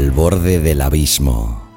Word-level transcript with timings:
Al 0.00 0.12
borde 0.12 0.60
del 0.60 0.80
abismo. 0.80 1.68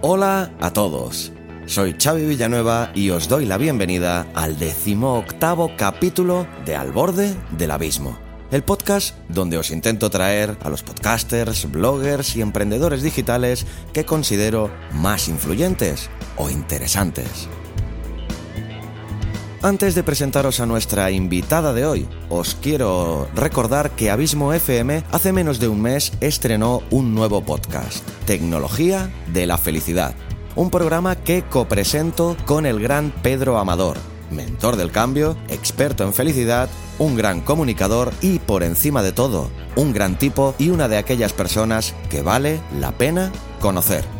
Hola 0.00 0.50
a 0.58 0.72
todos. 0.72 1.30
Soy 1.66 1.94
Xavi 1.96 2.26
Villanueva 2.26 2.90
y 2.96 3.10
os 3.10 3.28
doy 3.28 3.44
la 3.44 3.58
bienvenida 3.58 4.26
al 4.34 4.58
decimoctavo 4.58 5.76
capítulo 5.76 6.48
de 6.66 6.74
Al 6.74 6.90
borde 6.90 7.32
del 7.56 7.70
abismo. 7.70 8.18
El 8.50 8.64
podcast 8.64 9.14
donde 9.28 9.56
os 9.56 9.70
intento 9.70 10.10
traer 10.10 10.58
a 10.60 10.68
los 10.68 10.82
podcasters, 10.82 11.70
bloggers 11.70 12.34
y 12.34 12.40
emprendedores 12.40 13.02
digitales 13.02 13.68
que 13.92 14.04
considero 14.04 14.68
más 14.90 15.28
influyentes 15.28 16.10
o 16.36 16.50
interesantes. 16.50 17.48
Antes 19.60 19.96
de 19.96 20.04
presentaros 20.04 20.60
a 20.60 20.66
nuestra 20.66 21.10
invitada 21.10 21.72
de 21.72 21.84
hoy, 21.84 22.08
os 22.28 22.54
quiero 22.54 23.28
recordar 23.34 23.90
que 23.90 24.08
Abismo 24.08 24.52
FM 24.52 25.02
hace 25.10 25.32
menos 25.32 25.58
de 25.58 25.66
un 25.66 25.82
mes 25.82 26.12
estrenó 26.20 26.80
un 26.90 27.12
nuevo 27.12 27.42
podcast, 27.42 28.08
Tecnología 28.24 29.10
de 29.32 29.46
la 29.46 29.58
Felicidad, 29.58 30.14
un 30.54 30.70
programa 30.70 31.16
que 31.16 31.42
copresento 31.42 32.36
con 32.46 32.66
el 32.66 32.78
gran 32.78 33.10
Pedro 33.10 33.58
Amador, 33.58 33.96
mentor 34.30 34.76
del 34.76 34.92
cambio, 34.92 35.36
experto 35.48 36.04
en 36.04 36.14
felicidad, 36.14 36.68
un 37.00 37.16
gran 37.16 37.40
comunicador 37.40 38.12
y, 38.20 38.38
por 38.38 38.62
encima 38.62 39.02
de 39.02 39.10
todo, 39.10 39.50
un 39.74 39.92
gran 39.92 40.20
tipo 40.20 40.54
y 40.58 40.68
una 40.68 40.86
de 40.86 40.98
aquellas 40.98 41.32
personas 41.32 41.96
que 42.10 42.22
vale 42.22 42.60
la 42.78 42.92
pena 42.92 43.32
conocer. 43.58 44.17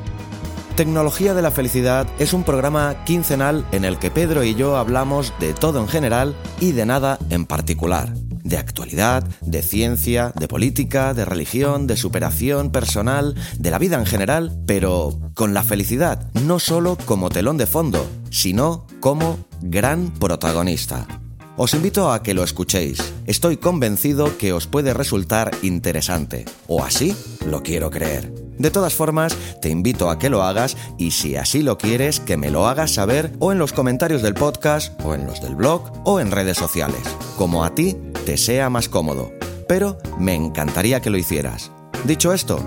Tecnología 0.79 1.35
de 1.35 1.43
la 1.43 1.51
Felicidad 1.51 2.07
es 2.21 2.33
un 2.33 2.45
programa 2.45 3.03
quincenal 3.05 3.67
en 3.73 3.85
el 3.85 3.99
que 3.99 4.13
Pedro 4.13 4.45
y 4.45 4.55
yo 4.55 4.77
hablamos 4.77 5.33
de 5.41 5.53
todo 5.53 5.81
en 5.81 5.89
general 5.89 6.37
y 6.61 6.71
de 6.71 6.87
nada 6.87 7.19
en 7.31 7.47
particular. 7.47 8.15
De 8.45 8.59
actualidad, 8.59 9.25
de 9.41 9.63
ciencia, 9.63 10.33
de 10.39 10.47
política, 10.47 11.15
de 11.15 11.25
religión, 11.25 11.89
de 11.89 11.97
superación 11.97 12.71
personal, 12.71 13.35
de 13.59 13.73
la 13.73 13.81
vida 13.81 13.99
en 13.99 14.07
general, 14.07 14.57
pero 14.69 15.19
con 15.35 15.53
la 15.53 15.65
felicidad 15.65 16.31
no 16.45 16.61
solo 16.61 16.97
como 17.07 17.29
telón 17.29 17.57
de 17.57 17.67
fondo, 17.67 18.09
sino 18.31 18.87
como 19.01 19.37
gran 19.61 20.13
protagonista. 20.13 21.09
Os 21.57 21.75
invito 21.75 22.13
a 22.13 22.23
que 22.23 22.35
lo 22.35 22.45
escuchéis. 22.45 23.01
Estoy 23.27 23.57
convencido 23.57 24.39
que 24.39 24.53
os 24.53 24.69
puede 24.69 24.95
resultar 24.95 25.51
interesante. 25.63 26.45
O 26.69 26.85
así 26.85 27.17
lo 27.45 27.65
quiero 27.65 27.91
creer. 27.91 28.48
De 28.59 28.71
todas 28.71 28.95
formas, 28.95 29.37
te 29.61 29.69
invito 29.69 30.11
a 30.11 30.19
que 30.19 30.31
lo 30.31 30.43
hagas 30.43 30.77
y 30.99 31.13
si 31.13 31.37
así 31.37 31.63
lo 31.63 31.79
quieres, 31.79 32.21
que 32.21 32.37
me 32.37 32.51
lo 32.51 32.67
hagas 32.67 32.93
saber 32.93 33.33
o 33.39 33.53
en 33.53 33.59
los 33.59 33.73
comentarios 33.73 34.23
del 34.23 34.35
podcast, 34.35 34.93
o 35.05 35.15
en 35.15 35.27
los 35.27 35.41
del 35.41 35.55
blog, 35.55 35.91
o 36.05 36.21
en 36.21 36.31
redes 36.31 36.59
sociales. 36.59 37.01
Como 37.37 37.65
a 37.65 37.75
ti 37.75 37.97
te 38.27 38.37
sea 38.37 38.71
más 38.71 38.89
cómodo. 38.89 39.33
Pero 39.69 39.99
me 40.19 40.35
encantaría 40.35 41.01
que 41.01 41.11
lo 41.11 41.19
hicieras. 41.19 41.71
Dicho 42.05 42.33
esto, 42.33 42.59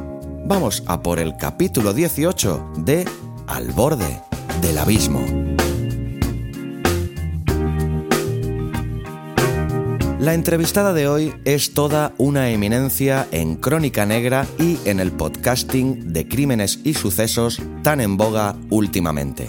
vamos 0.46 0.84
a 0.88 1.02
por 1.02 1.20
el 1.20 1.36
capítulo 1.38 1.94
18 1.94 2.74
de 2.78 3.06
Al 3.48 3.72
borde 3.72 4.22
del 4.62 4.78
abismo. 4.78 5.26
La 10.22 10.36
entrevistada 10.36 10.94
de 10.94 11.08
hoy 11.08 11.34
es 11.46 11.74
toda 11.74 12.14
una 12.20 12.52
eminencia 12.52 13.28
en 13.32 13.56
crónica 13.56 14.06
negra 14.06 14.46
y 14.60 14.78
en 14.86 15.00
el 15.00 15.12
podcasting 15.12 16.14
de 16.14 16.28
crímenes 16.28 16.80
y 16.84 16.94
sucesos 16.94 17.60
tan 17.82 18.02
en 18.02 18.18
boga 18.18 18.56
últimamente. 18.70 19.48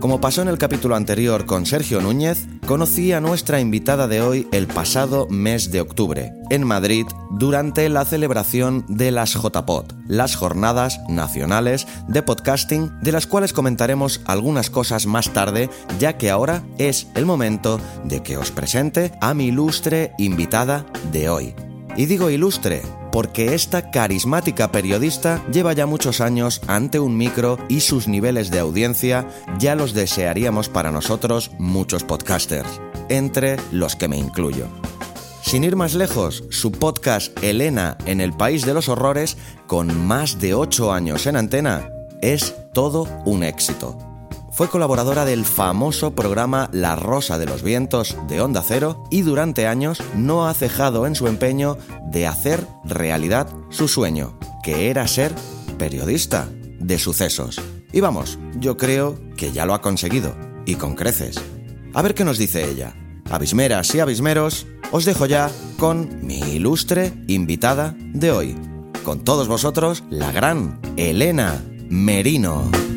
Como 0.00 0.18
pasó 0.18 0.40
en 0.40 0.48
el 0.48 0.56
capítulo 0.56 0.96
anterior 0.96 1.44
con 1.44 1.66
Sergio 1.66 2.00
Núñez, 2.00 2.46
conocí 2.66 3.12
a 3.12 3.20
nuestra 3.20 3.60
invitada 3.60 4.08
de 4.08 4.22
hoy 4.22 4.48
el 4.50 4.66
pasado 4.66 5.26
mes 5.28 5.70
de 5.70 5.82
octubre, 5.82 6.32
en 6.48 6.66
Madrid, 6.66 7.04
durante 7.30 7.86
la 7.90 8.06
celebración 8.06 8.86
de 8.88 9.10
las 9.10 9.34
JPod, 9.34 9.92
las 10.06 10.36
Jornadas 10.36 11.00
Nacionales 11.10 11.86
de 12.08 12.22
Podcasting, 12.22 12.90
de 13.02 13.12
las 13.12 13.26
cuales 13.26 13.52
comentaremos 13.52 14.22
algunas 14.24 14.70
cosas 14.70 15.04
más 15.04 15.34
tarde, 15.34 15.68
ya 15.98 16.16
que 16.16 16.30
ahora 16.30 16.64
es 16.78 17.08
el 17.14 17.26
momento 17.26 17.78
de 18.02 18.22
que 18.22 18.38
os 18.38 18.50
presente 18.50 19.12
a 19.20 19.34
mi 19.34 19.48
ilustre 19.48 20.12
invitada 20.16 20.86
de 21.12 21.28
hoy. 21.28 21.54
Y 21.94 22.06
digo 22.06 22.30
ilustre 22.30 22.80
porque 23.12 23.54
esta 23.54 23.90
carismática 23.90 24.70
periodista 24.70 25.44
lleva 25.52 25.72
ya 25.72 25.86
muchos 25.86 26.20
años 26.20 26.60
ante 26.66 27.00
un 27.00 27.16
micro 27.16 27.58
y 27.68 27.80
sus 27.80 28.08
niveles 28.08 28.50
de 28.50 28.58
audiencia 28.58 29.28
ya 29.58 29.74
los 29.74 29.94
desearíamos 29.94 30.68
para 30.68 30.92
nosotros 30.92 31.50
muchos 31.58 32.04
podcasters, 32.04 32.80
entre 33.08 33.56
los 33.72 33.96
que 33.96 34.08
me 34.08 34.16
incluyo. 34.16 34.66
Sin 35.42 35.64
ir 35.64 35.74
más 35.74 35.94
lejos, 35.94 36.44
su 36.50 36.70
podcast 36.70 37.36
Elena 37.42 37.96
en 38.06 38.20
el 38.20 38.32
País 38.32 38.64
de 38.66 38.74
los 38.74 38.88
Horrores, 38.88 39.36
con 39.66 40.06
más 40.06 40.38
de 40.38 40.54
8 40.54 40.92
años 40.92 41.26
en 41.26 41.36
antena, 41.36 41.90
es 42.20 42.54
todo 42.72 43.08
un 43.24 43.42
éxito. 43.42 44.09
Fue 44.60 44.68
colaboradora 44.68 45.24
del 45.24 45.46
famoso 45.46 46.14
programa 46.14 46.68
La 46.70 46.94
Rosa 46.94 47.38
de 47.38 47.46
los 47.46 47.62
Vientos 47.62 48.14
de 48.28 48.42
Onda 48.42 48.62
Cero 48.62 49.04
y 49.08 49.22
durante 49.22 49.66
años 49.66 50.02
no 50.14 50.46
ha 50.46 50.52
cejado 50.52 51.06
en 51.06 51.14
su 51.14 51.28
empeño 51.28 51.78
de 52.10 52.26
hacer 52.26 52.66
realidad 52.84 53.48
su 53.70 53.88
sueño, 53.88 54.38
que 54.62 54.90
era 54.90 55.08
ser 55.08 55.34
periodista 55.78 56.50
de 56.78 56.98
sucesos. 56.98 57.58
Y 57.90 58.00
vamos, 58.00 58.38
yo 58.58 58.76
creo 58.76 59.18
que 59.34 59.50
ya 59.50 59.64
lo 59.64 59.72
ha 59.72 59.80
conseguido, 59.80 60.36
y 60.66 60.74
con 60.74 60.94
creces. 60.94 61.40
A 61.94 62.02
ver 62.02 62.14
qué 62.14 62.26
nos 62.26 62.36
dice 62.36 62.70
ella. 62.70 62.94
Abismeras 63.30 63.94
y 63.94 64.00
abismeros, 64.00 64.66
os 64.92 65.06
dejo 65.06 65.24
ya 65.24 65.50
con 65.78 66.20
mi 66.20 66.38
ilustre 66.38 67.14
invitada 67.28 67.96
de 67.98 68.30
hoy. 68.30 68.58
Con 69.06 69.24
todos 69.24 69.48
vosotros, 69.48 70.04
la 70.10 70.32
gran 70.32 70.78
Elena 70.98 71.64
Merino. 71.88 72.89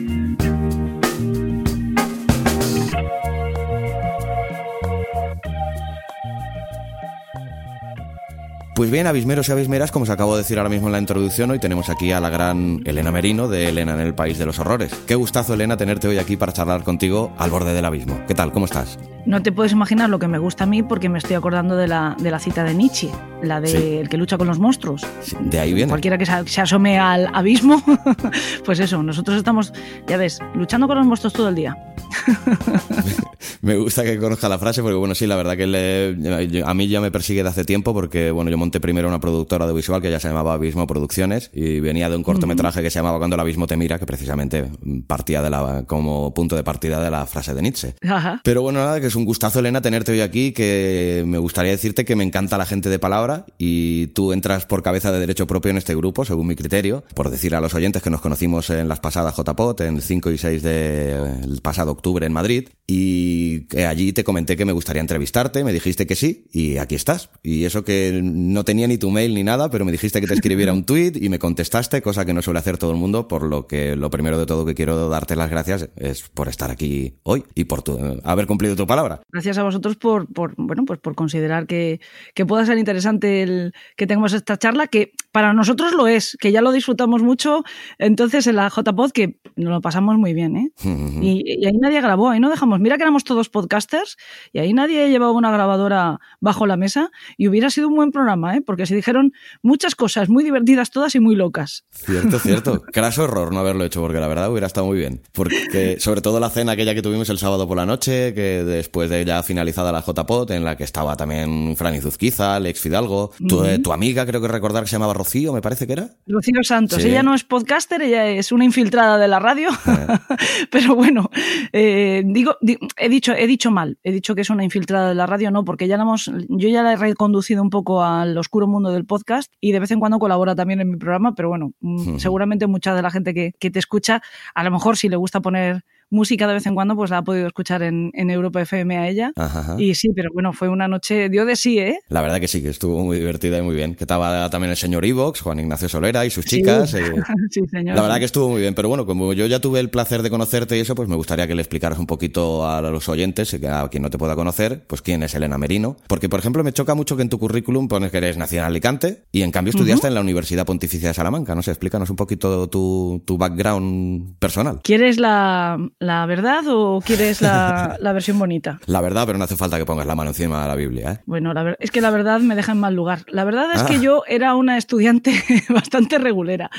Pues 8.76 8.90
bien, 8.90 9.06
abismeros 9.06 9.48
y 9.50 9.52
abismeras, 9.52 9.92
como 9.92 10.04
os 10.04 10.10
acabo 10.10 10.36
de 10.36 10.42
decir 10.42 10.58
ahora 10.58 10.70
mismo 10.70 10.88
en 10.88 10.94
la 10.94 11.00
introducción, 11.00 11.52
hoy 11.52 11.60
tenemos 11.60 11.90
aquí 11.90 12.12
a 12.12 12.20
la 12.20 12.30
gran 12.32 12.82
Elena 12.86 13.12
Merino 13.12 13.48
de 13.48 13.70
Elena 13.70 13.94
en 13.94 14.00
el 14.00 14.16
País 14.16 14.40
de 14.40 14.48
los 14.48 14.58
Horrores. 14.58 14.92
Qué 15.06 15.14
gustazo, 15.14 15.54
Elena, 15.54 15.78
tenerte 15.78 16.08
hoy 16.08 16.18
aquí 16.18 16.38
para 16.38 16.54
charlar 16.54 16.84
contigo 16.84 17.32
al 17.38 17.52
borde 17.52 17.76
del 17.76 17.86
abismo. 17.86 18.20
¿Qué 18.28 18.34
tal? 18.34 18.52
¿Cómo 18.52 18.66
estás? 18.66 18.98
No 19.28 19.44
te 19.44 19.52
puedes 19.52 19.72
imaginar 19.74 20.10
lo 20.10 20.18
que 20.18 20.28
me 20.28 20.40
gusta 20.40 20.64
a 20.64 20.68
mí 20.68 20.82
porque 20.82 21.08
me 21.08 21.20
estoy 21.20 21.36
acordando 21.36 21.78
de 21.78 21.88
la, 21.88 22.18
de 22.20 22.32
la 22.32 22.40
cita 22.40 22.64
de 22.64 22.74
Nietzsche, 22.74 23.10
la 23.44 23.62
de 23.62 23.68
Sí. 23.68 23.78
el 23.78 24.10
que 24.10 24.18
lucha 24.18 24.40
con 24.40 24.48
los 24.48 24.58
monstruos. 24.58 25.06
Sí, 25.22 25.38
de 25.40 25.60
ahí 25.60 25.74
viene. 25.74 25.90
Cualquiera 25.90 26.18
que 26.18 26.26
se, 26.26 26.34
se 26.48 26.62
asome 26.62 26.98
al 26.98 27.30
abismo, 27.32 27.82
pues 28.66 28.80
eso, 28.80 29.04
nosotros 29.04 29.38
estamos, 29.38 29.72
ya 30.08 30.18
ves, 30.18 30.40
luchando 30.56 30.88
con 30.88 30.98
los 30.98 31.06
monstruos 31.06 31.32
todo 31.34 31.50
el 31.50 31.56
día. 31.56 31.78
Me 33.62 33.78
gusta 33.78 34.04
que 34.04 34.18
conozca 34.18 34.50
la 34.50 34.58
frase 34.60 34.82
porque, 34.82 34.96
bueno, 34.98 35.16
sí, 35.16 35.26
la 35.26 35.38
verdad 35.38 35.56
que 35.56 35.68
le- 35.68 36.64
a 36.66 36.74
mí 36.74 36.88
ya 36.90 37.00
me 37.00 37.12
persigue 37.12 37.44
de 37.44 37.50
hace 37.50 37.64
tiempo 37.64 37.94
porque, 37.94 38.30
bueno, 38.32 38.52
yo 38.52 38.58
monté 38.64 38.80
primero 38.80 39.10
una 39.10 39.20
productora 39.20 39.66
audiovisual 39.66 40.02
que 40.02 40.10
ya 40.10 40.22
se 40.22 40.30
llamaba 40.30 40.54
Abismo 40.54 40.88
Producciones 40.88 41.52
y 41.54 41.82
venía 41.82 42.10
de 42.10 42.16
un 42.16 42.24
cortometraje 42.24 42.82
que 42.82 42.90
se 42.90 43.00
llamaba 43.00 43.18
Cuando 43.18 43.36
el 43.36 43.42
abismo 43.42 43.68
te 43.68 43.76
mira, 43.76 44.00
que 44.00 44.06
precisamente 44.06 44.72
partía 45.06 45.42
de 45.42 45.50
la, 45.50 45.84
como 45.86 46.34
punto 46.34 46.56
de 46.56 46.64
partida 46.64 47.04
de 47.04 47.12
la 47.12 47.26
frase 47.26 47.54
de 47.54 47.62
Nietzsche. 47.62 47.96
Ajá. 48.08 48.40
Pero 48.42 48.62
bueno, 48.62 48.80
nada, 48.80 49.02
que 49.02 49.08
es 49.08 49.16
un 49.18 49.26
gustazo, 49.26 49.60
Elena, 49.60 49.82
tenerte 49.82 50.14
hoy 50.14 50.22
aquí, 50.22 50.54
que 50.54 51.26
me 51.28 51.40
gustaría 51.40 51.72
decirte 51.72 52.06
que 52.06 52.16
me 52.16 52.24
encanta 52.24 52.58
la 52.58 52.66
gente 52.66 52.90
de 52.90 53.00
palabra 53.00 53.46
y 53.58 54.08
tú 54.08 54.32
entras 54.32 54.66
por 54.66 54.82
cabeza 54.82 55.12
de 55.12 55.20
derecho 55.20 55.46
propio 55.46 55.72
en 55.72 55.78
este 55.78 55.94
grupo, 55.94 56.24
según 56.24 56.48
mi 56.48 56.56
criterio, 56.56 57.04
por 57.16 57.30
decir 57.30 57.56
a 57.56 57.60
los 57.60 57.74
oyentes 57.74 58.02
que 58.02 58.10
nos 58.10 58.22
conocimos 58.22 58.70
en 58.70 58.88
las 58.88 59.02
pasadas 59.02 59.36
JPOT, 59.36 59.82
en 59.82 60.02
5 60.02 60.32
y 60.32 60.38
6 60.38 60.64
del 60.64 61.60
pasado 61.62 61.92
octubre 61.92 62.26
en 62.26 62.32
Madrid, 62.32 62.70
y 62.88 63.66
allí 63.84 64.14
te 64.14 64.24
comenté 64.24 64.56
que 64.56 64.64
me 64.64 64.72
gustaría 64.72 65.02
entrevistarte, 65.02 65.66
me 65.66 65.74
dijiste 65.74 66.08
que 66.08 66.16
sí 66.16 66.46
y 66.54 66.78
aquí 66.78 66.96
estás. 66.96 67.30
Y 67.42 67.66
eso 67.66 67.84
que 67.84 68.22
no 68.54 68.64
tenía 68.64 68.88
ni 68.88 68.98
tu 68.98 69.10
mail 69.10 69.34
ni 69.34 69.44
nada, 69.44 69.70
pero 69.70 69.84
me 69.84 69.92
dijiste 69.92 70.22
que 70.22 70.28
te 70.28 70.34
escribiera 70.34 70.72
un 70.72 70.86
tweet 70.86 71.14
y 71.16 71.30
me 71.30 71.40
contestaste, 71.40 72.02
cosa 72.02 72.26
que 72.26 72.34
no 72.34 72.42
suele 72.42 72.60
hacer 72.60 72.78
todo 72.78 72.92
el 72.92 72.98
mundo, 72.98 73.28
por 73.28 73.44
lo 73.44 73.68
que 73.68 73.96
lo 73.96 74.10
primero 74.10 74.40
de 74.40 74.46
todo 74.46 74.66
que 74.66 74.76
quiero 74.76 75.10
darte 75.10 75.36
las 75.36 75.50
gracias 75.50 75.90
es 75.96 76.30
por 76.30 76.48
estar 76.48 76.72
aquí 76.72 77.16
hoy 77.24 77.44
y 77.56 77.66
por 77.66 77.82
tu, 77.82 77.98
haber 78.24 78.48
cumplido 78.48 78.76
tu 78.76 78.88
palabra. 78.88 79.22
Gracias 79.32 79.58
a 79.58 79.64
vosotros 79.64 79.98
por, 79.98 80.32
por 80.32 80.54
bueno, 80.58 80.86
pues 80.86 81.00
por 81.00 81.16
considerar 81.16 81.68
que, 81.68 82.00
que 82.34 82.46
pueda 82.46 82.66
ser 82.66 82.78
interesante 82.78 83.44
el 83.44 83.74
que 83.98 84.08
tengamos 84.08 84.34
esta 84.34 84.58
charla, 84.58 84.88
que 84.88 85.12
para 85.32 85.54
nosotros 85.54 85.94
lo 85.94 86.08
es, 86.08 86.38
que 86.40 86.52
ya 86.52 86.62
lo 86.62 86.72
disfrutamos 86.72 87.24
mucho, 87.24 87.64
entonces 87.98 88.46
en 88.48 88.58
la 88.58 88.70
JPod 88.70 89.12
que 89.12 89.40
nos 89.56 89.72
lo 89.72 89.82
pasamos 89.82 90.18
muy 90.18 90.34
bien, 90.34 90.56
¿eh? 90.56 90.72
y, 91.22 91.66
ahí 91.66 91.78
nadie 91.80 92.02
grabó, 92.02 92.30
ahí 92.30 92.40
no 92.40 92.50
dejamos, 92.50 92.80
mira 92.80 92.98
que 92.98 93.04
éramos 93.04 93.24
todos 93.24 93.50
podcasters 93.50 94.18
y 94.52 94.60
ahí 94.60 94.74
nadie 94.74 95.10
llevaba 95.10 95.32
una 95.32 95.52
grabadora 95.52 96.20
bajo 96.40 96.68
la 96.68 96.78
mesa 96.78 97.10
y 97.38 97.48
hubiera 97.48 97.70
sido 97.70 97.88
un 97.88 97.96
buen 97.96 98.12
programa, 98.12 98.43
¿eh? 98.52 98.62
Porque 98.62 98.86
se 98.86 98.96
dijeron 98.96 99.34
muchas 99.62 99.96
cosas 99.96 100.30
muy 100.30 100.44
divertidas 100.44 100.92
todas 100.92 101.16
y 101.16 101.20
muy 101.20 101.36
locas. 101.36 101.86
Cierto, 101.92 102.40
cierto. 102.40 102.82
Craso 102.94 103.26
error 103.26 103.54
no 103.54 103.60
haberlo 103.60 103.86
hecho, 103.86 104.02
porque 104.02 104.20
la 104.20 104.28
verdad 104.28 104.52
hubiera 104.52 104.68
estado 104.68 104.88
muy 104.88 104.98
bien. 104.98 105.22
Porque 105.32 105.98
sobre 106.00 106.22
todo 106.22 106.40
la 106.40 106.50
cena 106.50 106.74
aquella 106.74 106.94
que 106.94 107.02
tuvimos 107.02 107.30
el 107.30 107.38
sábado 107.38 107.68
por 107.68 107.78
la 107.78 107.86
noche, 107.86 108.34
que 108.34 108.64
después 108.64 109.10
de 109.10 109.24
ya 109.26 109.44
finalizada 109.44 109.92
la 109.92 110.02
JPod, 110.02 110.52
en 110.52 110.64
la 110.64 110.76
que 110.76 110.84
estaba 110.84 111.16
también 111.16 111.76
Fran 111.76 111.96
Izuzquiza, 111.96 112.56
Alex 112.56 112.80
Fidalgo, 112.80 113.32
tu, 113.48 113.64
tu, 113.82 113.94
amiga 113.94 114.26
creo 114.26 114.42
que 114.42 114.48
recordar 114.48 114.84
que 114.84 114.90
se 114.90 114.96
llamaba 114.96 115.14
Rocío, 115.14 115.54
me 115.54 115.62
parece 115.62 115.88
que 115.88 115.94
era. 115.94 116.10
Rocío 116.28 116.64
Santos. 116.64 117.04
Ella 117.04 117.24
no 117.24 117.34
es 117.34 117.44
podcaster, 117.44 118.02
ella 118.02 118.28
es 118.28 118.52
una 118.52 118.66
infiltrada 118.66 119.18
de 119.18 119.28
la 119.28 119.40
radio. 119.40 119.70
Eh. 119.70 120.08
Pero 120.72 120.96
bueno, 120.96 121.30
eh, 121.72 122.24
digo, 122.26 122.58
he 122.98 123.10
dicho, 123.10 123.34
he 123.34 123.48
dicho 123.48 123.72
mal, 123.72 123.98
he 124.04 124.12
dicho 124.12 124.36
que 124.36 124.42
es 124.42 124.50
una 124.50 124.64
infiltrada 124.64 125.10
de 125.10 125.16
la 125.16 125.26
radio, 125.26 125.52
no, 125.52 125.64
porque 125.64 125.88
ya 125.88 125.98
la 125.98 126.04
hemos, 126.04 126.32
yo 126.50 126.70
ya 126.70 126.84
la 126.84 126.94
he 126.94 126.98
reconducido 126.98 127.62
un 127.62 127.70
poco 127.70 128.04
al 128.04 128.33
oscuro 128.38 128.68
mundo 128.68 128.92
del 128.92 129.06
podcast 129.06 129.52
y 129.60 129.72
de 129.72 129.80
vez 129.80 129.92
en 129.92 130.00
cuando 130.00 130.20
colabora 130.20 130.56
también 130.56 130.82
en 130.82 130.90
mi 130.90 130.98
programa, 130.98 131.36
pero 131.36 131.50
bueno, 131.50 131.74
mm, 131.80 132.18
seguramente 132.18 132.68
mucha 132.68 132.96
de 132.96 133.02
la 133.02 133.12
gente 133.12 133.34
que, 133.34 133.54
que 133.60 133.72
te 133.72 133.80
escucha, 133.80 134.22
a 134.54 134.64
lo 134.64 134.72
mejor 134.72 134.98
si 134.98 135.10
le 135.10 135.16
gusta 135.16 135.42
poner 135.42 135.84
música 136.14 136.48
de 136.48 136.54
vez 136.54 136.66
en 136.66 136.76
cuando, 136.76 136.96
pues 136.96 137.10
la 137.10 137.18
ha 137.18 137.22
podido 137.24 137.48
escuchar 137.48 137.84
en, 137.84 138.12
en 138.14 138.30
Europa 138.30 138.62
FM 138.62 138.98
a 138.98 139.10
ella. 139.10 139.34
Y 139.78 139.96
sí, 139.96 140.10
pero 140.16 140.30
bueno, 140.34 140.54
fue 140.54 140.70
una 140.70 140.88
noche, 140.88 141.30
dio 141.30 141.46
de 141.46 141.56
sí, 141.56 141.80
¿eh? 141.80 142.00
La 142.10 142.22
verdad 142.22 142.40
que 142.40 142.48
sí, 142.48 142.62
que 142.62 142.70
estuvo 142.70 143.04
muy 143.04 143.18
divertida 143.18 143.58
y 143.58 143.62
muy 143.62 143.76
bien. 143.76 143.96
Que 143.96 144.04
estaba 144.04 144.50
también 144.50 144.72
el 144.72 144.78
señor 144.78 145.06
Ivox, 145.06 145.42
Juan 145.42 145.60
Ignacio 145.60 145.90
Solera 145.90 146.26
y 146.26 146.30
sus 146.30 146.46
chicas. 146.46 146.94
Eh. 147.04 147.12
Sí. 147.50 147.62
señor. 147.72 147.96
La 147.96 148.04
verdad 148.04 148.20
que 148.20 148.26
estuvo 148.26 148.50
muy 148.50 148.62
bien, 148.62 148.76
pero 148.76 148.88
bueno, 148.88 149.06
como 149.06 149.34
yo 149.34 149.48
ya 149.48 149.60
tuve 149.60 149.80
el 149.80 149.90
placer 149.90 150.22
de 150.22 150.30
conocerte 150.30 150.78
y 150.78 150.82
eso, 150.82 150.94
pues 150.94 151.10
me 151.10 151.16
gustaría 151.16 151.48
que 151.48 151.56
le 151.56 151.62
explicaras 151.62 151.98
un 151.98 152.06
poquito 152.06 152.68
a 152.68 152.82
los 152.82 153.10
oyentes, 153.10 153.54
a 153.66 153.90
quien 153.90 154.04
no 154.04 154.10
te 154.10 154.18
pueda 154.18 154.36
conocer, 154.36 154.84
pues 154.86 155.02
quién 155.02 155.24
es 155.24 155.34
Elena 155.34 155.58
Merino. 155.58 155.98
Porque, 156.08 156.30
por 156.30 156.40
ejemplo, 156.40 156.64
me 156.64 156.72
choca 156.72 156.94
mucho 156.94 157.16
que 157.16 157.24
en 157.24 157.30
tu 157.30 157.40
currículum 157.40 157.88
pones 157.88 158.12
que 158.12 158.18
eres 158.18 158.38
nacida 158.38 158.62
en 158.62 158.68
Alicante 158.68 159.24
y 159.32 159.42
en 159.42 159.52
cambio 159.52 159.72
estudiaste 159.72 160.08
en 160.08 160.14
la 160.14 160.22
Universidad 160.22 160.66
Pontificia 160.66 161.08
de 161.08 161.14
Salamanca. 161.14 161.56
No 161.56 161.64
sé, 161.64 161.72
explícanos 161.72 162.10
un 162.10 162.16
poquito 162.16 162.70
tu, 162.70 163.24
tu 163.26 163.38
background 163.38 164.38
personal. 164.40 164.82
¿Quieres 164.84 165.18
la, 165.20 165.78
la 166.04 166.26
verdad 166.26 166.64
o 166.68 167.02
quieres 167.02 167.42
la, 167.42 167.98
versión 168.14 168.38
bonita? 168.38 168.80
La 168.86 169.02
verdad, 169.02 169.26
pero 169.26 169.38
no 169.38 169.46
hace 169.46 169.56
falta 169.56 169.78
que 169.78 169.86
pongas 169.86 170.06
la 170.06 170.16
mano 170.16 170.32
encima 170.32 170.62
de 170.62 170.68
la 170.68 170.76
Biblia. 170.76 171.12
¿eh? 171.14 171.20
Bueno, 171.26 171.54
la 171.54 171.76
es 171.80 171.92
que 171.92 172.02
la 172.02 172.12
verdad 172.12 172.40
me 172.42 172.56
deja 172.56 172.74
en 172.74 172.80
mal 172.80 172.96
lugar. 172.96 173.26
La 173.28 173.44
verdad 173.44 173.68
es 173.74 173.84
que 173.84 173.96
ah. 173.96 174.02
yo 174.02 174.24
era 174.28 174.56
una 174.56 174.78
estudiante 174.78 175.34
bastante 175.70 176.18
regulera. 176.18 176.70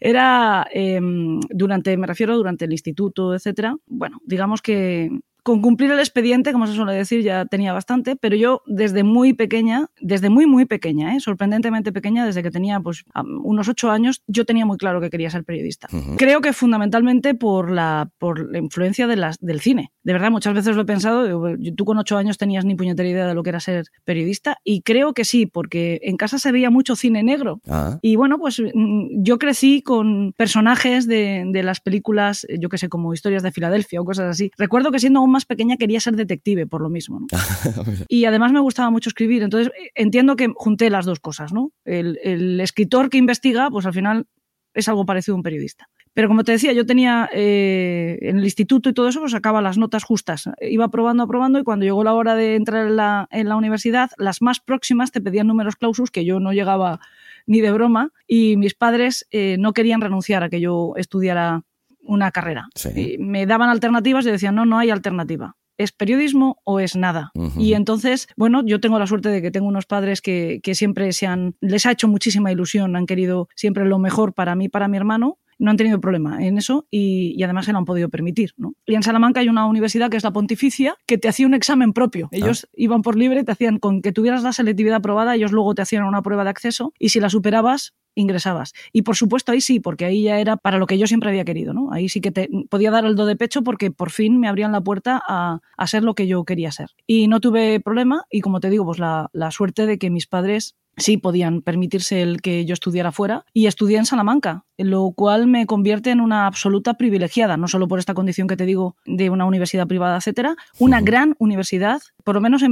Era 0.00 0.66
em, 0.70 1.40
durante, 1.50 1.96
me 1.96 2.06
refiero 2.06 2.36
durante 2.36 2.66
el 2.66 2.72
instituto, 2.72 3.34
etcétera. 3.34 3.76
Bueno, 3.86 4.20
digamos 4.24 4.62
que 4.62 5.10
con 5.46 5.62
cumplir 5.62 5.92
el 5.92 6.00
expediente, 6.00 6.50
como 6.50 6.66
se 6.66 6.74
suele 6.74 6.92
decir, 6.92 7.22
ya 7.22 7.44
tenía 7.44 7.72
bastante, 7.72 8.16
pero 8.16 8.34
yo 8.34 8.62
desde 8.66 9.04
muy 9.04 9.32
pequeña, 9.32 9.86
desde 10.00 10.28
muy, 10.28 10.44
muy 10.44 10.64
pequeña, 10.64 11.14
¿eh? 11.14 11.20
sorprendentemente 11.20 11.92
pequeña, 11.92 12.26
desde 12.26 12.42
que 12.42 12.50
tenía 12.50 12.80
pues, 12.80 13.04
unos 13.14 13.68
ocho 13.68 13.92
años, 13.92 14.24
yo 14.26 14.44
tenía 14.44 14.66
muy 14.66 14.76
claro 14.76 15.00
que 15.00 15.08
quería 15.08 15.30
ser 15.30 15.44
periodista. 15.44 15.86
Creo 16.16 16.40
que 16.40 16.52
fundamentalmente 16.52 17.34
por 17.34 17.70
la, 17.70 18.10
por 18.18 18.50
la 18.50 18.58
influencia 18.58 19.06
de 19.06 19.14
las, 19.14 19.38
del 19.38 19.60
cine. 19.60 19.92
De 20.06 20.12
verdad, 20.12 20.30
muchas 20.30 20.54
veces 20.54 20.76
lo 20.76 20.82
he 20.82 20.84
pensado, 20.84 21.56
tú 21.76 21.84
con 21.84 21.98
ocho 21.98 22.16
años 22.16 22.38
tenías 22.38 22.64
ni 22.64 22.76
puñetera 22.76 23.08
idea 23.08 23.26
de 23.26 23.34
lo 23.34 23.42
que 23.42 23.50
era 23.50 23.58
ser 23.58 23.86
periodista, 24.04 24.56
y 24.62 24.82
creo 24.82 25.14
que 25.14 25.24
sí, 25.24 25.46
porque 25.46 25.98
en 26.04 26.16
casa 26.16 26.38
se 26.38 26.52
veía 26.52 26.70
mucho 26.70 26.94
cine 26.94 27.24
negro. 27.24 27.60
Ah. 27.66 27.98
Y 28.02 28.14
bueno, 28.14 28.38
pues 28.38 28.60
mm, 28.60 29.24
yo 29.24 29.36
crecí 29.38 29.82
con 29.82 30.32
personajes 30.36 31.08
de, 31.08 31.42
de 31.48 31.62
las 31.64 31.80
películas, 31.80 32.46
yo 32.56 32.68
que 32.68 32.78
sé, 32.78 32.88
como 32.88 33.12
historias 33.14 33.42
de 33.42 33.50
Filadelfia 33.50 34.00
o 34.00 34.04
cosas 34.04 34.26
así. 34.30 34.52
Recuerdo 34.56 34.92
que 34.92 35.00
siendo 35.00 35.18
aún 35.18 35.32
más 35.32 35.44
pequeña 35.44 35.76
quería 35.76 35.98
ser 35.98 36.14
detective, 36.14 36.68
por 36.68 36.82
lo 36.82 36.88
mismo. 36.88 37.26
y 38.08 38.26
además 38.26 38.52
me 38.52 38.60
gustaba 38.60 38.90
mucho 38.90 39.10
escribir. 39.10 39.42
Entonces 39.42 39.72
entiendo 39.96 40.36
que 40.36 40.52
junté 40.54 40.88
las 40.88 41.04
dos 41.04 41.18
cosas. 41.18 41.52
¿no? 41.52 41.72
El, 41.84 42.60
escritor 42.60 43.10
que 43.10 43.18
investiga, 43.18 43.70
pues 43.70 43.86
al 43.86 43.92
final 43.92 44.26
es 44.72 44.88
algo 44.88 45.04
parecido 45.04 45.34
a 45.34 45.38
un 45.38 45.42
periodista. 45.42 45.88
Pero 46.16 46.28
como 46.28 46.44
te 46.44 46.52
decía, 46.52 46.72
yo 46.72 46.86
tenía 46.86 47.28
eh, 47.30 48.16
en 48.22 48.38
el 48.38 48.44
instituto 48.44 48.88
y 48.88 48.94
todo 48.94 49.06
eso, 49.06 49.20
pues 49.20 49.32
sacaba 49.32 49.60
las 49.60 49.76
notas 49.76 50.02
justas. 50.02 50.48
Iba 50.62 50.88
probando, 50.88 51.24
aprobando 51.24 51.58
y 51.58 51.62
cuando 51.62 51.84
llegó 51.84 52.02
la 52.04 52.14
hora 52.14 52.34
de 52.34 52.54
entrar 52.54 52.86
en 52.86 52.96
la, 52.96 53.28
en 53.30 53.50
la 53.50 53.56
universidad, 53.56 54.08
las 54.16 54.40
más 54.40 54.58
próximas 54.58 55.12
te 55.12 55.20
pedían 55.20 55.46
números 55.46 55.76
clausus 55.76 56.10
que 56.10 56.24
yo 56.24 56.40
no 56.40 56.54
llegaba 56.54 57.00
ni 57.44 57.60
de 57.60 57.70
broma 57.70 58.12
y 58.26 58.56
mis 58.56 58.72
padres 58.72 59.26
eh, 59.30 59.56
no 59.58 59.74
querían 59.74 60.00
renunciar 60.00 60.42
a 60.42 60.48
que 60.48 60.58
yo 60.58 60.94
estudiara 60.96 61.64
una 62.00 62.30
carrera. 62.30 62.70
me 63.18 63.44
daban 63.44 63.68
alternativas 63.68 64.24
y 64.24 64.30
decían, 64.30 64.54
no, 64.54 64.64
no 64.64 64.78
hay 64.78 64.88
alternativa. 64.88 65.56
¿Es 65.76 65.92
periodismo 65.92 66.62
o 66.64 66.80
es 66.80 66.96
nada? 66.96 67.30
Y 67.58 67.74
entonces, 67.74 68.26
bueno, 68.38 68.62
yo 68.64 68.80
tengo 68.80 68.98
la 68.98 69.06
suerte 69.06 69.28
de 69.28 69.42
que 69.42 69.50
tengo 69.50 69.66
unos 69.66 69.84
padres 69.84 70.22
que, 70.22 70.60
que, 70.62 70.74
siempre 70.74 71.12
se 71.12 71.26
han, 71.26 71.56
les 71.60 71.84
ha 71.84 71.92
hecho 71.92 72.08
muchísima 72.08 72.50
ilusión, 72.50 72.96
han 72.96 73.04
querido 73.04 73.50
siempre 73.54 73.84
lo 73.84 73.98
mejor 73.98 74.32
para 74.32 74.54
mí, 74.54 74.70
para 74.70 74.88
mi 74.88 74.96
hermano, 74.96 75.40
no 75.58 75.70
han 75.70 75.76
tenido 75.76 76.00
problema 76.00 76.44
en 76.44 76.58
eso 76.58 76.86
y, 76.90 77.42
además 77.42 77.66
se 77.66 77.72
lo 77.72 77.78
han 77.78 77.84
podido 77.84 78.08
permitir. 78.08 78.52
¿no? 78.56 78.74
Y 78.86 78.94
en 78.94 79.02
Salamanca 79.02 79.40
hay 79.40 79.48
una 79.48 79.66
universidad 79.66 80.10
que 80.10 80.16
es 80.16 80.24
la 80.24 80.32
Pontificia 80.32 80.96
que 81.06 81.18
te 81.18 81.28
hacía 81.28 81.46
un 81.46 81.54
examen 81.54 81.92
propio. 81.92 82.28
Ah. 82.32 82.36
Ellos 82.36 82.68
iban 82.74 83.02
por 83.02 83.16
libre, 83.16 83.44
te 83.44 83.52
hacían 83.52 83.78
con 83.78 84.02
que 84.02 84.12
tuvieras 84.12 84.42
la 84.42 84.52
selectividad 84.52 84.96
aprobada, 84.96 85.34
ellos 85.34 85.52
luego 85.52 85.74
te 85.74 85.82
hacían 85.82 86.04
una 86.04 86.22
prueba 86.22 86.44
de 86.44 86.50
acceso 86.50 86.92
y 86.98 87.10
si 87.10 87.20
la 87.20 87.30
superabas, 87.30 87.94
ingresabas. 88.14 88.72
Y 88.92 89.02
por 89.02 89.14
supuesto 89.14 89.52
ahí 89.52 89.60
sí, 89.60 89.78
porque 89.78 90.04
ahí 90.04 90.22
ya 90.24 90.40
era 90.40 90.56
para 90.56 90.78
lo 90.78 90.86
que 90.86 90.98
yo 90.98 91.06
siempre 91.06 91.28
había 91.28 91.44
querido, 91.44 91.74
¿no? 91.74 91.92
Ahí 91.92 92.08
sí 92.08 92.20
que 92.20 92.32
te 92.32 92.48
podía 92.70 92.90
dar 92.90 93.04
el 93.04 93.14
do 93.14 93.26
de 93.26 93.36
pecho 93.36 93.62
porque 93.62 93.90
por 93.90 94.10
fin 94.10 94.40
me 94.40 94.48
abrían 94.48 94.72
la 94.72 94.80
puerta 94.80 95.22
a, 95.26 95.60
a 95.76 95.86
ser 95.86 96.02
lo 96.02 96.14
que 96.14 96.26
yo 96.26 96.44
quería 96.44 96.72
ser. 96.72 96.90
Y 97.06 97.28
no 97.28 97.40
tuve 97.40 97.78
problema 97.80 98.24
y 98.30 98.40
como 98.40 98.60
te 98.60 98.70
digo, 98.70 98.84
pues 98.84 98.98
la, 98.98 99.28
la 99.32 99.50
suerte 99.50 99.86
de 99.86 99.98
que 99.98 100.10
mis 100.10 100.26
padres 100.26 100.76
sí 100.96 101.16
podían 101.16 101.62
permitirse 101.62 102.22
el 102.22 102.40
que 102.40 102.64
yo 102.64 102.72
estudiara 102.72 103.12
fuera 103.12 103.44
y 103.52 103.66
estudié 103.66 103.98
en 103.98 104.06
Salamanca, 104.06 104.64
lo 104.78 105.12
cual 105.12 105.46
me 105.46 105.66
convierte 105.66 106.10
en 106.10 106.20
una 106.20 106.46
absoluta 106.46 106.94
privilegiada, 106.94 107.56
no 107.56 107.68
solo 107.68 107.88
por 107.88 107.98
esta 107.98 108.14
condición 108.14 108.48
que 108.48 108.56
te 108.56 108.66
digo 108.66 108.96
de 109.04 109.30
una 109.30 109.44
universidad 109.44 109.86
privada, 109.86 110.16
etcétera, 110.16 110.56
una 110.78 111.00
gran 111.00 111.34
universidad, 111.38 112.00
por 112.24 112.34
lo 112.34 112.40
menos 112.40 112.62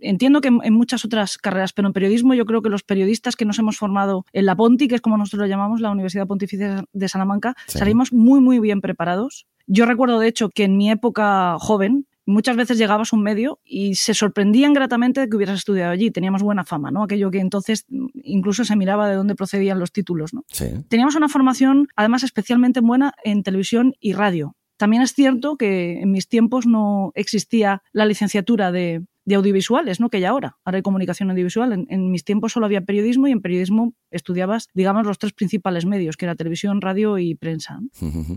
entiendo 0.00 0.40
que 0.40 0.48
en, 0.48 0.74
muchas 0.74 1.04
otras 1.04 1.38
carreras, 1.38 1.72
pero 1.72 1.88
en 1.88 1.94
periodismo 1.94 2.34
yo 2.34 2.46
creo 2.46 2.62
que 2.62 2.68
los 2.68 2.82
periodistas 2.82 3.36
que 3.36 3.44
nos 3.44 3.58
hemos 3.58 3.76
formado 3.76 4.24
en 4.32 4.46
la 4.46 4.56
Ponti, 4.56 4.88
que 4.88 4.96
es 4.96 5.00
como 5.00 5.16
nosotros 5.16 5.40
lo 5.40 5.46
llamamos, 5.46 5.80
la 5.80 5.90
Universidad 5.90 6.26
Pontificia 6.26 6.84
de 6.92 7.08
Salamanca, 7.08 7.54
salimos 7.66 8.12
muy 8.12 8.40
muy 8.40 8.60
bien 8.60 8.80
preparados. 8.80 9.46
Yo 9.66 9.84
recuerdo, 9.84 10.18
de 10.18 10.28
hecho, 10.28 10.48
que 10.48 10.64
en 10.64 10.78
mi 10.78 10.90
época 10.90 11.56
joven, 11.58 12.06
muchas 12.28 12.56
veces 12.56 12.78
llegabas 12.78 13.12
a 13.12 13.16
un 13.16 13.22
medio 13.22 13.58
y 13.64 13.94
se 13.94 14.14
sorprendían 14.14 14.74
gratamente 14.74 15.20
de 15.20 15.28
que 15.28 15.36
hubieras 15.36 15.58
estudiado 15.58 15.90
allí. 15.90 16.10
Teníamos 16.10 16.42
buena 16.42 16.64
fama, 16.64 16.90
¿no? 16.90 17.02
Aquello 17.02 17.30
que 17.30 17.40
entonces 17.40 17.86
incluso 18.22 18.64
se 18.64 18.76
miraba 18.76 19.08
de 19.08 19.16
dónde 19.16 19.34
procedían 19.34 19.78
los 19.78 19.92
títulos, 19.92 20.34
¿no? 20.34 20.44
Teníamos 20.88 21.14
una 21.14 21.28
formación, 21.28 21.88
además, 21.96 22.22
especialmente 22.22 22.80
buena 22.80 23.14
en 23.24 23.42
televisión 23.42 23.94
y 23.98 24.12
radio. 24.12 24.56
También 24.76 25.02
es 25.02 25.12
cierto 25.12 25.56
que 25.56 26.00
en 26.00 26.12
mis 26.12 26.28
tiempos 26.28 26.66
no 26.66 27.12
existía 27.14 27.82
la 27.92 28.04
licenciatura 28.04 28.70
de, 28.72 29.04
de 29.28 29.34
audiovisuales, 29.34 30.00
¿no? 30.00 30.08
Que 30.08 30.16
hay 30.16 30.24
ahora. 30.24 30.56
Ahora 30.64 30.76
hay 30.76 30.82
comunicación 30.82 31.30
audiovisual. 31.30 31.86
En, 31.86 32.10
mis 32.10 32.24
tiempos 32.24 32.52
solo 32.52 32.64
había 32.64 32.80
periodismo 32.80 33.28
y 33.28 33.32
en 33.32 33.42
periodismo 33.42 33.92
estudiabas, 34.10 34.68
digamos, 34.72 35.06
los 35.06 35.18
tres 35.18 35.34
principales 35.34 35.84
medios, 35.84 36.16
que 36.16 36.24
era 36.24 36.34
televisión, 36.34 36.80
radio 36.80 37.18
y 37.18 37.34
prensa. 37.34 37.78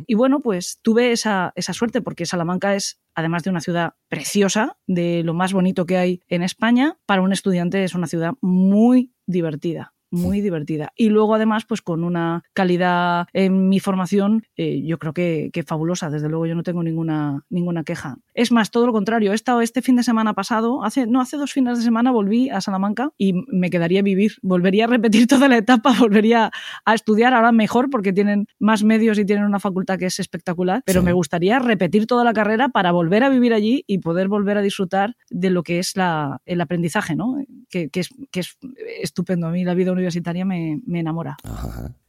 Y 0.06 0.16
bueno, 0.16 0.42
pues 0.42 0.80
tuve 0.82 1.14
esa, 1.14 1.54
esa 1.56 1.72
suerte 1.72 2.02
porque 2.02 2.26
Salamanca 2.26 2.76
es, 2.76 3.00
además 3.16 3.44
de 3.44 3.52
una 3.52 3.62
ciudad 3.62 3.94
preciosa, 4.10 4.78
de 4.86 5.24
lo 5.24 5.34
más 5.34 5.54
bonito 5.54 5.86
que 5.86 5.96
hay 5.96 6.22
en 6.28 6.44
España, 6.44 6.98
para 7.06 7.22
un 7.22 7.32
estudiante 7.32 7.86
es 7.86 7.96
una 7.96 8.08
ciudad 8.08 8.34
muy 8.42 9.14
divertida 9.26 9.94
muy 10.12 10.42
divertida. 10.42 10.92
Y 10.96 11.10
luego, 11.10 11.36
además, 11.36 11.66
pues 11.66 11.82
con 11.82 12.04
una 12.04 12.44
calidad 12.54 13.28
en 13.34 13.70
mi 13.70 13.80
formación, 13.80 14.44
eh, 14.58 14.84
yo 14.84 15.00
creo 15.00 15.14
que, 15.14 15.50
que, 15.54 15.64
fabulosa. 15.64 16.10
Desde 16.10 16.28
luego, 16.30 16.46
yo 16.46 16.54
no 16.54 16.64
tengo 16.64 16.84
ninguna, 16.84 17.46
ninguna 17.50 17.84
queja. 17.84 18.18
Es 18.34 18.52
más, 18.52 18.72
todo 18.72 18.86
lo 18.88 18.94
contrario. 18.94 19.32
He 19.32 19.36
estado 19.36 19.62
este 19.62 19.82
fin 19.82 19.96
de 19.96 20.04
semana 20.04 20.34
pasado, 20.34 20.84
hace, 20.84 21.06
no, 21.06 21.22
hace 21.22 21.38
dos 21.38 21.52
fines 21.52 21.78
de 21.78 21.84
semana 21.84 22.12
volví 22.12 22.50
a 22.50 22.62
Salamanca 22.62 23.12
y 23.18 23.34
me 23.48 23.70
quedaría 23.70 24.00
a 24.00 24.04
vivir. 24.04 24.34
Volvería 24.42 24.86
a 24.86 24.88
repetir 24.88 25.28
toda 25.28 25.48
la 25.48 25.58
etapa, 25.58 25.94
volvería 26.00 26.52
a 26.86 26.94
estudiar 26.94 27.34
ahora 27.34 27.52
mejor 27.52 27.90
porque 27.90 28.14
tienen 28.14 28.48
más 28.60 28.84
medios 28.84 29.18
y 29.20 29.26
tienen 29.26 29.46
una 29.46 29.60
facultad 29.60 29.98
que 29.98 30.06
es 30.06 30.20
espectacular, 30.20 30.82
pero 30.86 31.04
me 31.04 31.14
gustaría 31.14 31.60
repetir 31.60 32.08
toda 32.08 32.24
la 32.24 32.34
carrera 32.34 32.70
para 32.70 32.92
volver 32.92 33.24
a 33.24 33.30
vivir 33.30 33.54
allí 33.54 33.84
y 33.88 34.00
poder 34.00 34.28
volver 34.28 34.58
a 34.58 34.62
disfrutar 34.62 35.16
de 35.30 35.50
lo 35.50 35.64
que 35.64 35.80
es 35.80 35.96
la, 35.96 36.42
el 36.46 36.62
aprendizaje, 36.62 37.16
¿no? 37.16 37.36
Que, 37.70 37.90
que, 37.90 38.02
es, 38.02 38.10
que 38.32 38.42
es 38.42 38.58
estupendo. 39.02 39.48
A 39.48 39.52
mí 39.52 39.64
la 39.64 39.74
vida 39.74 39.92
universitaria 39.92 40.46
me, 40.46 40.80
me 40.86 41.00
enamora. 41.00 41.38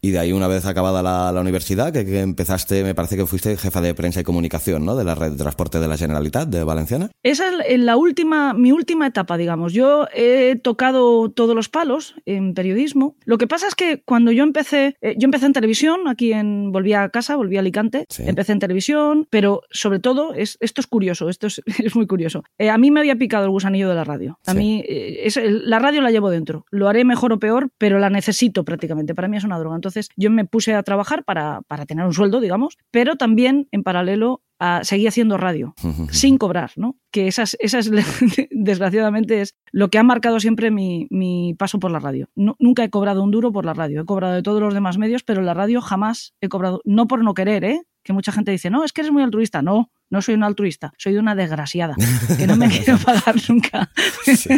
Y 0.00 0.10
de 0.10 0.18
ahí, 0.18 0.32
una 0.32 0.48
vez 0.48 0.66
acabada 0.66 1.02
la, 1.02 1.32
la 1.32 1.40
universidad, 1.40 1.92
que, 1.92 2.04
que, 2.04 2.20
empezaste, 2.20 2.82
me 2.82 2.94
parece 2.94 3.16
que 3.16 3.26
fuiste 3.26 3.56
jefa 3.56 3.80
de 3.80 3.94
prensa 3.94 4.20
y 4.20 4.24
comunicación, 4.24 4.84
¿no? 4.84 4.96
De 4.96 5.04
la 5.04 5.14
red 5.14 5.32
de 5.32 5.36
transporte 5.36 5.78
de 5.78 5.88
la 5.88 5.96
Generalitat 5.96 6.11
de 6.12 6.64
Valenciana. 6.64 7.10
Esa 7.22 7.50
es 7.66 7.78
la 7.78 7.96
última, 7.96 8.54
mi 8.54 8.72
última 8.72 9.06
etapa, 9.06 9.36
digamos. 9.36 9.72
Yo 9.72 10.06
he 10.14 10.56
tocado 10.56 11.30
todos 11.30 11.54
los 11.54 11.68
palos 11.68 12.14
en 12.26 12.54
periodismo. 12.54 13.16
Lo 13.24 13.38
que 13.38 13.46
pasa 13.46 13.66
es 13.66 13.74
que 13.74 14.02
cuando 14.02 14.32
yo 14.32 14.44
empecé, 14.44 14.96
eh, 15.00 15.14
yo 15.18 15.26
empecé 15.26 15.46
en 15.46 15.52
televisión, 15.52 16.08
aquí 16.08 16.32
en, 16.32 16.72
volví 16.72 16.92
a 16.92 17.08
casa, 17.08 17.36
volví 17.36 17.56
a 17.56 17.60
Alicante, 17.60 18.06
sí. 18.08 18.24
empecé 18.26 18.52
en 18.52 18.58
televisión, 18.58 19.26
pero 19.30 19.62
sobre 19.70 19.98
todo, 20.00 20.34
es, 20.34 20.56
esto 20.60 20.80
es 20.80 20.86
curioso, 20.86 21.28
esto 21.28 21.46
es, 21.46 21.62
es 21.78 21.94
muy 21.94 22.06
curioso. 22.06 22.42
Eh, 22.58 22.70
a 22.70 22.78
mí 22.78 22.90
me 22.90 23.00
había 23.00 23.16
picado 23.16 23.44
el 23.44 23.50
gusanillo 23.50 23.88
de 23.88 23.94
la 23.94 24.04
radio. 24.04 24.38
A 24.46 24.52
sí. 24.52 24.58
mí, 24.58 24.84
eh, 24.86 25.20
es, 25.24 25.38
la 25.42 25.78
radio 25.78 26.00
la 26.00 26.10
llevo 26.10 26.30
dentro. 26.30 26.66
Lo 26.70 26.88
haré 26.88 27.04
mejor 27.04 27.32
o 27.32 27.38
peor, 27.38 27.70
pero 27.78 27.98
la 27.98 28.10
necesito 28.10 28.64
prácticamente. 28.64 29.14
Para 29.14 29.28
mí 29.28 29.36
es 29.36 29.44
una 29.44 29.58
droga. 29.58 29.76
Entonces 29.76 30.08
yo 30.16 30.30
me 30.30 30.44
puse 30.44 30.74
a 30.74 30.82
trabajar 30.82 31.24
para, 31.24 31.62
para 31.62 31.86
tener 31.86 32.04
un 32.04 32.12
sueldo, 32.12 32.40
digamos, 32.40 32.78
pero 32.90 33.16
también 33.16 33.68
en 33.72 33.82
paralelo 33.82 34.42
a 34.64 34.84
seguir 34.84 35.08
haciendo 35.08 35.38
radio 35.38 35.74
sin 36.12 36.38
cobrar, 36.38 36.70
¿no? 36.76 36.96
Que 37.10 37.26
esas, 37.26 37.56
esas 37.58 37.90
desgraciadamente 38.50 39.40
es 39.40 39.56
lo 39.72 39.88
que 39.88 39.98
ha 39.98 40.04
marcado 40.04 40.38
siempre 40.38 40.70
mi, 40.70 41.08
mi 41.10 41.54
paso 41.58 41.80
por 41.80 41.90
la 41.90 41.98
radio. 41.98 42.28
No, 42.36 42.54
nunca 42.60 42.84
he 42.84 42.90
cobrado 42.90 43.24
un 43.24 43.32
duro 43.32 43.50
por 43.50 43.66
la 43.66 43.74
radio, 43.74 44.02
he 44.02 44.04
cobrado 44.04 44.34
de 44.34 44.42
todos 44.42 44.60
los 44.60 44.72
demás 44.72 44.98
medios, 44.98 45.24
pero 45.24 45.42
la 45.42 45.52
radio 45.52 45.80
jamás 45.80 46.34
he 46.40 46.48
cobrado, 46.48 46.80
no 46.84 47.08
por 47.08 47.24
no 47.24 47.34
querer, 47.34 47.64
¿eh? 47.64 47.82
Que 48.04 48.12
mucha 48.12 48.30
gente 48.30 48.52
dice, 48.52 48.70
no, 48.70 48.84
es 48.84 48.92
que 48.92 49.00
eres 49.00 49.12
muy 49.12 49.22
altruista. 49.22 49.62
No, 49.62 49.90
no 50.10 50.22
soy 50.22 50.34
una 50.34 50.46
altruista, 50.46 50.92
soy 50.98 51.16
una 51.16 51.34
desgraciada, 51.34 51.96
que 52.38 52.46
no 52.46 52.56
me 52.56 52.68
quiero 52.84 52.98
pagar 52.98 53.34
nunca. 53.48 53.90
Sí. 54.24 54.50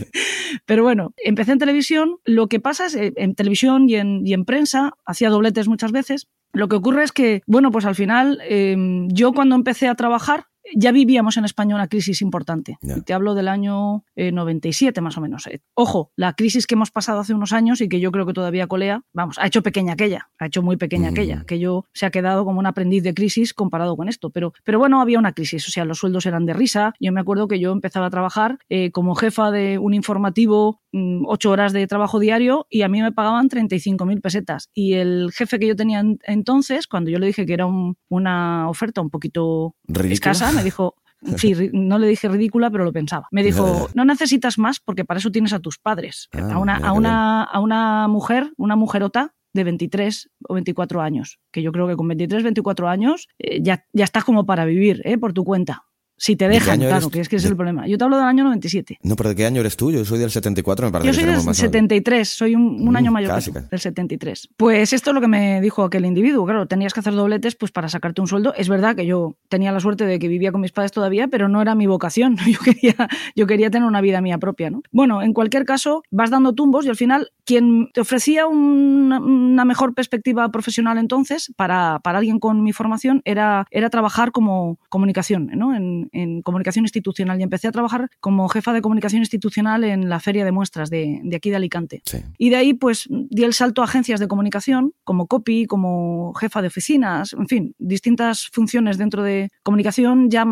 Pero 0.67 0.83
bueno, 0.83 1.15
empecé 1.17 1.53
en 1.53 1.59
televisión, 1.59 2.17
lo 2.25 2.49
que 2.49 2.61
pasa 2.61 2.87
es, 2.87 2.95
en 2.97 3.35
televisión 3.35 3.89
y 3.89 3.97
en, 3.97 4.27
y 4.27 4.35
en 4.35 4.45
prensa, 4.45 4.93
hacía 5.07 5.31
dobletes 5.31 5.69
muchas 5.69 5.93
veces, 5.93 6.27
lo 6.55 6.69
que 6.69 6.77
ocurre 6.77 7.05
es 7.05 7.13
que, 7.13 7.43
bueno, 7.47 7.71
pues 7.71 7.85
al 7.85 7.95
final, 7.95 8.41
eh, 8.49 8.77
yo 9.09 9.33
cuando 9.33 9.55
empecé 9.55 9.89
a 9.89 9.95
trabajar, 9.95 10.47
ya 10.75 10.93
vivíamos 10.93 11.37
en 11.37 11.45
España 11.45 11.75
una 11.75 11.89
crisis 11.89 12.23
importante. 12.23 12.79
Yeah. 12.81 13.01
Te 13.03 13.13
hablo 13.13 13.35
del 13.35 13.49
año 13.49 14.05
eh, 14.17 14.33
97 14.33 15.01
más 15.01 15.17
o 15.19 15.21
menos. 15.21 15.47
Eh, 15.47 15.61
ojo, 15.75 16.11
la 16.17 16.35
crisis 16.35 16.67
que 16.67 16.75
hemos 16.75 16.91
pasado 16.91 17.21
hace 17.21 17.35
unos 17.35 17.53
años 17.53 17.81
y 17.81 17.89
que 17.89 18.01
yo 18.01 18.11
creo 18.13 18.27
que 18.27 18.33
todavía 18.33 18.67
colea, 18.67 19.03
vamos, 19.13 19.39
ha 19.39 19.47
hecho 19.47 19.63
pequeña 19.63 19.95
aquella, 19.95 20.31
ha 20.39 20.47
hecho 20.47 20.63
muy 20.63 20.77
pequeña 20.77 21.11
mm. 21.11 21.13
aquella, 21.13 21.45
que 21.47 21.59
yo 21.59 21.85
se 21.93 22.07
ha 22.07 22.11
quedado 22.11 22.45
como 22.45 22.61
un 22.61 22.67
aprendiz 22.67 23.03
de 23.03 23.15
crisis 23.15 23.53
comparado 23.53 23.97
con 23.97 24.09
esto. 24.09 24.31
Pero, 24.31 24.53
pero 24.65 24.79
bueno, 24.79 25.01
había 25.01 25.19
una 25.19 25.33
crisis, 25.33 25.67
o 25.69 25.71
sea, 25.71 25.85
los 25.85 25.99
sueldos 25.99 26.27
eran 26.27 26.47
de 26.47 26.55
risa. 26.55 26.95
Yo 26.99 27.13
me 27.13 27.21
acuerdo 27.21 27.49
que 27.49 27.61
yo 27.61 27.73
empezaba 27.73 28.07
a 28.07 28.11
trabajar 28.11 28.59
eh, 28.69 28.91
como 28.91 29.15
jefa 29.15 29.51
de 29.51 29.79
un 29.79 29.95
informativo, 29.95 30.81
mm, 30.95 31.25
ocho 31.27 31.51
horas 31.51 31.73
de 31.73 31.87
trabajo 31.87 32.19
diario 32.19 32.67
y 32.71 32.83
a 32.83 32.89
mí 32.89 33.03
me 33.03 33.13
pagaban 33.13 33.49
35.000 33.49 34.21
pesetas. 34.21 34.71
Y 34.73 34.95
el 34.95 35.31
jefe 35.33 35.59
que 35.59 35.67
yo 35.67 35.77
tenía 35.77 36.03
entonces, 36.25 36.87
cuando 36.87 37.11
yo 37.11 37.19
le 37.19 37.27
dije 37.27 37.47
que 37.47 37.53
era 37.53 37.67
un, 37.67 37.97
una 38.09 38.69
oferta 38.69 39.01
un 39.01 39.11
poquito 39.11 39.75
¿Ridícula? 39.87 40.13
escasa, 40.15 40.53
me 40.53 40.63
dijo, 40.63 40.95
sí, 41.37 41.71
no 41.73 41.99
le 41.99 42.07
dije 42.07 42.29
ridícula, 42.29 42.71
pero 42.71 42.85
lo 42.85 42.93
pensaba. 42.93 43.29
Me 43.31 43.43
dijo, 43.43 43.89
no 43.95 44.05
necesitas 44.05 44.59
más 44.59 44.81
porque 44.81 45.05
para 45.05 45.19
eso 45.19 45.31
tienes 45.31 45.53
a 45.53 45.61
tus 45.61 45.79
padres. 45.79 46.29
Ah, 46.33 46.53
a, 46.53 46.59
una, 46.59 46.77
a, 46.77 46.93
una, 46.93 47.43
a 47.43 47.61
una 47.61 48.09
mujer, 48.09 48.53
una 48.57 48.77
mujerota 48.77 49.35
de 49.53 49.65
23 49.65 50.31
o 50.49 50.55
24 50.55 51.01
años, 51.01 51.39
que 51.53 51.63
yo 51.63 51.73
creo 51.73 51.87
que 51.87 51.97
con 51.97 52.09
23, 52.09 52.43
24 52.43 52.89
años 52.89 53.29
eh, 53.39 53.63
ya, 53.63 53.85
ya 53.93 54.05
estás 54.05 54.25
como 54.25 54.45
para 54.47 54.65
vivir 54.65 55.01
eh, 55.05 55.17
por 55.17 55.33
tu 55.33 55.45
cuenta. 55.45 55.85
Si 56.17 56.37
te 56.37 56.49
dejan, 56.49 56.79
¿De 56.79 56.87
claro, 56.87 57.11
que 57.11 57.21
es 57.21 57.29
que 57.29 57.37
ese 57.37 57.47
es 57.47 57.51
el 57.51 57.57
problema. 57.57 57.87
Yo 57.87 57.99
te 57.99 58.05
hablo 58.05 58.17
del 58.17 58.27
año 58.27 58.45
97. 58.45 58.99
No, 59.03 59.17
pero 59.17 59.31
¿de 59.31 59.35
qué 59.35 59.47
año 59.47 59.61
eres 59.61 59.77
tú? 59.77 59.91
Yo 59.91 60.05
soy 60.05 60.19
del 60.19 60.31
74, 60.31 60.87
me 60.87 60.93
parece. 60.93 61.09
Yo 61.09 61.15
soy 61.15 61.25
del 61.25 61.55
73, 61.55 62.29
soy 62.29 62.55
un, 62.55 62.63
un 62.81 62.93
mm, 62.93 62.97
año 62.97 63.13
mayor 63.13 63.31
casi, 63.31 63.53
que 63.53 63.61
tú, 63.61 63.67
del 63.71 63.81
73. 63.81 64.49
Pues 64.57 64.93
esto 64.93 65.11
es 65.11 65.15
lo 65.15 65.21
que 65.21 65.29
me 65.29 65.61
dijo 65.61 65.83
aquel 65.83 66.07
individuo. 66.07 66.45
Claro, 66.45 66.67
tenías 66.67 66.95
que 66.95 67.01
hacer 67.01 67.15
dobletes 67.15 67.57
pues 67.57 67.73
para 67.73 67.89
sacarte 67.89 68.21
un 68.21 68.29
sueldo. 68.29 68.55
Es 68.55 68.69
verdad 68.69 68.95
que 68.95 69.07
yo 69.07 69.37
tenía 69.49 69.73
la 69.73 69.81
suerte 69.81 70.07
de 70.07 70.19
que 70.19 70.29
vivía 70.29 70.53
con 70.53 70.61
mis 70.61 70.73
padres 70.73 70.93
todavía, 70.93 71.29
pero 71.29 71.49
no 71.49 71.61
era 71.61 71.75
mi 71.75 71.87
vocación. 71.87 72.37
Yo 72.55 72.61
quería, 72.61 72.95
yo 73.35 73.47
quería 73.49 73.69
tener 73.69 73.89
una 73.89 74.01
vida 74.01 74.21
mía 74.21 74.39
propia, 74.39 74.71
¿no? 74.71 74.83
Bueno, 74.93 75.23
en 75.23 75.33
cualquier 75.33 75.65
caso, 75.65 76.03
vas 76.13 76.31
dando 76.31 76.53
tumbos 76.53 76.87
y 76.87 76.89
al 76.89 76.97
final 76.97 77.33
quien 77.45 77.91
te 77.93 78.01
ofrecía 78.01 78.47
una, 78.47 79.19
una 79.19 79.65
mejor 79.65 79.95
perspectiva 79.95 80.49
profesional 80.51 80.99
entonces 80.99 81.53
para, 81.57 81.99
para 82.01 82.19
alguien 82.19 82.39
con 82.39 82.63
mi 82.63 82.73
formación 82.73 83.23
era, 83.25 83.67
era 83.71 83.91
trabajar 83.91 84.31
como 84.31 84.79
comunicación, 84.89 85.51
¿no? 85.55 85.75
En, 85.75 86.04
en, 86.13 86.43
comunicación 86.43 86.85
institucional 86.85 87.41
y 87.41 87.43
empecé 87.43 87.69
a 87.69 87.73
trabajar 87.73 88.09
como 88.21 88.49
jefa 88.49 88.73
de 88.73 88.83
comunicación 88.83 89.23
institucional 89.23 89.85
en 89.85 90.09
la 90.09 90.21
feria 90.21 90.45
de 90.45 90.53
muestras 90.53 90.91
de, 90.91 91.21
de 91.23 91.37
aquí 91.37 91.51
de 91.51 91.57
Alicante. 91.57 92.03
Sí. 92.05 92.19
Y 92.39 92.51
de 92.51 92.57
ahí 92.57 92.75
pues 92.75 93.07
di 93.09 93.45
el 93.45 93.55
salto 93.55 93.83
a 93.83 93.85
agencias 93.85 94.21
de 94.21 94.29
comunicación 94.29 94.93
como 95.05 95.27
copy, 95.27 95.67
como 95.67 96.35
jefa 96.35 96.63
de 96.63 96.69
oficinas, 96.69 97.33
en 97.33 97.49
fin, 97.49 97.75
distintas 97.79 98.49
funciones 98.53 98.99
dentro 98.99 99.23
de 99.23 99.51
comunicación 99.63 100.31
ya 100.31 100.47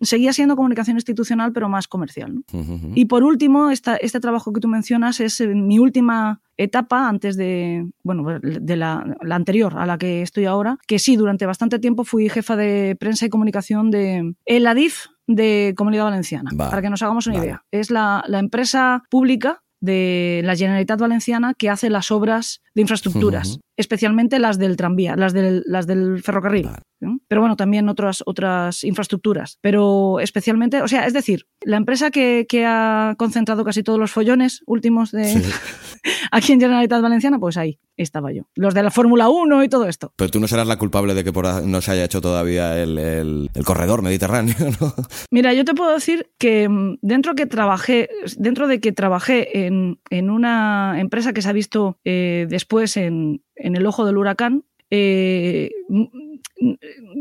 seguía 0.00 0.32
siendo 0.32 0.56
comunicación 0.56 0.96
institucional, 0.96 1.52
pero 1.52 1.68
más 1.68 1.88
comercial. 1.88 2.34
¿no? 2.34 2.42
Uh 2.52 2.64
-huh. 2.64 2.92
Y 2.94 3.04
por 3.06 3.22
último, 3.24 3.70
esta, 3.70 3.96
este 3.96 4.20
trabajo 4.20 4.52
que 4.52 4.60
tú 4.60 4.68
mencionas 4.68 5.20
es 5.20 5.40
mi 5.40 5.78
última 5.78 6.40
etapa 6.56 7.08
antes 7.08 7.36
de, 7.36 7.86
bueno, 8.02 8.40
de 8.40 8.76
la, 8.76 9.16
la, 9.22 9.34
anterior 9.36 9.78
a 9.78 9.86
la 9.86 9.96
que 9.96 10.22
estoy 10.22 10.44
ahora, 10.46 10.78
que 10.86 10.98
sí, 10.98 11.16
durante 11.16 11.46
bastante 11.46 11.78
tiempo 11.78 12.04
fui 12.04 12.28
jefa 12.28 12.56
de 12.56 12.96
prensa 12.98 13.26
y 13.26 13.28
comunicación 13.28 13.90
de 13.90 14.34
el 14.44 14.66
ADIF 14.66 15.06
de 15.28 15.74
Comunidad 15.76 16.04
Valenciana, 16.04 16.50
Va. 16.58 16.70
para 16.70 16.82
que 16.82 16.90
nos 16.90 17.02
hagamos 17.02 17.26
una 17.26 17.36
vale. 17.36 17.46
idea. 17.46 17.64
Es 17.70 17.90
la, 17.90 18.24
la 18.26 18.38
empresa 18.40 19.04
pública 19.10 19.62
de 19.80 20.40
la 20.44 20.56
Generalitat 20.56 20.98
Valenciana 20.98 21.54
que 21.54 21.70
hace 21.70 21.90
las 21.90 22.10
obras 22.10 22.62
de 22.74 22.82
infraestructuras, 22.82 23.48
uh 23.48 23.56
-huh. 23.56 23.60
especialmente 23.76 24.38
las 24.38 24.58
del 24.58 24.76
tranvía, 24.76 25.16
las 25.16 25.32
del, 25.32 25.62
las 25.66 25.86
del 25.86 26.22
ferrocarril. 26.22 26.66
Vale. 26.66 26.82
Pero 27.28 27.40
bueno, 27.40 27.56
también 27.56 27.88
otras, 27.88 28.22
otras 28.26 28.82
infraestructuras. 28.84 29.58
Pero 29.60 30.18
especialmente, 30.20 30.82
o 30.82 30.88
sea, 30.88 31.06
es 31.06 31.12
decir, 31.12 31.46
la 31.62 31.76
empresa 31.76 32.10
que, 32.10 32.46
que 32.48 32.64
ha 32.66 33.14
concentrado 33.16 33.64
casi 33.64 33.82
todos 33.82 33.98
los 33.98 34.10
follones 34.10 34.62
últimos 34.66 35.12
de 35.12 35.24
sí. 35.26 35.42
aquí 36.32 36.52
en 36.52 36.60
Generalitat 36.60 37.00
Valenciana, 37.00 37.38
pues 37.38 37.56
ahí 37.56 37.78
estaba 37.96 38.32
yo. 38.32 38.44
Los 38.54 38.74
de 38.74 38.82
la 38.82 38.90
Fórmula 38.90 39.28
1 39.28 39.64
y 39.64 39.68
todo 39.68 39.86
esto. 39.86 40.12
Pero 40.16 40.30
tú 40.30 40.40
no 40.40 40.48
serás 40.48 40.66
la 40.66 40.76
culpable 40.76 41.14
de 41.14 41.24
que 41.24 41.32
por 41.32 41.64
no 41.64 41.80
se 41.80 41.92
haya 41.92 42.04
hecho 42.04 42.20
todavía 42.20 42.80
el, 42.80 42.98
el, 42.98 43.50
el 43.54 43.64
corredor 43.64 44.02
mediterráneo, 44.02 44.54
¿no? 44.80 44.94
Mira, 45.30 45.52
yo 45.54 45.64
te 45.64 45.74
puedo 45.74 45.92
decir 45.92 46.30
que 46.38 46.68
mm, 46.68 46.98
dentro 47.02 47.34
que 47.34 47.46
trabajé, 47.46 48.08
dentro 48.36 48.66
de 48.68 48.80
que 48.80 48.92
trabajé 48.92 49.66
en, 49.66 50.00
en 50.10 50.30
una 50.30 50.96
empresa 50.98 51.32
que 51.32 51.42
se 51.42 51.48
ha 51.48 51.52
visto 51.52 51.98
eh, 52.04 52.46
después 52.58 52.96
en, 52.96 53.42
en 53.54 53.76
el 53.76 53.86
ojo 53.86 54.04
del 54.04 54.18
huracán, 54.18 54.64
eh, 54.90 55.70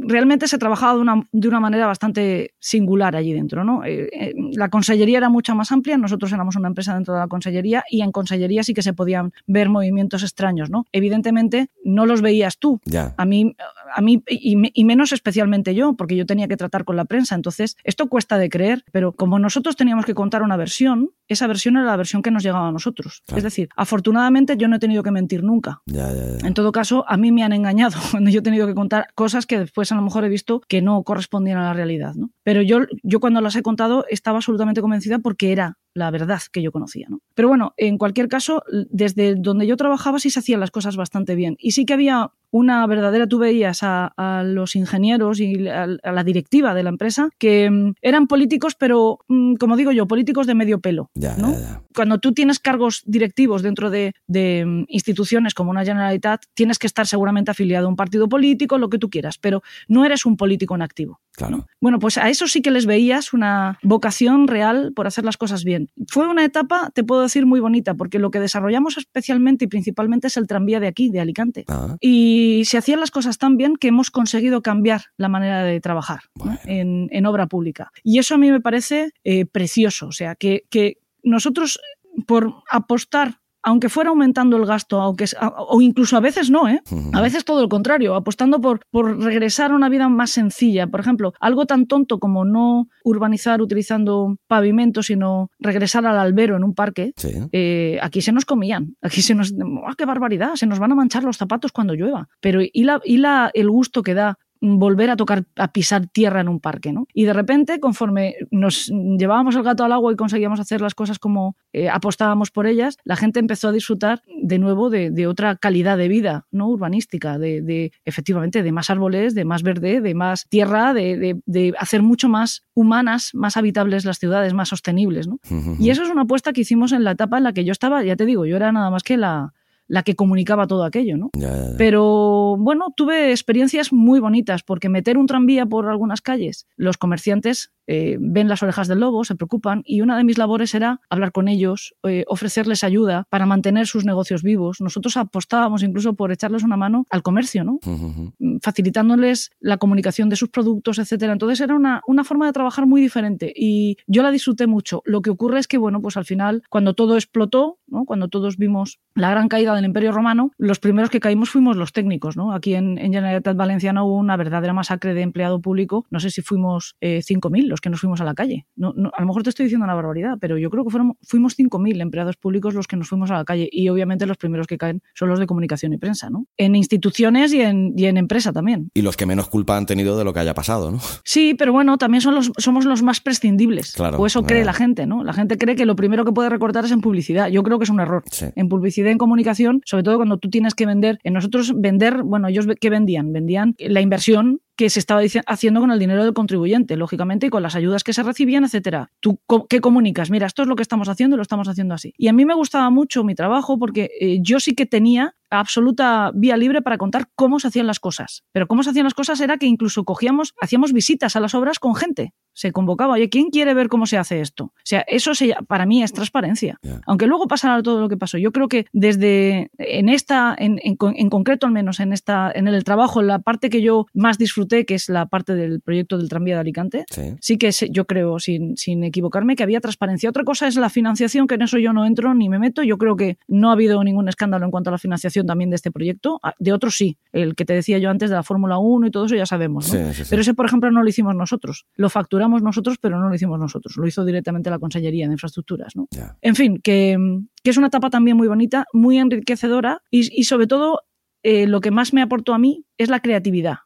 realmente 0.01 0.48
se 0.48 0.58
trabajaba 0.58 0.96
de 0.96 1.01
una, 1.01 1.27
de 1.32 1.48
una, 1.48 1.60
manera 1.60 1.86
bastante 1.86 2.53
singular 2.60 3.15
allí 3.15 3.34
dentro. 3.34 3.63
¿no? 3.63 3.84
Eh, 3.84 4.10
eh, 4.13 4.34
la 4.53 4.70
consellería 4.70 5.17
era 5.17 5.29
mucho 5.29 5.53
más 5.53 5.72
amplia, 5.72 5.98
nosotros 5.98 6.32
éramos 6.32 6.56
una 6.56 6.70
empresa 6.70 6.96
dentro 6.96 7.13
de 7.13 7.20
la 7.20 7.27
consellería 7.27 7.84
y 7.89 8.01
en 8.01 8.12
consellería 8.12 8.63
sí 8.63 8.74
que 8.74 8.82
se 8.82 8.94
podían 8.94 9.34
ver 9.46 9.70
movimientos 9.70 10.24
extraños. 10.24 10.70
¿no? 10.70 10.86
Evidentemente 10.91 11.70
no 11.84 12.06
los 12.06 12.22
veías 12.22 12.58
tú. 12.58 12.79
Ya. 12.86 13.13
A 13.17 13.25
mí, 13.25 13.56
a 13.94 14.01
mí 14.01 14.24
y, 14.27 14.56
y, 14.74 14.84
menos 14.86 15.12
especialmente 15.12 15.75
yo, 15.75 15.94
porque 15.94 16.15
yo 16.15 16.25
tenía 16.25 16.48
que 16.48 16.58
tratar 16.58 16.86
con 16.86 16.96
la 16.96 17.06
prensa. 17.06 17.36
Entonces, 17.36 17.75
esto 17.84 18.08
cuesta 18.08 18.38
de 18.38 18.50
creer, 18.50 18.84
pero 18.91 19.12
como 19.12 19.39
nosotros 19.39 19.75
teníamos 19.75 20.06
que 20.06 20.13
contar 20.13 20.44
una 20.44 20.58
versión, 20.58 21.12
esa 21.27 21.48
versión 21.48 21.77
era 21.77 21.86
la 21.86 21.98
versión 21.98 22.22
que 22.22 22.32
nos 22.32 22.44
llegaba 22.44 22.67
a 22.70 22.72
nosotros. 22.72 23.24
Claro. 23.25 23.38
Es 23.38 23.44
decir, 23.44 23.70
afortunadamente 23.75 24.58
yo 24.58 24.67
no 24.67 24.77
he 24.77 24.79
tenido 24.79 25.03
que 25.03 25.12
mentir 25.12 25.44
nunca. 25.44 25.82
Ya, 25.86 26.12
ya, 26.13 26.48
en 26.48 26.53
todo 26.53 26.72
caso, 26.72 27.06
a 27.08 27.17
mí 27.17 27.32
me 27.32 27.44
han 27.44 27.53
engañado 27.53 27.98
cuando 28.12 28.29
yo 28.29 28.39
he 28.39 28.44
tenido 28.44 28.67
que 28.67 28.75
contar 28.75 29.08
cosas 29.15 29.46
que 29.46 29.60
después 29.60 29.91
a 29.91 29.96
lo 29.96 30.01
mejor 30.01 30.25
he 30.25 30.29
visto 30.29 30.62
que 30.67 30.82
no 30.82 31.03
correspondían 31.03 31.58
a 31.58 31.63
la 31.63 31.74
realidad. 31.74 32.13
¿no? 32.15 32.32
Pero 32.44 32.62
yo, 32.62 32.79
yo 33.03 33.20
cuando 33.20 33.41
las 33.41 33.56
he 33.56 33.62
contado 33.62 34.06
estaba 34.10 34.38
absolutamente 34.38 34.82
convencida 34.82 35.20
porque 35.20 35.51
era 35.51 35.77
la 35.98 36.12
verdad 36.12 36.39
que 36.51 36.62
yo 36.62 36.72
conocía. 36.72 37.08
¿no? 37.10 37.22
Pero 37.34 37.48
bueno, 37.48 37.74
en 37.75 37.98
cualquier 37.98 38.27
caso, 38.27 38.63
desde 38.89 39.36
donde 39.36 39.66
yo 39.66 39.75
trabajaba 39.77 40.20
sí 40.20 40.30
se 40.30 40.39
hacían 40.39 40.60
las 40.60 40.72
cosas 40.72 40.96
bastante 40.96 41.36
bien. 41.36 41.58
Y 41.60 41.72
sí 41.72 41.86
que 41.86 41.94
había 41.94 42.32
una 42.51 42.86
verdadera, 42.88 43.27
tú 43.27 43.39
veías 43.39 43.84
a, 43.84 44.13
a 44.16 44.44
los 44.44 44.75
ingenieros 44.75 45.39
y 45.39 45.68
a, 45.68 45.84
a, 45.84 46.12
la 46.12 46.24
directiva 46.24 46.74
de 46.74 46.84
la 46.84 46.89
empresa 46.89 47.30
que 47.38 47.68
um, 47.70 47.94
eran 48.01 48.27
políticos, 48.27 48.75
pero 48.75 49.20
um, 49.27 49.56
como 49.56 49.75
digo 49.75 49.92
yo, 49.92 50.08
políticos 50.08 50.48
de 50.48 50.56
medio 50.56 50.80
pelo. 50.80 51.10
Ya, 51.16 51.36
¿no? 51.36 51.51
ya, 51.51 51.60
ya. 51.60 51.82
Cuando 51.94 52.20
tú 52.20 52.34
tienes 52.34 52.60
cargos 52.60 53.01
directivos 53.06 53.63
dentro 53.63 53.89
de, 53.89 54.13
de 54.27 54.63
um, 54.66 54.86
instituciones 54.88 55.54
como 55.54 55.72
una 55.72 55.84
Generalitat, 55.84 56.44
tienes 56.54 56.80
que 56.80 56.88
estar 56.88 57.08
seguramente 57.08 57.51
afiliado 57.51 57.88
a 57.88 57.89
un 57.89 57.96
partido 57.96 58.30
político, 58.30 58.77
lo 58.77 58.89
que 58.89 59.00
tú 59.00 59.10
quieras, 59.10 59.38
pero 59.39 59.62
no 59.88 60.06
eres 60.06 60.25
un 60.25 60.38
político 60.38 60.75
en 60.75 60.84
activo. 60.84 61.20
Claro. 61.38 61.67
Bueno, 61.79 62.00
pues 62.00 62.17
a 62.17 62.29
eso 62.29 62.48
sí 62.48 62.63
que 62.63 62.72
les 62.72 62.88
veías 62.88 63.32
una 63.32 63.77
vocación 63.84 64.48
real 64.48 64.91
por 64.96 65.06
hacer 65.06 65.24
las 65.24 65.38
cosas 65.38 65.63
bien. 65.63 65.88
Fue 66.08 66.27
una 66.27 66.44
etapa, 66.44 66.89
te 66.96 67.03
puedo 67.03 67.22
decir, 67.22 67.46
muy 67.46 67.60
bonita, 67.60 67.94
porque 67.94 68.17
lo 68.17 68.32
que 68.32 68.39
desarrollamos 68.39 68.98
especialmente 68.98 69.65
y 69.65 69.67
principalmente 69.67 70.27
es 70.27 70.38
el 70.38 70.48
tranvía 70.48 70.79
de 70.79 70.88
aquí, 70.88 71.12
de 71.12 71.20
Alicante. 71.20 71.63
Ah, 71.67 71.96
Y 72.01 72.63
se 72.65 72.79
hacían 72.79 73.00
las 73.00 73.12
cosas 73.12 73.38
tan 73.38 73.56
bien 73.56 73.75
que 73.75 73.89
hemos 73.89 74.10
conseguido 74.10 74.63
cambiar 74.63 75.03
la 75.15 75.29
manera 75.29 75.62
de 75.62 75.79
trabajar 75.79 76.22
en, 76.65 77.08
en 77.12 77.25
obra 77.27 77.46
pública. 77.46 77.91
Y 78.03 78.17
eso 78.17 78.34
a 78.34 78.39
mí 78.39 78.51
me 78.51 78.60
parece 78.60 79.12
eh, 79.24 79.46
precioso. 79.46 80.08
O 80.08 80.12
sea, 80.12 80.34
que, 80.34 80.63
que 80.72 80.98
nosotros, 81.22 81.79
por 82.25 82.51
apostar, 82.72 83.41
aunque 83.68 83.90
fuera 83.90 84.12
aumentando 84.12 84.56
el 84.56 84.66
gasto, 84.66 85.02
aunque, 85.02 85.26
o 85.42 85.82
incluso 85.82 86.16
a 86.16 86.22
veces 86.22 86.50
no, 86.50 86.70
¿eh? 86.70 86.80
A 87.14 87.22
veces 87.22 87.44
todo 87.44 87.62
lo 87.62 87.68
contrario, 87.68 88.16
apostando 88.16 88.62
por, 88.62 88.80
por 88.92 89.20
regresar 89.22 89.72
a 89.72 89.76
una 89.76 89.90
vida 89.90 90.08
más 90.08 90.32
sencilla. 90.32 90.88
Por 90.88 91.02
ejemplo, 91.02 91.34
algo 91.42 91.66
tan 91.66 91.86
tonto 91.86 92.18
como 92.18 92.46
no 92.46 92.88
urbanizar 93.04 93.62
utilizando 93.62 94.38
pavimento, 94.48 95.04
sino 95.04 95.50
regresar 95.60 96.06
al 96.06 96.18
albero 96.18 96.56
en 96.56 96.64
un 96.64 96.74
parque, 96.74 97.12
Sí. 97.18 97.30
eh, 97.52 98.00
aquí 98.02 98.22
se 98.22 98.32
nos 98.32 98.46
comían, 98.46 98.96
aquí 99.02 99.22
se 99.22 99.36
nos... 99.36 99.54
¡Ah, 99.86 99.94
qué 99.98 100.06
barbaridad! 100.06 100.56
Se 100.56 100.66
nos 100.66 100.80
van 100.80 100.94
a 100.94 100.96
manchar 100.96 101.24
los 101.26 101.36
zapatos 101.38 101.74
cuando 101.74 101.94
llueva. 101.94 102.28
Pero 102.40 102.62
¿y, 102.62 102.84
la, 102.86 103.02
y 103.04 103.18
la, 103.18 103.52
el 103.54 103.70
gusto 103.70 104.02
que 104.02 104.14
da 104.14 104.38
volver 104.62 105.10
a 105.10 105.16
tocar, 105.16 105.46
a 105.56 105.72
pisar 105.72 106.08
tierra 106.08 106.42
en 106.42 106.48
un 106.50 106.60
parque, 106.60 106.92
¿no? 106.94 107.08
Y 107.14 107.26
de 107.26 107.34
repente, 107.34 107.80
conforme 107.80 108.36
nos 108.52 108.88
llevábamos 108.88 109.56
el 109.56 109.64
gato 109.64 109.84
al 109.84 109.92
agua 109.92 110.12
y 110.12 110.16
conseguíamos 110.16 110.60
hacer 110.60 110.82
las 110.82 110.96
cosas 110.96 111.20
como 111.20 111.56
eh, 111.74 111.90
apostábamos 111.90 112.52
por 112.52 112.68
ellas, 112.68 112.98
la 113.04 113.16
gente 113.16 113.40
empezó 113.40 113.70
a 113.70 113.72
disfrutar 113.72 114.22
de 114.42 114.60
nuevo 114.60 114.90
de, 114.90 115.12
de 115.12 115.28
otra 115.28 115.56
calidad 115.56 115.98
de 115.98 116.08
vida, 116.08 116.46
¿no? 116.52 116.68
Urbanística, 116.70 117.38
de, 117.38 117.62
de, 117.62 117.92
efectivamente 118.06 118.64
de 118.64 118.72
más 118.72 118.90
árboles, 118.90 119.36
de 119.36 119.46
más 119.46 119.64
verde, 119.64 120.02
de 120.02 120.14
más 120.16 120.48
tierra, 120.50 120.94
de, 120.94 121.40
de- 121.46 121.74
hacer 121.80 122.02
mucho 122.02 122.30
más 122.30 122.64
humanas, 122.74 123.32
más 123.34 123.58
habitables 123.58 124.06
las 124.06 124.20
ciudades, 124.20 124.54
más 124.54 124.70
sostenibles, 124.70 125.28
¿no? 125.28 125.40
Y 125.80 125.90
eso 125.90 126.04
es 126.04 126.10
una 126.10 126.22
apuesta 126.24 126.54
que 126.54 126.62
hicimos 126.62 126.92
en 126.92 127.04
la 127.04 127.12
etapa 127.12 127.38
en 127.38 127.44
la 127.44 127.54
que 127.54 127.66
yo 127.66 127.72
estaba, 127.72 128.04
ya 128.04 128.16
te 128.16 128.26
digo, 128.26 128.46
yo 128.46 128.56
era 128.56 128.72
nada 128.72 128.90
más 128.90 129.04
que 129.04 129.18
la, 129.18 129.54
la 129.88 130.03
que 130.03 130.15
comunicaba 130.15 130.67
todo 130.67 130.84
aquello, 130.84 131.17
¿no? 131.17 131.29
Ya, 131.34 131.50
ya, 131.50 131.72
ya. 131.72 131.77
Pero 131.77 132.56
bueno, 132.58 132.94
tuve 132.96 133.32
experiencias 133.32 133.94
muy 133.94 134.20
bonitas, 134.20 134.63
porque 134.63 134.89
meter 134.89 135.17
un 135.17 135.27
tranvía 135.27 135.65
por 135.65 135.88
algunas 135.88 136.22
calles, 136.22 136.67
los 136.75 136.98
comerciantes 136.98 137.72
eh, 137.88 138.17
ven 138.20 138.48
las 138.48 138.62
orejas 138.63 138.88
del 138.88 139.00
lobo, 139.00 139.24
se 139.24 139.36
preocupan, 139.36 139.82
y 139.86 140.01
una 140.01 140.17
de 140.17 140.24
mis 140.24 140.38
labores 140.38 140.75
era 140.75 141.01
hablar 141.10 141.32
con 141.32 141.48
ellos, 141.48 141.96
eh, 142.03 142.24
ofrecerles 142.27 142.84
ayuda 142.84 143.25
para 143.29 143.46
mantener 143.46 143.88
sus 143.88 144.06
negocios 144.06 144.44
vivos. 144.44 144.82
Nosotros 144.82 145.17
apostábamos 145.17 145.84
incluso 145.84 146.13
por 146.13 146.32
echarles 146.32 146.63
una 146.63 146.77
mano 146.77 147.06
al 147.10 147.24
comercio, 147.24 147.63
¿no? 147.63 147.79
Mm, 147.86 148.58
facilitándoles 148.62 149.51
la 149.60 149.77
comunicación 149.77 150.29
de 150.29 150.36
sus 150.36 150.50
productos, 150.50 151.00
etcétera. 151.00 151.34
Entonces 151.34 151.62
era 151.62 151.75
una, 151.75 152.01
una 152.08 152.24
forma 152.24 152.46
de 152.46 152.53
trabajar 152.53 152.86
muy 152.86 153.01
diferente 153.01 153.53
y 153.56 153.98
yo 154.08 154.22
la 154.22 154.32
disfruté 154.32 154.67
mucho. 154.67 155.01
Lo 155.06 155.22
que 155.22 155.29
ocurre 155.29 155.60
es 155.60 155.67
que, 155.67 155.77
bueno, 155.77 156.01
pues 156.01 156.17
al 156.17 156.25
final, 156.25 156.63
cuando 156.70 156.94
todo 156.94 157.15
explotó, 157.15 157.79
¿no? 157.88 158.06
cuando 158.06 158.27
todos 158.27 158.58
vimos 158.58 159.00
la 159.15 159.29
gran 159.32 159.48
caída 159.48 159.74
del 159.75 159.86
Imperio 159.86 160.12
Romano, 160.12 160.51
los 160.58 160.79
primeros 160.79 161.10
que 161.10 161.20
caímos 161.20 161.50
fuimos 161.50 161.77
los 161.77 161.94
técnicos, 161.94 162.38
¿no? 162.38 162.53
Aquí 162.53 162.75
en, 162.75 162.98
en 162.98 163.13
Generalitat 163.13 163.56
Valenciana 163.56 164.03
hubo 164.03 164.17
una 164.17 164.38
verdadera 164.38 164.74
masacre 164.74 165.13
de 165.13 165.22
empleado 165.22 165.62
público. 165.62 166.06
No 166.10 166.20
sé 166.20 166.29
si 166.29 166.41
fuimos 166.41 166.96
eh, 167.01 167.20
5.000 167.20 167.76
los 167.77 167.81
que 167.81 167.89
nos 167.89 168.00
fuimos 168.00 168.22
a 168.22 168.24
la 168.24 168.34
calle. 168.34 168.65
No, 168.75 168.91
no, 168.96 169.12
a 169.15 169.22
lo 169.22 169.27
mejor 169.27 169.43
te 169.43 169.50
estoy 169.50 169.65
diciendo 169.65 169.86
una 169.86 169.93
barbaridad, 169.93 170.38
pero 170.41 170.57
yo 170.57 170.69
creo 170.72 170.84
que 170.84 170.89
fueron, 170.89 171.15
fuimos 171.22 171.57
5.000 171.57 172.01
empleados 172.01 172.36
públicos 172.36 172.74
los 172.74 172.88
que 172.88 172.98
nos 172.98 173.07
fuimos 173.07 173.29
a 173.29 173.36
la 173.36 173.46
calle 173.46 173.69
y 173.72 173.88
obviamente 173.89 174.25
los 174.25 174.38
primeros 174.38 174.65
que 174.65 174.77
caen 174.77 175.01
son 175.13 175.29
los 175.29 175.39
de 175.39 175.46
comunicación 175.46 175.93
y 175.93 175.98
prensa, 175.98 176.29
¿no? 176.29 176.46
En 176.57 176.75
instituciones 176.75 177.53
y 177.53 177.62
en, 177.62 177.93
y 177.96 178.05
en 178.05 178.17
empresa 178.17 178.51
también. 178.51 178.89
Y 178.96 179.03
los 179.03 179.15
que 179.15 179.27
menos 179.27 179.48
culpa 179.48 179.77
han 179.77 179.86
tenido 179.86 180.17
de 180.17 180.24
lo 180.24 180.34
que 180.34 180.39
haya 180.39 180.53
pasado, 180.53 180.91
¿no? 180.91 181.00
Sí, 181.24 181.53
pero 181.53 181.72
bueno, 181.72 181.98
también 181.98 182.22
son 182.22 182.36
los, 182.36 182.51
somos 182.57 182.86
los 182.86 183.03
más 183.03 183.22
prescindibles. 183.22 183.93
Claro, 183.93 184.17
o 184.17 184.25
eso 184.25 184.43
cree 184.43 184.65
la 184.65 184.74
gente, 184.74 185.05
¿no? 185.05 185.24
La 185.24 185.34
gente 185.34 185.57
cree 185.57 185.75
que 185.75 185.86
lo 185.86 185.96
primero 185.96 186.25
que 186.25 186.31
puede 186.31 186.50
recortar 186.50 186.86
es 186.86 186.91
en 186.91 187.01
publicidad. 187.01 187.50
Yo 187.50 187.63
creo 187.63 187.77
que 187.77 187.84
es 187.84 187.89
un 187.89 188.00
error. 188.00 188.24
Sí. 188.31 188.48
En 188.55 188.69
publicidad 188.69 189.12
en 189.12 189.17
comunicación, 189.17 189.81
sobre 189.86 190.03
todo 190.03 190.15
cuando 190.17 190.38
tú 190.38 190.50
tienes 190.50 190.74
que 190.74 190.86
vender, 190.86 191.19
en 191.24 191.34
nosotros 191.34 191.74
vender, 191.75 192.24
bueno, 192.24 192.48
ellos 192.48 192.65
¿qué 192.79 192.89
vendían? 192.89 193.34
Vendían 193.34 193.75
la 193.77 194.01
inversión 194.01 194.62
que 194.77 194.89
se 194.89 195.00
estaba 195.00 195.22
haciendo 195.48 195.81
con 195.81 195.91
el 195.91 196.00
dinero 196.00 196.24
del 196.24 196.34
contribuyente, 196.34 196.96
lógicamente, 196.96 197.48
y 197.48 197.50
con 197.50 197.63
las 197.63 197.75
ayudas 197.75 198.03
que 198.03 198.13
se 198.13 198.24
recibían, 198.24 198.63
etcétera. 198.63 199.12
¿Tú 199.19 199.39
qué 199.67 199.81
comunicas? 199.81 200.29
Mira, 200.29 200.46
esto 200.46 200.62
es 200.62 200.67
lo 200.67 200.75
que 200.75 200.84
estamos 200.84 201.10
haciendo 201.10 201.36
lo 201.36 201.41
estamos 201.41 201.67
haciendo 201.67 201.96
así. 201.96 202.13
Y 202.17 202.27
a 202.27 202.34
mí 202.34 202.46
me 202.46 202.53
gustaba 202.53 202.89
mucho 202.89 203.24
mi 203.24 203.36
trabajo 203.36 203.79
porque 203.79 204.10
eh, 204.19 204.38
yo 204.41 204.60
sí 204.60 204.75
que 204.75 204.86
tenía 204.86 205.36
absoluta 205.50 206.32
vía 206.34 206.58
libre 206.58 206.82
para 206.82 206.98
contar 206.98 207.27
cómo 207.36 207.60
se 207.60 207.68
hacían 207.68 207.88
las 207.88 208.00
cosas. 208.00 208.44
Pero 208.51 208.68
cómo 208.68 208.84
se 208.84 208.89
hacían 208.92 209.04
las 209.06 209.13
cosas 209.13 209.39
era 209.42 209.58
que 209.58 209.66
incluso 209.66 210.04
cogíamos, 210.04 210.54
hacíamos 210.62 210.94
visitas 210.94 211.36
a 211.36 211.39
las 211.39 211.54
obras 211.56 211.80
con 211.80 211.96
gente. 211.96 212.34
Se 212.54 212.72
convocaba, 212.72 213.13
oye, 213.13 213.30
¿quién 213.30 213.50
quiere 213.51 213.75
ver 213.75 213.88
cómo 213.88 214.08
se 214.08 214.18
hace 214.18 214.42
esto? 214.42 214.63
O 214.66 214.72
sea, 214.84 215.01
eso 215.08 215.36
se- 215.36 215.56
para 215.68 215.86
mí 215.86 216.01
es 216.01 216.12
transparencia. 216.12 216.80
Aunque 217.05 217.27
luego 217.27 217.48
pasara 217.48 217.83
todo 217.83 218.01
lo 218.01 218.10
que 218.10 218.18
pasó. 218.18 218.40
Yo 218.40 218.51
creo 218.51 218.68
que 218.68 218.88
desde 218.94 219.70
en 219.77 220.10
esta, 220.10 220.55
en, 220.57 220.79
en 220.83 220.98
en 221.16 221.29
concreto 221.29 221.68
al 221.68 221.72
menos, 221.74 222.00
en 222.00 222.14
esta, 222.14 222.51
en 222.53 222.68
el 222.68 222.83
trabajo, 222.83 223.22
la 223.22 223.40
parte 223.40 223.70
que 223.70 223.81
yo 223.83 224.07
más 224.16 224.40
disfruté, 224.40 224.86
que 224.86 224.96
es 224.96 225.07
la 225.07 225.27
parte 225.27 225.53
del 225.53 225.81
proyecto 225.81 226.18
del 226.18 226.29
tranvía 226.29 226.55
de 226.55 226.62
Alicante, 226.62 227.05
Sí. 227.12 227.36
sí 227.40 227.57
que 227.60 227.72
se- 227.72 227.90
yo 227.92 228.05
creo, 228.05 228.40
sin, 228.40 228.75
sin 228.75 229.03
equivocarme, 229.03 229.55
que 229.55 229.62
había 229.62 229.79
transparencia. 229.79 230.27
Otra 230.29 230.44
cosa 230.44 230.68
es 230.68 230.75
la 230.77 230.90
financiación, 230.90 231.46
que 231.46 231.55
en 231.55 231.62
eso 231.62 231.77
yo 231.77 231.94
no 231.94 232.05
entro 232.07 232.33
ni 232.33 232.50
me 232.50 232.57
meto. 232.57 232.81
Yo 232.81 232.98
creo 232.98 233.16
que 233.16 233.38
no 233.48 233.70
ha 233.70 233.74
habido 233.74 234.03
ningún 234.03 234.29
escándalo 234.29 234.66
en 234.66 234.72
cuanto 234.72 234.90
a 234.90 234.94
la 234.94 234.98
financiación 234.98 235.37
también 235.46 235.70
de 235.70 235.76
este 235.76 235.92
proyecto. 235.92 236.40
Ah, 236.44 236.54
De 236.60 236.74
otros 236.74 236.96
sí. 236.96 237.18
El 237.32 237.56
que 237.56 237.66
te 237.66 237.74
decía 237.74 237.98
yo 238.00 238.10
antes 238.10 238.30
de 238.30 238.36
la 238.36 238.44
Fórmula 238.44 238.78
1 238.78 239.08
y 239.08 239.12
todo 239.12 239.26
eso 239.26 239.36
ya 239.36 239.46
sabemos. 239.46 239.94
¿no? 239.94 240.00
Sí, 240.00 240.14
sí, 240.14 240.24
sí. 240.24 240.30
Pero 240.30 240.42
ese, 240.42 240.54
por 240.54 240.66
ejemplo, 240.66 240.90
no 240.92 241.04
lo 241.04 241.10
hicimos 241.10 241.36
nosotros. 241.36 241.86
Lo 241.96 242.10
facturamos 242.10 242.62
nosotros, 242.64 242.98
pero 243.00 243.20
no 243.20 243.30
lo 243.30 243.36
hicimos 243.36 243.60
nosotros. 243.60 243.96
Lo 243.98 244.08
hizo 244.08 244.26
directamente 244.26 244.70
la 244.70 244.80
Consellería 244.80 245.28
de 245.28 245.34
Infraestructuras. 245.34 245.94
En 246.42 246.56
fin, 246.56 246.80
que, 246.84 247.18
que 247.64 247.70
es 247.70 247.78
una 247.78 247.88
etapa 247.88 248.10
también 248.10 248.38
muy 248.38 248.48
bonita, 248.48 248.86
muy 248.94 249.18
enriquecedora 249.18 250.02
y, 250.12 250.40
y 250.40 250.44
sobre 250.46 250.68
todo 250.68 251.02
eh, 251.44 251.68
lo 251.68 251.80
que 251.82 251.92
más 251.92 252.14
me 252.14 252.22
aportó 252.22 252.54
a 252.54 252.58
mí 252.58 252.84
es 252.98 253.10
la 253.10 253.20
creatividad, 253.22 253.78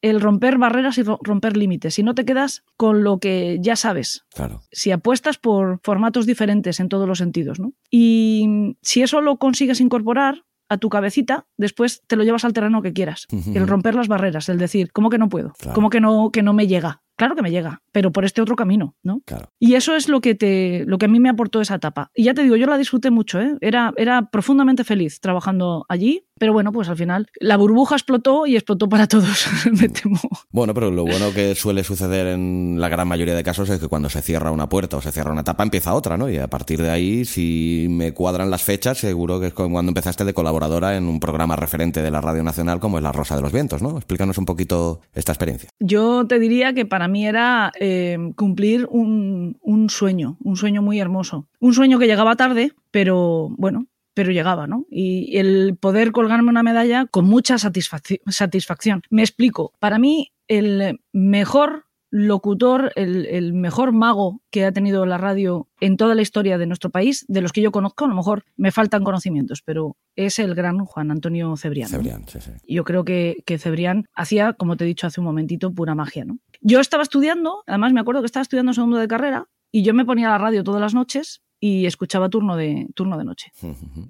el 0.00 0.20
romper 0.20 0.58
barreras 0.58 0.96
y 0.96 1.02
ro- 1.02 1.18
romper 1.22 1.56
límites. 1.56 1.94
Si 1.94 2.02
no 2.04 2.14
te 2.14 2.24
quedas 2.24 2.62
con 2.76 3.02
lo 3.02 3.18
que 3.18 3.58
ya 3.60 3.74
sabes, 3.76 4.24
Claro. 4.32 4.62
si 4.70 4.92
apuestas 4.92 5.36
por 5.36 5.80
formatos 5.82 6.24
diferentes 6.24 6.78
en 6.80 6.88
todos 6.88 7.06
los 7.08 7.18
sentidos, 7.18 7.58
¿no? 7.58 7.72
Y 7.90 8.76
si 8.80 9.02
eso 9.02 9.20
lo 9.20 9.36
consigues 9.38 9.80
incorporar 9.80 10.44
a 10.68 10.78
tu 10.78 10.88
cabecita, 10.88 11.46
después 11.56 12.02
te 12.06 12.16
lo 12.16 12.24
llevas 12.24 12.44
al 12.44 12.52
terreno 12.52 12.82
que 12.82 12.92
quieras. 12.92 13.26
El 13.54 13.66
romper 13.66 13.94
las 13.94 14.08
barreras, 14.08 14.48
el 14.48 14.58
decir, 14.58 14.92
¿cómo 14.92 15.10
que 15.10 15.18
no 15.18 15.28
puedo? 15.28 15.52
Claro. 15.58 15.74
¿Cómo 15.74 15.90
que 15.90 16.00
no, 16.00 16.30
que 16.30 16.42
no 16.42 16.52
me 16.52 16.66
llega? 16.66 17.02
Claro 17.16 17.36
que 17.36 17.42
me 17.42 17.52
llega, 17.52 17.80
pero 17.92 18.10
por 18.10 18.24
este 18.24 18.42
otro 18.42 18.56
camino, 18.56 18.96
¿no? 19.04 19.20
Claro. 19.24 19.52
Y 19.60 19.74
eso 19.74 19.94
es 19.94 20.08
lo 20.08 20.20
que, 20.20 20.34
te, 20.34 20.84
lo 20.86 20.98
que 20.98 21.06
a 21.06 21.08
mí 21.08 21.20
me 21.20 21.28
aportó 21.28 21.60
esa 21.60 21.76
etapa. 21.76 22.10
Y 22.14 22.24
ya 22.24 22.34
te 22.34 22.42
digo, 22.42 22.56
yo 22.56 22.66
la 22.66 22.76
disfruté 22.76 23.10
mucho, 23.10 23.40
¿eh? 23.40 23.56
era, 23.60 23.92
era 23.96 24.30
profundamente 24.30 24.82
feliz 24.82 25.20
trabajando 25.20 25.86
allí, 25.88 26.26
pero 26.38 26.52
bueno, 26.52 26.72
pues 26.72 26.88
al 26.88 26.96
final 26.96 27.28
la 27.40 27.56
burbuja 27.56 27.94
explotó 27.94 28.46
y 28.46 28.56
explotó 28.56 28.88
para 28.88 29.06
todos, 29.06 29.46
me 29.72 29.88
temo. 29.88 30.18
Bueno, 30.50 30.74
pero 30.74 30.90
lo 30.90 31.04
bueno 31.04 31.32
que 31.32 31.54
suele 31.54 31.84
suceder 31.84 32.28
en 32.28 32.76
la 32.78 32.88
gran 32.88 33.08
mayoría 33.08 33.34
de 33.34 33.44
casos 33.44 33.70
es 33.70 33.80
que 33.80 33.88
cuando 33.88 34.10
se 34.10 34.22
cierra 34.22 34.50
una 34.50 34.68
puerta 34.68 34.96
o 34.96 35.00
se 35.00 35.12
cierra 35.12 35.32
una 35.32 35.42
etapa 35.42 35.62
empieza 35.62 35.94
otra, 35.94 36.16
¿no? 36.16 36.28
Y 36.28 36.38
a 36.38 36.48
partir 36.48 36.82
de 36.82 36.90
ahí, 36.90 37.24
si 37.24 37.86
me 37.88 38.12
cuadran 38.12 38.50
las 38.50 38.62
fechas, 38.62 38.98
seguro 38.98 39.40
que 39.40 39.48
es 39.48 39.54
cuando 39.54 39.90
empezaste 39.90 40.24
de 40.24 40.34
colaboradora 40.34 40.96
en 40.96 41.06
un 41.06 41.20
programa 41.20 41.56
referente 41.56 42.02
de 42.02 42.10
la 42.10 42.20
Radio 42.20 42.42
Nacional 42.42 42.80
como 42.80 42.98
es 42.98 43.04
La 43.04 43.12
Rosa 43.12 43.36
de 43.36 43.42
los 43.42 43.52
Vientos, 43.52 43.82
¿no? 43.82 43.96
Explícanos 43.96 44.38
un 44.38 44.44
poquito 44.44 45.00
esta 45.14 45.32
experiencia. 45.32 45.70
Yo 45.80 46.26
te 46.26 46.38
diría 46.38 46.72
que 46.72 46.86
para 46.86 47.08
mí 47.08 47.26
era 47.26 47.72
eh, 47.78 48.32
cumplir 48.36 48.86
un, 48.90 49.58
un 49.62 49.90
sueño, 49.90 50.36
un 50.42 50.56
sueño 50.56 50.82
muy 50.82 50.98
hermoso. 50.98 51.46
Un 51.60 51.74
sueño 51.74 51.98
que 51.98 52.06
llegaba 52.06 52.36
tarde, 52.36 52.72
pero 52.90 53.48
bueno, 53.56 53.86
pero 54.14 54.32
llegaba, 54.32 54.66
¿no? 54.66 54.86
Y 54.90 55.36
el 55.36 55.76
poder 55.78 56.12
colgarme 56.12 56.50
una 56.50 56.62
medalla 56.62 57.06
con 57.06 57.26
mucha 57.26 57.56
satisfacci- 57.56 58.20
satisfacción. 58.26 59.02
Me 59.10 59.22
explico. 59.22 59.72
Para 59.80 59.98
mí, 59.98 60.32
el 60.48 61.00
mejor 61.12 61.84
locutor, 62.10 62.92
el, 62.94 63.26
el 63.26 63.52
mejor 63.54 63.90
mago 63.90 64.40
que 64.52 64.64
ha 64.64 64.70
tenido 64.70 65.04
la 65.04 65.18
radio 65.18 65.68
en 65.80 65.96
toda 65.96 66.14
la 66.14 66.22
historia 66.22 66.58
de 66.58 66.66
nuestro 66.66 66.90
país, 66.90 67.24
de 67.26 67.40
los 67.40 67.50
que 67.52 67.60
yo 67.60 67.72
conozco, 67.72 68.04
a 68.04 68.08
lo 68.08 68.14
mejor 68.14 68.44
me 68.56 68.70
faltan 68.70 69.02
conocimientos, 69.02 69.62
pero 69.64 69.96
es 70.14 70.38
el 70.38 70.54
gran 70.54 70.78
Juan 70.84 71.10
Antonio 71.10 71.56
Cebrián. 71.56 71.90
¿no? 71.90 71.96
Cebrián, 71.96 72.24
sí, 72.28 72.38
sí. 72.40 72.52
yo 72.68 72.84
creo 72.84 73.04
que, 73.04 73.42
que 73.46 73.58
Cebrián 73.58 74.04
hacía, 74.14 74.52
como 74.52 74.76
te 74.76 74.84
he 74.84 74.86
dicho 74.86 75.08
hace 75.08 75.20
un 75.20 75.26
momentito, 75.26 75.72
pura 75.72 75.96
magia, 75.96 76.24
¿no? 76.24 76.38
Yo 76.60 76.78
estaba 76.78 77.02
estudiando, 77.02 77.64
además 77.66 77.92
me 77.92 78.00
acuerdo 78.00 78.22
que 78.22 78.26
estaba 78.26 78.42
estudiando 78.42 78.72
segundo 78.74 78.96
de 78.98 79.08
carrera, 79.08 79.48
y 79.72 79.82
yo 79.82 79.92
me 79.92 80.04
ponía 80.04 80.28
la 80.28 80.38
radio 80.38 80.62
todas 80.62 80.80
las 80.80 80.94
noches 80.94 81.42
y 81.66 81.86
escuchaba 81.86 82.28
turno 82.28 82.56
de, 82.56 82.88
turno 82.94 83.16
de 83.16 83.24
noche. 83.24 83.50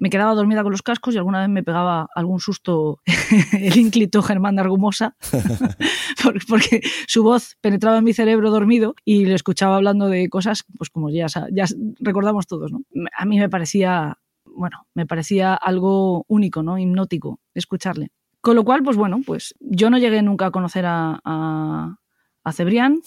Me 0.00 0.10
quedaba 0.10 0.34
dormida 0.34 0.62
con 0.64 0.72
los 0.72 0.82
cascos 0.82 1.14
y 1.14 1.18
alguna 1.18 1.38
vez 1.40 1.48
me 1.48 1.62
pegaba 1.62 2.08
algún 2.14 2.40
susto 2.40 2.98
el 3.52 3.76
ínclito 3.76 4.22
Germán 4.22 4.56
de 4.56 4.62
Argumosa, 4.62 5.14
por- 6.22 6.44
porque 6.48 6.80
su 7.06 7.22
voz 7.22 7.56
penetraba 7.60 7.98
en 7.98 8.04
mi 8.04 8.12
cerebro 8.12 8.50
dormido 8.50 8.94
y 9.04 9.24
le 9.26 9.34
escuchaba 9.34 9.76
hablando 9.76 10.08
de 10.08 10.28
cosas, 10.28 10.64
pues 10.76 10.90
como 10.90 11.10
ya, 11.10 11.26
ya 11.52 11.64
recordamos 12.00 12.46
todos, 12.48 12.72
¿no? 12.72 12.80
A 13.16 13.24
mí 13.24 13.38
me 13.38 13.48
parecía, 13.48 14.18
bueno, 14.44 14.86
me 14.94 15.06
parecía 15.06 15.54
algo 15.54 16.24
único, 16.26 16.62
¿no? 16.64 16.76
Hipnótico 16.78 17.38
escucharle. 17.54 18.10
Con 18.40 18.56
lo 18.56 18.64
cual, 18.64 18.82
pues 18.82 18.96
bueno, 18.96 19.20
pues 19.24 19.54
yo 19.60 19.90
no 19.90 19.98
llegué 19.98 20.22
nunca 20.22 20.46
a 20.46 20.50
conocer 20.50 20.86
a, 20.86 21.20
a- 21.24 21.96
a 22.42 22.52
Cebrián. 22.52 23.00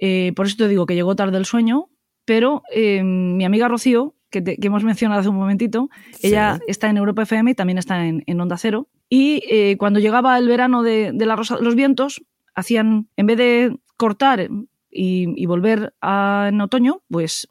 Eh, 0.00 0.32
por 0.34 0.46
eso 0.46 0.56
te 0.56 0.68
digo 0.68 0.86
que 0.86 0.94
llegó 0.96 1.14
tarde 1.14 1.36
el 1.38 1.44
sueño, 1.44 1.86
pero 2.24 2.62
eh, 2.72 3.02
mi 3.02 3.44
amiga 3.44 3.68
Rocío, 3.68 4.14
que, 4.30 4.42
hemos 4.60 4.84
mencionado 4.84 5.20
hace 5.20 5.28
un 5.28 5.36
momentito, 5.36 5.90
ella 6.22 6.58
está 6.66 6.88
en 6.88 6.96
Europa 6.96 7.22
FM 7.22 7.52
y 7.52 7.54
también 7.54 7.78
está 7.78 8.06
en, 8.06 8.40
Onda 8.40 8.56
Cero. 8.56 8.88
Y 9.08 9.42
eh, 9.48 9.76
cuando 9.78 10.00
llegaba 10.00 10.36
el 10.38 10.48
verano 10.48 10.82
de, 10.82 11.12
La 11.14 11.36
Rosa 11.36 11.56
de 11.56 11.62
los 11.62 11.76
Vientos, 11.76 12.24
hacían, 12.54 13.08
en 13.16 13.26
vez 13.26 13.38
de 13.38 13.76
cortar 13.96 14.48
y, 14.90 15.46
volver 15.46 15.94
en 16.02 16.60
otoño, 16.60 17.02
pues 17.08 17.48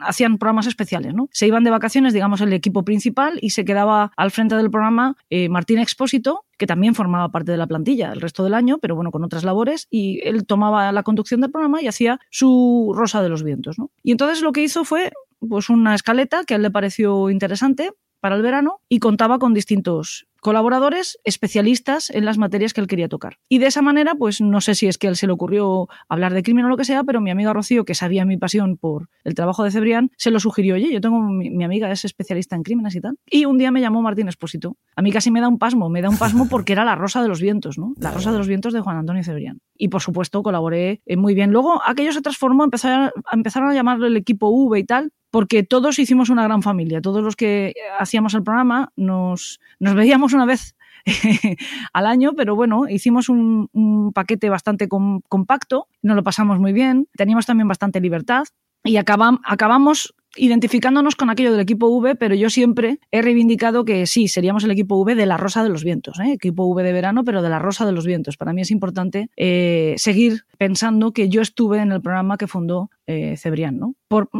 hacían 0.00 0.38
programas 0.38 0.66
especiales, 0.66 1.14
¿no? 1.14 1.28
Se 1.32 1.46
iban 1.46 1.64
de 1.64 1.70
vacaciones, 1.70 2.12
digamos, 2.12 2.40
el 2.40 2.52
equipo 2.52 2.84
principal 2.84 3.38
y 3.40 3.50
se 3.50 3.64
quedaba 3.64 4.12
al 4.16 4.30
frente 4.30 4.56
del 4.56 4.70
programa 4.70 5.16
eh, 5.30 5.48
Martín 5.48 5.78
Expósito, 5.78 6.44
que 6.56 6.66
también 6.66 6.94
formaba 6.94 7.30
parte 7.30 7.52
de 7.52 7.58
la 7.58 7.66
plantilla 7.66 8.12
el 8.12 8.20
resto 8.20 8.44
del 8.44 8.54
año, 8.54 8.78
pero 8.78 8.94
bueno, 8.94 9.10
con 9.10 9.24
otras 9.24 9.44
labores, 9.44 9.86
y 9.90 10.20
él 10.24 10.46
tomaba 10.46 10.90
la 10.92 11.02
conducción 11.02 11.40
del 11.40 11.50
programa 11.50 11.82
y 11.82 11.88
hacía 11.88 12.18
su 12.30 12.92
Rosa 12.94 13.22
de 13.22 13.28
los 13.28 13.42
Vientos, 13.42 13.78
¿no? 13.78 13.90
Y 14.02 14.12
entonces 14.12 14.42
lo 14.42 14.52
que 14.52 14.62
hizo 14.62 14.84
fue 14.84 15.12
pues 15.48 15.68
una 15.68 15.94
escaleta 15.94 16.44
que 16.44 16.54
a 16.54 16.56
él 16.56 16.62
le 16.62 16.70
pareció 16.70 17.30
interesante 17.30 17.92
para 18.20 18.36
el 18.36 18.42
verano 18.42 18.80
y 18.88 18.98
contaba 18.98 19.38
con 19.38 19.54
distintos 19.54 20.25
colaboradores 20.46 21.18
especialistas 21.24 22.08
en 22.08 22.24
las 22.24 22.38
materias 22.38 22.72
que 22.72 22.80
él 22.80 22.86
quería 22.86 23.08
tocar. 23.08 23.38
Y 23.48 23.58
de 23.58 23.66
esa 23.66 23.82
manera, 23.82 24.14
pues 24.14 24.40
no 24.40 24.60
sé 24.60 24.76
si 24.76 24.86
es 24.86 24.96
que 24.96 25.08
a 25.08 25.10
él 25.10 25.16
se 25.16 25.26
le 25.26 25.32
ocurrió 25.32 25.88
hablar 26.08 26.34
de 26.34 26.44
crimen 26.44 26.64
o 26.66 26.68
lo 26.68 26.76
que 26.76 26.84
sea, 26.84 27.02
pero 27.02 27.20
mi 27.20 27.32
amiga 27.32 27.52
Rocío, 27.52 27.84
que 27.84 27.96
sabía 27.96 28.24
mi 28.24 28.36
pasión 28.36 28.76
por 28.76 29.08
el 29.24 29.34
trabajo 29.34 29.64
de 29.64 29.72
Cebrián, 29.72 30.12
se 30.16 30.30
lo 30.30 30.38
sugirió, 30.38 30.76
oye, 30.76 30.92
yo 30.92 31.00
tengo, 31.00 31.20
mi, 31.20 31.64
amiga 31.64 31.90
es 31.90 32.04
especialista 32.04 32.54
en 32.54 32.62
crímenes 32.62 32.94
y 32.94 33.00
tal. 33.00 33.18
Y 33.28 33.44
un 33.44 33.58
día 33.58 33.72
me 33.72 33.80
llamó 33.80 34.02
Martín 34.02 34.28
Espósito. 34.28 34.76
A 34.94 35.02
mí 35.02 35.10
casi 35.10 35.32
me 35.32 35.40
da 35.40 35.48
un 35.48 35.58
pasmo, 35.58 35.88
me 35.88 36.00
da 36.00 36.10
un 36.10 36.16
pasmo 36.16 36.46
porque 36.48 36.74
era 36.74 36.84
la 36.84 36.94
Rosa 36.94 37.22
de 37.22 37.26
los 37.26 37.40
Vientos, 37.40 37.76
¿no? 37.76 37.94
La 37.98 38.12
Rosa 38.12 38.30
de 38.30 38.38
los 38.38 38.46
Vientos 38.46 38.72
de 38.72 38.78
Juan 38.78 38.98
Antonio 38.98 39.24
Cebrián. 39.24 39.58
Y 39.76 39.88
por 39.88 40.00
supuesto 40.00 40.44
colaboré 40.44 41.02
eh, 41.06 41.16
muy 41.16 41.34
bien. 41.34 41.50
Luego 41.50 41.82
aquello 41.84 42.12
se 42.12 42.22
transformó, 42.22 42.62
empezaron, 42.62 43.10
empezaron 43.32 43.70
a 43.70 43.74
llamarlo 43.74 44.06
el 44.06 44.16
equipo 44.16 44.48
V 44.48 44.78
y 44.78 44.84
tal, 44.84 45.10
porque 45.30 45.62
todos 45.62 45.98
hicimos 45.98 46.30
una 46.30 46.44
gran 46.44 46.62
familia, 46.62 47.00
todos 47.00 47.22
los 47.22 47.36
que 47.36 47.74
hacíamos 47.98 48.34
el 48.34 48.42
programa 48.42 48.92
nos, 48.96 49.60
nos 49.78 49.94
veíamos 49.94 50.32
una 50.32 50.46
vez 50.46 50.76
al 51.92 52.06
año, 52.06 52.32
pero 52.36 52.56
bueno, 52.56 52.88
hicimos 52.88 53.28
un, 53.28 53.68
paquete 54.14 54.48
bastante 54.48 54.88
compacto, 54.88 55.88
nos 56.02 56.16
lo 56.16 56.22
pasamos 56.22 56.58
muy 56.58 56.72
bien, 56.72 57.08
teníamos 57.16 57.46
también 57.46 57.68
bastante 57.68 58.00
libertad 58.00 58.44
y 58.84 58.96
acabamos 58.96 60.14
identificándonos 60.36 61.16
con 61.16 61.30
aquello 61.30 61.52
del 61.52 61.60
equipo 61.60 61.88
V, 61.88 62.14
pero 62.16 62.34
yo 62.34 62.50
siempre 62.50 63.00
he 63.10 63.22
reivindicado 63.22 63.84
que 63.84 64.06
sí, 64.06 64.28
seríamos 64.28 64.64
el 64.64 64.70
equipo 64.70 64.96
V 64.96 65.14
de 65.14 65.26
la 65.26 65.36
Rosa 65.36 65.62
de 65.62 65.68
los 65.68 65.84
Vientos, 65.84 66.18
¿eh? 66.20 66.32
equipo 66.32 66.64
V 66.66 66.82
de 66.82 66.92
verano, 66.92 67.24
pero 67.24 67.42
de 67.42 67.48
la 67.48 67.58
Rosa 67.58 67.86
de 67.86 67.92
los 67.92 68.06
Vientos. 68.06 68.36
Para 68.36 68.52
mí 68.52 68.62
es 68.62 68.70
importante 68.70 69.30
eh, 69.36 69.94
seguir 69.96 70.44
pensando 70.58 71.12
que 71.12 71.28
yo 71.28 71.42
estuve 71.42 71.78
en 71.78 71.92
el 71.92 72.00
programa 72.00 72.36
que 72.36 72.46
fundó 72.46 72.90
eh, 73.06 73.36
Cebrián, 73.36 73.78
¿no? 73.78 73.94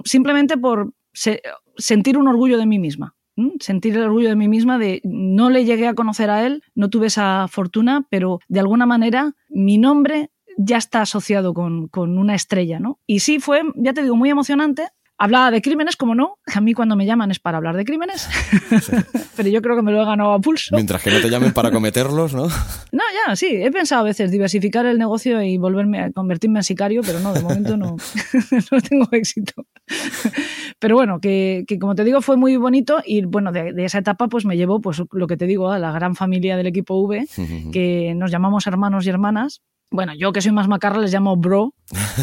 Simplemente 0.05 0.57
por 0.57 0.93
sentir 1.77 2.19
un 2.19 2.29
orgullo 2.29 2.59
de 2.59 2.67
mí 2.67 2.79
misma. 2.79 3.15
sentir 3.61 3.97
el 3.97 4.05
orgullo 4.05 4.29
de 4.29 4.37
mí 4.37 4.49
misma 4.49 4.79
de 4.79 5.01
no 5.05 5.51
le 5.51 5.65
llegué 5.65 5.87
a 5.87 5.95
conocer 5.95 6.31
a 6.31 6.47
él, 6.47 6.63
no 6.75 6.89
tuve 6.89 7.09
esa 7.09 7.47
fortuna, 7.49 8.07
pero 8.11 8.39
de 8.49 8.61
alguna 8.61 8.87
manera 8.87 9.35
mi 9.49 9.79
nombre 9.79 10.31
ya 10.59 10.79
está 10.79 11.03
asociado 11.03 11.53
con, 11.53 11.89
con, 11.89 12.17
una 12.17 12.35
estrella, 12.35 12.81
¿no? 12.81 12.99
Y 13.07 13.21
sí 13.21 13.39
fue, 13.39 13.61
ya 13.75 13.93
te 13.93 14.03
digo, 14.03 14.17
muy 14.17 14.31
emocionante 14.31 14.89
Hablaba 15.19 15.51
de 15.51 15.63
crímenes, 15.63 15.97
como 15.97 16.15
no. 16.15 16.39
A 16.55 16.61
mí 16.61 16.75
cuando 16.75 16.95
me 16.95 17.07
llaman 17.07 17.31
es 17.31 17.39
para 17.39 17.57
hablar 17.57 17.75
de 17.77 17.85
crímenes. 17.85 18.29
Pero 19.37 19.49
yo 19.49 19.63
creo 19.63 19.75
que 19.75 19.83
me 19.83 19.91
lo 19.91 20.03
he 20.03 20.05
ganado 20.05 20.33
a 20.33 20.41
pulso. 20.41 20.75
Mientras 20.75 21.03
que 21.03 21.11
no 21.11 21.21
te 21.21 21.31
llamen 21.31 21.53
para 21.53 21.71
cometerlos, 21.71 22.35
¿no? 22.35 22.43
No, 22.43 23.03
ya, 23.27 23.35
sí. 23.35 23.49
He 23.51 23.71
pensado 23.71 24.03
a 24.03 24.05
veces 24.05 24.31
diversificar 24.31 24.85
el 24.85 24.99
negocio 24.99 25.41
y 25.43 25.57
volverme 25.57 26.01
a 26.01 26.13
convertirme 26.13 26.59
en 26.59 26.65
sicario, 26.65 27.01
pero 27.03 27.21
no, 27.21 27.33
de 27.33 27.41
momento 27.41 27.77
no, 27.79 27.97
no 28.71 28.81
tengo 28.81 29.09
éxito. 29.13 29.65
Pero 30.79 30.97
bueno, 30.97 31.19
que, 31.19 31.65
como 31.81 31.95
te 31.95 32.05
digo, 32.05 32.21
fue 32.21 32.37
muy 32.37 32.57
bonito 32.59 33.03
y 33.05 33.25
bueno, 33.25 33.53
de, 33.53 33.73
esa 33.79 33.99
etapa 33.99 34.29
pues 34.29 34.45
me 34.45 34.57
llevó, 34.57 34.81
pues 34.81 35.03
lo 35.11 35.27
que 35.27 35.39
te 35.39 35.47
digo, 35.47 35.71
a 35.71 35.79
la 35.79 35.93
gran 35.93 36.15
familia 36.15 36.59
del 36.59 36.67
equipo 36.67 37.01
V, 37.01 37.27
que 37.73 38.13
nos 38.15 38.31
llamamos 38.31 38.67
hermanos 38.67 39.07
y 39.07 39.11
hermanas 39.11 39.63
bueno, 39.91 40.13
yo 40.15 40.33
que 40.33 40.43
soy 40.43 40.53
más 40.53 40.69
macarra 40.69 40.99
les 40.99 41.13
llamo 41.13 41.37
bro 41.37 41.73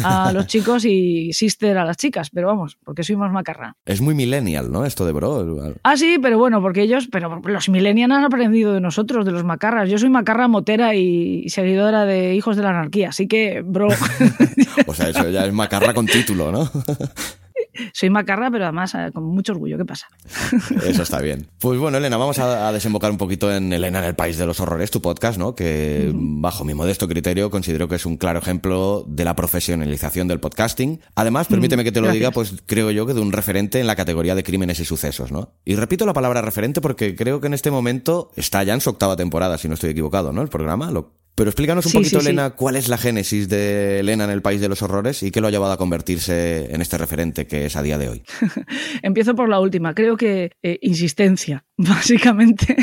a 0.02 0.32
los 0.34 0.46
chicos 0.46 0.84
y 0.84 1.32
sister 1.32 1.78
a 1.78 1.84
las 1.84 1.96
chicas, 1.96 2.30
pero 2.30 2.48
vamos, 2.48 2.78
porque 2.84 3.02
soy 3.02 3.16
más 3.16 3.32
macarra. 3.32 3.76
Es 3.86 4.00
muy 4.00 4.14
millennial, 4.14 4.70
¿no? 4.70 4.84
Esto 4.84 5.06
de 5.06 5.12
bro. 5.12 5.74
Ah, 5.82 5.96
sí, 5.96 6.18
pero 6.20 6.38
bueno, 6.38 6.60
porque 6.60 6.82
ellos, 6.82 7.08
pero 7.10 7.40
los 7.44 7.68
millennials 7.68 8.12
han 8.12 8.24
aprendido 8.24 8.74
de 8.74 8.80
nosotros, 8.80 9.24
de 9.24 9.32
los 9.32 9.44
macarras. 9.44 9.88
Yo 9.88 9.98
soy 9.98 10.10
macarra 10.10 10.48
motera 10.48 10.94
y 10.94 11.48
seguidora 11.48 12.04
de 12.04 12.34
Hijos 12.34 12.56
de 12.56 12.62
la 12.62 12.70
Anarquía, 12.70 13.08
así 13.10 13.26
que 13.26 13.62
bro. 13.62 13.88
o 14.86 14.94
sea, 14.94 15.08
eso 15.08 15.28
ya 15.30 15.46
es 15.46 15.52
macarra 15.52 15.94
con 15.94 16.06
título, 16.06 16.52
¿no? 16.52 16.70
soy 17.92 18.10
macarra, 18.10 18.50
pero 18.50 18.64
además 18.64 18.94
eh, 18.94 19.10
con 19.12 19.24
mucho 19.24 19.52
orgullo. 19.52 19.78
¿Qué 19.78 19.84
pasa? 19.84 20.08
Eso 20.86 21.02
está 21.02 21.20
bien. 21.20 21.48
Pues 21.60 21.78
bueno, 21.78 21.98
Elena, 21.98 22.16
vamos 22.16 22.38
a, 22.38 22.72
desembocar 22.72 23.10
un 23.10 23.18
poquito 23.18 23.52
en 23.52 23.72
Elena 23.72 23.98
en 24.00 24.04
el 24.04 24.14
País 24.14 24.38
de 24.38 24.46
los 24.46 24.60
Horrores, 24.60 24.90
tu 24.90 25.00
podcast, 25.00 25.38
¿no? 25.38 25.54
Que 25.54 26.10
bajo 26.14 26.64
mi 26.64 26.74
modesto 26.74 27.08
criterio 27.08 27.50
considero 27.50 27.88
que 27.88 27.96
es 27.96 28.06
un 28.06 28.16
claro 28.16 28.38
ejemplo 28.38 29.04
de 29.06 29.24
la 29.24 29.36
profesionalización 29.36 30.28
del 30.28 30.40
podcasting. 30.40 31.00
Además, 31.14 31.46
permíteme 31.46 31.84
que 31.84 31.92
te 31.92 32.00
lo 32.00 32.10
diga, 32.10 32.30
pues 32.30 32.54
creo 32.66 32.90
yo 32.90 33.06
que 33.06 33.14
de 33.14 33.20
un 33.20 33.32
referente 33.32 33.80
en 33.80 33.86
la 33.86 33.96
categoría 33.96 34.34
de 34.34 34.42
crímenes 34.42 34.80
y 34.80 34.84
sucesos, 34.84 35.32
¿no? 35.32 35.52
Y 35.64 35.76
repito 35.76 36.06
la 36.06 36.12
palabra 36.12 36.42
referente 36.42 36.80
porque 36.80 37.14
creo 37.14 37.40
que 37.40 37.46
en 37.46 37.54
este 37.54 37.70
momento 37.70 38.30
está 38.36 38.62
ya 38.62 38.74
en 38.74 38.80
su 38.80 38.90
octava 38.90 39.16
temporada, 39.16 39.58
si 39.58 39.68
no 39.68 39.74
estoy 39.74 39.90
equivocado, 39.90 40.32
¿no? 40.32 40.42
El 40.42 40.48
programa, 40.48 40.90
lo 40.90 41.12
pero 41.34 41.50
explícanos 41.50 41.86
un 41.86 41.92
poquito, 41.92 42.20
Elena, 42.20 42.50
cuál 42.50 42.76
es 42.76 42.88
la 42.88 42.96
génesis 42.96 43.48
de 43.48 44.00
Elena 44.00 44.24
en 44.24 44.30
el 44.30 44.42
País 44.42 44.60
de 44.60 44.68
los 44.68 44.82
Horrores 44.82 45.22
y 45.22 45.30
qué 45.30 45.40
lo 45.40 45.48
ha 45.48 45.50
llevado 45.50 45.72
a 45.72 45.76
convertirse 45.76 46.72
en 46.72 46.80
este 46.80 46.96
referente 46.96 47.46
que 47.46 47.66
es 47.66 47.76
a 47.76 47.82
día 47.82 47.98
de 47.98 48.08
hoy. 48.08 48.22
Empiezo 49.02 49.34
por 49.34 49.48
la 49.48 49.60
última. 49.60 49.94
Creo 49.94 50.16
que 50.16 50.52
eh, 50.62 50.78
insistencia, 50.82 51.64
básicamente. 51.76 52.76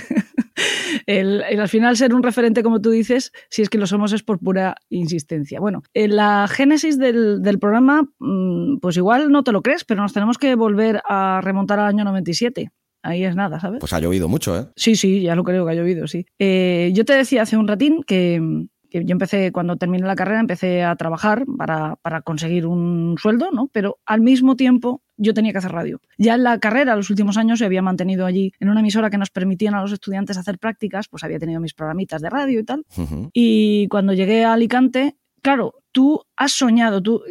el, 1.06 1.44
al 1.44 1.70
final 1.70 1.96
ser 1.96 2.14
un 2.14 2.24
referente, 2.24 2.64
como 2.64 2.82
tú 2.82 2.92
dices, 2.92 3.32
si 3.50 3.62
es 3.62 3.70
que 3.70 3.78
lo 3.78 3.88
somos 3.88 4.12
es 4.12 4.24
por 4.24 4.40
pura 4.40 4.76
insistencia. 4.90 5.60
Bueno, 5.60 5.84
en 5.94 6.16
la 6.16 6.48
génesis 6.50 6.98
del, 6.98 7.42
del 7.42 7.60
programa, 7.60 8.04
mm, 8.20 8.80
pues 8.82 8.98
igual 8.98 9.32
no 9.32 9.44
te 9.44 9.52
lo 9.52 9.62
crees, 9.62 9.86
pero 9.86 10.02
nos 10.02 10.14
tenemos 10.14 10.38
que 10.38 10.56
volver 10.56 11.02
a 11.08 11.40
remontar 11.42 11.80
al 11.80 11.88
año 11.88 12.04
97 12.04 12.72
ahí 13.04 13.24
es 13.24 13.36
nada, 13.36 13.60
¿sabes? 13.60 13.80
Pues 13.80 13.94
ha 13.94 14.00
llovido 14.00 14.28
mucho, 14.28 14.58
¿eh? 14.58 14.68
Sí, 14.76 14.96
sí, 14.96 15.22
ya 15.22 15.36
lo 15.36 15.44
creo 15.44 15.66
que 15.66 15.72
ha 15.72 15.76
llovido, 15.76 16.08
sí. 16.08 16.26
Eh, 16.40 16.92
yo 16.94 17.06
te 17.06 17.14
decía 17.14 17.44
hace 17.44 17.58
un 17.58 17.68
ratín 17.68 18.04
que, 18.04 18.68
yo 18.92 19.12
empecé, 19.12 19.52
cuando 19.52 19.78
terminé 19.78 20.06
la 20.06 20.16
carrera, 20.16 20.40
empecé 20.40 20.84
a 20.84 20.96
trabajar 20.96 21.46
para, 21.58 21.96
para, 21.98 22.22
conseguir 22.22 22.66
un 22.66 23.16
sueldo, 23.18 23.50
¿no? 23.52 23.70
Pero 23.72 24.00
al 24.06 24.22
mismo 24.22 24.56
tiempo 24.56 25.02
yo 25.16 25.34
tenía 25.34 25.52
que 25.52 25.60
hacer 25.60 25.72
radio. 25.72 26.02
Ya 26.18 26.36
en 26.36 26.44
la 26.44 26.60
carrera, 26.60 26.96
los 26.96 27.10
últimos 27.10 27.38
años, 27.38 27.60
se 27.60 27.66
había 27.66 27.82
mantenido 27.82 28.26
allí 28.26 28.52
en 28.60 28.70
una 28.70 28.82
emisora 28.82 29.10
que 29.10 29.18
nos 29.18 29.30
permitían 29.30 29.76
a 29.76 29.82
los 29.82 29.92
estudiantes 29.92 30.38
hacer 30.38 30.60
prácticas, 30.60 31.08
pues 31.08 31.24
había 31.24 31.40
tenido 31.40 31.62
mis 31.62 31.74
programitas 31.74 32.22
de 32.22 32.30
radio 32.30 32.60
y 32.60 32.64
tal. 32.64 32.86
Y 33.34 33.88
cuando 33.88 34.14
llegué 34.14 34.44
a 34.44 34.54
Alicante, 34.54 35.16
claro, 35.42 35.76
tú 35.92 36.22
has 36.36 36.52
soñado, 36.52 37.02
tú 37.02 37.24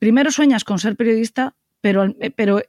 primero 0.00 0.30
sueñas 0.30 0.64
con 0.64 0.78
ser 0.78 0.96
periodista, 0.96 1.54
pero, 1.80 2.14
pero 2.34 2.60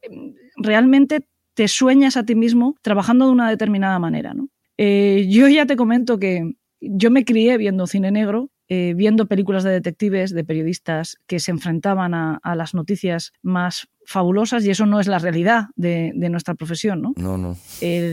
realmente 0.58 1.26
te 1.56 1.68
sueñas 1.68 2.18
a 2.18 2.26
ti 2.26 2.36
mismo 2.36 2.76
trabajando 2.82 3.26
de 3.26 3.32
una 3.32 3.50
determinada 3.50 3.98
manera. 3.98 4.34
¿no? 4.34 4.50
Eh, 4.78 5.26
yo 5.30 5.48
ya 5.48 5.66
te 5.66 5.76
comento 5.76 6.20
que 6.20 6.54
yo 6.82 7.10
me 7.10 7.26
crié 7.26 7.58
viendo 7.58 7.88
cine 7.88 8.12
negro, 8.12 8.52
eh, 8.68 8.94
viendo 8.96 9.28
películas 9.28 9.64
de 9.64 9.72
detectives, 9.72 10.34
de 10.34 10.44
periodistas 10.44 11.18
que 11.28 11.40
se 11.40 11.52
enfrentaban 11.52 12.14
a, 12.14 12.40
las 12.56 12.74
noticias 12.74 13.32
más 13.42 13.88
fabulosas 14.06 14.66
y 14.66 14.72
eso 14.72 14.86
no 14.86 15.00
es 15.00 15.08
la 15.08 15.20
realidad 15.20 15.66
de, 15.76 16.14
nuestra 16.30 16.56
profesión, 16.56 17.02
¿no? 17.02 17.14
No, 17.16 17.38
no. 17.38 17.56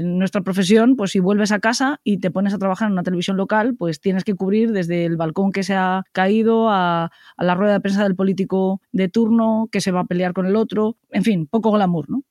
nuestra 0.05 0.42
profesión, 0.42 0.96
pues 0.96 1.11
si 1.11 1.20
vuelves 1.20 1.52
a 1.52 1.59
casa 1.59 2.00
y 2.05 2.18
te 2.18 2.31
pones 2.31 2.55
a 2.55 2.59
trabajar 2.59 2.87
en 2.87 2.92
una 2.92 3.02
televisión 3.02 3.37
local, 3.37 3.74
pues 3.76 4.00
tienes 4.00 4.24
que 4.24 4.35
cubrir 4.35 4.72
desde 4.72 5.05
el 5.05 5.16
balcón 5.16 5.52
que 5.52 5.62
se 5.62 5.74
ha 5.74 6.05
caído 6.12 6.68
a, 6.68 7.11
a 7.37 7.44
la 7.44 7.55
rueda 7.55 7.72
de 7.74 7.81
prensa 7.81 8.05
del 8.05 8.14
político 8.14 8.81
de 8.92 9.09
turno 9.09 9.68
que 9.72 9.81
se 9.81 9.90
va 9.90 10.00
a 10.00 10.07
pelear 10.07 10.35
con 10.35 10.46
el 10.46 10.57
otro, 10.57 10.96
en 11.11 11.24
fin, 11.24 11.46
poco 11.46 11.72
glamour, 11.72 12.09
¿no? 12.11 12.22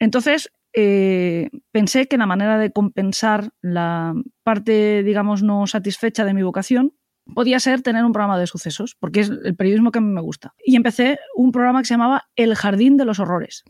Entonces, 0.00 0.50
eh, 0.72 1.50
pensé 1.72 2.06
que 2.06 2.16
la 2.16 2.26
manera 2.26 2.58
de 2.58 2.72
compensar 2.72 3.50
la 3.60 4.14
parte, 4.42 5.02
digamos, 5.02 5.42
no 5.42 5.66
satisfecha 5.66 6.24
de 6.24 6.34
mi 6.34 6.42
vocación 6.42 6.94
podía 7.34 7.60
ser 7.60 7.82
tener 7.82 8.04
un 8.04 8.12
programa 8.12 8.38
de 8.38 8.46
sucesos, 8.46 8.96
porque 8.98 9.20
es 9.20 9.30
el 9.30 9.54
periodismo 9.54 9.92
que 9.92 9.98
a 9.98 10.02
mí 10.02 10.12
me 10.12 10.20
gusta. 10.20 10.54
Y 10.64 10.76
empecé 10.76 11.18
un 11.36 11.52
programa 11.52 11.80
que 11.80 11.86
se 11.86 11.94
llamaba 11.94 12.28
El 12.36 12.54
Jardín 12.54 12.96
de 12.96 13.04
los 13.04 13.20
Horrores. 13.20 13.64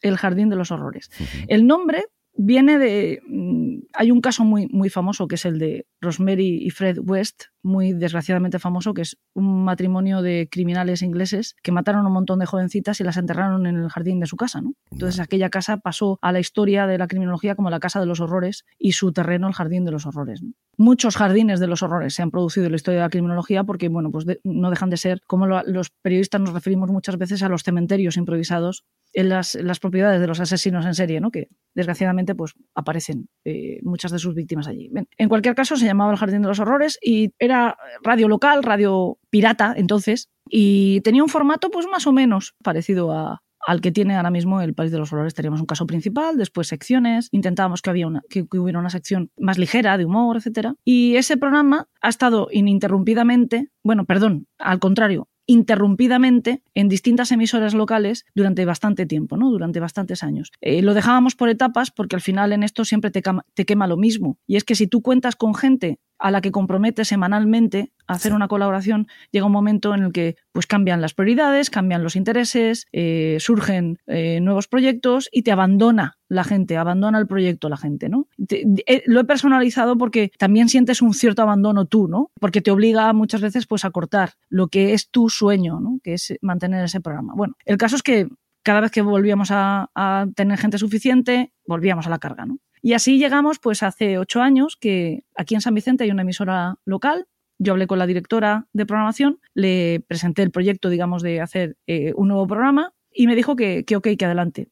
El 0.00 0.16
Jardín 0.16 0.48
de 0.48 0.56
los 0.56 0.70
Horrores. 0.70 1.10
El 1.48 1.66
nombre 1.66 2.04
viene 2.36 2.78
de... 2.78 3.20
Mm, 3.26 3.78
hay 3.92 4.10
un 4.10 4.20
caso 4.20 4.44
muy, 4.44 4.66
muy 4.68 4.90
famoso 4.90 5.28
que 5.28 5.36
es 5.36 5.44
el 5.44 5.58
de 5.58 5.86
Rosemary 6.00 6.58
y 6.62 6.70
Fred 6.70 6.98
West, 6.98 7.44
muy 7.62 7.92
desgraciadamente 7.92 8.58
famoso, 8.58 8.92
que 8.92 9.02
es 9.02 9.16
un 9.34 9.64
matrimonio 9.64 10.20
de 10.20 10.48
criminales 10.50 11.02
ingleses 11.02 11.54
que 11.62 11.72
mataron 11.72 12.04
a 12.04 12.08
un 12.08 12.14
montón 12.14 12.38
de 12.40 12.46
jovencitas 12.46 13.00
y 13.00 13.04
las 13.04 13.16
enterraron 13.16 13.66
en 13.66 13.76
el 13.76 13.88
jardín 13.88 14.20
de 14.20 14.26
su 14.26 14.36
casa. 14.36 14.60
¿no? 14.60 14.74
Entonces 14.90 15.20
aquella 15.20 15.48
casa 15.48 15.78
pasó 15.78 16.18
a 16.22 16.32
la 16.32 16.40
historia 16.40 16.86
de 16.86 16.98
la 16.98 17.06
criminología 17.06 17.54
como 17.54 17.70
la 17.70 17.80
casa 17.80 18.00
de 18.00 18.06
los 18.06 18.20
horrores 18.20 18.64
y 18.78 18.92
su 18.92 19.12
terreno 19.12 19.48
el 19.48 19.54
jardín 19.54 19.84
de 19.84 19.92
los 19.92 20.06
horrores. 20.06 20.42
muchos 20.76 21.16
jardines 21.16 21.60
de 21.60 21.66
los 21.66 21.82
horrores 21.82 22.14
se 22.14 22.22
han 22.22 22.30
producido 22.30 22.66
en 22.66 22.72
la 22.72 22.76
historia 22.76 23.00
de 23.00 23.06
la 23.06 23.10
criminología 23.10 23.64
porque, 23.64 23.88
bueno, 23.88 24.10
pues 24.10 24.26
no 24.42 24.70
dejan 24.70 24.90
de 24.90 24.96
ser, 24.96 25.20
como 25.26 25.46
los 25.46 25.90
periodistas 25.90 26.40
nos 26.40 26.52
referimos 26.52 26.90
muchas 26.90 27.16
veces 27.16 27.42
a 27.42 27.48
los 27.48 27.62
cementerios 27.62 28.16
improvisados 28.16 28.84
en 29.14 29.28
las, 29.28 29.56
propiedades 29.80 30.20
de 30.20 30.26
los 30.26 30.40
asesinos 30.40 30.84
en 30.86 30.94
serie, 30.94 31.20
¿no? 31.20 31.30
que 31.30 31.48
desgraciadamente 31.74 32.34
pues, 32.34 32.54
aparecen 32.74 33.28
eh, 33.44 33.78
muchas 33.82 34.12
de 34.12 34.18
sus 34.18 34.34
víctimas 34.34 34.68
allí. 34.68 34.90
En 35.16 35.28
cualquier 35.28 35.54
caso, 35.54 35.76
se 35.76 35.86
llamaba 35.86 36.12
el 36.12 36.18
Jardín 36.18 36.42
de 36.42 36.48
los 36.48 36.58
Horrores 36.58 36.98
y 37.02 37.32
era 37.38 37.76
radio 38.02 38.28
local, 38.28 38.62
radio 38.62 39.18
pirata 39.30 39.74
entonces, 39.76 40.28
y 40.48 41.00
tenía 41.00 41.22
un 41.22 41.28
formato 41.28 41.70
pues 41.70 41.86
más 41.86 42.06
o 42.06 42.12
menos 42.12 42.54
parecido 42.62 43.12
a, 43.12 43.42
al 43.66 43.80
que 43.80 43.92
tiene 43.92 44.16
ahora 44.16 44.30
mismo 44.30 44.60
el 44.60 44.74
País 44.74 44.90
de 44.92 44.98
los 44.98 45.12
Horrores. 45.12 45.34
Teníamos 45.34 45.60
un 45.60 45.66
caso 45.66 45.86
principal, 45.86 46.36
después 46.36 46.68
secciones, 46.68 47.28
intentábamos 47.32 47.82
que, 47.82 47.90
había 47.90 48.06
una, 48.06 48.22
que, 48.28 48.46
hubiera 48.52 48.78
una 48.78 48.90
sección 48.90 49.30
más 49.38 49.58
ligera, 49.58 49.96
de 49.96 50.04
humor, 50.04 50.36
etc. 50.36 50.74
Y 50.84 51.16
ese 51.16 51.36
programa 51.36 51.88
ha 52.00 52.08
estado 52.08 52.48
ininterrumpidamente, 52.50 53.70
bueno, 53.82 54.04
perdón, 54.04 54.46
al 54.58 54.78
contrario, 54.78 55.28
interrumpidamente 55.46 56.62
en 56.74 56.88
distintas 56.88 57.32
emisoras 57.32 57.74
locales 57.74 58.24
durante 58.34 58.64
bastante 58.64 59.06
tiempo, 59.06 59.36
¿no? 59.36 59.50
durante 59.50 59.80
bastantes 59.80 60.22
años. 60.22 60.50
Eh, 60.60 60.82
lo 60.82 60.94
dejábamos 60.94 61.34
por 61.34 61.48
etapas 61.48 61.90
porque 61.90 62.16
al 62.16 62.22
final 62.22 62.52
en 62.52 62.62
esto 62.62 62.84
siempre 62.84 63.10
te, 63.10 63.22
te, 63.54 63.64
quema 63.64 63.86
lo 63.86 63.96
mismo. 63.96 64.38
Y 64.46 64.56
es 64.56 64.64
que 64.64 64.74
si 64.74 64.86
tú 64.86 65.02
cuentas 65.02 65.36
con 65.36 65.54
gente 65.54 65.98
a 66.18 66.30
la 66.30 66.40
que 66.40 66.52
compromete 66.52 67.04
semanalmente 67.04 67.92
a 68.06 68.14
hacer 68.14 68.32
una 68.32 68.48
colaboración, 68.48 69.08
llega 69.30 69.46
un 69.46 69.52
momento 69.52 69.94
en 69.94 70.02
el 70.02 70.12
que 70.12 70.36
pues 70.52 70.66
cambian 70.66 71.00
las 71.00 71.14
prioridades, 71.14 71.70
cambian 71.70 72.02
los 72.02 72.16
intereses, 72.16 72.86
eh, 72.92 73.38
surgen 73.40 73.98
eh, 74.06 74.40
nuevos 74.40 74.68
proyectos 74.68 75.28
y 75.32 75.42
te 75.42 75.52
abandona 75.52 76.18
la 76.28 76.44
gente, 76.44 76.76
abandona 76.76 77.18
el 77.18 77.26
proyecto 77.26 77.68
la 77.68 77.76
gente, 77.76 78.08
¿no? 78.08 78.28
Eh, 78.50 79.02
lo 79.06 79.20
he 79.20 79.24
personalizado 79.24 79.96
porque 79.96 80.32
también 80.38 80.68
sientes 80.68 81.02
un 81.02 81.14
cierto 81.14 81.42
abandono 81.42 81.86
tú, 81.86 82.08
¿no? 82.08 82.30
Porque 82.40 82.60
te 82.60 82.70
obliga 82.70 83.12
muchas 83.12 83.40
veces 83.40 83.66
pues 83.66 83.84
a 83.84 83.90
cortar 83.90 84.32
lo 84.48 84.68
que 84.68 84.92
es 84.94 85.10
tu 85.10 85.28
sueño, 85.30 85.80
¿no? 85.80 85.98
Que 86.02 86.14
es 86.14 86.34
mantener 86.40 86.84
ese 86.84 87.00
programa. 87.00 87.34
Bueno, 87.36 87.54
el 87.64 87.78
caso 87.78 87.96
es 87.96 88.02
que 88.02 88.28
cada 88.62 88.80
vez 88.80 88.90
que 88.90 89.02
volvíamos 89.02 89.50
a, 89.50 89.90
a 89.94 90.26
tener 90.34 90.58
gente 90.58 90.78
suficiente, 90.78 91.52
volvíamos 91.66 92.06
a 92.06 92.10
la 92.10 92.18
carga, 92.18 92.46
¿no? 92.46 92.58
Y 92.84 92.92
así 92.92 93.16
llegamos, 93.16 93.58
pues 93.60 93.82
hace 93.82 94.18
ocho 94.18 94.42
años, 94.42 94.76
que 94.78 95.24
aquí 95.34 95.54
en 95.54 95.62
San 95.62 95.72
Vicente 95.72 96.04
hay 96.04 96.10
una 96.10 96.20
emisora 96.20 96.74
local. 96.84 97.26
Yo 97.58 97.72
hablé 97.72 97.86
con 97.86 97.98
la 97.98 98.06
directora 98.06 98.66
de 98.74 98.84
programación, 98.84 99.40
le 99.54 100.04
presenté 100.06 100.42
el 100.42 100.50
proyecto, 100.50 100.90
digamos, 100.90 101.22
de 101.22 101.40
hacer 101.40 101.78
eh, 101.86 102.12
un 102.14 102.28
nuevo 102.28 102.46
programa 102.46 102.92
y 103.10 103.26
me 103.26 103.36
dijo 103.36 103.56
que, 103.56 103.86
que 103.86 103.96
ok, 103.96 104.08
que 104.18 104.26
adelante. 104.26 104.68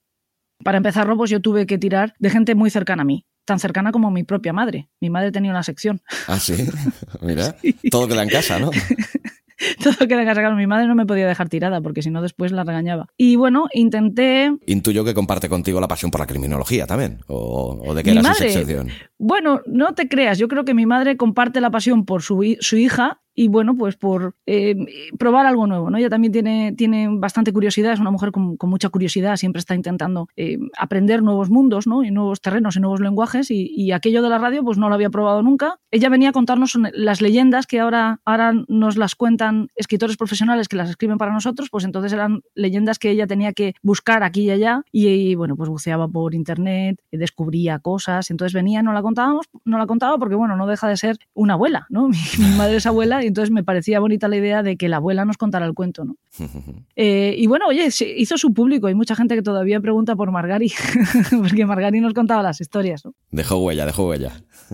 Para 0.63 0.77
empezarlo, 0.77 1.17
pues 1.17 1.31
yo 1.31 1.41
tuve 1.41 1.65
que 1.65 1.79
tirar 1.79 2.13
de 2.19 2.29
gente 2.29 2.55
muy 2.55 2.69
cercana 2.69 3.01
a 3.01 3.07
mí, 3.07 3.25
tan 3.47 3.59
cercana 3.59 3.93
como 3.93 4.11
mi 4.11 4.25
propia 4.25 4.53
madre. 4.53 4.91
Mi 5.01 5.09
madre 5.09 5.33
tenía 5.33 5.51
una 5.51 5.63
sección. 5.63 6.03
Ah, 6.29 6.39
sí. 6.39 6.69
Mira, 7.23 7.57
todo 7.91 8.09
queda 8.09 8.25
en 8.25 8.29
casa, 8.29 8.59
¿no? 8.59 8.73
todo 9.83 10.07
queda 10.09 10.25
cargado. 10.25 10.55
Mi 10.57 10.67
madre 10.67 10.87
no 10.87 10.95
me 10.95 11.07
podía 11.07 11.27
dejar 11.27 11.49
tirada 11.49 11.81
porque 11.81 12.03
si 12.03 12.11
no 12.11 12.23
después 12.23 12.53
la 12.53 12.65
regañaba. 12.65 13.07
Y 13.17 13.37
bueno, 13.37 13.67
intenté... 13.73 14.53
Intuyo 14.67 15.05
que 15.05 15.15
comparte 15.15 15.49
contigo 15.49 15.81
la 15.81 15.89
pasión 15.89 16.11
por 16.11 16.21
la 16.21 16.27
criminología 16.27 16.87
también, 16.87 17.21
o, 17.27 17.95
de 17.95 18.03
qué 18.03 18.13
era 18.13 18.23
su 18.35 18.35
sección. 18.35 18.89
Bueno, 19.19 19.61
no 19.67 19.95
te 19.95 20.09
creas, 20.09 20.39
yo 20.39 20.49
creo 20.49 20.65
que 20.65 20.75
mi 20.75 20.87
madre 20.87 21.17
comparte 21.17 21.61
la 21.61 21.71
pasión 21.71 22.05
por 22.05 22.23
su, 22.23 22.57
su 22.61 22.77
hija 22.77 23.23
y 23.35 23.49
bueno, 23.49 23.77
pues 23.77 23.97
por 23.97 24.35
eh, 24.47 24.77
probar 25.19 25.47
algo 25.47 25.67
nuevo, 25.67 25.91
¿no? 25.91 25.99
Ella 25.99 26.11
también 26.11 26.33
tiene, 26.33 26.75
tiene 26.77 27.09
bastante 27.11 27.53
curiosidad, 27.53 27.93
es 27.93 28.01
una 28.01 28.11
mujer 28.11 28.31
con, 28.31 28.57
mucha 28.63 28.89
curiosidad, 28.91 29.37
siempre 29.37 29.61
está 29.61 29.75
intentando 29.75 30.29
eh, 30.37 30.59
aprender 30.79 31.23
nuevos 31.23 31.51
mundos, 31.51 31.87
¿no? 31.87 32.05
Y 32.05 32.11
nuevos 32.11 32.41
terrenos 32.41 32.77
y 32.77 32.81
nuevos 32.81 33.01
lenguajes 33.01 33.51
y, 33.51 33.93
aquello 33.93 34.23
de 34.23 34.31
la 34.31 34.39
radio 34.39 34.65
pues 34.65 34.79
no 34.79 34.89
lo 34.89 34.95
había 34.95 35.11
probado 35.11 35.43
nunca. 35.43 35.79
Ella 35.91 36.09
venía 36.09 36.31
a 36.31 36.33
contarnos 36.33 36.79
las 36.95 37.21
leyendas 37.21 37.67
que 37.67 37.79
ahora, 37.79 38.21
ahora 38.25 38.55
nos 38.69 38.97
las 38.97 39.15
cuentan 39.15 39.69
escritores 39.77 40.17
profesionales 40.17 40.67
que 40.67 40.77
las 40.77 40.89
escriben 40.89 41.19
para 41.19 41.33
nosotros, 41.33 41.69
pues 41.71 41.85
entonces 41.85 42.13
eran 42.13 42.41
leyendas 42.55 42.99
que 42.99 43.11
ella 43.11 43.27
tenía 43.27 43.53
que 43.53 43.75
buscar 43.83 44.23
aquí 44.23 44.45
y 44.45 44.51
allá 44.51 44.83
y, 44.91 45.35
bueno, 45.35 45.57
pues 45.57 45.69
buceaba 45.69 46.09
por 46.09 46.35
internet, 46.35 46.99
descubría 47.11 47.81
cosas, 47.81 48.31
entonces 48.31 48.55
venía, 48.55 48.83
no 48.83 48.95
la 48.95 49.03
contábamos, 49.03 49.47
no 49.65 49.77
la 49.77 49.87
contaba 49.87 50.17
porque 50.17 50.37
bueno, 50.37 50.57
no 50.57 50.67
deja 50.67 50.89
de 50.89 50.97
ser 50.97 51.19
una 51.35 51.55
abuela, 51.55 51.87
¿no? 51.91 52.09
mi 52.39 52.57
madre 52.57 52.77
es 52.77 52.87
abuela 52.87 53.22
y 53.23 53.29
entonces 53.29 53.51
me 53.51 53.65
parecía 53.65 54.01
bonita 54.01 54.29
la 54.29 54.37
idea 54.37 54.63
de 54.63 54.77
que 54.77 54.89
la 54.89 54.97
abuela 54.97 55.25
nos 55.25 55.37
contara 55.37 55.67
el 55.67 55.75
cuento, 55.75 56.05
¿no? 56.05 56.17
Eh, 56.95 57.35
y 57.39 57.47
bueno, 57.47 57.67
oye, 57.69 57.89
hizo 58.17 58.37
su 58.37 58.53
público. 58.53 58.87
Hay 58.87 58.95
mucha 58.95 59.17
gente 59.17 59.35
que 59.35 59.43
todavía 59.43 59.81
pregunta 59.81 60.15
por 60.15 60.31
Margari, 60.31 60.71
porque 61.41 61.65
Margari 61.65 62.01
nos 62.01 62.13
contaba 62.13 62.43
las 62.43 62.61
historias, 62.61 63.05
¿no? 63.05 63.15
Dejó 63.31 63.57
huella, 63.57 63.87
dejó 63.87 64.09
huella. 64.09 64.33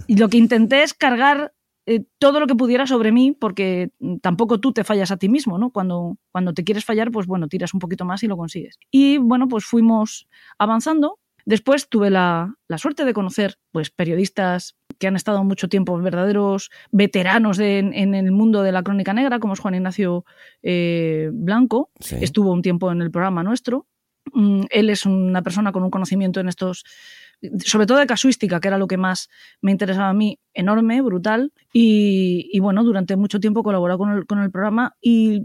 y 0.08 0.16
lo 0.16 0.28
que 0.28 0.36
intenté 0.36 0.82
es 0.82 0.94
cargar 0.94 1.52
eh, 1.90 2.04
todo 2.18 2.38
lo 2.38 2.46
que 2.46 2.54
pudiera 2.54 2.86
sobre 2.86 3.12
mí, 3.12 3.32
porque 3.32 3.92
tampoco 4.20 4.60
tú 4.60 4.72
te 4.72 4.84
fallas 4.84 5.10
a 5.10 5.16
ti 5.16 5.30
mismo, 5.30 5.58
¿no? 5.58 5.70
Cuando, 5.70 6.18
cuando 6.32 6.52
te 6.52 6.62
quieres 6.62 6.84
fallar, 6.84 7.10
pues 7.10 7.26
bueno, 7.26 7.48
tiras 7.48 7.72
un 7.72 7.80
poquito 7.80 8.04
más 8.04 8.22
y 8.22 8.26
lo 8.26 8.36
consigues. 8.36 8.78
Y 8.90 9.16
bueno, 9.16 9.48
pues 9.48 9.64
fuimos 9.64 10.28
avanzando. 10.58 11.18
Después 11.46 11.88
tuve 11.88 12.10
la, 12.10 12.54
la 12.68 12.76
suerte 12.76 13.06
de 13.06 13.14
conocer 13.14 13.54
pues, 13.72 13.88
periodistas 13.90 14.76
que 14.98 15.06
han 15.06 15.16
estado 15.16 15.42
mucho 15.44 15.68
tiempo, 15.68 15.96
verdaderos 15.98 16.70
veteranos 16.90 17.58
en, 17.58 18.14
el 18.14 18.32
mundo 18.32 18.62
de 18.62 18.72
la 18.72 18.82
crónica 18.82 19.12
negra, 19.12 19.38
como 19.38 19.54
es 19.54 19.60
Juan 19.60 19.74
Ignacio 19.74 20.24
eh, 20.62 21.30
Blanco. 21.32 21.90
Estuvo 22.20 22.52
un 22.52 22.62
tiempo 22.62 22.90
en 22.90 23.02
el 23.02 23.10
programa 23.10 23.42
nuestro. 23.42 23.86
Mm, 24.32 24.62
él 24.70 24.90
es 24.90 25.06
una 25.06 25.42
persona 25.42 25.72
con 25.72 25.82
un 25.84 25.90
conocimiento 25.90 26.40
en 26.40 26.48
estos 26.48 26.84
sobre 27.64 27.86
todo 27.86 27.98
de 27.98 28.06
casuística, 28.06 28.60
que 28.60 28.68
era 28.68 28.78
lo 28.78 28.88
que 28.88 28.96
más 28.96 29.28
me 29.60 29.70
interesaba 29.70 30.08
a 30.08 30.12
mí, 30.12 30.38
enorme, 30.54 31.00
brutal. 31.02 31.52
Y, 31.72 32.58
bueno, 32.60 32.82
durante 32.82 33.16
mucho 33.16 33.38
tiempo 33.38 33.62
colaboró 33.62 33.96
con 33.96 34.10
el, 34.10 34.26
con 34.26 34.40
el 34.40 34.50
programa 34.50 34.96
y 35.00 35.44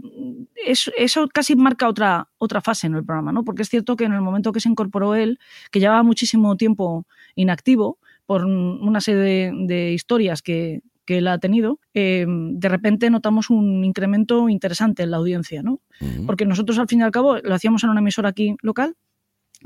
eso, 0.66 0.90
eso, 0.96 1.28
casi 1.28 1.54
marca 1.54 1.88
otra, 1.88 2.28
otra 2.38 2.60
fase 2.60 2.86
en 2.88 2.94
el 2.94 3.04
programa, 3.04 3.32
¿no? 3.32 3.44
Porque 3.44 3.62
es 3.62 3.68
cierto 3.68 3.96
que 3.96 4.04
en 4.04 4.12
el 4.12 4.20
momento 4.20 4.52
que 4.52 4.60
se 4.60 4.68
incorporó 4.68 5.14
él, 5.14 5.38
que 5.70 5.80
llevaba 5.80 6.02
muchísimo 6.02 6.56
tiempo 6.56 7.06
inactivo 7.36 7.98
por 8.26 8.44
una 8.44 9.00
serie 9.00 9.52
de, 9.52 9.92
historias 9.92 10.42
que, 10.42 10.80
que 11.04 11.18
él 11.18 11.28
ha 11.28 11.38
tenido, 11.38 11.78
eh, 11.92 12.26
de 12.28 12.68
repente 12.68 13.10
notamos 13.10 13.50
un 13.50 13.84
incremento 13.84 14.48
interesante 14.48 15.02
en 15.02 15.10
la 15.10 15.18
audiencia, 15.18 15.62
¿no? 15.62 15.80
Porque 16.26 16.46
nosotros 16.46 16.78
al 16.78 16.88
fin 16.88 17.00
y 17.00 17.02
al 17.02 17.10
cabo 17.10 17.38
lo 17.38 17.54
hacíamos 17.54 17.84
en 17.84 17.90
una 17.90 18.00
emisora 18.00 18.30
aquí 18.30 18.56
local 18.62 18.96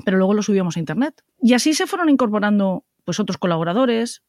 pero 0.05 0.17
luego 0.17 0.33
lo 0.33 0.43
subíamos 0.43 0.77
a 0.77 0.79
internet. 0.79 1.23
Y 1.41 1.53
así 1.53 1.73
se 1.73 1.87
fueron 1.87 2.09
incorporando 2.09 2.85
pues 3.05 3.19
otros 3.19 3.37
colaboradores, 3.37 4.23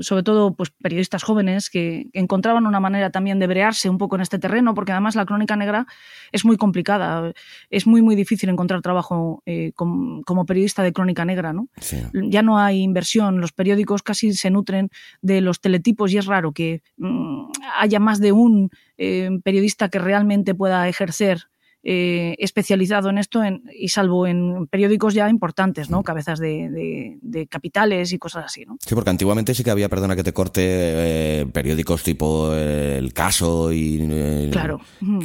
sobre 0.00 0.22
todo 0.22 0.54
pues 0.54 0.70
periodistas 0.70 1.22
jóvenes 1.22 1.68
que 1.70 2.06
encontraban 2.12 2.66
una 2.66 2.80
manera 2.80 3.10
también 3.10 3.38
de 3.38 3.46
brearse 3.46 3.90
un 3.90 3.98
poco 3.98 4.16
en 4.16 4.22
este 4.22 4.38
terreno, 4.38 4.74
porque 4.74 4.92
además 4.92 5.16
la 5.16 5.26
crónica 5.26 5.56
negra 5.56 5.86
es 6.32 6.44
muy 6.44 6.56
complicada, 6.56 7.32
es 7.70 7.86
muy 7.86 8.02
muy 8.02 8.16
difícil 8.16 8.48
encontrar 8.48 8.80
trabajo 8.80 9.42
eh, 9.44 9.72
como, 9.74 10.46
periodista 10.46 10.82
de 10.82 10.92
crónica 10.92 11.24
negra, 11.24 11.52
¿no? 11.52 11.68
Ya 12.12 12.42
no 12.42 12.58
hay 12.58 12.80
inversión, 12.82 13.40
los 13.40 13.52
periódicos 13.52 14.02
casi 14.02 14.32
se 14.32 14.50
nutren 14.50 14.90
de 15.20 15.40
los 15.40 15.60
teletipos 15.60 16.12
y 16.12 16.18
es 16.18 16.26
raro 16.26 16.52
que 16.52 16.82
mm, 16.96 17.50
haya 17.78 18.00
más 18.00 18.20
de 18.20 18.32
un 18.32 18.70
eh, 18.96 19.30
periodista 19.44 19.88
que 19.88 19.98
realmente 19.98 20.54
pueda 20.54 20.88
ejercer 20.88 21.48
eh, 21.88 22.34
especializado 22.40 23.10
en 23.10 23.18
esto 23.18 23.42
y 23.72 23.90
salvo 23.90 24.26
en 24.26 24.66
periódicos 24.66 25.14
ya 25.14 25.30
importantes, 25.30 25.88
¿no? 25.88 26.02
Cabezas 26.02 26.40
de, 26.40 27.46
capitales 27.48 28.12
y 28.12 28.18
cosas 28.18 28.46
así, 28.46 28.64
¿no? 28.64 28.76
Sí, 28.84 28.96
porque 28.96 29.10
antiguamente 29.10 29.54
sí 29.54 29.62
que 29.62 29.70
había, 29.70 29.88
perdona 29.88 30.16
que 30.16 30.24
te 30.24 30.32
corte, 30.32 30.62
eh, 30.64 31.46
periódicos 31.52 32.02
tipo 32.02 32.50
eh, 32.52 32.96
El 32.98 33.12
Caso 33.12 33.72
y... 33.72 34.50
claro. 34.50 34.80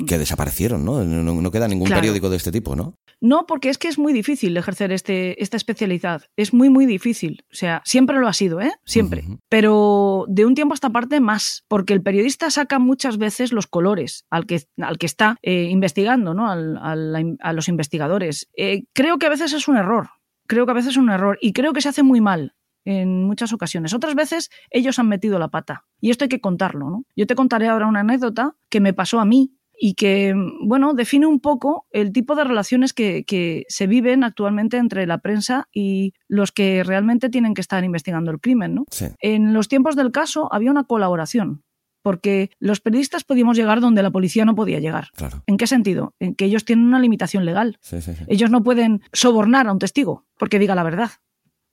Que 0.06 0.20
desaparecieron, 0.20 0.86
¿no? 0.86 1.04
No, 1.04 1.50
queda 1.50 1.68
ningún 1.68 1.90
periódico 1.90 2.30
de 2.30 2.38
este 2.38 2.52
tipo, 2.52 2.76
¿no? 2.76 2.94
No, 3.20 3.48
porque 3.48 3.70
es 3.70 3.80
que 3.80 3.88
es 3.88 3.98
muy 3.98 4.14
difícil 4.14 4.56
ejercer 4.56 4.92
este, 4.92 5.42
esta 5.42 5.58
especialidad. 5.58 6.24
Es 6.38 6.54
muy, 6.54 6.70
muy 6.70 6.86
difícil. 6.86 7.44
O 7.52 7.56
sea, 7.56 7.82
siempre 7.86 8.20
lo 8.20 8.28
ha 8.28 8.34
sido, 8.34 8.62
¿eh? 8.62 8.72
Siempre. 8.86 9.24
Pero 9.50 10.26
de 10.28 10.46
un 10.46 10.54
tiempo 10.54 10.74
a 10.74 10.76
esta 10.76 10.92
parte 10.92 11.20
más, 11.22 11.64
porque 11.68 11.94
el 11.94 12.04
periodista 12.04 12.52
saca 12.52 12.78
muchas 12.78 13.18
veces 13.18 13.52
los 13.52 13.66
colores 13.66 14.26
al 14.30 14.46
que, 14.46 14.62
al 14.80 15.00
que 15.00 15.08
está 15.08 15.38
investigando, 15.42 16.36
¿no? 16.36 16.51
A 16.52 17.54
los 17.54 17.68
investigadores. 17.70 18.50
Eh, 18.56 18.84
creo 18.94 19.18
que 19.18 19.26
a 19.26 19.30
veces 19.30 19.54
es 19.54 19.68
un 19.68 19.78
error, 19.78 20.10
creo 20.48 20.66
que 20.66 20.72
a 20.72 20.76
veces 20.76 20.92
es 20.92 20.98
un 20.98 21.10
error 21.10 21.38
y 21.42 21.54
creo 21.54 21.74
que 21.74 21.82
se 21.82 21.90
hace 21.90 22.04
muy 22.04 22.22
mal 22.22 22.56
en 22.86 23.24
muchas 23.26 23.54
ocasiones. 23.54 23.94
Otras 23.94 24.16
veces 24.16 24.50
ellos 24.70 25.00
han 25.00 25.08
metido 25.08 25.40
la 25.40 25.50
pata 25.50 25.86
y 26.00 26.10
esto 26.10 26.26
hay 26.26 26.30
que 26.30 26.42
contarlo. 26.42 26.90
¿no? 26.90 27.06
Yo 27.16 27.28
te 27.28 27.36
contaré 27.36 27.68
ahora 27.68 27.88
una 27.88 28.02
anécdota 28.02 28.56
que 28.70 28.80
me 28.80 28.94
pasó 28.94 29.20
a 29.20 29.26
mí 29.26 29.54
y 29.84 29.96
que, 29.96 30.36
bueno, 30.64 30.94
define 30.94 31.26
un 31.26 31.40
poco 31.40 31.88
el 31.90 32.12
tipo 32.12 32.36
de 32.36 32.44
relaciones 32.44 32.94
que, 32.94 33.66
se 33.68 33.88
viven 33.88 34.24
actualmente 34.24 34.78
entre 34.78 35.08
la 35.08 35.18
prensa 35.18 35.68
y 35.74 36.14
los 36.28 36.52
que 36.52 36.84
realmente 36.84 37.30
tienen 37.30 37.56
que 37.56 37.62
estar 37.62 37.84
investigando 37.84 38.30
el 38.30 38.40
crimen. 38.40 38.76
¿no? 38.76 38.86
En 39.20 39.54
los 39.54 39.68
tiempos 39.68 39.96
del 39.96 40.12
caso 40.12 40.54
había 40.54 40.70
una 40.70 40.84
colaboración 40.84 41.64
porque 42.02 42.52
los 42.60 42.82
periodistas 42.82 43.24
podíamos 43.24 43.58
llegar 43.58 43.82
donde 43.82 44.04
la 44.04 44.12
policía 44.12 44.46
no 44.46 44.56
podía 44.56 44.80
llegar. 44.80 45.10
¿En 45.46 45.58
qué 45.58 45.68
sentido? 45.68 46.16
En 46.20 46.36
que 46.36 46.46
ellos 46.46 46.66
tienen 46.66 46.86
una 46.86 47.00
limitación 47.00 47.46
legal. 47.46 47.80
Ellos 48.28 48.50
no 48.50 48.64
pueden 48.64 49.02
sobornar 49.14 49.68
a 49.68 49.72
un 49.72 49.80
testigo 49.80 50.26
porque 50.38 50.60
diga 50.60 50.76
la 50.76 50.84
verdad, 50.84 51.12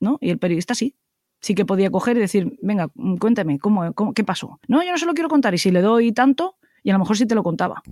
¿no? 0.01 0.19
Y 0.21 0.31
el 0.31 0.39
periodista 0.39 0.75
sí. 0.75 0.97
sí 1.41 1.55
que 1.55 1.65
podía 1.65 1.91
coger 1.91 2.17
y 2.17 2.21
decir, 2.21 2.59
venga, 2.63 2.91
cuéntame, 3.19 3.59
¿cómo, 3.59 3.93
cómo, 3.95 4.13
qué 4.13 4.25
pasó? 4.25 4.61
No, 4.69 4.83
yo 4.83 4.93
no 4.93 4.99
se 4.99 5.07
lo 5.07 5.15
quiero 5.15 5.29
contar. 5.29 5.55
Y 5.55 5.59
si 5.59 5.71
le 5.71 5.81
doy 5.81 6.13
tanto, 6.13 6.58
y 6.83 6.91
a 6.91 6.93
lo 6.95 6.99
mejor 7.01 7.17
sí 7.17 7.27
te 7.27 7.35
lo 7.35 7.43
contaba. 7.43 7.83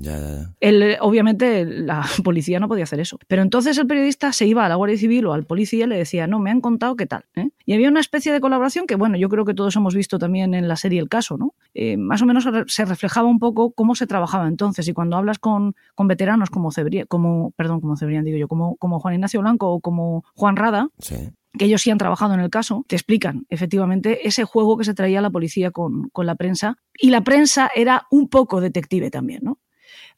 Él, 0.61 0.97
obviamente, 1.01 1.65
la 1.65 2.05
policía 2.25 2.61
no 2.61 2.69
podía 2.69 2.85
hacer 2.85 3.01
eso. 3.01 3.19
Pero 3.27 3.43
entonces 3.43 3.77
el 3.79 3.87
periodista 3.87 4.33
se 4.33 4.47
iba 4.47 4.65
a 4.65 4.69
la 4.69 4.75
Guardia 4.77 4.99
Civil 4.99 5.27
o 5.27 5.33
al 5.33 5.45
policía 5.45 5.85
y 5.85 5.89
le 5.89 5.97
decía, 5.97 6.27
no, 6.27 6.39
me 6.39 6.51
han 6.51 6.61
contado 6.61 6.97
qué 6.97 7.07
tal. 7.07 7.25
¿eh? 7.35 7.51
Y 7.65 7.75
había 7.75 7.89
una 7.89 8.01
especie 8.01 8.33
de 8.33 8.41
colaboración 8.41 8.87
que, 8.87 8.97
bueno, 8.97 9.17
yo 9.17 9.29
creo 9.29 9.45
que 9.45 9.55
todos 9.55 9.75
hemos 9.77 9.95
visto 9.95 10.19
también 10.19 10.55
en 10.55 10.69
la 10.69 10.77
serie 10.77 11.01
El 11.01 11.09
Caso, 11.09 11.37
¿no? 11.37 11.55
Eh, 11.75 11.97
más 11.97 12.23
o 12.23 12.27
menos 12.27 12.47
se 12.69 12.85
reflejaba 12.85 13.29
un 13.29 13.39
poco 13.39 13.71
cómo 13.73 13.95
se 13.95 14.07
trabajaba 14.07 14.49
entonces. 14.49 14.87
Y 14.89 14.93
cuando 14.93 15.17
hablas 15.17 15.39
con, 15.39 15.75
con 15.95 16.09
veteranos 16.09 16.51
como 16.51 16.73
Cebrián, 16.73 17.07
como, 17.07 17.53
perdón, 17.57 17.81
como 17.81 17.97
Cebrián, 17.97 18.25
digo 18.25 18.39
yo, 18.39 18.49
como, 18.49 18.77
como 18.77 19.01
Juan 19.01 19.15
Ignacio 19.15 19.41
Blanco 19.41 19.71
o 19.71 19.81
como 19.81 20.25
Juan 20.35 20.57
Rada, 20.57 20.89
sí 20.99 21.33
que 21.59 21.67
ellos 21.67 21.83
sí 21.83 21.91
han 21.91 21.99
trabajado 21.99 22.35
en 22.35 22.41
el 22.41 22.51
caso, 22.51 22.85
te 22.89 22.97
explican 22.97 23.47
efectivamente 23.49 24.27
ese 24.27 24.45
juego 24.45 24.77
que 24.77 24.85
se 24.85 24.95
traía 24.95 25.21
la 25.21 25.31
policía 25.31 25.71
con, 25.71 26.09
con 26.11 26.27
la 26.27 26.35
prensa. 26.35 26.79
Y 26.99 27.11
la 27.11 27.23
prensa 27.23 27.71
era 27.75 28.07
un 28.11 28.29
poco 28.29 28.61
detective 28.61 29.11
también, 29.11 29.41
¿no? 29.43 29.59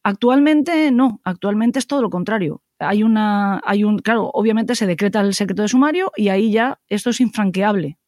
Actualmente 0.02 0.90
no, 0.90 1.20
actualmente 1.24 1.78
es 1.78 1.86
todo 1.86 2.02
lo 2.02 2.10
contrario. 2.10 2.62
Hay 2.78 3.02
una, 3.02 3.60
hay 3.64 3.84
un, 3.84 3.98
claro, 3.98 4.30
obviamente 4.32 4.74
se 4.74 4.86
decreta 4.86 5.20
el 5.20 5.34
secreto 5.34 5.62
de 5.62 5.68
sumario 5.68 6.12
y 6.16 6.28
ahí 6.28 6.52
ya 6.52 6.80
esto 6.88 7.10
es 7.10 7.20
infranqueable. 7.20 7.98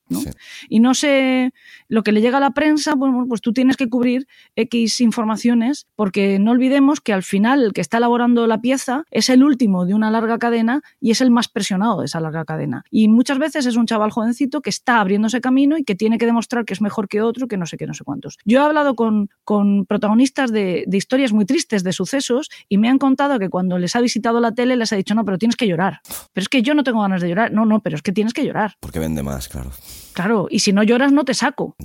Y 0.68 0.80
no 0.80 0.94
sé, 0.94 1.52
lo 1.88 2.02
que 2.02 2.12
le 2.12 2.20
llega 2.20 2.38
a 2.38 2.40
la 2.40 2.52
prensa, 2.52 2.94
bueno, 2.94 3.26
pues 3.28 3.40
tú 3.40 3.52
tienes 3.52 3.76
que 3.76 3.88
cubrir 3.88 4.26
X 4.56 5.00
informaciones, 5.00 5.86
porque 5.96 6.38
no 6.38 6.52
olvidemos 6.52 7.00
que 7.00 7.12
al 7.12 7.22
final 7.22 7.62
el 7.62 7.72
que 7.72 7.80
está 7.80 7.98
elaborando 7.98 8.46
la 8.46 8.60
pieza 8.60 9.04
es 9.10 9.30
el 9.30 9.42
último 9.42 9.86
de 9.86 9.94
una 9.94 10.10
larga 10.10 10.38
cadena 10.38 10.82
y 11.00 11.10
es 11.10 11.20
el 11.20 11.30
más 11.30 11.48
presionado 11.48 12.00
de 12.00 12.06
esa 12.06 12.20
larga 12.20 12.44
cadena. 12.44 12.84
Y 12.90 13.08
muchas 13.08 13.38
veces 13.38 13.66
es 13.66 13.76
un 13.76 13.86
chaval 13.86 14.10
jovencito 14.10 14.60
que 14.60 14.70
está 14.70 15.00
abriéndose 15.00 15.40
camino 15.40 15.78
y 15.78 15.84
que 15.84 15.94
tiene 15.94 16.18
que 16.18 16.26
demostrar 16.26 16.64
que 16.64 16.74
es 16.74 16.80
mejor 16.80 17.08
que 17.08 17.22
otro, 17.22 17.48
que 17.48 17.56
no 17.56 17.66
sé 17.66 17.76
qué, 17.76 17.86
no 17.86 17.94
sé 17.94 18.04
cuántos. 18.04 18.38
Yo 18.44 18.60
he 18.60 18.64
hablado 18.64 18.94
con, 18.94 19.30
con 19.44 19.86
protagonistas 19.86 20.52
de, 20.52 20.84
de 20.86 20.96
historias 20.96 21.32
muy 21.32 21.44
tristes, 21.44 21.84
de 21.84 21.92
sucesos, 21.92 22.48
y 22.68 22.78
me 22.78 22.88
han 22.88 22.98
contado 22.98 23.38
que 23.38 23.48
cuando 23.48 23.78
les 23.78 23.96
ha 23.96 24.00
visitado 24.00 24.40
la 24.40 24.52
tele 24.52 24.76
les 24.76 24.92
ha 24.92 24.96
dicho, 24.96 25.14
no, 25.14 25.24
pero 25.24 25.38
tienes 25.38 25.56
que 25.56 25.66
llorar. 25.66 26.00
Pero 26.32 26.42
es 26.42 26.48
que 26.48 26.62
yo 26.62 26.74
no 26.74 26.84
tengo 26.84 27.02
ganas 27.02 27.20
de 27.20 27.28
llorar. 27.28 27.52
No, 27.52 27.66
no, 27.66 27.80
pero 27.80 27.96
es 27.96 28.02
que 28.02 28.12
tienes 28.12 28.32
que 28.32 28.44
llorar. 28.44 28.74
Porque 28.80 28.98
vende 28.98 29.22
más, 29.22 29.48
claro. 29.48 29.70
Claro, 30.12 30.48
y 30.50 30.60
si 30.60 30.72
no 30.72 30.82
lloras 30.82 31.12
no 31.12 31.24
te 31.24 31.34
saco. 31.34 31.76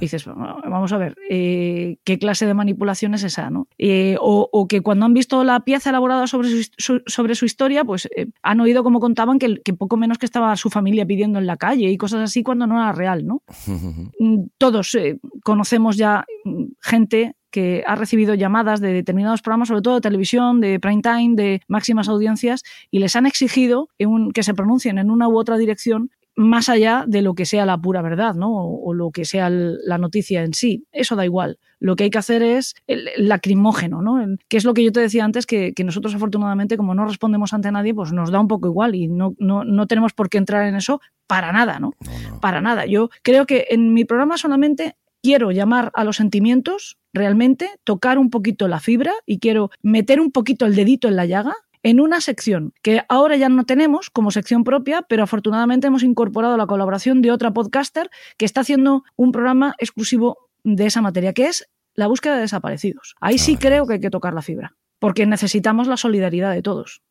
Dices, 0.00 0.24
vamos 0.26 0.92
a 0.92 0.98
ver, 0.98 1.16
eh, 1.30 1.96
¿qué 2.04 2.18
clase 2.18 2.46
de 2.46 2.54
manipulación 2.54 3.14
es 3.14 3.22
esa? 3.22 3.50
¿no? 3.50 3.68
Eh, 3.78 4.16
o, 4.20 4.66
que 4.68 4.80
cuando 4.80 5.06
han 5.06 5.14
visto 5.14 5.44
la 5.44 5.60
pieza 5.60 5.90
elaborada 5.90 6.26
sobre 6.26 6.48
su, 6.76 7.02
sobre 7.06 7.34
su 7.34 7.44
historia, 7.44 7.84
pues 7.84 8.08
eh, 8.16 8.26
han 8.42 8.60
oído 8.60 8.82
como 8.82 9.00
contaban 9.00 9.38
que, 9.38 9.60
que, 9.62 9.74
poco 9.74 9.96
menos 9.96 10.18
que 10.18 10.26
estaba 10.26 10.56
su 10.56 10.70
familia 10.70 11.06
pidiendo 11.06 11.38
en 11.38 11.46
la 11.46 11.56
calle 11.56 11.90
y 11.90 11.96
cosas 11.96 12.20
así 12.20 12.42
cuando 12.42 12.66
no 12.66 12.80
era 12.80 12.92
real. 12.92 13.26
¿no? 13.26 13.42
Mm, 14.20 14.46
todos 14.58 14.96
conocemos 15.42 15.96
ya 15.96 16.24
mm, 16.44 16.64
gente 16.80 17.34
que 17.54 17.84
ha 17.86 17.94
recibido 17.94 18.34
llamadas 18.34 18.80
de 18.80 18.92
determinados 18.92 19.40
programas, 19.40 19.68
sobre 19.68 19.82
todo 19.82 19.94
de 19.94 20.00
televisión, 20.00 20.60
de 20.60 20.80
prime 20.80 21.02
time, 21.02 21.34
de 21.36 21.60
máximas 21.68 22.08
audiencias, 22.08 22.64
y 22.90 22.98
les 22.98 23.14
han 23.14 23.26
exigido 23.26 23.88
que 24.34 24.42
se 24.42 24.54
pronuncien 24.54 24.98
en 24.98 25.08
una 25.08 25.28
u 25.28 25.38
otra 25.38 25.56
dirección 25.56 26.10
más 26.36 26.68
allá 26.68 27.04
de 27.06 27.22
lo 27.22 27.34
que 27.34 27.46
sea 27.46 27.64
la 27.64 27.78
pura 27.78 28.02
verdad, 28.02 28.34
¿no? 28.34 28.52
O, 28.52 28.92
lo 28.94 29.10
que 29.10 29.24
sea 29.24 29.50
la 29.50 29.98
noticia 29.98 30.42
en 30.42 30.52
sí. 30.52 30.86
Eso 30.92 31.16
da 31.16 31.24
igual. 31.24 31.58
Lo 31.78 31.96
que 31.96 32.04
hay 32.04 32.10
que 32.10 32.18
hacer 32.18 32.42
es 32.42 32.74
el, 32.86 33.08
lacrimógeno, 33.16 34.02
¿no? 34.02 34.24
que 34.48 34.56
es 34.56 34.64
lo 34.64 34.74
que 34.74 34.84
yo 34.84 34.92
te 34.92 35.00
decía 35.00 35.24
antes, 35.24 35.46
que, 35.46 35.72
nosotros 35.84 36.14
afortunadamente, 36.14 36.76
como 36.76 36.94
no 36.94 37.06
respondemos 37.06 37.52
ante 37.52 37.70
nadie, 37.70 37.94
pues 37.94 38.12
nos 38.12 38.30
da 38.30 38.40
un 38.40 38.48
poco 38.48 38.66
igual 38.66 38.94
y 38.94 39.08
no, 39.08 39.34
no, 39.38 39.86
tenemos 39.86 40.12
por 40.12 40.28
qué 40.28 40.38
entrar 40.38 40.66
en 40.66 40.74
eso 40.74 41.00
para 41.26 41.52
nada, 41.52 41.78
¿no? 41.78 41.92
Para 42.40 42.60
nada. 42.60 42.86
Yo 42.86 43.10
creo 43.22 43.46
que 43.46 43.66
en 43.70 43.92
mi 43.92 44.04
programa 44.04 44.38
solamente 44.38 44.96
quiero 45.22 45.52
llamar 45.52 45.90
a 45.94 46.04
los 46.04 46.16
sentimientos, 46.16 46.98
realmente, 47.12 47.70
tocar 47.84 48.18
un 48.18 48.30
poquito 48.30 48.68
la 48.68 48.80
fibra 48.80 49.12
y 49.24 49.38
quiero 49.38 49.70
meter 49.82 50.20
un 50.20 50.32
poquito 50.32 50.66
el 50.66 50.74
dedito 50.74 51.08
en 51.08 51.16
la 51.16 51.26
llaga 51.26 51.54
en 51.84 52.00
una 52.00 52.20
sección 52.20 52.72
que 52.82 53.02
ahora 53.08 53.36
ya 53.36 53.48
no 53.48 53.64
tenemos 53.64 54.10
como 54.10 54.30
sección 54.30 54.64
propia, 54.64 55.02
pero 55.02 55.22
afortunadamente 55.22 55.86
hemos 55.86 56.02
incorporado 56.02 56.56
la 56.56 56.66
colaboración 56.66 57.20
de 57.22 57.30
otra 57.30 57.52
podcaster 57.52 58.10
que 58.38 58.46
está 58.46 58.62
haciendo 58.62 59.04
un 59.16 59.32
programa 59.32 59.74
exclusivo 59.78 60.50
de 60.64 60.86
esa 60.86 61.02
materia, 61.02 61.34
que 61.34 61.46
es 61.46 61.68
la 61.94 62.06
búsqueda 62.06 62.36
de 62.36 62.40
desaparecidos. 62.40 63.14
Ahí 63.20 63.38
sí 63.38 63.56
creo 63.56 63.86
que 63.86 63.94
hay 63.94 64.00
que 64.00 64.10
tocar 64.10 64.32
la 64.32 64.40
fibra, 64.40 64.74
porque 64.98 65.26
necesitamos 65.26 65.86
la 65.86 65.98
solidaridad 65.98 66.52
de 66.52 66.62
todos. 66.62 67.02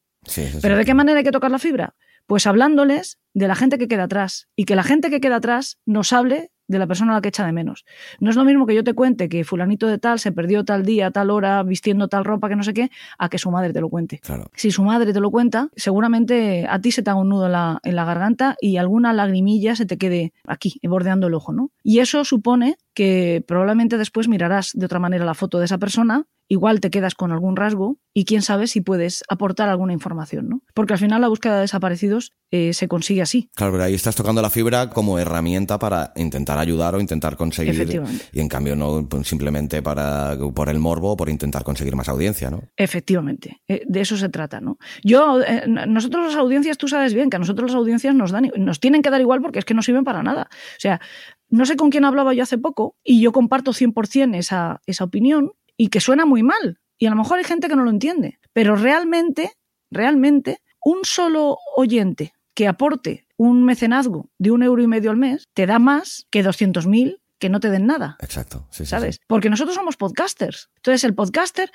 pero 0.62 0.76
¿de 0.76 0.86
qué 0.86 0.96
manera 0.96 1.20
hay 1.20 1.24
que 1.24 1.32
tocar 1.32 1.52
la 1.52 1.60
fibra? 1.60 1.96
Pues 2.26 2.48
hablándoles 2.48 3.20
de 3.34 3.48
la 3.48 3.56
gente 3.56 3.78
que 3.78 3.88
queda 3.88 4.06
atrás 4.06 4.48
y 4.56 4.66
que 4.66 4.76
la 4.76 4.84
gente 4.84 5.12
que 5.12 5.22
queda 5.22 5.36
atrás 5.36 5.78
nos 5.86 6.14
hable 6.14 6.52
de 6.68 6.80
la 6.80 6.88
persona 6.88 7.12
a 7.12 7.16
la 7.16 7.22
que 7.22 7.30
echa 7.30 7.46
de 7.46 7.52
menos. 7.52 7.86
No 8.20 8.30
es 8.30 8.36
lo 8.36 8.44
mismo 8.44 8.66
que 8.66 8.76
yo 8.76 8.84
te 8.84 8.94
cuente 8.94 9.30
que 9.30 9.44
fulanito 9.44 9.88
de 9.88 9.98
tal 9.98 10.20
se 10.20 10.32
perdió 10.32 10.64
tal 10.64 10.86
día, 10.86 11.12
tal 11.12 11.30
hora, 11.30 11.62
vistiendo 11.64 12.08
tal 12.08 12.26
ropa, 12.26 12.50
que 12.50 12.56
no 12.56 12.64
sé 12.64 12.74
qué, 12.74 12.90
a 13.18 13.30
que 13.30 13.38
su 13.38 13.52
madre 13.52 13.74
te 13.74 13.82
lo 13.82 13.90
cuente. 13.90 14.20
Si 14.56 14.72
su 14.72 14.84
madre 14.84 15.14
te 15.14 15.20
lo 15.20 15.32
cuenta, 15.32 15.70
seguramente 15.76 16.66
a 16.70 16.80
ti 16.80 16.92
se 16.92 17.04
te 17.04 17.10
haga 17.10 17.20
un 17.20 17.30
nudo 17.30 17.48
en 17.48 17.52
la, 17.52 17.80
en 17.84 17.96
la 17.96 18.06
garganta 18.06 18.56
y 18.60 18.78
alguna 18.78 19.14
lagrimilla 19.14 19.76
se 19.76 19.86
te 19.86 19.98
quede 19.98 20.34
aquí, 20.46 20.80
bordeando 20.84 21.28
el 21.28 21.34
ojo, 21.34 21.54
¿no? 21.54 21.72
Y 21.84 22.00
eso 22.00 22.24
supone 22.26 22.78
que 22.94 23.44
probablemente 23.48 23.98
después 23.98 24.28
mirarás 24.28 24.72
de 24.74 24.86
otra 24.86 25.00
manera 25.00 25.26
la 25.26 25.34
foto 25.34 25.60
de 25.60 25.66
esa 25.66 25.78
persona 25.78 26.26
igual 26.54 26.80
te 26.80 26.90
quedas 26.90 27.16
con 27.16 27.32
algún 27.32 27.56
rasgo 27.56 27.98
y 28.14 28.26
quién 28.26 28.42
sabe 28.42 28.68
si 28.68 28.82
puedes 28.82 29.24
aportar 29.28 29.70
alguna 29.70 29.94
información, 29.94 30.48
¿no? 30.48 30.62
Porque 30.74 30.94
al 30.94 31.00
final 31.00 31.22
la 31.22 31.28
búsqueda 31.28 31.56
de 31.56 31.62
desaparecidos 31.62 32.32
eh, 32.52 32.74
se 32.74 32.88
consigue 32.88 33.24
así. 33.24 33.50
Claro, 33.56 33.74
pero 33.74 33.86
ahí 33.86 33.96
estás 33.96 34.16
tocando 34.16 34.42
la 34.42 34.52
fibra 34.52 34.92
como 34.92 35.18
herramienta 35.18 35.80
para 35.80 36.14
intentar 36.16 36.60
ayudar 36.60 36.94
o 36.94 37.02
intentar 37.02 37.36
conseguir. 37.36 38.02
Y 38.32 38.40
en 38.40 38.48
cambio 38.48 38.76
no 38.76 39.08
pues, 39.10 39.28
simplemente 39.28 39.82
para 39.82 40.38
por 40.54 40.70
el 40.70 40.80
morbo 40.80 41.14
o 41.14 41.18
por 41.18 41.30
intentar 41.30 41.64
conseguir 41.64 41.96
más 41.96 42.08
audiencia, 42.08 42.52
¿no? 42.52 42.62
Efectivamente, 42.78 43.62
eh, 43.68 43.84
de 43.88 44.02
eso 44.02 44.16
se 44.16 44.30
trata, 44.30 44.62
¿no? 44.62 44.78
Yo, 45.04 45.42
eh, 45.42 45.64
nosotros 45.68 46.28
las 46.28 46.36
audiencias, 46.36 46.78
tú 46.78 46.88
sabes 46.88 47.16
bien 47.16 47.32
que 47.32 47.38
a 47.38 47.40
nosotros 47.40 47.72
las 47.72 47.78
audiencias 47.78 48.14
nos 48.14 48.32
dan, 48.32 48.52
nos 48.58 48.80
tienen 48.80 49.02
que 49.02 49.10
dar 49.10 49.22
igual 49.22 49.42
porque 49.42 49.60
es 49.60 49.66
que 49.66 49.74
no 49.74 49.82
sirven 49.82 50.04
para 50.04 50.22
nada. 50.22 50.50
O 50.52 50.80
sea, 50.80 51.02
no 51.50 51.66
sé 51.66 51.76
con 51.76 51.90
quién 51.90 52.06
hablaba 52.06 52.34
yo 52.34 52.44
hace 52.44 52.58
poco 52.58 52.96
y 53.04 53.22
yo 53.22 53.32
comparto 53.32 53.74
100% 53.74 54.36
esa, 54.36 54.82
esa 54.86 55.04
opinión 55.04 55.54
y 55.78 55.88
que 55.88 56.00
suena 56.00 56.26
muy 56.26 56.44
mal. 56.44 56.80
Y 56.98 57.06
a 57.06 57.10
lo 57.10 57.16
mejor 57.16 57.38
hay 57.40 57.44
gente 57.44 57.68
que 57.68 57.76
no 57.76 57.84
lo 57.84 57.90
entiende. 57.90 58.40
Pero 58.54 58.76
realmente, 58.76 59.52
realmente, 59.92 60.60
un 60.84 61.00
solo 61.04 61.58
oyente 61.76 62.34
que 62.56 62.68
aporte 62.68 63.26
un 63.38 63.64
mecenazgo 63.64 64.30
de 64.38 64.52
un 64.52 64.64
euro 64.64 64.82
y 64.82 64.88
medio 64.88 65.12
al 65.12 65.18
mes 65.18 65.46
te 65.54 65.66
da 65.66 65.80
más 65.80 66.28
que 66.30 66.44
200.000 66.44 67.18
que 67.40 67.50
no 67.50 67.60
te 67.60 67.70
den 67.70 67.86
nada. 67.86 68.16
Exacto. 68.22 68.68
Sí, 68.72 68.86
¿Sabes? 68.86 69.20
Porque 69.28 69.50
nosotros 69.50 69.76
somos 69.76 69.98
podcasters. 69.98 70.70
Entonces, 70.78 71.04
el 71.04 71.14
podcaster, 71.14 71.70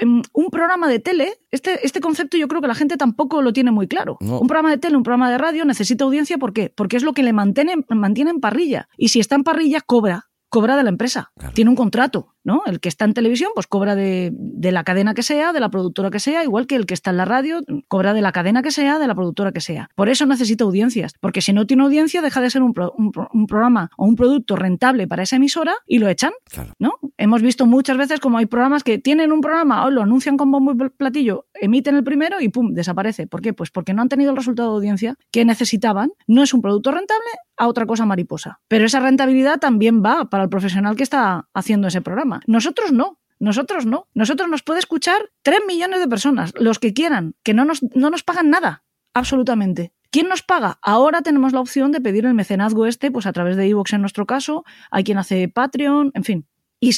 em, 0.00 0.20
un 0.32 0.50
programa 0.50 0.88
de 0.88 0.98
tele, 0.98 1.38
este, 1.52 1.86
este 1.86 2.00
concepto 2.00 2.36
yo 2.36 2.48
creo 2.48 2.60
que 2.60 2.66
la 2.66 2.74
gente 2.74 2.96
tampoco 2.96 3.40
lo 3.40 3.52
tiene 3.52 3.70
muy 3.70 3.86
claro. 3.86 4.16
Un 4.20 4.48
programa 4.48 4.70
de 4.70 4.78
tele, 4.78 4.96
un 4.96 5.04
programa 5.04 5.30
de 5.30 5.38
radio 5.38 5.64
necesita 5.64 6.02
audiencia, 6.02 6.38
¿por 6.38 6.52
qué? 6.52 6.72
Porque 6.74 6.96
es 6.96 7.04
lo 7.04 7.12
que 7.12 7.22
le 7.22 7.32
mantiene, 7.32 7.76
mantiene 7.90 8.32
en 8.32 8.40
parrilla. 8.40 8.88
Y 8.96 9.10
si 9.10 9.20
está 9.20 9.36
en 9.36 9.44
parrilla, 9.44 9.80
cobra 9.80 10.31
cobra 10.52 10.76
de 10.76 10.82
la 10.82 10.90
empresa, 10.90 11.32
tiene 11.54 11.70
un 11.70 11.76
contrato, 11.76 12.34
¿no? 12.44 12.60
El 12.66 12.78
que 12.78 12.90
está 12.90 13.06
en 13.06 13.14
televisión, 13.14 13.52
pues 13.54 13.66
cobra 13.66 13.94
de, 13.94 14.34
la 14.60 14.84
cadena 14.84 15.14
que 15.14 15.22
sea, 15.22 15.54
de 15.54 15.60
la 15.60 15.70
productora 15.70 16.10
que 16.10 16.20
sea, 16.20 16.44
igual 16.44 16.66
que 16.66 16.76
el 16.76 16.84
que 16.84 16.92
está 16.92 17.10
en 17.10 17.16
la 17.16 17.24
radio, 17.24 17.62
cobra 17.88 18.12
de 18.12 18.20
la 18.20 18.32
cadena 18.32 18.60
que 18.60 18.70
sea, 18.70 18.98
de 18.98 19.06
la 19.06 19.14
productora 19.14 19.52
que 19.52 19.62
sea. 19.62 19.88
Por 19.94 20.10
eso 20.10 20.26
necesita 20.26 20.64
audiencias, 20.64 21.14
porque 21.20 21.40
si 21.40 21.54
no 21.54 21.66
tiene 21.66 21.84
audiencia, 21.84 22.20
deja 22.20 22.42
de 22.42 22.50
ser 22.50 22.60
un, 22.60 22.74
programa 22.74 23.90
o 23.96 24.04
un 24.04 24.14
producto 24.14 24.54
rentable 24.54 25.08
para 25.08 25.22
esa 25.22 25.36
emisora 25.36 25.74
y 25.86 26.00
lo 26.00 26.08
echan, 26.08 26.32
¿no? 26.78 26.96
Hemos 27.16 27.40
visto 27.40 27.64
muchas 27.64 27.96
veces 27.96 28.20
como 28.20 28.36
hay 28.36 28.44
programas 28.44 28.84
que 28.84 28.98
tienen 28.98 29.32
un 29.32 29.40
programa, 29.40 29.86
o 29.86 29.90
lo 29.90 30.02
anuncian 30.02 30.36
con 30.36 30.50
bombo 30.50 30.72
y 30.72 30.90
platillo, 30.90 31.46
emiten 31.54 31.96
el 31.96 32.04
primero 32.04 32.42
y 32.42 32.50
pum, 32.50 32.74
desaparece. 32.74 33.26
¿Por 33.26 33.40
qué? 33.40 33.54
Pues 33.54 33.70
porque 33.70 33.94
no 33.94 34.02
han 34.02 34.10
tenido 34.10 34.32
el 34.32 34.36
resultado 34.36 34.72
de 34.72 34.76
audiencia 34.76 35.14
que 35.30 35.46
necesitaban. 35.46 36.12
No 36.26 36.42
es 36.42 36.52
un 36.52 36.60
producto 36.60 36.90
rentable, 36.90 37.24
a 37.56 37.68
otra 37.68 37.86
cosa 37.86 38.06
mariposa. 38.06 38.60
Pero 38.68 38.86
esa 38.86 39.00
rentabilidad 39.00 39.58
también 39.58 40.02
va 40.02 40.26
para 40.30 40.44
el 40.44 40.48
profesional 40.48 40.96
que 40.96 41.02
está 41.02 41.48
haciendo 41.54 41.88
ese 41.88 42.00
programa. 42.00 42.40
Nosotros 42.46 42.92
no. 42.92 43.18
Nosotros 43.38 43.86
no. 43.86 44.08
Nosotros 44.14 44.48
nos 44.48 44.62
puede 44.62 44.78
escuchar 44.78 45.30
3 45.42 45.60
millones 45.66 46.00
de 46.00 46.08
personas, 46.08 46.52
los 46.58 46.78
que 46.78 46.94
quieran, 46.94 47.34
que 47.42 47.54
no 47.54 47.64
nos, 47.64 47.82
no 47.94 48.10
nos 48.10 48.22
pagan 48.22 48.50
nada. 48.50 48.84
Absolutamente. 49.14 49.92
¿Quién 50.10 50.28
nos 50.28 50.42
paga? 50.42 50.78
Ahora 50.82 51.22
tenemos 51.22 51.52
la 51.52 51.60
opción 51.60 51.90
de 51.90 52.00
pedir 52.00 52.26
el 52.26 52.34
mecenazgo 52.34 52.86
este, 52.86 53.10
pues 53.10 53.26
a 53.26 53.32
través 53.32 53.56
de 53.56 53.66
iVoox 53.68 53.94
en 53.94 54.02
nuestro 54.02 54.26
caso, 54.26 54.64
hay 54.90 55.04
quien 55.04 55.18
hace 55.18 55.48
Patreon, 55.48 56.12
en 56.14 56.24
fin. 56.24 56.46
Y 56.80 56.92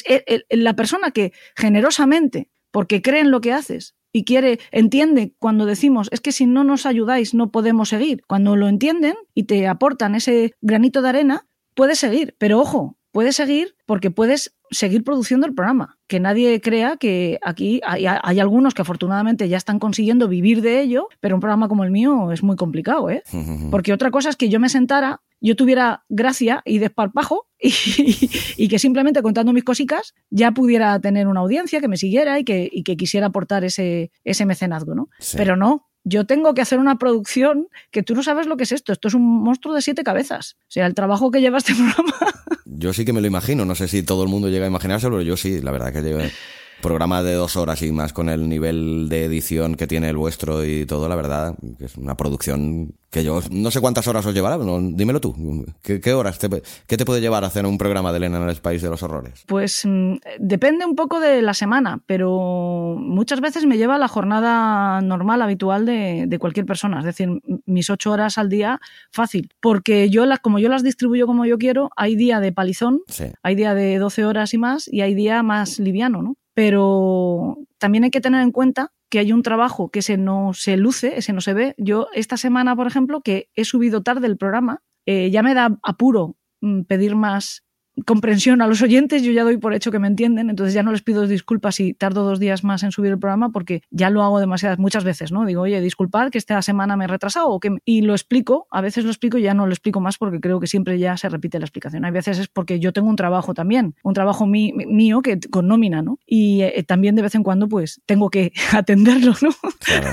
la 0.49 0.75
persona 0.75 1.11
que 1.11 1.31
generosamente, 1.55 2.49
porque 2.71 3.01
cree 3.01 3.21
en 3.21 3.31
lo 3.31 3.39
que 3.39 3.53
haces, 3.53 3.95
y 4.15 4.23
quiere, 4.23 4.59
entiende 4.71 5.33
cuando 5.39 5.65
decimos, 5.65 6.07
es 6.09 6.21
que 6.21 6.31
si 6.31 6.45
no 6.45 6.63
nos 6.63 6.85
ayudáis 6.85 7.33
no 7.33 7.51
podemos 7.51 7.89
seguir. 7.89 8.21
Cuando 8.27 8.55
lo 8.55 8.69
entienden 8.69 9.15
y 9.33 9.43
te 9.43 9.67
aportan 9.67 10.15
ese 10.15 10.53
granito 10.61 11.01
de 11.01 11.09
arena, 11.09 11.47
puedes 11.73 11.99
seguir. 11.99 12.33
Pero 12.39 12.61
ojo, 12.61 12.95
puedes 13.11 13.35
seguir 13.35 13.75
porque 13.85 14.11
puedes 14.11 14.55
seguir 14.71 15.03
produciendo 15.03 15.45
el 15.45 15.53
programa. 15.53 15.97
Que 16.07 16.21
nadie 16.21 16.61
crea 16.61 16.95
que 16.95 17.39
aquí 17.43 17.81
hay, 17.85 18.05
algunos 18.39 18.73
que 18.73 18.83
afortunadamente 18.83 19.49
ya 19.49 19.57
están 19.57 19.79
consiguiendo 19.79 20.29
vivir 20.29 20.61
de 20.61 20.79
ello, 20.79 21.09
pero 21.19 21.35
un 21.35 21.41
programa 21.41 21.67
como 21.67 21.83
el 21.83 21.91
mío 21.91 22.31
es 22.31 22.41
muy 22.41 22.55
complicado, 22.55 23.09
¿eh? 23.09 23.21
Porque 23.69 23.91
otra 23.91 24.11
cosa 24.11 24.29
es 24.29 24.37
que 24.37 24.47
yo 24.47 24.61
me 24.61 24.69
sentara 24.69 25.23
yo 25.41 25.55
tuviera 25.55 26.05
gracia 26.09 26.61
y 26.65 26.79
desparpajo 26.79 27.47
y, 28.57 28.67
que 28.67 28.79
simplemente 28.79 29.21
contando 29.21 29.53
mis 29.53 29.63
cositas 29.63 30.13
ya 30.29 30.51
pudiera 30.51 30.99
tener 30.99 31.27
una 31.27 31.41
audiencia 31.41 31.81
que 31.81 31.87
me 31.87 31.97
siguiera 31.97 32.39
y 32.39 32.43
que, 32.43 32.69
que 32.83 32.97
quisiera 32.97 33.27
aportar 33.27 33.63
ese, 33.63 34.11
ese 34.23 34.45
mecenazgo, 34.45 34.95
¿no? 34.95 35.09
Pero 35.35 35.55
no, 35.55 35.87
yo 36.03 36.25
tengo 36.25 36.53
que 36.53 36.61
hacer 36.61 36.79
una 36.79 36.97
producción 36.97 37.67
que 37.91 38.03
tú 38.03 38.15
no 38.15 38.23
sabes 38.23 38.45
lo 38.47 38.57
que 38.57 38.63
es 38.63 38.71
esto. 38.71 38.93
Esto 38.93 39.07
es 39.07 39.13
un 39.15 39.43
monstruo 39.43 39.73
de 39.73 39.81
siete 39.81 40.03
cabezas. 40.03 40.55
O 40.61 40.71
sea, 40.71 40.85
el 40.85 40.93
trabajo 40.93 41.31
que 41.31 41.41
lleva 41.41 41.57
este 41.57 41.73
programa. 41.75 42.13
Yo 42.65 42.93
sí 42.93 43.05
que 43.05 43.13
me 43.13 43.21
lo 43.21 43.27
imagino. 43.27 43.65
No 43.65 43.75
sé 43.75 43.87
si 43.87 44.03
todo 44.03 44.23
el 44.23 44.29
mundo 44.29 44.49
llega 44.49 44.65
a 44.65 44.69
imaginárselo, 44.69 45.17
pero 45.17 45.23
yo 45.23 45.35
sí, 45.35 45.61
la 45.61 45.71
verdad 45.71 45.91
que 45.91 46.01
llevo 46.01 46.19
programa 46.85 47.23
de 47.23 47.33
dos 47.33 47.55
horas 47.55 47.81
y 47.81 47.91
más 47.91 48.13
con 48.13 48.29
el 48.29 48.47
nivel 48.47 49.09
de 49.09 49.25
edición 49.25 49.73
que 49.73 49.87
tiene 49.87 50.07
el 50.07 50.17
vuestro 50.17 50.63
y 50.63 50.85
todo, 50.85 51.09
la 51.09 51.15
verdad, 51.15 51.55
que 51.79 51.85
es 51.85 51.97
una 51.97 52.15
producción 52.15 52.93
que 53.09 53.23
yo 53.23 53.39
no 53.49 53.71
sé 53.71 53.81
cuántas 53.81 54.07
horas 54.07 54.23
os 54.25 54.35
llevará, 54.35 54.59
dímelo 54.59 55.19
tú. 55.19 55.65
¿Qué, 55.81 56.13
horas? 56.13 56.37
Te, 56.37 56.47
¿Qué 56.85 56.97
te 56.97 57.05
puede 57.05 57.21
llevar 57.21 57.43
a 57.43 57.47
hacer 57.47 57.65
un 57.65 57.79
programa 57.79 58.11
de 58.11 58.17
Elena 58.17 58.37
en 58.37 58.49
el 58.49 58.55
País 58.57 58.83
de 58.83 58.89
los 58.89 59.01
Horrores? 59.01 59.45
Pues 59.47 59.83
mm, 59.83 60.17
depende 60.37 60.85
un 60.85 60.95
poco 60.95 61.19
de 61.19 61.41
la 61.41 61.55
semana, 61.55 62.01
pero 62.05 62.95
muchas 62.99 63.41
veces 63.41 63.65
me 63.65 63.77
lleva 63.77 63.97
la 63.97 64.07
jornada 64.07 65.01
normal, 65.01 65.41
habitual 65.41 65.87
de, 65.87 66.37
cualquier 66.39 66.67
persona. 66.67 66.99
Es 66.99 67.05
decir, 67.05 67.29
mis 67.65 67.89
ocho 67.89 68.11
horas 68.11 68.37
al 68.37 68.49
día, 68.49 68.79
fácil. 69.11 69.49
Porque 69.59 70.11
yo, 70.11 70.27
las, 70.27 70.39
como 70.39 70.59
yo 70.59 70.69
las 70.69 70.83
distribuyo 70.83 71.25
como 71.25 71.45
yo 71.45 71.57
quiero, 71.57 71.89
hay 71.95 72.15
día 72.15 72.39
de 72.39 72.51
palizón, 72.51 73.01
hay 73.41 73.55
día 73.55 73.73
de 73.73 73.97
12 73.97 74.25
horas 74.25 74.53
y 74.53 74.59
más, 74.59 74.87
y 74.87 75.01
hay 75.01 75.15
día 75.15 75.41
más 75.41 75.79
liviano, 75.79 76.21
¿no? 76.21 76.35
Pero 76.55 77.59
también 77.77 78.05
hay 78.05 78.11
que 78.11 78.21
tener 78.21 78.41
en 78.41 78.51
cuenta 78.51 78.91
que 79.11 79.19
hay 79.19 79.31
un 79.33 79.43
trabajo 79.43 79.89
que 79.91 79.99
ese 79.99 80.17
no 80.17 80.53
se 80.53 80.77
luce, 80.77 81.17
ese 81.17 81.33
no 81.33 81.41
se 81.41 81.53
ve. 81.53 81.75
Yo 81.77 82.07
esta 82.13 82.37
semana, 82.37 82.75
por 82.75 82.87
ejemplo, 82.87 83.21
que 83.21 83.49
he 83.55 83.65
subido 83.65 84.01
tarde 84.01 84.25
el 84.27 84.37
programa, 84.37 84.81
eh, 85.05 85.29
ya 85.29 85.43
me 85.43 85.53
da 85.53 85.77
apuro 85.83 86.37
mm, 86.61 86.83
pedir 86.83 87.15
más 87.15 87.63
comprensión 88.05 88.61
a 88.61 88.67
los 88.67 88.81
oyentes, 88.81 89.23
yo 89.23 89.31
ya 89.31 89.43
doy 89.43 89.57
por 89.57 89.73
hecho 89.73 89.91
que 89.91 89.99
me 89.99 90.07
entienden, 90.07 90.49
entonces 90.49 90.73
ya 90.73 90.83
no 90.83 90.91
les 90.91 91.01
pido 91.01 91.27
disculpas 91.27 91.75
si 91.75 91.93
tardo 91.93 92.23
dos 92.23 92.39
días 92.39 92.63
más 92.63 92.83
en 92.83 92.91
subir 92.91 93.11
el 93.11 93.19
programa 93.19 93.49
porque 93.49 93.81
ya 93.89 94.09
lo 94.09 94.23
hago 94.23 94.39
demasiadas, 94.39 94.79
muchas 94.79 95.03
veces, 95.03 95.31
¿no? 95.31 95.45
Digo, 95.45 95.61
oye, 95.61 95.79
disculpad 95.81 96.29
que 96.29 96.37
esta 96.37 96.61
semana 96.61 96.97
me 96.97 97.05
he 97.05 97.07
retrasado 97.07 97.49
o 97.49 97.59
que... 97.59 97.77
Y 97.85 98.01
lo 98.01 98.13
explico, 98.13 98.67
a 98.71 98.81
veces 98.81 99.05
lo 99.05 99.11
explico 99.11 99.37
y 99.37 99.43
ya 99.43 99.53
no 99.53 99.65
lo 99.65 99.73
explico 99.73 100.01
más 100.01 100.17
porque 100.17 100.39
creo 100.39 100.59
que 100.59 100.67
siempre 100.67 100.99
ya 100.99 101.17
se 101.17 101.29
repite 101.29 101.59
la 101.59 101.65
explicación. 101.65 102.05
Hay 102.05 102.11
veces 102.11 102.39
es 102.39 102.47
porque 102.47 102.79
yo 102.79 102.93
tengo 102.93 103.09
un 103.09 103.15
trabajo 103.15 103.53
también, 103.53 103.95
un 104.03 104.13
trabajo 104.13 104.45
mío 104.45 105.21
que 105.21 105.39
con 105.51 105.67
nómina, 105.67 106.01
¿no? 106.01 106.19
Y 106.25 106.61
eh, 106.61 106.83
también 106.83 107.15
de 107.15 107.21
vez 107.21 107.35
en 107.35 107.43
cuando 107.43 107.67
pues 107.67 108.01
tengo 108.05 108.29
que 108.29 108.51
atenderlo, 108.73 109.33
¿no? 109.41 109.49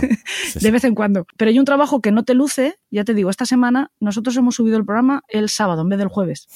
de 0.61 0.71
vez 0.71 0.85
en 0.85 0.95
cuando. 0.95 1.27
Pero 1.37 1.51
hay 1.51 1.59
un 1.59 1.65
trabajo 1.65 2.01
que 2.01 2.13
no 2.13 2.25
te 2.25 2.35
luce, 2.35 2.77
ya 2.91 3.05
te 3.05 3.15
digo, 3.15 3.31
esta 3.31 3.47
semana 3.47 3.91
nosotros 4.01 4.37
hemos 4.37 4.55
subido 4.55 4.77
el 4.77 4.85
programa 4.85 5.23
el 5.29 5.49
sábado 5.49 5.83
en 5.83 5.89
vez 5.89 5.99
del 5.99 6.09
jueves. 6.09 6.47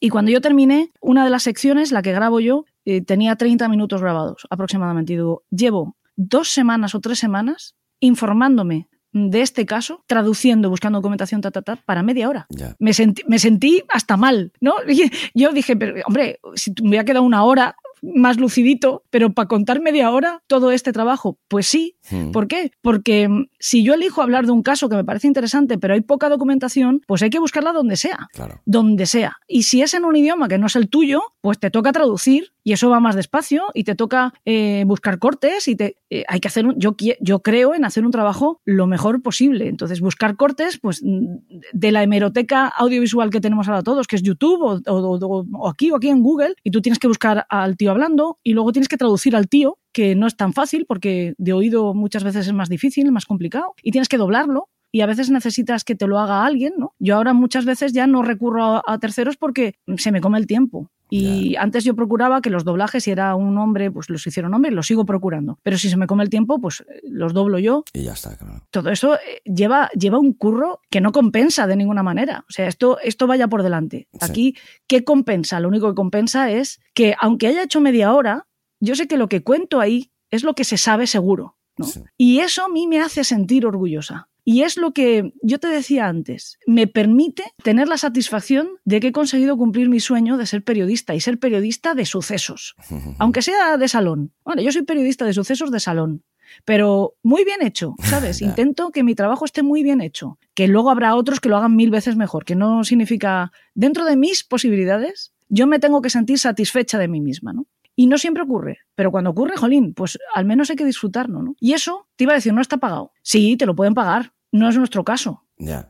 Y 0.00 0.08
cuando 0.08 0.30
yo 0.30 0.40
terminé, 0.40 0.90
una 1.00 1.24
de 1.24 1.30
las 1.30 1.42
secciones, 1.42 1.92
la 1.92 2.02
que 2.02 2.12
grabo 2.12 2.40
yo, 2.40 2.64
eh, 2.84 3.00
tenía 3.00 3.36
30 3.36 3.68
minutos 3.68 4.00
grabados 4.00 4.46
aproximadamente. 4.50 5.12
Y 5.12 5.16
digo, 5.16 5.44
llevo 5.50 5.96
dos 6.16 6.48
semanas 6.48 6.94
o 6.94 7.00
tres 7.00 7.18
semanas 7.18 7.74
informándome 8.00 8.88
de 9.12 9.42
este 9.42 9.64
caso, 9.64 10.02
traduciendo, 10.08 10.68
buscando 10.68 10.98
documentación, 10.98 11.40
ta, 11.40 11.52
ta, 11.52 11.62
ta, 11.62 11.76
para 11.76 12.02
media 12.02 12.28
hora. 12.28 12.48
Me, 12.80 12.92
sentí, 12.92 13.22
me 13.28 13.38
sentí 13.38 13.82
hasta 13.88 14.16
mal, 14.16 14.52
¿no? 14.60 14.74
Yo 15.34 15.52
dije, 15.52 15.76
pero, 15.76 16.02
hombre, 16.06 16.40
si 16.56 16.72
me 16.82 16.88
hubiera 16.88 17.04
quedado 17.04 17.24
una 17.24 17.44
hora 17.44 17.76
más 18.14 18.38
lucidito, 18.38 19.04
pero 19.10 19.32
para 19.32 19.48
contar 19.48 19.80
media 19.80 20.10
hora 20.10 20.42
todo 20.46 20.70
este 20.70 20.92
trabajo, 20.92 21.38
pues 21.48 21.66
sí. 21.66 21.96
Hmm. 22.10 22.32
¿Por 22.32 22.48
qué? 22.48 22.72
Porque 22.82 23.28
mm, 23.28 23.46
si 23.58 23.82
yo 23.82 23.94
elijo 23.94 24.22
hablar 24.22 24.46
de 24.46 24.52
un 24.52 24.62
caso 24.62 24.88
que 24.88 24.96
me 24.96 25.04
parece 25.04 25.26
interesante, 25.26 25.78
pero 25.78 25.94
hay 25.94 26.00
poca 26.00 26.28
documentación, 26.28 27.00
pues 27.06 27.22
hay 27.22 27.30
que 27.30 27.38
buscarla 27.38 27.72
donde 27.72 27.96
sea. 27.96 28.28
Donde 28.64 29.06
sea. 29.06 29.38
Y 29.48 29.64
si 29.64 29.82
es 29.82 29.94
en 29.94 30.04
un 30.04 30.16
idioma 30.16 30.48
que 30.48 30.58
no 30.58 30.66
es 30.66 30.76
el 30.76 30.88
tuyo, 30.88 31.22
pues 31.40 31.58
te 31.58 31.70
toca 31.70 31.92
traducir 31.92 32.52
y 32.62 32.72
eso 32.72 32.88
va 32.88 33.00
más 33.00 33.14
despacio 33.14 33.64
y 33.74 33.84
te 33.84 33.94
toca 33.94 34.32
eh, 34.44 34.84
buscar 34.86 35.18
cortes 35.18 35.68
y 35.68 35.76
te 35.76 35.96
eh, 36.14 36.24
hay 36.28 36.38
que 36.38 36.48
hacer 36.48 36.64
un, 36.66 36.78
yo, 36.78 36.94
yo 37.20 37.40
creo 37.40 37.74
en 37.74 37.84
hacer 37.84 38.04
un 38.04 38.12
trabajo 38.12 38.60
lo 38.64 38.86
mejor 38.86 39.20
posible. 39.20 39.68
Entonces, 39.68 40.00
buscar 40.00 40.36
cortes, 40.36 40.78
pues 40.78 41.02
mm, 41.02 41.38
de 41.72 41.92
la 41.92 42.04
hemeroteca 42.04 42.68
audiovisual 42.68 43.30
que 43.30 43.40
tenemos 43.40 43.66
ahora 43.68 43.82
todos, 43.82 44.06
que 44.06 44.16
es 44.16 44.22
YouTube 44.22 44.62
o, 44.62 44.80
o 44.86 45.68
aquí 45.68 45.90
o 45.90 45.96
aquí 45.96 46.08
en 46.08 46.22
Google, 46.22 46.54
y 46.62 46.70
tú 46.70 46.80
tienes 46.82 47.00
que 47.00 47.08
buscar 47.08 47.46
al 47.48 47.76
tío 47.76 47.90
hablando 47.94 48.38
y 48.42 48.52
luego 48.52 48.72
tienes 48.72 48.88
que 48.88 48.96
traducir 48.96 49.34
al 49.36 49.48
tío 49.48 49.78
que 49.92 50.14
no 50.14 50.26
es 50.26 50.36
tan 50.36 50.52
fácil 50.52 50.84
porque 50.86 51.34
de 51.38 51.52
oído 51.52 51.94
muchas 51.94 52.24
veces 52.24 52.46
es 52.46 52.52
más 52.52 52.68
difícil, 52.68 53.10
más 53.12 53.26
complicado, 53.26 53.74
y 53.82 53.92
tienes 53.92 54.08
que 54.08 54.18
doblarlo 54.18 54.68
y 54.94 55.00
a 55.00 55.06
veces 55.06 55.28
necesitas 55.28 55.82
que 55.82 55.96
te 55.96 56.06
lo 56.06 56.20
haga 56.20 56.46
alguien, 56.46 56.74
¿no? 56.78 56.94
Yo 57.00 57.16
ahora 57.16 57.32
muchas 57.32 57.64
veces 57.64 57.92
ya 57.92 58.06
no 58.06 58.22
recurro 58.22 58.80
a, 58.88 58.98
terceros 58.98 59.36
porque 59.36 59.74
se 59.96 60.12
me 60.12 60.20
come 60.20 60.38
el 60.38 60.46
tiempo. 60.46 60.88
Y 61.10 61.56
antes 61.56 61.82
yo 61.82 61.96
procuraba 61.96 62.40
que 62.40 62.48
los 62.48 62.64
doblajes, 62.64 63.02
si 63.02 63.10
era 63.10 63.34
un 63.34 63.58
hombre, 63.58 63.90
pues 63.90 64.08
los 64.08 64.24
hicieron 64.24 64.54
hombres, 64.54 64.72
los 64.72 64.86
sigo 64.86 65.04
procurando. 65.04 65.58
Pero 65.64 65.78
si 65.78 65.90
se 65.90 65.96
me 65.96 66.06
come 66.06 66.22
el 66.22 66.30
tiempo, 66.30 66.60
pues 66.60 66.82
eh, 66.82 67.00
los 67.08 67.34
doblo 67.34 67.58
yo. 67.58 67.82
Y 67.92 68.04
ya 68.04 68.12
está, 68.12 68.36
claro. 68.36 68.62
Todo 68.70 68.90
eso 68.90 69.16
eh, 69.16 69.42
lleva, 69.44 69.90
lleva 69.98 70.20
un 70.20 70.32
curro 70.32 70.80
que 70.90 71.00
no 71.00 71.10
compensa 71.10 71.66
de 71.66 71.74
ninguna 71.74 72.04
manera. 72.04 72.44
O 72.48 72.52
sea, 72.52 72.68
esto, 72.68 73.00
esto 73.00 73.26
vaya 73.26 73.48
por 73.48 73.64
delante. 73.64 74.06
Aquí, 74.20 74.56
¿qué 74.86 75.02
compensa? 75.02 75.58
Lo 75.58 75.66
único 75.66 75.88
que 75.88 75.96
compensa 75.96 76.52
es 76.52 76.80
que, 76.94 77.16
aunque 77.18 77.48
haya 77.48 77.64
hecho 77.64 77.80
media 77.80 78.14
hora, 78.14 78.46
yo 78.78 78.94
sé 78.94 79.08
que 79.08 79.16
lo 79.16 79.28
que 79.28 79.42
cuento 79.42 79.80
ahí 79.80 80.12
es 80.30 80.44
lo 80.44 80.54
que 80.54 80.62
se 80.62 80.76
sabe 80.76 81.08
seguro. 81.08 81.56
¿no? 81.78 81.86
Y 82.16 82.38
eso 82.38 82.64
a 82.64 82.68
mí 82.68 82.86
me 82.86 83.00
hace 83.00 83.24
sentir 83.24 83.66
orgullosa. 83.66 84.28
Y 84.44 84.62
es 84.62 84.76
lo 84.76 84.92
que 84.92 85.32
yo 85.42 85.58
te 85.58 85.68
decía 85.68 86.06
antes, 86.06 86.58
me 86.66 86.86
permite 86.86 87.44
tener 87.62 87.88
la 87.88 87.96
satisfacción 87.96 88.68
de 88.84 89.00
que 89.00 89.08
he 89.08 89.12
conseguido 89.12 89.56
cumplir 89.56 89.88
mi 89.88 90.00
sueño 90.00 90.36
de 90.36 90.46
ser 90.46 90.62
periodista 90.62 91.14
y 91.14 91.20
ser 91.20 91.38
periodista 91.38 91.94
de 91.94 92.04
sucesos, 92.04 92.76
aunque 93.18 93.42
sea 93.42 93.78
de 93.78 93.88
salón. 93.88 94.32
Bueno, 94.44 94.60
yo 94.60 94.70
soy 94.70 94.82
periodista 94.82 95.24
de 95.24 95.32
sucesos 95.32 95.70
de 95.70 95.80
salón, 95.80 96.22
pero 96.66 97.14
muy 97.22 97.44
bien 97.44 97.62
hecho, 97.62 97.94
¿sabes? 98.02 98.42
Intento 98.42 98.90
que 98.90 99.02
mi 99.02 99.14
trabajo 99.14 99.46
esté 99.46 99.62
muy 99.62 99.82
bien 99.82 100.02
hecho, 100.02 100.38
que 100.54 100.68
luego 100.68 100.90
habrá 100.90 101.16
otros 101.16 101.40
que 101.40 101.48
lo 101.48 101.56
hagan 101.56 101.74
mil 101.74 101.90
veces 101.90 102.16
mejor, 102.16 102.44
que 102.44 102.54
no 102.54 102.84
significa, 102.84 103.50
dentro 103.74 104.04
de 104.04 104.16
mis 104.16 104.44
posibilidades, 104.44 105.32
yo 105.48 105.66
me 105.66 105.78
tengo 105.78 106.02
que 106.02 106.10
sentir 106.10 106.38
satisfecha 106.38 106.98
de 106.98 107.08
mí 107.08 107.20
misma, 107.20 107.52
¿no? 107.52 107.66
Y 107.96 108.08
no 108.08 108.18
siempre 108.18 108.42
ocurre, 108.42 108.80
pero 108.96 109.12
cuando 109.12 109.30
ocurre, 109.30 109.56
jolín, 109.56 109.94
pues 109.94 110.18
al 110.34 110.44
menos 110.44 110.68
hay 110.68 110.76
que 110.76 110.84
disfrutarlo, 110.84 111.42
¿no? 111.42 111.54
Y 111.60 111.74
eso, 111.74 112.08
te 112.16 112.24
iba 112.24 112.32
a 112.32 112.36
decir, 112.36 112.52
no 112.52 112.60
está 112.60 112.78
pagado. 112.78 113.12
Sí, 113.22 113.56
te 113.56 113.66
lo 113.66 113.76
pueden 113.76 113.94
pagar, 113.94 114.32
no 114.54 114.68
es 114.68 114.76
nuestro 114.76 115.02
caso. 115.04 115.42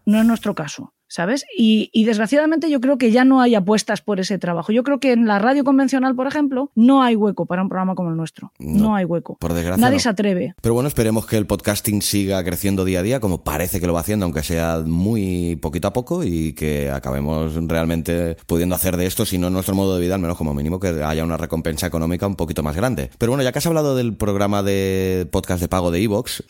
No 0.07 0.21
es 0.21 0.27
nuestro 0.27 0.55
caso. 0.55 0.94
¿Sabes? 1.15 1.47
Y, 1.57 2.05
desgraciadamente 2.05 2.69
yo 2.69 2.81
creo 2.81 2.99
que 2.99 3.13
ya 3.13 3.25
no 3.25 3.41
hay 3.41 3.55
apuestas 3.55 4.03
por 4.03 4.19
ese 4.19 4.37
trabajo. 4.37 4.73
Yo 4.73 4.83
creo 4.83 4.99
que 4.99 5.13
en 5.13 5.27
la 5.27 5.39
radio 5.39 5.63
convencional, 5.63 6.17
por 6.17 6.27
ejemplo, 6.27 6.73
no 6.75 7.03
hay 7.03 7.15
hueco 7.15 7.47
para 7.47 7.63
un 7.63 7.69
programa 7.69 7.95
como 7.95 8.11
el 8.11 8.17
nuestro. 8.17 8.53
No, 8.59 8.97
hay 8.97 9.05
hueco. 9.05 9.37
Por 9.37 9.55
desgracia. 9.55 9.81
Nadie 9.81 10.01
se 10.01 10.09
atreve. 10.09 10.55
Pero 10.61 10.75
bueno, 10.75 10.89
esperemos 10.89 11.27
que 11.27 11.37
el 11.37 11.47
podcasting 11.47 12.03
siga 12.03 12.43
creciendo 12.43 12.85
día 12.85 12.99
a 12.99 13.03
día, 13.03 13.21
como 13.21 13.45
parece 13.45 13.79
que 13.79 13.87
lo 13.87 13.93
va 13.93 14.01
haciendo, 14.01 14.25
aunque 14.25 14.43
sea 14.43 14.83
muy 14.85 15.57
poquito 15.63 15.87
a 15.87 15.93
poco, 15.93 16.25
y 16.25 16.53
que 16.53 16.91
acabemos 16.91 17.55
realmente 17.69 18.37
pudiendo 18.47 18.75
hacer 18.75 18.97
de 18.97 19.07
esto, 19.07 19.25
si 19.25 19.39
no 19.39 19.51
nuestro 19.51 19.77
modo 19.77 19.95
de 19.95 20.01
vida, 20.01 20.17
al 20.17 20.21
menos 20.21 20.37
como 20.37 20.53
mínimo 20.53 20.81
que 20.81 20.89
haya 20.89 21.23
una 21.23 21.37
recompensa 21.37 21.87
económica 21.87 22.27
un 22.27 22.35
poquito 22.35 22.65
más 22.65 22.75
grande. 22.75 23.11
Pero 23.19 23.31
bueno, 23.31 23.45
ya 23.45 23.53
que 23.53 23.61
has 23.61 23.67
hablado 23.67 23.95
del 23.95 24.17
programa 24.17 24.65
de 24.65 25.29
podcast 25.31 25.61
de 25.61 25.69
pago 25.69 25.93
de 25.93 26.03
Evox, 26.03 26.43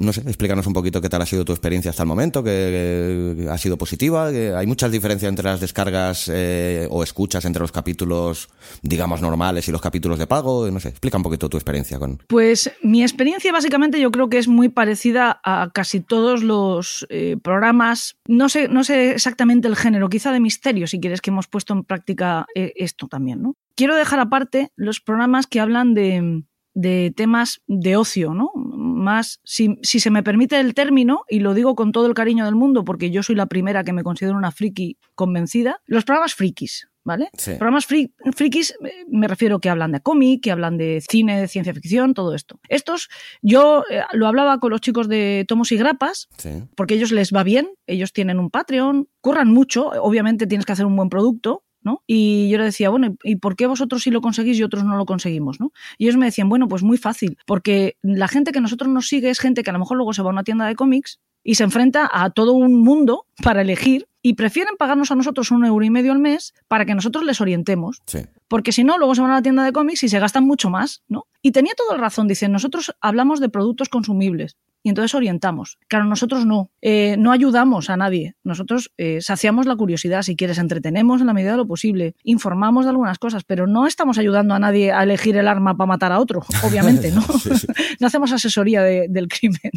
no 0.00 0.12
sé, 0.12 0.22
explícanos 0.22 0.66
un 0.66 0.72
poquito 0.72 1.00
qué 1.00 1.08
tal 1.08 1.22
ha 1.22 1.26
sido 1.26 1.44
tu 1.44 1.52
experiencia 1.52 1.92
hasta 1.92 2.02
el 2.02 2.08
momento, 2.08 2.42
que 2.42 3.46
ha 3.48 3.58
sido 3.58 3.78
positiva 3.78 4.07
hay 4.16 4.66
muchas 4.66 4.90
diferencias 4.90 5.28
entre 5.28 5.44
las 5.44 5.60
descargas 5.60 6.30
eh, 6.32 6.86
o 6.90 7.02
escuchas 7.02 7.44
entre 7.44 7.60
los 7.60 7.72
capítulos, 7.72 8.48
digamos, 8.82 9.20
normales 9.20 9.68
y 9.68 9.72
los 9.72 9.80
capítulos 9.80 10.18
de 10.18 10.26
pago. 10.26 10.70
No 10.70 10.80
sé, 10.80 10.88
explica 10.88 11.16
un 11.16 11.22
poquito 11.22 11.48
tu 11.48 11.56
experiencia 11.56 11.98
con. 11.98 12.18
Pues 12.26 12.70
mi 12.82 13.02
experiencia 13.02 13.52
básicamente 13.52 14.00
yo 14.00 14.10
creo 14.10 14.28
que 14.28 14.38
es 14.38 14.48
muy 14.48 14.68
parecida 14.68 15.40
a 15.44 15.70
casi 15.72 16.00
todos 16.00 16.42
los 16.42 17.06
eh, 17.10 17.36
programas. 17.42 18.16
No 18.26 18.48
sé, 18.48 18.68
no 18.68 18.84
sé 18.84 19.12
exactamente 19.12 19.68
el 19.68 19.76
género, 19.76 20.08
quizá 20.08 20.32
de 20.32 20.40
misterio, 20.40 20.86
si 20.86 21.00
quieres, 21.00 21.20
que 21.20 21.30
hemos 21.30 21.46
puesto 21.46 21.72
en 21.72 21.84
práctica 21.84 22.46
eh, 22.54 22.72
esto 22.76 23.08
también, 23.08 23.42
¿no? 23.42 23.54
Quiero 23.74 23.94
dejar 23.94 24.18
aparte 24.18 24.72
los 24.74 25.00
programas 25.00 25.46
que 25.46 25.60
hablan 25.60 25.94
de, 25.94 26.42
de 26.78 27.12
temas 27.16 27.60
de 27.66 27.96
ocio, 27.96 28.34
¿no? 28.34 28.52
Más, 28.54 29.40
si, 29.42 29.80
se 29.82 30.10
me 30.10 30.22
permite 30.22 30.60
el 30.60 30.74
término, 30.74 31.24
y 31.28 31.40
lo 31.40 31.52
digo 31.52 31.74
con 31.74 31.90
todo 31.90 32.06
el 32.06 32.14
cariño 32.14 32.44
del 32.44 32.54
mundo, 32.54 32.84
porque 32.84 33.10
yo 33.10 33.24
soy 33.24 33.34
la 33.34 33.46
primera 33.46 33.82
que 33.82 33.92
me 33.92 34.04
considero 34.04 34.36
una 34.36 34.52
friki 34.52 34.96
convencida, 35.16 35.82
los 35.86 36.04
programas 36.04 36.36
frikis, 36.36 36.88
¿vale? 37.02 37.30
Programas 37.58 37.84
frikis 37.84 38.70
eh, 38.70 38.92
me 39.10 39.26
refiero 39.26 39.58
que 39.58 39.68
hablan 39.68 39.90
de 39.90 40.00
cómic, 40.00 40.40
que 40.40 40.52
hablan 40.52 40.76
de 40.78 41.02
cine, 41.10 41.40
de 41.40 41.48
ciencia 41.48 41.74
ficción, 41.74 42.14
todo 42.14 42.32
esto. 42.32 42.60
Estos, 42.68 43.08
yo 43.42 43.82
eh, 43.90 44.02
lo 44.12 44.28
hablaba 44.28 44.60
con 44.60 44.70
los 44.70 44.80
chicos 44.80 45.08
de 45.08 45.44
Tomos 45.48 45.72
y 45.72 45.78
Grapas, 45.78 46.28
porque 46.76 46.94
ellos 46.94 47.10
les 47.10 47.32
va 47.34 47.42
bien, 47.42 47.70
ellos 47.88 48.12
tienen 48.12 48.38
un 48.38 48.50
Patreon, 48.50 49.08
curran 49.20 49.48
mucho, 49.48 49.88
obviamente 50.00 50.46
tienes 50.46 50.64
que 50.64 50.72
hacer 50.72 50.86
un 50.86 50.94
buen 50.94 51.08
producto, 51.08 51.64
y 52.06 52.48
yo 52.50 52.58
le 52.58 52.64
decía, 52.64 52.90
bueno, 52.90 53.16
¿y 53.22 53.36
por 53.36 53.56
qué 53.56 53.66
vosotros 53.66 54.02
sí 54.02 54.10
lo 54.10 54.20
conseguís 54.20 54.58
y 54.58 54.62
otros 54.62 54.84
no 54.84 54.96
lo 54.96 55.06
conseguimos, 55.06 55.60
¿no? 55.60 55.72
Y 55.96 56.04
ellos 56.04 56.16
me 56.16 56.26
decían, 56.26 56.48
bueno, 56.48 56.68
pues 56.68 56.82
muy 56.82 56.98
fácil, 56.98 57.38
porque 57.46 57.96
la 58.02 58.28
gente 58.28 58.52
que 58.52 58.60
nosotros 58.60 58.90
nos 58.90 59.08
sigue 59.08 59.30
es 59.30 59.38
gente 59.38 59.62
que 59.62 59.70
a 59.70 59.72
lo 59.72 59.78
mejor 59.78 59.96
luego 59.96 60.12
se 60.12 60.22
va 60.22 60.30
a 60.30 60.32
una 60.32 60.44
tienda 60.44 60.66
de 60.66 60.74
cómics 60.74 61.20
y 61.44 61.54
se 61.54 61.64
enfrenta 61.64 62.08
a 62.12 62.30
todo 62.30 62.52
un 62.52 62.74
mundo 62.82 63.26
para 63.42 63.62
elegir 63.62 64.08
y 64.20 64.34
prefieren 64.34 64.74
pagarnos 64.76 65.10
a 65.10 65.14
nosotros 65.14 65.50
un 65.50 65.64
euro 65.64 65.84
y 65.84 65.90
medio 65.90 66.12
al 66.12 66.18
mes 66.18 66.52
para 66.66 66.84
que 66.84 66.94
nosotros 66.94 67.24
les 67.24 67.40
orientemos. 67.40 68.02
Porque 68.48 68.72
si 68.72 68.84
no, 68.84 68.98
luego 68.98 69.14
se 69.14 69.22
van 69.22 69.30
a 69.30 69.34
la 69.34 69.42
tienda 69.42 69.64
de 69.64 69.72
cómics 69.72 70.02
y 70.02 70.08
se 70.08 70.18
gastan 70.18 70.44
mucho 70.44 70.70
más, 70.70 71.02
¿no? 71.08 71.26
Y 71.40 71.52
tenía 71.52 71.72
toda 71.76 71.94
la 71.96 72.02
razón, 72.02 72.28
dicen, 72.28 72.52
nosotros 72.52 72.94
hablamos 73.00 73.40
de 73.40 73.48
productos 73.48 73.88
consumibles 73.88 74.56
y 74.82 74.90
entonces 74.90 75.14
orientamos. 75.14 75.78
Claro, 75.88 76.04
nosotros 76.04 76.46
no, 76.46 76.70
eh, 76.80 77.16
no 77.18 77.32
ayudamos 77.32 77.90
a 77.90 77.96
nadie. 77.96 78.36
Nosotros 78.44 78.92
eh, 78.96 79.20
saciamos 79.20 79.66
la 79.66 79.76
curiosidad, 79.76 80.22
si 80.22 80.36
quieres, 80.36 80.58
entretenemos 80.58 81.20
en 81.20 81.26
la 81.26 81.34
medida 81.34 81.52
de 81.52 81.56
lo 81.56 81.66
posible, 81.66 82.14
informamos 82.22 82.84
de 82.84 82.90
algunas 82.90 83.18
cosas, 83.18 83.44
pero 83.44 83.66
no 83.66 83.86
estamos 83.86 84.18
ayudando 84.18 84.54
a 84.54 84.58
nadie 84.58 84.92
a 84.92 85.02
elegir 85.02 85.36
el 85.36 85.48
arma 85.48 85.76
para 85.76 85.88
matar 85.88 86.12
a 86.12 86.20
otro, 86.20 86.42
obviamente, 86.64 87.10
¿no? 87.10 87.20
no 88.00 88.06
hacemos 88.06 88.32
asesoría 88.32 88.82
del 88.82 89.28
crimen. 89.28 89.72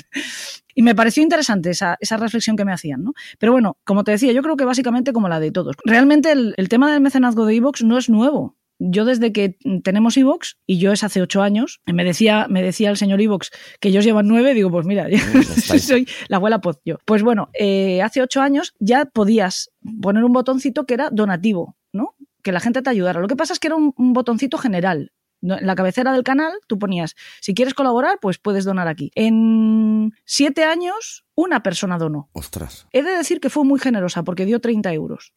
Y 0.74 0.84
me 0.84 0.95
pareció 0.95 1.24
interesante 1.24 1.72
esa, 1.72 1.97
reflexión 2.18 2.56
que 2.56 2.64
me 2.64 2.72
hacían, 2.72 3.04
¿no? 3.04 3.14
Pero 3.39 3.52
bueno, 3.52 3.78
como 3.84 4.04
te 4.04 4.12
decía, 4.12 4.32
yo 4.32 4.41
creo 4.41 4.56
que 4.56 4.66
básicamente 4.66 5.12
como 5.12 5.28
la 5.28 5.39
de 5.39 5.52
todos. 5.52 5.76
Realmente 5.84 6.32
el, 6.32 6.54
el 6.58 6.70
tema 6.70 6.91
del 6.91 7.02
mecenazgo 7.02 7.45
de 7.45 7.56
Evox 7.56 7.84
no 7.84 7.97
es 7.97 8.10
nuevo 8.10 8.56
yo 8.84 9.06
desde 9.06 9.32
que 9.32 9.58
tenemos 9.84 10.18
Evox, 10.18 10.58
y 10.66 10.80
yo 10.80 10.92
es 10.92 11.04
hace 11.04 11.22
ocho 11.22 11.44
años, 11.44 11.82
me 11.86 12.04
decía, 12.04 12.48
me 12.50 12.64
decía 12.64 12.90
el 12.90 12.98
señor 12.98 13.22
Evox 13.22 13.52
que 13.80 13.90
ellos 13.90 14.04
llevan 14.04 14.28
nueve, 14.28 14.56
digo, 14.56 14.72
pues 14.72 14.88
mira, 14.88 15.08
soy 15.80 16.08
la 16.28 16.38
abuela 16.38 16.62
Poz 16.62 16.82
yo. 16.84 16.98
Pues 17.06 17.22
bueno, 17.22 17.50
eh, 17.54 18.02
hace 18.02 18.22
ocho 18.22 18.42
años 18.42 18.74
ya 18.80 19.06
podías 19.06 19.72
poner 20.02 20.24
un 20.24 20.34
botoncito 20.34 20.86
que 20.86 20.96
era 20.96 21.10
donativo, 21.12 21.76
¿no? 21.94 22.16
Que 22.42 22.52
la 22.52 22.60
gente 22.60 22.82
te 22.82 22.90
ayudara. 22.90 23.20
Lo 23.20 23.28
que 23.28 23.36
pasa 23.36 23.54
es 23.54 23.60
que 23.60 23.68
era 23.68 23.76
un 23.76 24.14
botoncito 24.14 24.58
general. 24.58 25.12
En 25.42 25.66
la 25.66 25.76
cabecera 25.76 26.14
del 26.14 26.24
canal 26.24 26.54
tú 26.68 26.80
ponías, 26.80 27.16
si 27.39 27.54
quieres 27.54 27.74
colaborar, 27.74 28.20
pues 28.22 28.38
puedes 28.38 28.66
donar 28.66 28.88
aquí. 28.88 29.12
En 29.16 30.14
siete 30.26 30.64
años, 30.64 31.26
una 31.36 31.64
persona 31.64 31.98
donó. 31.98 32.30
Ostras. 32.34 32.88
He 32.92 33.04
de 33.04 33.12
decir 33.12 33.39
que 33.39 33.50
fue 33.50 33.64
muy 33.64 33.80
generosa 33.80 34.24
porque 34.24 34.46
dio 34.46 34.60
30 34.60 34.94
euros. 34.94 35.34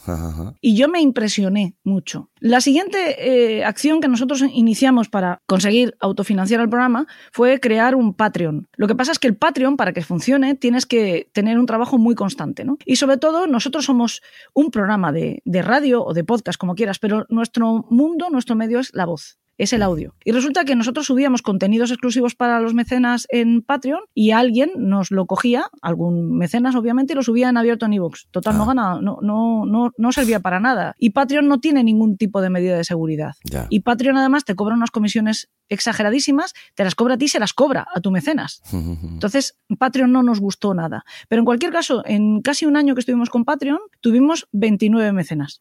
Y 0.60 0.76
yo 0.76 0.88
me 0.88 1.00
impresioné 1.00 1.76
mucho. 1.84 2.30
La 2.40 2.60
siguiente 2.60 3.58
eh, 3.58 3.64
acción 3.64 4.00
que 4.00 4.08
nosotros 4.08 4.42
iniciamos 4.42 5.08
para 5.08 5.42
conseguir 5.46 5.96
autofinanciar 6.00 6.60
el 6.60 6.68
programa 6.68 7.06
fue 7.32 7.60
crear 7.60 7.94
un 7.94 8.12
Patreon. 8.14 8.68
Lo 8.76 8.86
que 8.86 8.94
pasa 8.94 9.12
es 9.12 9.18
que 9.18 9.28
el 9.28 9.36
Patreon, 9.36 9.76
para 9.76 9.92
que 9.92 10.02
funcione, 10.02 10.54
tienes 10.54 10.84
que 10.84 11.30
tener 11.32 11.58
un 11.58 11.66
trabajo 11.66 11.96
muy 11.96 12.14
constante. 12.14 12.64
¿no? 12.64 12.76
Y 12.84 12.96
sobre 12.96 13.16
todo, 13.16 13.46
nosotros 13.46 13.84
somos 13.84 14.22
un 14.52 14.70
programa 14.70 15.12
de 15.12 15.62
radio 15.62 16.04
o 16.04 16.12
de 16.12 16.24
podcast, 16.24 16.58
como 16.58 16.74
quieras, 16.74 16.98
pero 16.98 17.26
nuestro 17.28 17.86
mundo, 17.88 18.28
nuestro 18.30 18.56
medio 18.56 18.80
es 18.80 18.92
la 18.94 19.06
voz 19.06 19.38
es 19.58 19.72
el 19.72 19.82
audio. 19.82 20.14
Y 20.24 20.32
resulta 20.32 20.64
que 20.64 20.76
nosotros 20.76 21.06
subíamos 21.06 21.42
contenidos 21.42 21.90
exclusivos 21.90 22.34
para 22.34 22.60
los 22.60 22.74
mecenas 22.74 23.26
en 23.30 23.62
Patreon 23.62 24.00
y 24.14 24.32
alguien 24.32 24.70
nos 24.76 25.10
lo 25.10 25.26
cogía, 25.26 25.66
algún 25.82 26.36
mecenas 26.36 26.74
obviamente, 26.74 27.12
y 27.12 27.16
lo 27.16 27.22
subía 27.22 27.48
en 27.48 27.56
abierto 27.56 27.86
en 27.86 27.94
iVoox. 27.94 28.26
Total, 28.30 28.56
no 28.56 28.64
ah. 28.64 28.66
ganaba, 28.66 29.00
no, 29.00 29.18
no, 29.22 29.64
no, 29.66 29.92
no 29.96 30.12
servía 30.12 30.40
para 30.40 30.60
nada. 30.60 30.94
Y 30.98 31.10
Patreon 31.10 31.48
no 31.48 31.60
tiene 31.60 31.84
ningún 31.84 32.16
tipo 32.16 32.40
de 32.40 32.50
medida 32.50 32.76
de 32.76 32.84
seguridad. 32.84 33.34
Y 33.70 33.80
Patreon 33.80 34.16
además 34.16 34.44
te 34.44 34.54
cobra 34.54 34.74
unas 34.74 34.90
comisiones 34.90 35.50
exageradísimas, 35.68 36.52
te 36.74 36.84
las 36.84 36.94
cobra 36.94 37.14
a 37.14 37.18
ti 37.18 37.26
y 37.26 37.28
se 37.28 37.38
las 37.38 37.52
cobra 37.52 37.86
a 37.94 38.00
tu 38.00 38.10
mecenas. 38.10 38.62
Entonces, 38.72 39.56
Patreon 39.78 40.12
no 40.12 40.22
nos 40.22 40.40
gustó 40.40 40.74
nada. 40.74 41.04
Pero 41.28 41.40
en 41.40 41.46
cualquier 41.46 41.72
caso, 41.72 42.02
en 42.06 42.42
casi 42.42 42.66
un 42.66 42.76
año 42.76 42.94
que 42.94 43.00
estuvimos 43.00 43.30
con 43.30 43.44
Patreon, 43.44 43.78
tuvimos 44.00 44.48
29 44.52 45.12
mecenas. 45.12 45.60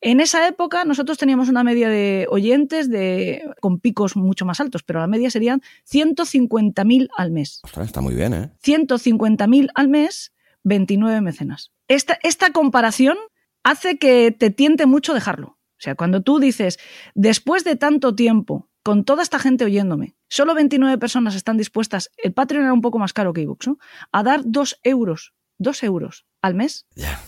En 0.00 0.20
esa 0.20 0.46
época 0.48 0.84
nosotros 0.84 1.18
teníamos 1.18 1.48
una 1.48 1.64
media 1.64 1.88
de 1.88 2.26
oyentes 2.30 2.90
de 2.90 3.23
con 3.60 3.80
picos 3.80 4.16
mucho 4.16 4.44
más 4.44 4.60
altos, 4.60 4.82
pero 4.82 5.00
la 5.00 5.06
media 5.06 5.30
serían 5.30 5.62
150.000 5.90 7.08
al 7.16 7.30
mes. 7.30 7.60
está 7.82 8.00
muy 8.00 8.14
bien, 8.14 8.34
¿eh? 8.34 8.50
150.000 8.62 9.70
al 9.74 9.88
mes, 9.88 10.32
29 10.62 11.20
mecenas. 11.20 11.72
Esta, 11.88 12.18
esta 12.22 12.52
comparación 12.52 13.16
hace 13.62 13.98
que 13.98 14.30
te 14.30 14.50
tiente 14.50 14.86
mucho 14.86 15.14
dejarlo. 15.14 15.58
O 15.76 15.82
sea, 15.84 15.94
cuando 15.96 16.22
tú 16.22 16.38
dices, 16.38 16.78
después 17.14 17.64
de 17.64 17.76
tanto 17.76 18.14
tiempo, 18.14 18.70
con 18.82 19.04
toda 19.04 19.22
esta 19.22 19.38
gente 19.38 19.64
oyéndome, 19.64 20.14
solo 20.28 20.54
29 20.54 20.98
personas 20.98 21.34
están 21.34 21.56
dispuestas, 21.56 22.10
el 22.16 22.32
Patreon 22.32 22.64
era 22.64 22.72
un 22.72 22.80
poco 22.80 22.98
más 22.98 23.12
caro 23.12 23.32
que 23.32 23.40
iBooks, 23.40 23.68
¿no? 23.68 23.78
A 24.12 24.22
dar 24.22 24.42
2 24.44 24.80
euros, 24.82 25.34
2 25.58 25.82
euros 25.84 26.26
al 26.42 26.54
mes. 26.54 26.86
Ya. 26.94 27.20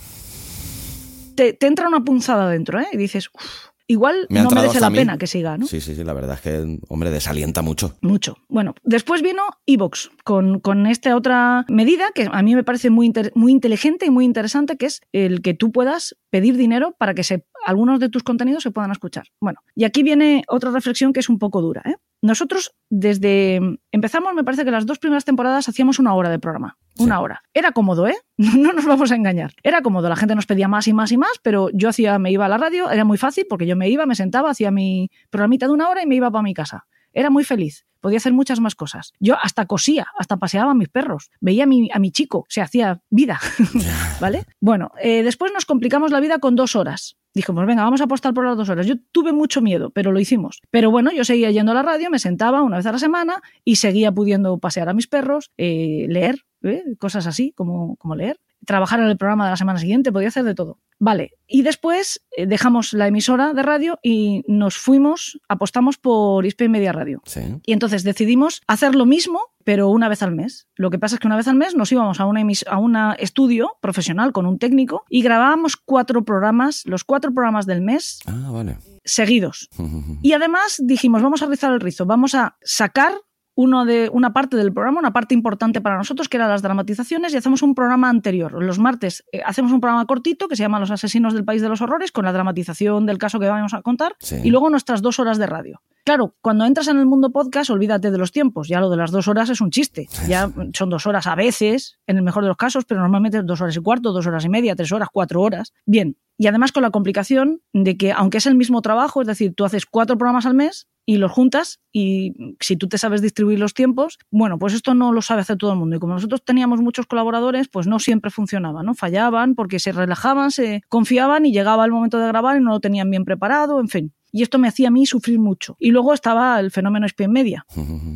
Te, 1.34 1.56
entra 1.66 1.88
una 1.88 2.04
punzada 2.04 2.48
dentro, 2.50 2.80
¿eh? 2.80 2.88
Y 2.92 2.96
dices, 2.96 3.28
uff, 3.34 3.70
igual 3.86 4.26
no 4.30 4.50
merece 4.50 4.80
la 4.80 4.90
pena 4.90 5.18
que 5.18 5.26
siga, 5.26 5.56
¿no? 5.56 5.66
Sí, 5.66 5.80
sí, 5.80 5.94
sí, 5.94 6.04
la 6.04 6.12
verdad 6.12 6.36
es 6.36 6.40
que, 6.40 6.78
hombre, 6.88 7.10
desalienta 7.10 7.62
mucho. 7.62 7.96
Mucho. 8.00 8.36
Bueno, 8.48 8.74
después 8.82 9.22
vino 9.22 9.42
Evox 9.66 10.10
con, 10.24 10.60
con 10.60 10.86
esta 10.86 11.16
otra 11.16 11.64
medida 11.68 12.10
que 12.14 12.28
a 12.30 12.42
mí 12.42 12.54
me 12.54 12.64
parece 12.64 12.90
muy, 12.90 13.12
muy 13.34 13.52
inteligente 13.52 14.06
y 14.06 14.10
muy 14.10 14.24
interesante, 14.24 14.76
que 14.76 14.86
es 14.86 15.00
el 15.12 15.42
que 15.42 15.54
tú 15.54 15.72
puedas 15.72 16.16
pedir 16.30 16.56
dinero 16.56 16.94
para 16.98 17.14
que 17.14 17.24
se, 17.24 17.46
algunos 17.64 18.00
de 18.00 18.08
tus 18.08 18.22
contenidos 18.22 18.62
se 18.62 18.70
puedan 18.70 18.90
escuchar. 18.90 19.26
Bueno, 19.40 19.60
y 19.74 19.84
aquí 19.84 20.02
viene 20.02 20.44
otra 20.48 20.70
reflexión 20.70 21.12
que 21.12 21.20
es 21.20 21.28
un 21.28 21.38
poco 21.38 21.62
dura, 21.62 21.82
¿eh? 21.86 21.96
Nosotros 22.26 22.74
desde 22.90 23.60
empezamos, 23.92 24.34
me 24.34 24.42
parece 24.42 24.64
que 24.64 24.72
las 24.72 24.84
dos 24.84 24.98
primeras 24.98 25.24
temporadas 25.24 25.68
hacíamos 25.68 26.00
una 26.00 26.12
hora 26.12 26.28
de 26.28 26.40
programa. 26.40 26.76
Una 26.98 27.20
hora. 27.20 27.42
Era 27.54 27.70
cómodo, 27.70 28.08
¿eh? 28.08 28.16
No 28.36 28.72
nos 28.72 28.84
vamos 28.84 29.12
a 29.12 29.14
engañar. 29.14 29.52
Era 29.62 29.80
cómodo. 29.80 30.08
La 30.08 30.16
gente 30.16 30.34
nos 30.34 30.44
pedía 30.44 30.66
más 30.66 30.88
y 30.88 30.92
más 30.92 31.12
y 31.12 31.18
más, 31.18 31.30
pero 31.42 31.70
yo 31.72 31.88
hacía, 31.88 32.18
me 32.18 32.32
iba 32.32 32.44
a 32.44 32.48
la 32.48 32.58
radio, 32.58 32.90
era 32.90 33.04
muy 33.04 33.16
fácil 33.16 33.46
porque 33.48 33.64
yo 33.64 33.76
me 33.76 33.88
iba, 33.88 34.06
me 34.06 34.16
sentaba, 34.16 34.50
hacía 34.50 34.72
mi 34.72 35.08
programita 35.30 35.68
de 35.68 35.72
una 35.72 35.88
hora 35.88 36.02
y 36.02 36.06
me 36.06 36.16
iba 36.16 36.28
para 36.28 36.42
mi 36.42 36.52
casa. 36.52 36.86
Era 37.12 37.30
muy 37.30 37.44
feliz. 37.44 37.86
Podía 38.00 38.18
hacer 38.18 38.32
muchas 38.32 38.58
más 38.58 38.74
cosas. 38.74 39.12
Yo 39.20 39.36
hasta 39.40 39.66
cosía, 39.66 40.08
hasta 40.18 40.36
paseaba 40.36 40.72
a 40.72 40.74
mis 40.74 40.88
perros, 40.88 41.30
veía 41.40 41.62
a 41.62 41.66
mi, 41.66 41.88
a 41.92 42.00
mi 42.00 42.10
chico, 42.10 42.44
se 42.48 42.60
hacía 42.60 43.00
vida. 43.08 43.38
¿Vale? 44.20 44.46
Bueno, 44.60 44.90
eh, 45.00 45.22
después 45.22 45.52
nos 45.52 45.64
complicamos 45.64 46.10
la 46.10 46.18
vida 46.18 46.40
con 46.40 46.56
dos 46.56 46.74
horas 46.74 47.16
dijimos, 47.36 47.66
venga, 47.66 47.84
vamos 47.84 48.00
a 48.00 48.04
apostar 48.04 48.32
por 48.32 48.46
las 48.46 48.56
dos 48.56 48.70
horas. 48.70 48.86
Yo 48.86 48.94
tuve 49.12 49.32
mucho 49.32 49.60
miedo, 49.60 49.90
pero 49.90 50.10
lo 50.10 50.18
hicimos. 50.18 50.62
Pero 50.70 50.90
bueno, 50.90 51.12
yo 51.12 51.22
seguía 51.22 51.50
yendo 51.50 51.72
a 51.72 51.74
la 51.74 51.82
radio, 51.82 52.08
me 52.10 52.18
sentaba 52.18 52.62
una 52.62 52.78
vez 52.78 52.86
a 52.86 52.92
la 52.92 52.98
semana 52.98 53.42
y 53.62 53.76
seguía 53.76 54.10
pudiendo 54.10 54.58
pasear 54.58 54.88
a 54.88 54.94
mis 54.94 55.06
perros, 55.06 55.52
eh, 55.58 56.06
leer, 56.08 56.40
¿eh? 56.62 56.82
cosas 56.98 57.26
así 57.26 57.52
como, 57.52 57.96
como 57.96 58.16
leer, 58.16 58.40
trabajar 58.66 59.00
en 59.00 59.06
el 59.06 59.16
programa 59.16 59.44
de 59.44 59.50
la 59.50 59.56
semana 59.56 59.78
siguiente, 59.78 60.12
podía 60.12 60.28
hacer 60.28 60.44
de 60.44 60.54
todo. 60.54 60.78
Vale, 60.98 61.32
y 61.46 61.62
después 61.62 62.22
eh, 62.36 62.46
dejamos 62.46 62.92
la 62.92 63.06
emisora 63.06 63.52
de 63.52 63.62
radio 63.62 63.98
y 64.02 64.42
nos 64.48 64.76
fuimos, 64.76 65.38
apostamos 65.48 65.98
por 65.98 66.46
ISP 66.46 66.68
Media 66.68 66.92
Radio. 66.92 67.22
Y 67.64 67.72
entonces 67.72 68.02
decidimos 68.02 68.62
hacer 68.66 68.94
lo 68.94 69.04
mismo, 69.04 69.40
pero 69.64 69.88
una 69.90 70.08
vez 70.08 70.22
al 70.22 70.32
mes. 70.32 70.68
Lo 70.74 70.90
que 70.90 70.98
pasa 70.98 71.16
es 71.16 71.20
que 71.20 71.26
una 71.26 71.36
vez 71.36 71.48
al 71.48 71.56
mes 71.56 71.74
nos 71.74 71.92
íbamos 71.92 72.20
a 72.20 72.26
un 72.26 72.36
a 72.66 72.78
una 72.78 73.12
estudio 73.14 73.76
profesional 73.80 74.32
con 74.32 74.46
un 74.46 74.58
técnico 74.58 75.04
y 75.10 75.22
grabábamos 75.22 75.76
cuatro 75.76 76.24
programas, 76.24 76.82
los 76.86 77.04
cuatro 77.04 77.32
programas 77.32 77.66
del 77.66 77.82
mes. 77.82 78.20
Ah, 78.26 78.50
vale. 78.50 78.76
Seguidos. 79.04 79.68
y 80.22 80.32
además 80.32 80.80
dijimos, 80.82 81.22
vamos 81.22 81.42
a 81.42 81.46
rizar 81.46 81.72
el 81.72 81.80
rizo, 81.80 82.06
vamos 82.06 82.34
a 82.34 82.56
sacar 82.62 83.12
uno 83.56 83.86
de, 83.86 84.10
una 84.12 84.32
parte 84.32 84.56
del 84.56 84.72
programa, 84.72 85.00
una 85.00 85.12
parte 85.12 85.34
importante 85.34 85.80
para 85.80 85.96
nosotros, 85.96 86.28
que 86.28 86.36
era 86.36 86.46
las 86.46 86.62
dramatizaciones, 86.62 87.32
y 87.32 87.38
hacemos 87.38 87.62
un 87.62 87.74
programa 87.74 88.10
anterior. 88.10 88.62
Los 88.62 88.78
martes 88.78 89.24
eh, 89.32 89.40
hacemos 89.44 89.72
un 89.72 89.80
programa 89.80 90.04
cortito 90.06 90.46
que 90.46 90.56
se 90.56 90.62
llama 90.62 90.78
Los 90.78 90.90
Asesinos 90.90 91.32
del 91.32 91.44
País 91.44 91.62
de 91.62 91.68
los 91.68 91.80
Horrores, 91.80 92.12
con 92.12 92.26
la 92.26 92.32
dramatización 92.32 93.06
del 93.06 93.16
caso 93.16 93.40
que 93.40 93.48
vamos 93.48 93.72
a 93.72 93.80
contar, 93.80 94.14
y 94.44 94.50
luego 94.50 94.68
nuestras 94.68 95.00
dos 95.00 95.18
horas 95.18 95.38
de 95.38 95.46
radio. 95.46 95.80
Claro, 96.04 96.36
cuando 96.40 96.66
entras 96.66 96.86
en 96.86 96.98
el 96.98 97.06
mundo 97.06 97.30
podcast, 97.30 97.70
olvídate 97.70 98.10
de 98.10 98.18
los 98.18 98.30
tiempos. 98.30 98.68
Ya 98.68 98.78
lo 98.78 98.90
de 98.90 98.96
las 98.96 99.10
dos 99.10 99.26
horas 99.26 99.48
es 99.48 99.60
un 99.60 99.70
chiste. 99.70 100.06
Ya 100.28 100.48
son 100.74 100.90
dos 100.90 101.06
horas 101.06 101.26
a 101.26 101.34
veces, 101.34 101.98
en 102.06 102.18
el 102.18 102.22
mejor 102.22 102.44
de 102.44 102.48
los 102.48 102.56
casos, 102.56 102.84
pero 102.84 103.00
normalmente 103.00 103.42
dos 103.42 103.60
horas 103.60 103.76
y 103.76 103.80
cuarto, 103.80 104.12
dos 104.12 104.26
horas 104.26 104.44
y 104.44 104.48
media, 104.48 104.76
tres 104.76 104.92
horas, 104.92 105.08
cuatro 105.10 105.40
horas. 105.40 105.72
Bien. 105.84 106.16
Y 106.38 106.46
además 106.46 106.70
con 106.70 106.82
la 106.82 106.90
complicación 106.90 107.62
de 107.72 107.96
que, 107.96 108.12
aunque 108.12 108.38
es 108.38 108.46
el 108.46 108.54
mismo 108.54 108.82
trabajo, 108.82 109.22
es 109.22 109.26
decir, 109.26 109.54
tú 109.54 109.64
haces 109.64 109.86
cuatro 109.86 110.18
programas 110.18 110.44
al 110.44 110.54
mes 110.54 110.86
y 111.06 111.16
los 111.18 111.32
juntas 111.32 111.80
y 111.92 112.56
si 112.60 112.76
tú 112.76 112.88
te 112.88 112.98
sabes 112.98 113.22
distribuir 113.22 113.58
los 113.58 113.72
tiempos, 113.72 114.18
bueno, 114.30 114.58
pues 114.58 114.74
esto 114.74 114.94
no 114.94 115.12
lo 115.12 115.22
sabe 115.22 115.42
hacer 115.42 115.56
todo 115.56 115.72
el 115.72 115.78
mundo. 115.78 115.96
Y 115.96 115.98
como 116.00 116.14
nosotros 116.14 116.44
teníamos 116.44 116.80
muchos 116.82 117.06
colaboradores, 117.06 117.68
pues 117.68 117.86
no 117.86 117.98
siempre 118.00 118.30
funcionaba, 118.30 118.82
¿no? 118.82 118.94
Fallaban 118.94 119.54
porque 119.54 119.78
se 119.78 119.92
relajaban, 119.92 120.50
se 120.50 120.82
confiaban 120.88 121.46
y 121.46 121.52
llegaba 121.52 121.84
el 121.84 121.92
momento 121.92 122.18
de 122.18 122.26
grabar 122.28 122.56
y 122.58 122.60
no 122.60 122.72
lo 122.72 122.80
tenían 122.80 123.08
bien 123.10 123.24
preparado, 123.24 123.80
en 123.80 123.88
fin 123.88 124.15
y 124.36 124.42
esto 124.42 124.58
me 124.58 124.68
hacía 124.68 124.88
a 124.88 124.90
mí 124.90 125.06
sufrir 125.06 125.38
mucho. 125.38 125.76
Y 125.78 125.92
luego 125.92 126.12
estaba 126.12 126.60
el 126.60 126.70
fenómeno 126.70 127.06
espía 127.06 127.26
media, 127.26 127.64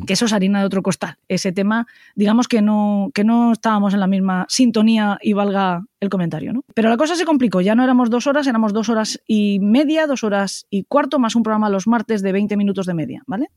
que 0.05 0.13
eso 0.13 0.25
es 0.25 0.33
harina 0.33 0.59
de 0.59 0.65
otro 0.67 0.83
costal. 0.83 1.17
Ese 1.27 1.51
tema, 1.51 1.87
digamos 2.15 2.47
que 2.47 2.61
no, 2.61 3.09
que 3.15 3.23
no 3.23 3.53
estábamos 3.53 3.95
en 3.95 4.01
la 4.01 4.05
misma 4.05 4.45
sintonía 4.47 5.17
y 5.19 5.33
valga 5.33 5.83
el 5.99 6.09
comentario, 6.09 6.53
¿no? 6.53 6.63
Pero 6.75 6.89
la 6.89 6.97
cosa 6.97 7.15
se 7.15 7.25
complicó, 7.25 7.59
ya 7.59 7.73
no 7.73 7.83
éramos 7.83 8.11
dos 8.11 8.27
horas, 8.27 8.45
éramos 8.45 8.71
dos 8.71 8.89
horas 8.89 9.19
y 9.25 9.57
media, 9.61 10.05
dos 10.05 10.23
horas 10.23 10.67
y 10.69 10.83
cuarto, 10.83 11.17
más 11.17 11.35
un 11.35 11.41
programa 11.41 11.71
los 11.71 11.87
martes 11.87 12.21
de 12.21 12.31
20 12.31 12.55
minutos 12.55 12.85
de 12.85 12.93
media, 12.93 13.23
¿vale? 13.25 13.49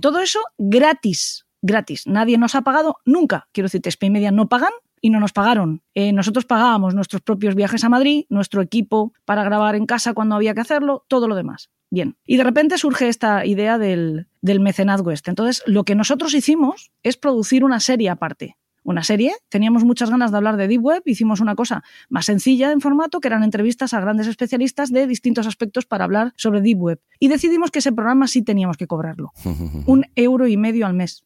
Todo 0.00 0.20
eso 0.20 0.40
gratis, 0.56 1.44
gratis. 1.60 2.06
Nadie 2.06 2.38
nos 2.38 2.54
ha 2.54 2.62
pagado 2.62 2.96
nunca. 3.04 3.46
Quiero 3.52 3.66
decir, 3.66 3.82
Spy 3.92 4.08
Media 4.08 4.30
no 4.30 4.48
pagan 4.48 4.72
y 5.02 5.10
no 5.10 5.20
nos 5.20 5.32
pagaron. 5.32 5.82
Eh, 5.94 6.12
nosotros 6.12 6.46
pagábamos 6.46 6.94
nuestros 6.94 7.22
propios 7.22 7.54
viajes 7.54 7.84
a 7.84 7.88
Madrid, 7.88 8.24
nuestro 8.28 8.62
equipo 8.62 9.12
para 9.24 9.44
grabar 9.44 9.74
en 9.74 9.84
casa 9.84 10.14
cuando 10.14 10.34
había 10.34 10.54
que 10.54 10.62
hacerlo, 10.62 11.04
todo 11.08 11.28
lo 11.28 11.34
demás. 11.34 11.70
Bien. 11.90 12.16
Y 12.26 12.36
de 12.36 12.44
repente 12.44 12.78
surge 12.78 13.08
esta 13.08 13.46
idea 13.46 13.78
del, 13.78 14.26
del 14.40 14.60
mecenazgo 14.60 15.12
este. 15.12 15.30
Entonces, 15.30 15.62
lo 15.66 15.84
que 15.84 15.94
nosotros 15.94 16.34
hicimos 16.34 16.90
es 17.02 17.16
producir 17.16 17.64
una 17.64 17.80
serie 17.80 18.10
aparte 18.10 18.56
una 18.86 19.02
serie. 19.02 19.34
Teníamos 19.48 19.84
muchas 19.84 20.10
ganas 20.10 20.30
de 20.30 20.36
hablar 20.36 20.56
de 20.56 20.68
Deep 20.68 20.82
Web, 20.82 21.02
hicimos 21.04 21.40
una 21.40 21.54
cosa 21.54 21.82
más 22.08 22.24
sencilla 22.24 22.72
en 22.72 22.80
formato, 22.80 23.20
que 23.20 23.28
eran 23.28 23.42
entrevistas 23.42 23.92
a 23.92 24.00
grandes 24.00 24.28
especialistas 24.28 24.90
de 24.90 25.06
distintos 25.06 25.46
aspectos 25.46 25.86
para 25.86 26.04
hablar 26.04 26.32
sobre 26.36 26.60
Deep 26.60 26.80
Web. 26.80 27.00
Y 27.18 27.28
decidimos 27.28 27.70
que 27.70 27.80
ese 27.80 27.92
programa 27.92 28.28
sí 28.28 28.42
teníamos 28.42 28.76
que 28.76 28.86
cobrarlo. 28.86 29.32
un 29.86 30.06
euro 30.14 30.46
y 30.46 30.56
medio 30.56 30.86
al 30.86 30.94
mes. 30.94 31.24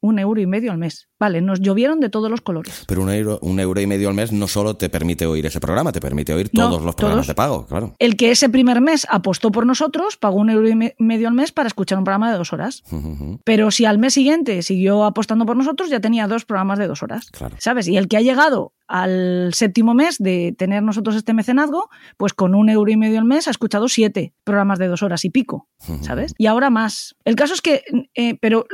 Un 0.00 0.18
euro 0.18 0.40
y 0.40 0.46
medio 0.46 0.72
al 0.72 0.78
mes. 0.78 1.08
Vale, 1.18 1.42
nos 1.42 1.60
llovieron 1.60 2.00
de 2.00 2.08
todos 2.08 2.30
los 2.30 2.40
colores. 2.40 2.84
Pero 2.86 3.02
un 3.02 3.10
euro, 3.10 3.38
un 3.42 3.60
euro 3.60 3.80
y 3.80 3.86
medio 3.86 4.08
al 4.08 4.14
mes 4.14 4.32
no 4.32 4.48
solo 4.48 4.76
te 4.76 4.88
permite 4.88 5.26
oír 5.26 5.44
ese 5.44 5.60
programa, 5.60 5.92
te 5.92 6.00
permite 6.00 6.32
oír 6.32 6.48
todos 6.48 6.82
los 6.82 6.94
programas 6.94 7.26
de 7.26 7.34
pago, 7.34 7.66
claro. 7.66 7.94
El 7.98 8.16
que 8.16 8.30
ese 8.30 8.48
primer 8.48 8.80
mes 8.80 9.06
apostó 9.10 9.52
por 9.52 9.66
nosotros 9.66 10.16
pagó 10.16 10.36
un 10.36 10.50
euro 10.50 10.68
y 10.68 10.94
medio 10.98 11.28
al 11.28 11.34
mes 11.34 11.52
para 11.52 11.66
escuchar 11.66 11.98
un 11.98 12.04
programa 12.04 12.32
de 12.32 12.38
dos 12.38 12.52
horas. 12.52 12.82
Pero 13.44 13.70
si 13.70 13.84
al 13.84 13.98
mes 13.98 14.14
siguiente 14.14 14.62
siguió 14.62 15.04
apostando 15.04 15.44
por 15.44 15.56
nosotros, 15.56 15.90
ya 15.90 16.00
tenía 16.00 16.26
dos 16.26 16.44
programas 16.44 16.78
de 16.78 16.86
dos 16.86 17.02
horas. 17.02 17.30
Claro. 17.30 17.56
¿Sabes? 17.58 17.86
Y 17.88 17.96
el 17.96 18.08
que 18.08 18.16
ha 18.16 18.22
llegado 18.22 18.72
al 18.90 19.54
séptimo 19.54 19.94
mes 19.94 20.18
de 20.18 20.52
tener 20.58 20.82
nosotros 20.82 21.14
este 21.14 21.32
mecenazgo, 21.32 21.90
pues 22.16 22.34
con 22.34 22.56
un 22.56 22.68
euro 22.68 22.90
y 22.90 22.96
medio 22.96 23.20
al 23.20 23.24
mes 23.24 23.46
ha 23.46 23.52
escuchado 23.52 23.88
siete 23.88 24.34
programas 24.42 24.80
de 24.80 24.88
dos 24.88 25.04
horas 25.04 25.24
y 25.24 25.30
pico, 25.30 25.68
¿sabes? 26.00 26.34
Y 26.38 26.46
ahora 26.46 26.70
más. 26.70 27.14
El 27.24 27.36
caso 27.36 27.54
es 27.54 27.62
que, 27.62 27.84
eh, 28.14 28.36
pero 28.40 28.66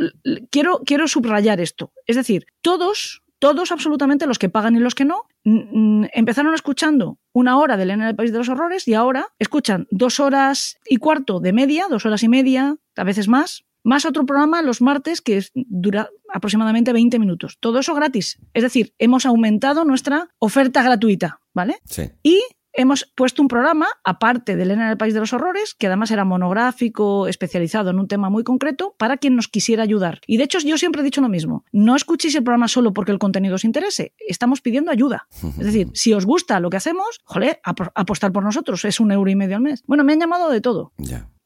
quiero, 0.51 0.81
quiero 0.87 1.07
subrayar 1.07 1.61
esto. 1.61 1.93
Es 2.07 2.17
decir, 2.17 2.47
todos, 2.62 3.23
todos 3.39 3.73
absolutamente, 3.73 4.27
los 4.27 4.39
que 4.39 4.49
pagan 4.49 4.75
y 4.75 4.81
los 4.81 4.95
que 4.95 5.05
no, 5.05 5.25
empezaron 5.45 6.55
escuchando 6.55 7.19
una 7.35 7.59
hora 7.59 7.77
de 7.77 7.83
Elena 7.83 8.05
en 8.05 8.09
el 8.09 8.17
País 8.17 8.33
de 8.33 8.39
los 8.39 8.49
Horrores 8.49 8.89
y 8.89 8.95
ahora 8.95 9.29
escuchan 9.39 9.87
dos 9.91 10.19
horas 10.19 10.79
y 10.89 10.97
cuarto 10.97 11.41
de 11.41 11.53
media, 11.53 11.89
dos 11.91 12.07
horas 12.07 12.23
y 12.23 12.29
media, 12.29 12.77
a 12.97 13.05
veces 13.05 13.29
más, 13.29 13.67
más 13.87 14.05
otro 14.05 14.26
programa 14.26 14.62
los 14.62 14.82
martes 14.82 15.22
que 15.22 15.43
dura 15.55 16.11
aproximadamente 16.28 16.93
20 16.93 17.20
minutos. 17.20 17.57
Todo 17.61 17.78
eso 17.78 17.95
gratis. 17.95 18.39
Es 18.53 18.64
decir, 18.64 18.93
hemos 18.99 19.24
aumentado 19.26 19.84
nuestra 19.84 20.28
oferta 20.39 20.82
gratuita, 20.82 21.41
¿vale? 21.55 21.76
Sí. 21.84 22.11
Y 22.24 22.43
hemos 22.72 23.11
puesto 23.14 23.43
un 23.43 23.49
programa, 23.49 23.87
aparte 24.03 24.57
de 24.57 24.64
Elena 24.64 24.87
en 24.87 24.91
el 24.91 24.97
País 24.97 25.14
de 25.14 25.20
los 25.20 25.32
Horrores, 25.32 25.74
que 25.74 25.87
además 25.87 26.11
era 26.11 26.24
monográfico, 26.24 27.28
especializado 27.28 27.91
en 27.91 28.01
un 28.01 28.09
tema 28.09 28.28
muy 28.28 28.43
concreto, 28.43 28.97
para 28.99 29.18
quien 29.18 29.37
nos 29.37 29.47
quisiera 29.47 29.84
ayudar. 29.84 30.20
Y 30.26 30.37
de 30.37 30.45
hecho, 30.45 30.59
yo 30.59 30.76
siempre 30.78 31.03
he 31.03 31.05
dicho 31.05 31.20
lo 31.20 31.28
mismo. 31.28 31.64
No 31.70 31.95
escuchéis 31.95 32.34
el 32.34 32.43
programa 32.43 32.66
solo 32.66 32.93
porque 32.93 33.12
el 33.12 33.20
contenido 33.20 33.55
os 33.55 33.64
interese. 33.64 34.14
Estamos 34.18 34.62
pidiendo 34.62 34.91
ayuda. 34.91 35.28
Es 35.59 35.64
decir, 35.64 35.91
si 35.95 36.12
os 36.12 36.26
gusta 36.26 36.59
lo 36.59 36.70
que 36.70 36.76
hacemos, 36.76 37.20
joder, 37.24 37.61
apostar 37.62 38.32
por 38.32 38.43
nosotros. 38.43 38.84
Es 38.84 38.99
un 38.99 39.12
euro 39.12 39.30
y 39.30 39.37
medio 39.37 39.55
al 39.55 39.62
mes. 39.62 39.84
Bueno, 39.87 40.03
me 40.03 40.12
han 40.12 40.20
llamado 40.20 40.51
de 40.51 40.61
todo. 40.61 40.93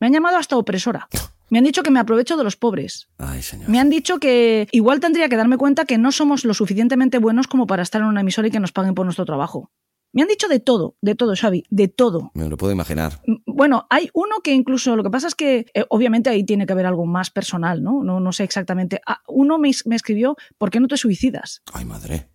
Me 0.00 0.06
han 0.06 0.12
llamado 0.14 0.38
hasta 0.38 0.56
opresora. 0.56 1.06
Me 1.50 1.58
han 1.58 1.64
dicho 1.64 1.82
que 1.82 1.90
me 1.90 1.98
aprovecho 1.98 2.36
de 2.36 2.44
los 2.44 2.56
pobres. 2.56 3.08
Ay, 3.18 3.42
señor. 3.42 3.68
Me 3.68 3.80
han 3.80 3.90
dicho 3.90 4.18
que 4.18 4.68
igual 4.70 5.00
tendría 5.00 5.28
que 5.28 5.36
darme 5.36 5.58
cuenta 5.58 5.84
que 5.84 5.98
no 5.98 6.12
somos 6.12 6.44
lo 6.44 6.54
suficientemente 6.54 7.18
buenos 7.18 7.48
como 7.48 7.66
para 7.66 7.82
estar 7.82 8.00
en 8.00 8.06
una 8.06 8.20
emisora 8.20 8.48
y 8.48 8.50
que 8.52 8.60
nos 8.60 8.72
paguen 8.72 8.94
por 8.94 9.04
nuestro 9.04 9.24
trabajo. 9.24 9.70
Me 10.12 10.22
han 10.22 10.28
dicho 10.28 10.48
de 10.48 10.58
todo, 10.58 10.96
de 11.00 11.14
todo, 11.14 11.34
Xavi, 11.36 11.64
de 11.70 11.88
todo. 11.88 12.32
Me 12.34 12.48
lo 12.48 12.56
puedo 12.56 12.72
imaginar. 12.72 13.20
Bueno, 13.46 13.86
hay 13.90 14.10
uno 14.12 14.40
que 14.42 14.52
incluso, 14.52 14.96
lo 14.96 15.04
que 15.04 15.10
pasa 15.10 15.28
es 15.28 15.34
que 15.36 15.66
eh, 15.72 15.84
obviamente 15.88 16.30
ahí 16.30 16.44
tiene 16.44 16.66
que 16.66 16.72
haber 16.72 16.86
algo 16.86 17.06
más 17.06 17.30
personal, 17.30 17.82
¿no? 17.82 18.02
No, 18.02 18.18
no 18.18 18.32
sé 18.32 18.42
exactamente. 18.42 19.00
Ah, 19.06 19.20
uno 19.28 19.58
me, 19.58 19.70
me, 19.84 19.96
escribió, 19.96 20.36
¿por 20.58 20.70
qué 20.70 20.80
no 20.80 20.88
te 20.88 20.96
suicidas? 20.96 21.62
Ay, 21.72 21.84
madre. 21.84 22.28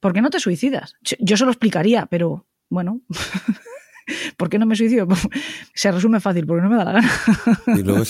¿Por 0.00 0.12
qué 0.12 0.22
no 0.22 0.30
te 0.30 0.40
suicidas? 0.40 0.94
Yo 1.20 1.36
se 1.36 1.44
lo 1.44 1.52
explicaría, 1.52 2.06
pero 2.06 2.46
bueno. 2.68 3.00
¿Por 4.36 4.48
qué 4.48 4.58
no 4.58 4.66
me 4.66 4.76
suicido? 4.76 5.06
se 5.74 5.90
resume 5.92 6.20
fácil, 6.20 6.46
porque 6.46 6.62
no 6.62 6.70
me 6.70 6.76
da 6.76 6.84
la 6.84 6.92
gana. 6.92 7.10
y 7.66 7.82
luego, 7.82 8.02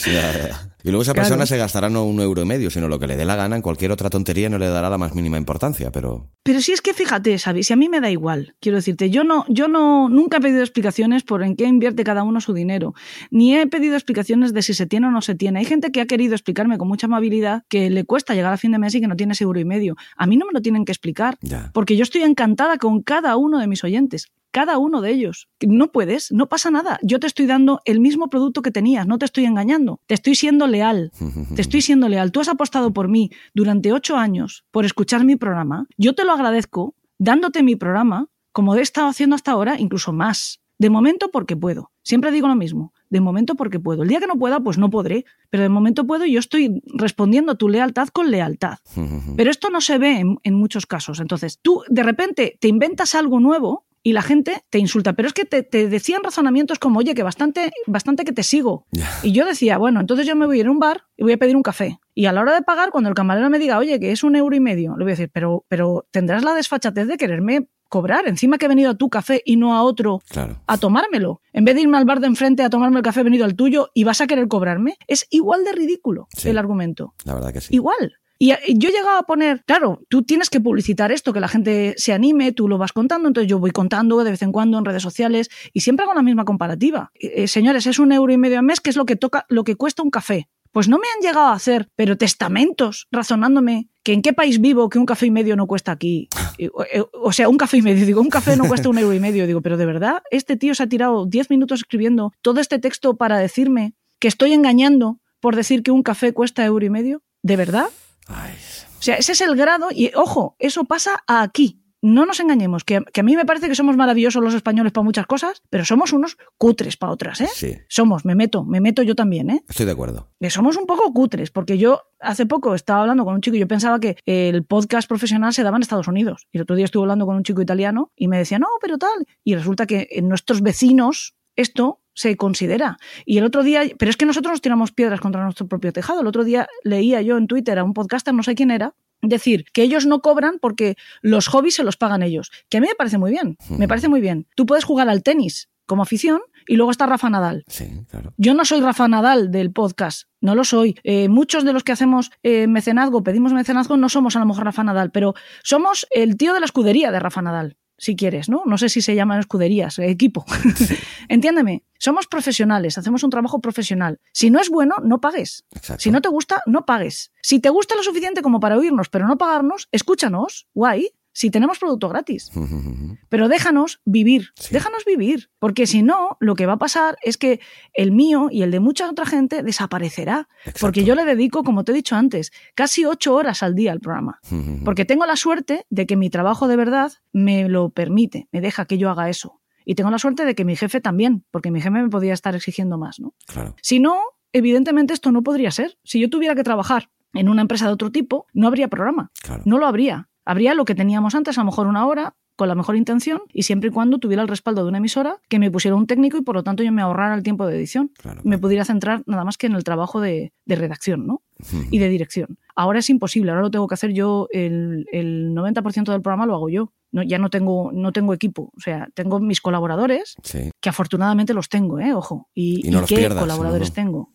esa 1.02 1.14
persona 1.14 1.46
se 1.46 1.56
gastará 1.56 1.88
no 1.88 2.04
un 2.04 2.20
euro 2.20 2.42
y 2.42 2.44
medio, 2.44 2.70
sino 2.70 2.88
lo 2.88 2.98
que 2.98 3.06
le 3.06 3.16
dé 3.16 3.24
la 3.24 3.36
gana 3.36 3.56
en 3.56 3.62
cualquier 3.62 3.92
otra 3.92 4.10
tontería 4.10 4.48
no 4.48 4.58
le 4.58 4.68
dará 4.68 4.90
la 4.90 4.98
más 4.98 5.14
mínima 5.14 5.38
importancia, 5.38 5.90
pero... 5.90 6.30
Pero 6.42 6.60
si 6.60 6.72
es 6.72 6.80
que 6.80 6.94
fíjate, 6.94 7.38
Xavi, 7.38 7.62
si 7.62 7.72
a 7.72 7.76
mí 7.76 7.88
me 7.88 8.00
da 8.00 8.10
igual, 8.10 8.54
quiero 8.60 8.76
decirte, 8.76 9.10
yo 9.10 9.24
no, 9.24 9.44
yo 9.48 9.68
no, 9.68 10.08
nunca 10.08 10.38
he 10.38 10.40
pedido 10.40 10.62
explicaciones 10.62 11.22
por 11.22 11.42
en 11.42 11.56
qué 11.56 11.64
invierte 11.64 12.04
cada 12.04 12.22
uno 12.22 12.40
su 12.40 12.54
dinero, 12.54 12.94
ni 13.30 13.56
he 13.56 13.66
pedido 13.66 13.94
explicaciones 13.94 14.52
de 14.52 14.62
si 14.62 14.74
se 14.74 14.86
tiene 14.86 15.08
o 15.08 15.10
no 15.10 15.20
se 15.20 15.34
tiene. 15.34 15.58
Hay 15.58 15.64
gente 15.64 15.92
que 15.92 16.00
ha 16.00 16.06
querido 16.06 16.34
explicarme 16.34 16.78
con 16.78 16.88
mucha 16.88 17.06
amabilidad 17.06 17.62
que 17.68 17.90
le 17.90 18.04
cuesta 18.04 18.34
llegar 18.34 18.52
a 18.52 18.56
fin 18.56 18.72
de 18.72 18.78
mes 18.78 18.94
y 18.94 19.00
que 19.00 19.06
no 19.06 19.16
tiene 19.16 19.34
ese 19.34 19.44
euro 19.44 19.60
y 19.60 19.64
medio. 19.64 19.96
A 20.16 20.26
mí 20.26 20.36
no 20.36 20.46
me 20.46 20.52
lo 20.52 20.62
tienen 20.62 20.84
que 20.84 20.92
explicar, 20.92 21.38
porque 21.72 21.96
yo 21.96 22.02
estoy 22.02 22.22
encantada 22.22 22.78
con 22.78 23.02
cada 23.02 23.36
uno 23.36 23.58
de 23.58 23.66
mis 23.66 23.84
oyentes 23.84 24.30
cada 24.50 24.78
uno 24.78 25.00
de 25.00 25.10
ellos. 25.10 25.48
No 25.60 25.92
puedes, 25.92 26.32
no 26.32 26.48
pasa 26.48 26.70
nada. 26.70 26.98
Yo 27.02 27.20
te 27.20 27.26
estoy 27.26 27.46
dando 27.46 27.80
el 27.84 28.00
mismo 28.00 28.28
producto 28.28 28.62
que 28.62 28.70
tenías, 28.70 29.06
no 29.06 29.18
te 29.18 29.24
estoy 29.24 29.44
engañando. 29.44 30.00
Te 30.06 30.14
estoy 30.14 30.34
siendo 30.34 30.66
leal. 30.66 31.12
Te 31.54 31.62
estoy 31.62 31.82
siendo 31.82 32.08
leal. 32.08 32.32
Tú 32.32 32.40
has 32.40 32.48
apostado 32.48 32.92
por 32.92 33.08
mí 33.08 33.30
durante 33.54 33.92
ocho 33.92 34.16
años 34.16 34.64
por 34.70 34.84
escuchar 34.84 35.24
mi 35.24 35.36
programa. 35.36 35.86
Yo 35.96 36.14
te 36.14 36.24
lo 36.24 36.32
agradezco 36.32 36.94
dándote 37.18 37.62
mi 37.62 37.76
programa, 37.76 38.28
como 38.52 38.74
he 38.74 38.80
estado 38.80 39.08
haciendo 39.08 39.36
hasta 39.36 39.52
ahora, 39.52 39.78
incluso 39.78 40.12
más. 40.12 40.60
De 40.78 40.88
momento 40.88 41.30
porque 41.30 41.56
puedo. 41.56 41.92
Siempre 42.02 42.32
digo 42.32 42.48
lo 42.48 42.54
mismo. 42.54 42.94
De 43.10 43.20
momento 43.20 43.54
porque 43.54 43.78
puedo. 43.78 44.02
El 44.02 44.08
día 44.08 44.18
que 44.18 44.26
no 44.26 44.36
pueda, 44.36 44.60
pues 44.60 44.78
no 44.78 44.88
podré. 44.88 45.26
Pero 45.50 45.62
de 45.62 45.68
momento 45.68 46.06
puedo 46.06 46.24
y 46.24 46.32
yo 46.32 46.40
estoy 46.40 46.82
respondiendo 46.86 47.52
a 47.52 47.54
tu 47.56 47.68
lealtad 47.68 48.08
con 48.08 48.30
lealtad. 48.30 48.78
Pero 49.36 49.50
esto 49.50 49.68
no 49.68 49.82
se 49.82 49.98
ve 49.98 50.20
en, 50.20 50.38
en 50.42 50.54
muchos 50.54 50.86
casos. 50.86 51.20
Entonces, 51.20 51.58
tú 51.60 51.82
de 51.90 52.02
repente 52.02 52.56
te 52.60 52.68
inventas 52.68 53.14
algo 53.14 53.40
nuevo 53.40 53.84
y 54.02 54.12
la 54.12 54.22
gente 54.22 54.62
te 54.70 54.78
insulta. 54.78 55.12
Pero 55.12 55.28
es 55.28 55.34
que 55.34 55.44
te, 55.44 55.88
decían 55.88 56.22
razonamientos 56.22 56.78
como, 56.78 57.00
oye, 57.00 57.14
que 57.14 57.22
bastante, 57.22 57.70
bastante 57.86 58.24
que 58.24 58.32
te 58.32 58.42
sigo. 58.42 58.86
Y 59.22 59.32
yo 59.32 59.44
decía, 59.44 59.78
bueno, 59.78 60.00
entonces 60.00 60.26
yo 60.26 60.36
me 60.36 60.46
voy 60.46 60.58
a 60.58 60.60
ir 60.60 60.66
a 60.66 60.70
un 60.70 60.78
bar 60.78 61.04
y 61.16 61.22
voy 61.22 61.32
a 61.32 61.38
pedir 61.38 61.56
un 61.56 61.62
café. 61.62 61.98
Y 62.14 62.26
a 62.26 62.32
la 62.32 62.40
hora 62.40 62.54
de 62.54 62.62
pagar, 62.62 62.90
cuando 62.90 63.08
el 63.08 63.14
camarero 63.14 63.50
me 63.50 63.58
diga, 63.58 63.78
oye, 63.78 64.00
que 64.00 64.12
es 64.12 64.22
un 64.22 64.36
euro 64.36 64.54
y 64.56 64.60
medio, 64.60 64.96
le 64.96 65.04
voy 65.04 65.12
a 65.12 65.16
decir, 65.16 65.30
pero, 65.32 65.64
pero 65.68 66.06
tendrás 66.10 66.44
la 66.44 66.54
desfachatez 66.54 67.06
de 67.06 67.16
quererme 67.16 67.68
cobrar. 67.90 68.26
Encima 68.26 68.56
que 68.56 68.66
he 68.66 68.68
venido 68.68 68.90
a 68.90 68.94
tu 68.94 69.10
café 69.10 69.42
y 69.44 69.56
no 69.56 69.74
a 69.74 69.82
otro 69.82 70.20
a 70.66 70.78
tomármelo. 70.78 71.42
En 71.52 71.64
vez 71.66 71.74
de 71.74 71.82
irme 71.82 71.98
al 71.98 72.06
bar 72.06 72.20
de 72.20 72.28
enfrente 72.28 72.62
a 72.62 72.70
tomarme 72.70 72.98
el 72.98 73.02
café, 73.02 73.20
he 73.20 73.24
venido 73.24 73.44
al 73.44 73.56
tuyo 73.56 73.90
y 73.92 74.04
vas 74.04 74.22
a 74.22 74.26
querer 74.26 74.48
cobrarme. 74.48 74.96
Es 75.08 75.26
igual 75.28 75.64
de 75.64 75.72
ridículo 75.72 76.28
el 76.44 76.56
argumento. 76.56 77.14
La 77.24 77.34
verdad 77.34 77.52
que 77.52 77.60
sí. 77.60 77.74
Igual. 77.74 78.14
Y 78.42 78.54
yo 78.78 78.88
llegaba 78.88 79.18
a 79.18 79.22
poner, 79.24 79.62
claro, 79.66 80.00
tú 80.08 80.22
tienes 80.22 80.48
que 80.48 80.62
publicitar 80.62 81.12
esto, 81.12 81.34
que 81.34 81.40
la 81.40 81.48
gente 81.48 81.92
se 81.98 82.14
anime, 82.14 82.52
tú 82.52 82.68
lo 82.68 82.78
vas 82.78 82.94
contando, 82.94 83.28
entonces 83.28 83.50
yo 83.50 83.58
voy 83.58 83.70
contando 83.70 84.24
de 84.24 84.30
vez 84.30 84.40
en 84.40 84.50
cuando 84.50 84.78
en 84.78 84.86
redes 84.86 85.02
sociales 85.02 85.50
y 85.74 85.82
siempre 85.82 86.04
hago 86.04 86.14
la 86.14 86.22
misma 86.22 86.46
comparativa. 86.46 87.12
Eh, 87.16 87.46
señores, 87.48 87.86
es 87.86 87.98
un 87.98 88.12
euro 88.12 88.32
y 88.32 88.38
medio 88.38 88.58
al 88.58 88.64
mes, 88.64 88.80
que 88.80 88.88
es 88.88 88.96
lo 88.96 89.04
que 89.04 89.14
toca, 89.14 89.44
lo 89.50 89.62
que 89.62 89.76
cuesta 89.76 90.02
un 90.02 90.10
café. 90.10 90.48
Pues 90.72 90.88
no 90.88 90.96
me 90.96 91.04
han 91.14 91.20
llegado 91.20 91.48
a 91.48 91.52
hacer, 91.52 91.88
pero 91.96 92.16
testamentos 92.16 93.08
razonándome 93.12 93.90
que 94.02 94.14
en 94.14 94.22
qué 94.22 94.32
país 94.32 94.58
vivo 94.58 94.88
que 94.88 94.98
un 94.98 95.04
café 95.04 95.26
y 95.26 95.30
medio 95.30 95.54
no 95.54 95.66
cuesta 95.66 95.92
aquí. 95.92 96.30
Eh, 96.56 96.70
o, 97.12 97.32
sea, 97.32 97.50
un 97.50 97.58
café 97.58 97.76
y 97.76 97.82
medio. 97.82 98.06
Digo, 98.06 98.22
un 98.22 98.30
café 98.30 98.56
no 98.56 98.66
cuesta 98.66 98.88
un 98.88 98.96
euro 98.96 99.12
y 99.12 99.20
medio. 99.20 99.46
Digo, 99.46 99.60
pero 99.60 99.76
de 99.76 99.84
verdad, 99.84 100.22
este 100.30 100.56
tío 100.56 100.74
se 100.74 100.84
ha 100.84 100.86
tirado 100.86 101.26
10 101.26 101.50
minutos 101.50 101.80
escribiendo 101.80 102.32
todo 102.40 102.60
este 102.60 102.78
texto 102.78 103.18
para 103.18 103.36
decirme 103.36 103.92
que 104.18 104.28
estoy 104.28 104.54
engañando 104.54 105.18
por 105.40 105.56
decir 105.56 105.82
que 105.82 105.90
un 105.90 106.02
café 106.02 106.32
cuesta 106.32 106.64
euro 106.64 106.86
y 106.86 106.90
medio. 106.90 107.22
¿De 107.42 107.56
verdad? 107.56 107.88
O 108.30 109.02
sea, 109.02 109.16
ese 109.16 109.32
es 109.32 109.40
el 109.40 109.56
grado 109.56 109.88
y, 109.90 110.12
ojo, 110.14 110.56
eso 110.58 110.84
pasa 110.84 111.24
aquí. 111.26 111.80
No 112.02 112.24
nos 112.24 112.40
engañemos, 112.40 112.82
que, 112.84 112.96
a 112.96 113.22
mí 113.22 113.36
me 113.36 113.44
parece 113.44 113.68
que 113.68 113.74
somos 113.74 113.94
maravillosos 113.94 114.42
los 114.42 114.54
españoles 114.54 114.90
para 114.90 115.04
muchas 115.04 115.26
cosas, 115.26 115.62
pero 115.68 115.84
somos 115.84 116.14
unos 116.14 116.38
cutres 116.56 116.96
para 116.96 117.12
otras, 117.12 117.42
¿eh? 117.42 117.48
Sí. 117.54 117.76
Somos, 117.88 118.24
me 118.24 118.34
meto, 118.34 118.64
me 118.64 118.80
meto 118.80 119.02
yo 119.02 119.14
también, 119.14 119.50
¿eh? 119.50 119.62
Estoy 119.68 119.84
de 119.84 119.92
acuerdo. 119.92 120.30
Que 120.40 120.48
somos 120.48 120.78
un 120.78 120.86
poco 120.86 121.12
cutres, 121.12 121.50
porque 121.50 121.76
yo 121.76 122.00
hace 122.18 122.46
poco 122.46 122.74
estaba 122.74 123.02
hablando 123.02 123.26
con 123.26 123.34
un 123.34 123.42
chico 123.42 123.56
y 123.56 123.60
yo 123.60 123.68
pensaba 123.68 124.00
que 124.00 124.16
el 124.24 124.64
podcast 124.64 125.08
profesional 125.08 125.52
se 125.52 125.62
daba 125.62 125.76
en 125.76 125.82
Estados 125.82 126.08
Unidos. 126.08 126.46
Y 126.52 126.56
el 126.56 126.62
otro 126.62 126.74
día 126.74 126.86
estuve 126.86 127.02
hablando 127.02 127.26
con 127.26 127.36
un 127.36 127.42
chico 127.42 127.60
italiano 127.60 128.12
y 128.16 128.28
me 128.28 128.38
decía, 128.38 128.58
no, 128.58 128.68
pero 128.80 128.96
tal. 128.96 129.26
Y 129.44 129.54
resulta 129.54 129.84
que 129.84 130.08
en 130.12 130.26
nuestros 130.26 130.62
vecinos 130.62 131.34
esto 131.54 131.99
se 132.14 132.36
considera. 132.36 132.98
Y 133.24 133.38
el 133.38 133.44
otro 133.44 133.62
día, 133.62 133.82
pero 133.98 134.10
es 134.10 134.16
que 134.16 134.26
nosotros 134.26 134.52
nos 134.52 134.60
tiramos 134.60 134.92
piedras 134.92 135.20
contra 135.20 135.42
nuestro 135.42 135.66
propio 135.68 135.92
tejado. 135.92 136.20
El 136.20 136.26
otro 136.26 136.44
día 136.44 136.68
leía 136.84 137.22
yo 137.22 137.36
en 137.36 137.46
Twitter 137.46 137.78
a 137.78 137.84
un 137.84 137.94
podcaster, 137.94 138.34
no 138.34 138.42
sé 138.42 138.54
quién 138.54 138.70
era, 138.70 138.94
decir 139.22 139.64
que 139.72 139.82
ellos 139.82 140.06
no 140.06 140.20
cobran 140.20 140.58
porque 140.60 140.96
los 141.22 141.48
hobbies 141.48 141.74
se 141.74 141.84
los 141.84 141.96
pagan 141.96 142.22
ellos. 142.22 142.50
Que 142.68 142.78
a 142.78 142.80
mí 142.80 142.86
me 142.86 142.94
parece 142.94 143.18
muy 143.18 143.30
bien, 143.30 143.56
me 143.70 143.88
parece 143.88 144.08
muy 144.08 144.20
bien. 144.20 144.46
Tú 144.54 144.66
puedes 144.66 144.84
jugar 144.84 145.08
al 145.08 145.22
tenis 145.22 145.68
como 145.86 146.02
afición 146.02 146.40
y 146.68 146.76
luego 146.76 146.92
está 146.92 147.06
Rafa 147.06 147.30
Nadal. 147.30 147.64
Sí, 147.66 148.04
claro. 148.08 148.32
Yo 148.36 148.54
no 148.54 148.64
soy 148.64 148.80
Rafa 148.80 149.08
Nadal 149.08 149.50
del 149.50 149.72
podcast, 149.72 150.28
no 150.40 150.54
lo 150.54 150.62
soy. 150.62 150.96
Eh, 151.02 151.28
muchos 151.28 151.64
de 151.64 151.72
los 151.72 151.82
que 151.82 151.92
hacemos 151.92 152.30
eh, 152.44 152.68
mecenazgo, 152.68 153.24
pedimos 153.24 153.52
mecenazgo, 153.52 153.96
no 153.96 154.08
somos 154.08 154.36
a 154.36 154.38
lo 154.38 154.46
mejor 154.46 154.64
Rafa 154.64 154.84
Nadal, 154.84 155.10
pero 155.10 155.34
somos 155.64 156.06
el 156.10 156.36
tío 156.36 156.54
de 156.54 156.60
la 156.60 156.66
escudería 156.66 157.10
de 157.10 157.18
Rafa 157.18 157.42
Nadal 157.42 157.76
si 158.00 158.16
quieres, 158.16 158.48
¿no? 158.48 158.62
No 158.64 158.78
sé 158.78 158.88
si 158.88 159.02
se 159.02 159.14
llaman 159.14 159.40
escuderías, 159.40 159.98
equipo. 159.98 160.46
Entiéndeme, 161.28 161.84
somos 161.98 162.26
profesionales, 162.26 162.96
hacemos 162.96 163.22
un 163.22 163.30
trabajo 163.30 163.60
profesional. 163.60 164.20
Si 164.32 164.50
no 164.50 164.58
es 164.58 164.70
bueno, 164.70 164.96
no 165.04 165.20
pagues. 165.20 165.66
Exacto. 165.74 166.02
Si 166.02 166.10
no 166.10 166.22
te 166.22 166.30
gusta, 166.30 166.62
no 166.64 166.86
pagues. 166.86 167.30
Si 167.42 167.60
te 167.60 167.68
gusta 167.68 167.94
lo 167.94 168.02
suficiente 168.02 168.40
como 168.40 168.58
para 168.58 168.78
oírnos, 168.78 169.10
pero 169.10 169.28
no 169.28 169.36
pagarnos, 169.36 169.88
escúchanos, 169.92 170.66
guay. 170.72 171.10
Si 171.32 171.50
tenemos 171.50 171.78
producto 171.78 172.08
gratis. 172.08 172.50
Pero 173.28 173.48
déjanos 173.48 174.00
vivir, 174.04 174.48
déjanos 174.70 175.04
vivir, 175.04 175.50
porque 175.58 175.86
si 175.86 176.02
no, 176.02 176.36
lo 176.40 176.54
que 176.54 176.66
va 176.66 176.74
a 176.74 176.78
pasar 176.78 177.16
es 177.22 177.36
que 177.36 177.60
el 177.94 178.12
mío 178.12 178.48
y 178.50 178.62
el 178.62 178.70
de 178.70 178.80
mucha 178.80 179.08
otra 179.08 179.26
gente 179.26 179.62
desaparecerá, 179.62 180.48
porque 180.80 181.04
yo 181.04 181.14
le 181.14 181.24
dedico, 181.24 181.62
como 181.62 181.84
te 181.84 181.92
he 181.92 181.94
dicho 181.94 182.16
antes, 182.16 182.52
casi 182.74 183.04
ocho 183.04 183.34
horas 183.34 183.62
al 183.62 183.74
día 183.74 183.92
al 183.92 184.00
programa, 184.00 184.40
porque 184.84 185.04
tengo 185.04 185.26
la 185.26 185.36
suerte 185.36 185.86
de 185.90 186.06
que 186.06 186.16
mi 186.16 186.30
trabajo 186.30 186.68
de 186.68 186.76
verdad 186.76 187.12
me 187.32 187.68
lo 187.68 187.90
permite, 187.90 188.48
me 188.52 188.60
deja 188.60 188.84
que 188.84 188.98
yo 188.98 189.10
haga 189.10 189.28
eso. 189.28 189.60
Y 189.84 189.94
tengo 189.94 190.10
la 190.10 190.18
suerte 190.18 190.44
de 190.44 190.54
que 190.54 190.64
mi 190.64 190.76
jefe 190.76 191.00
también, 191.00 191.44
porque 191.50 191.70
mi 191.70 191.80
jefe 191.80 191.90
me 191.90 192.08
podría 192.08 192.34
estar 192.34 192.54
exigiendo 192.54 192.98
más, 192.98 193.18
¿no? 193.18 193.34
Si 193.82 193.98
no, 193.98 194.20
evidentemente 194.52 195.14
esto 195.14 195.32
no 195.32 195.42
podría 195.42 195.70
ser. 195.70 195.98
Si 196.04 196.20
yo 196.20 196.30
tuviera 196.30 196.54
que 196.54 196.62
trabajar 196.62 197.10
en 197.32 197.48
una 197.48 197.62
empresa 197.62 197.86
de 197.86 197.92
otro 197.92 198.10
tipo, 198.12 198.46
no 198.52 198.66
habría 198.66 198.88
programa. 198.88 199.30
No 199.64 199.78
lo 199.78 199.86
habría. 199.86 200.28
Habría 200.50 200.74
lo 200.74 200.84
que 200.84 200.96
teníamos 200.96 201.36
antes, 201.36 201.56
a 201.58 201.60
lo 201.60 201.66
mejor 201.66 201.86
una 201.86 202.08
hora, 202.08 202.34
con 202.56 202.66
la 202.66 202.74
mejor 202.74 202.96
intención 202.96 203.42
y 203.52 203.62
siempre 203.62 203.90
y 203.90 203.92
cuando 203.92 204.18
tuviera 204.18 204.42
el 204.42 204.48
respaldo 204.48 204.82
de 204.82 204.88
una 204.88 204.98
emisora 204.98 205.36
que 205.48 205.60
me 205.60 205.70
pusiera 205.70 205.94
un 205.94 206.08
técnico 206.08 206.38
y 206.38 206.42
por 206.42 206.56
lo 206.56 206.64
tanto 206.64 206.82
yo 206.82 206.90
me 206.90 207.02
ahorrara 207.02 207.36
el 207.36 207.44
tiempo 207.44 207.68
de 207.68 207.76
edición. 207.76 208.10
Me 208.42 208.58
pudiera 208.58 208.84
centrar 208.84 209.22
nada 209.26 209.44
más 209.44 209.56
que 209.56 209.68
en 209.68 209.74
el 209.76 209.84
trabajo 209.84 210.20
de, 210.20 210.52
redacción 210.66 211.24
¿no? 211.24 211.42
y 211.92 212.00
de 212.00 212.08
dirección. 212.08 212.58
Ahora 212.74 212.98
es 212.98 213.08
imposible, 213.10 213.52
ahora 213.52 213.62
lo 213.62 213.70
tengo 213.70 213.86
que 213.86 213.94
hacer 213.94 214.12
yo, 214.12 214.48
el, 214.50 215.06
el 215.12 215.54
90% 215.54 216.10
del 216.10 216.20
programa 216.20 216.46
lo 216.46 216.56
hago 216.56 216.68
yo 216.68 216.92
no, 217.12 217.22
ya 217.22 217.38
no 217.38 217.50
tengo, 217.50 217.90
no 217.92 218.12
tengo 218.12 218.34
equipo. 218.34 218.72
O 218.76 218.80
sea, 218.80 219.08
tengo 219.14 219.40
mis 219.40 219.60
colaboradores, 219.60 220.36
que 220.80 220.88
afortunadamente 220.88 221.54
los 221.54 221.68
tengo, 221.68 221.98
¿eh? 221.98 222.12
ojo. 222.14 222.48
¿Y, 222.54 222.82
qué 223.06 223.28
colaboradores 223.28 223.92
tengo? 223.92 224.30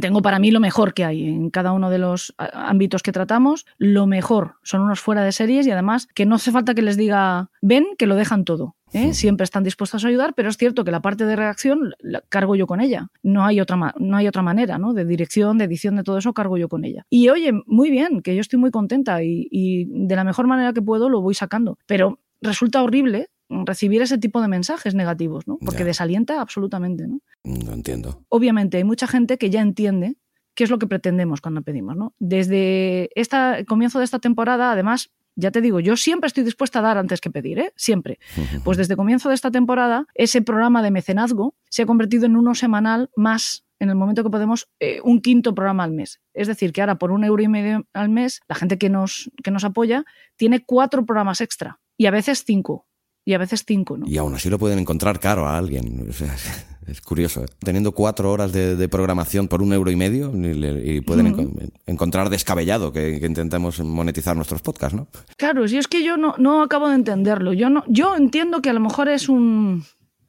tengo 0.00 0.22
para 0.22 0.38
mí 0.38 0.50
lo 0.50 0.60
mejor 0.60 0.94
que 0.94 1.04
hay 1.04 1.26
en 1.26 1.50
cada 1.50 1.72
uno 1.72 1.90
de 1.90 1.98
los 1.98 2.34
ámbitos 2.38 3.02
que 3.02 3.12
tratamos. 3.12 3.66
Lo 3.78 4.06
mejor 4.06 4.56
son 4.62 4.82
unos 4.82 5.00
fuera 5.00 5.22
de 5.22 5.32
series 5.32 5.66
y 5.66 5.70
además 5.70 6.08
que 6.14 6.26
no 6.26 6.36
hace 6.36 6.50
falta 6.50 6.74
que 6.74 6.82
les 6.82 6.96
diga, 6.96 7.50
ven, 7.60 7.86
que 7.98 8.06
lo 8.06 8.16
dejan 8.16 8.44
todo. 8.44 8.76
¿Eh? 8.92 9.14
siempre 9.14 9.44
están 9.44 9.62
dispuestos 9.62 10.04
a 10.04 10.08
ayudar, 10.08 10.34
pero 10.34 10.48
es 10.48 10.56
cierto 10.56 10.84
que 10.84 10.90
la 10.90 11.00
parte 11.00 11.24
de 11.26 11.36
redacción 11.36 11.94
la 12.00 12.22
cargo 12.28 12.56
yo 12.56 12.66
con 12.66 12.80
ella. 12.80 13.08
No 13.22 13.44
hay 13.44 13.60
otra, 13.60 13.94
no 13.98 14.16
hay 14.16 14.26
otra 14.28 14.42
manera, 14.42 14.78
¿no? 14.78 14.94
De 14.94 15.04
dirección, 15.04 15.58
de 15.58 15.64
edición, 15.64 15.96
de 15.96 16.02
todo 16.02 16.18
eso, 16.18 16.32
cargo 16.32 16.56
yo 16.58 16.68
con 16.68 16.84
ella. 16.84 17.06
Y 17.10 17.28
oye, 17.28 17.52
muy 17.66 17.90
bien, 17.90 18.20
que 18.22 18.34
yo 18.34 18.40
estoy 18.40 18.58
muy 18.58 18.70
contenta 18.70 19.22
y, 19.22 19.86
de 19.88 20.16
la 20.16 20.24
mejor 20.24 20.46
manera 20.46 20.72
que 20.72 20.82
puedo 20.82 21.08
lo 21.08 21.20
voy 21.20 21.34
sacando. 21.34 21.78
Pero 21.86 22.20
resulta 22.40 22.82
horrible 22.82 23.28
recibir 23.48 24.02
ese 24.02 24.18
tipo 24.18 24.40
de 24.40 24.48
mensajes 24.48 24.94
negativos, 24.94 25.46
¿no? 25.46 25.58
Porque 25.58 25.84
desalienta 25.84 26.40
absolutamente, 26.40 27.06
¿no? 27.06 27.20
No 27.44 27.72
entiendo. 27.72 28.24
Obviamente 28.28 28.78
hay 28.78 28.84
mucha 28.84 29.06
gente 29.06 29.36
que 29.36 29.50
ya 29.50 29.60
entiende 29.60 30.16
qué 30.54 30.64
es 30.64 30.70
lo 30.70 30.78
que 30.78 30.86
pretendemos 30.86 31.40
cuando 31.40 31.62
pedimos, 31.62 31.96
¿no? 31.96 32.14
Desde 32.18 33.10
este 33.14 33.64
comienzo 33.66 33.98
de 33.98 34.04
esta 34.04 34.18
temporada, 34.18 34.72
además, 34.72 35.10
ya 35.34 35.50
te 35.50 35.60
digo, 35.60 35.80
yo 35.80 35.96
siempre 35.96 36.28
estoy 36.28 36.44
dispuesta 36.44 36.80
a 36.80 36.82
dar 36.82 36.98
antes 36.98 37.20
que 37.20 37.30
pedir, 37.30 37.58
¿eh? 37.58 37.72
Siempre. 37.76 38.18
Pues 38.64 38.78
desde 38.78 38.96
comienzo 38.96 39.28
de 39.28 39.34
esta 39.34 39.50
temporada, 39.50 40.06
ese 40.14 40.42
programa 40.42 40.82
de 40.82 40.90
mecenazgo 40.90 41.54
se 41.68 41.82
ha 41.82 41.86
convertido 41.86 42.26
en 42.26 42.36
uno 42.36 42.54
semanal 42.54 43.10
más 43.16 43.64
en 43.78 43.90
el 43.90 43.96
momento 43.96 44.22
que 44.22 44.30
podemos 44.30 44.68
eh, 44.78 45.00
un 45.02 45.20
quinto 45.20 45.54
programa 45.54 45.82
al 45.82 45.90
mes. 45.90 46.20
Es 46.34 46.46
decir, 46.46 46.72
que 46.72 46.82
ahora 46.82 46.98
por 46.98 47.10
un 47.10 47.24
euro 47.24 47.42
y 47.42 47.48
medio 47.48 47.84
al 47.92 48.10
mes, 48.10 48.40
la 48.48 48.54
gente 48.54 48.78
que 48.78 48.88
nos, 48.88 49.30
que 49.42 49.50
nos 49.50 49.64
apoya 49.64 50.04
tiene 50.36 50.64
cuatro 50.64 51.04
programas 51.04 51.40
extra 51.40 51.80
y 51.96 52.06
a 52.06 52.12
veces 52.12 52.44
cinco 52.44 52.86
y 53.24 53.34
a 53.34 53.38
veces 53.38 53.64
cinco, 53.66 53.98
¿no? 53.98 54.06
Y 54.06 54.18
aún 54.18 54.34
así 54.34 54.50
lo 54.50 54.58
pueden 54.58 54.78
encontrar 54.78 55.18
caro 55.18 55.46
a 55.46 55.58
alguien. 55.58 56.08
es 56.86 57.00
curioso. 57.00 57.44
¿eh? 57.44 57.46
Teniendo 57.60 57.92
cuatro 57.92 58.30
horas 58.30 58.52
de, 58.52 58.88
programación 58.88 59.48
por 59.48 59.62
un 59.62 59.72
euro 59.72 59.90
y 59.90 59.96
medio, 59.96 60.32
y, 60.34 61.00
pueden 61.00 61.72
encontrar 61.86 62.30
descabellado 62.30 62.92
que, 62.92 63.20
intentemos 63.22 63.80
monetizar 63.80 64.36
nuestros 64.36 64.62
podcasts, 64.62 64.96
¿no? 64.96 65.06
Claro, 65.36 65.66
si 65.68 65.78
es 65.78 65.88
que 65.88 66.02
yo 66.02 66.16
no, 66.16 66.34
no 66.38 66.62
acabo 66.62 66.88
de 66.88 66.96
entenderlo. 66.96 67.52
Yo, 67.52 67.70
no, 67.70 67.84
yo 67.86 68.16
entiendo 68.16 68.60
que 68.60 68.70
a 68.70 68.72
lo 68.72 68.80
mejor 68.80 69.08
es 69.08 69.28
un 69.28 69.84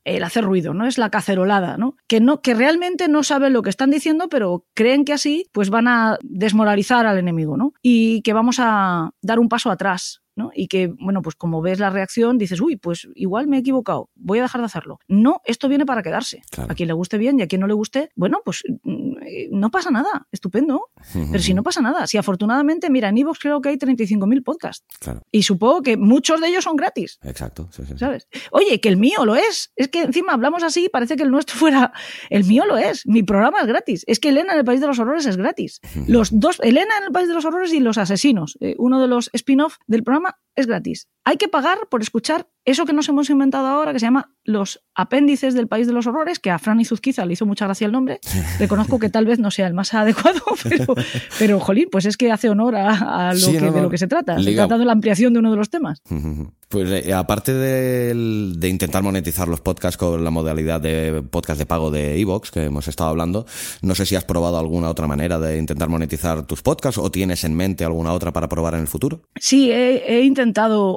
el 0.05 0.23
hacer 0.23 0.43
ruido, 0.43 0.73
¿no? 0.73 0.85
Es 0.85 0.97
la 0.97 1.09
cacerolada, 1.09 1.77
¿no? 1.77 1.95
Que 2.07 2.19
no, 2.19 2.41
que 2.41 2.53
realmente 2.53 3.07
no 3.07 3.23
saben 3.23 3.53
lo 3.53 3.61
que 3.61 3.69
están 3.69 3.89
diciendo, 3.89 4.27
pero 4.29 4.65
creen 4.73 5.05
que 5.05 5.13
así, 5.13 5.47
pues 5.51 5.69
van 5.69 5.87
a 5.87 6.17
desmoralizar 6.21 7.05
al 7.05 7.17
enemigo, 7.17 7.57
¿no? 7.57 7.73
Y 7.81 8.21
que 8.21 8.33
vamos 8.33 8.57
a 8.59 9.11
dar 9.21 9.39
un 9.39 9.49
paso 9.49 9.71
atrás 9.71 10.22
y 10.53 10.67
que, 10.67 10.87
bueno, 10.87 11.21
pues 11.21 11.35
como 11.35 11.61
ves 11.61 11.79
la 11.79 11.89
reacción, 11.89 12.37
dices, 12.37 12.61
uy, 12.61 12.75
pues 12.75 13.07
igual 13.15 13.47
me 13.47 13.57
he 13.57 13.59
equivocado, 13.59 14.09
voy 14.15 14.39
a 14.39 14.43
dejar 14.43 14.61
de 14.61 14.65
hacerlo. 14.65 14.99
No, 15.07 15.41
esto 15.45 15.67
viene 15.69 15.85
para 15.85 16.01
quedarse. 16.01 16.41
A 16.57 16.73
quien 16.75 16.87
le 16.87 16.93
guste 16.93 17.17
bien 17.17 17.39
y 17.39 17.43
a 17.43 17.47
quien 17.47 17.61
no 17.61 17.67
le 17.67 17.73
guste, 17.73 18.09
bueno, 18.15 18.41
pues 18.43 18.63
mm, 18.83 19.13
no 19.51 19.71
pasa 19.71 19.91
nada, 19.91 20.27
estupendo. 20.31 20.89
Pero 21.13 21.39
si 21.39 21.53
no 21.53 21.63
pasa 21.63 21.81
nada, 21.81 22.07
si 22.07 22.17
afortunadamente, 22.17 22.89
mira, 22.89 23.09
en 23.09 23.17
Evox 23.17 23.39
creo 23.39 23.61
que 23.61 23.69
hay 23.69 23.77
35.000 23.77 24.43
podcasts. 24.43 24.85
Y 25.31 25.43
supongo 25.43 25.81
que 25.81 25.97
muchos 25.97 26.41
de 26.41 26.47
ellos 26.47 26.63
son 26.63 26.75
gratis. 26.75 27.19
Exacto, 27.23 27.69
¿sabes? 27.97 28.27
Oye, 28.51 28.79
que 28.79 28.89
el 28.89 28.97
mío 28.97 29.25
lo 29.25 29.35
es. 29.35 29.71
Es 29.75 29.87
que 29.87 30.01
encima 30.01 30.33
hablamos 30.33 30.63
así, 30.63 30.89
parece 30.89 31.15
que 31.15 31.23
el 31.23 31.31
nuestro 31.31 31.55
fuera. 31.59 31.93
El 32.29 32.45
mío 32.45 32.65
lo 32.65 32.77
es. 32.77 33.05
Mi 33.05 33.23
programa 33.23 33.61
es 33.61 33.67
gratis. 33.67 34.03
Es 34.07 34.19
que 34.19 34.29
Elena 34.29 34.53
en 34.53 34.59
el 34.59 34.65
País 34.65 34.81
de 34.81 34.87
los 34.87 34.99
Horrores 34.99 35.25
es 35.25 35.37
gratis. 35.37 35.79
Los 36.07 36.29
dos, 36.37 36.59
Elena 36.61 36.97
en 36.97 37.05
el 37.05 37.11
País 37.11 37.27
de 37.27 37.33
los 37.33 37.45
Horrores 37.45 37.73
y 37.73 37.79
Los 37.79 37.97
Asesinos, 37.97 38.57
eh, 38.59 38.75
uno 38.77 39.01
de 39.01 39.07
los 39.07 39.29
spin-off 39.33 39.77
del 39.87 40.03
programa 40.03 40.22
ま 40.23 40.35
es 40.55 40.67
gratis. 40.67 41.07
Hay 41.25 41.37
que 41.37 41.47
pagar 41.47 41.77
por 41.89 42.01
escuchar 42.01 42.47
eso 42.65 42.85
que 42.85 42.93
nos 42.93 43.07
hemos 43.09 43.29
inventado 43.29 43.67
ahora, 43.67 43.93
que 43.93 43.99
se 43.99 44.05
llama 44.05 44.33
los 44.43 44.81
apéndices 44.95 45.53
del 45.53 45.67
País 45.67 45.87
de 45.87 45.93
los 45.93 46.07
Horrores, 46.07 46.39
que 46.39 46.49
a 46.49 46.59
Fran 46.59 46.79
Izuzquiza 46.79 47.25
le 47.25 47.33
hizo 47.33 47.45
mucha 47.45 47.65
gracia 47.65 47.85
el 47.85 47.91
nombre. 47.91 48.19
Reconozco 48.59 48.99
que 48.99 49.09
tal 49.09 49.25
vez 49.25 49.39
no 49.39 49.51
sea 49.51 49.67
el 49.67 49.73
más 49.73 49.93
adecuado, 49.93 50.41
pero, 50.63 50.95
pero 51.39 51.59
jolín, 51.59 51.87
pues 51.91 52.05
es 52.05 52.17
que 52.17 52.31
hace 52.31 52.49
honor 52.49 52.75
a, 52.75 53.33
lo 53.33 53.51
que, 53.51 53.71
de 53.71 53.81
lo 53.81 53.89
que 53.89 53.97
se 53.97 54.07
trata. 54.07 54.41
Se 54.41 54.53
trata 54.53 54.77
de 54.77 54.85
la 54.85 54.91
ampliación 54.91 55.33
de 55.33 55.39
uno 55.39 55.51
de 55.51 55.57
los 55.57 55.69
temas. 55.69 56.01
Pues 56.73 56.89
eh, 56.89 57.13
aparte 57.13 57.53
de, 57.53 58.67
intentar 58.67 59.03
monetizar 59.03 59.47
los 59.47 59.61
podcasts 59.61 59.95
con 59.95 60.23
la 60.23 60.31
modalidad 60.31 60.81
de 60.81 61.21
podcast 61.21 61.59
de 61.59 61.67
pago 61.67 61.91
de 61.91 62.19
Evox, 62.19 62.49
que 62.49 62.63
hemos 62.63 62.87
estado 62.87 63.11
hablando, 63.11 63.45
no 63.83 63.93
sé 63.93 64.07
si 64.07 64.15
has 64.15 64.25
probado 64.25 64.57
alguna 64.57 64.89
otra 64.89 65.05
manera 65.05 65.37
de 65.37 65.59
intentar 65.59 65.89
monetizar 65.89 66.47
tus 66.47 66.63
podcasts 66.63 66.97
o 66.97 67.11
tienes 67.11 67.43
en 67.43 67.53
mente 67.53 67.85
alguna 67.85 68.11
otra 68.11 68.33
para 68.33 68.49
probar 68.49 68.73
en 68.73 68.79
el 68.79 68.87
futuro. 68.87 69.21
Sí, 69.35 69.71
he, 69.71 70.23
intentado 70.23 70.42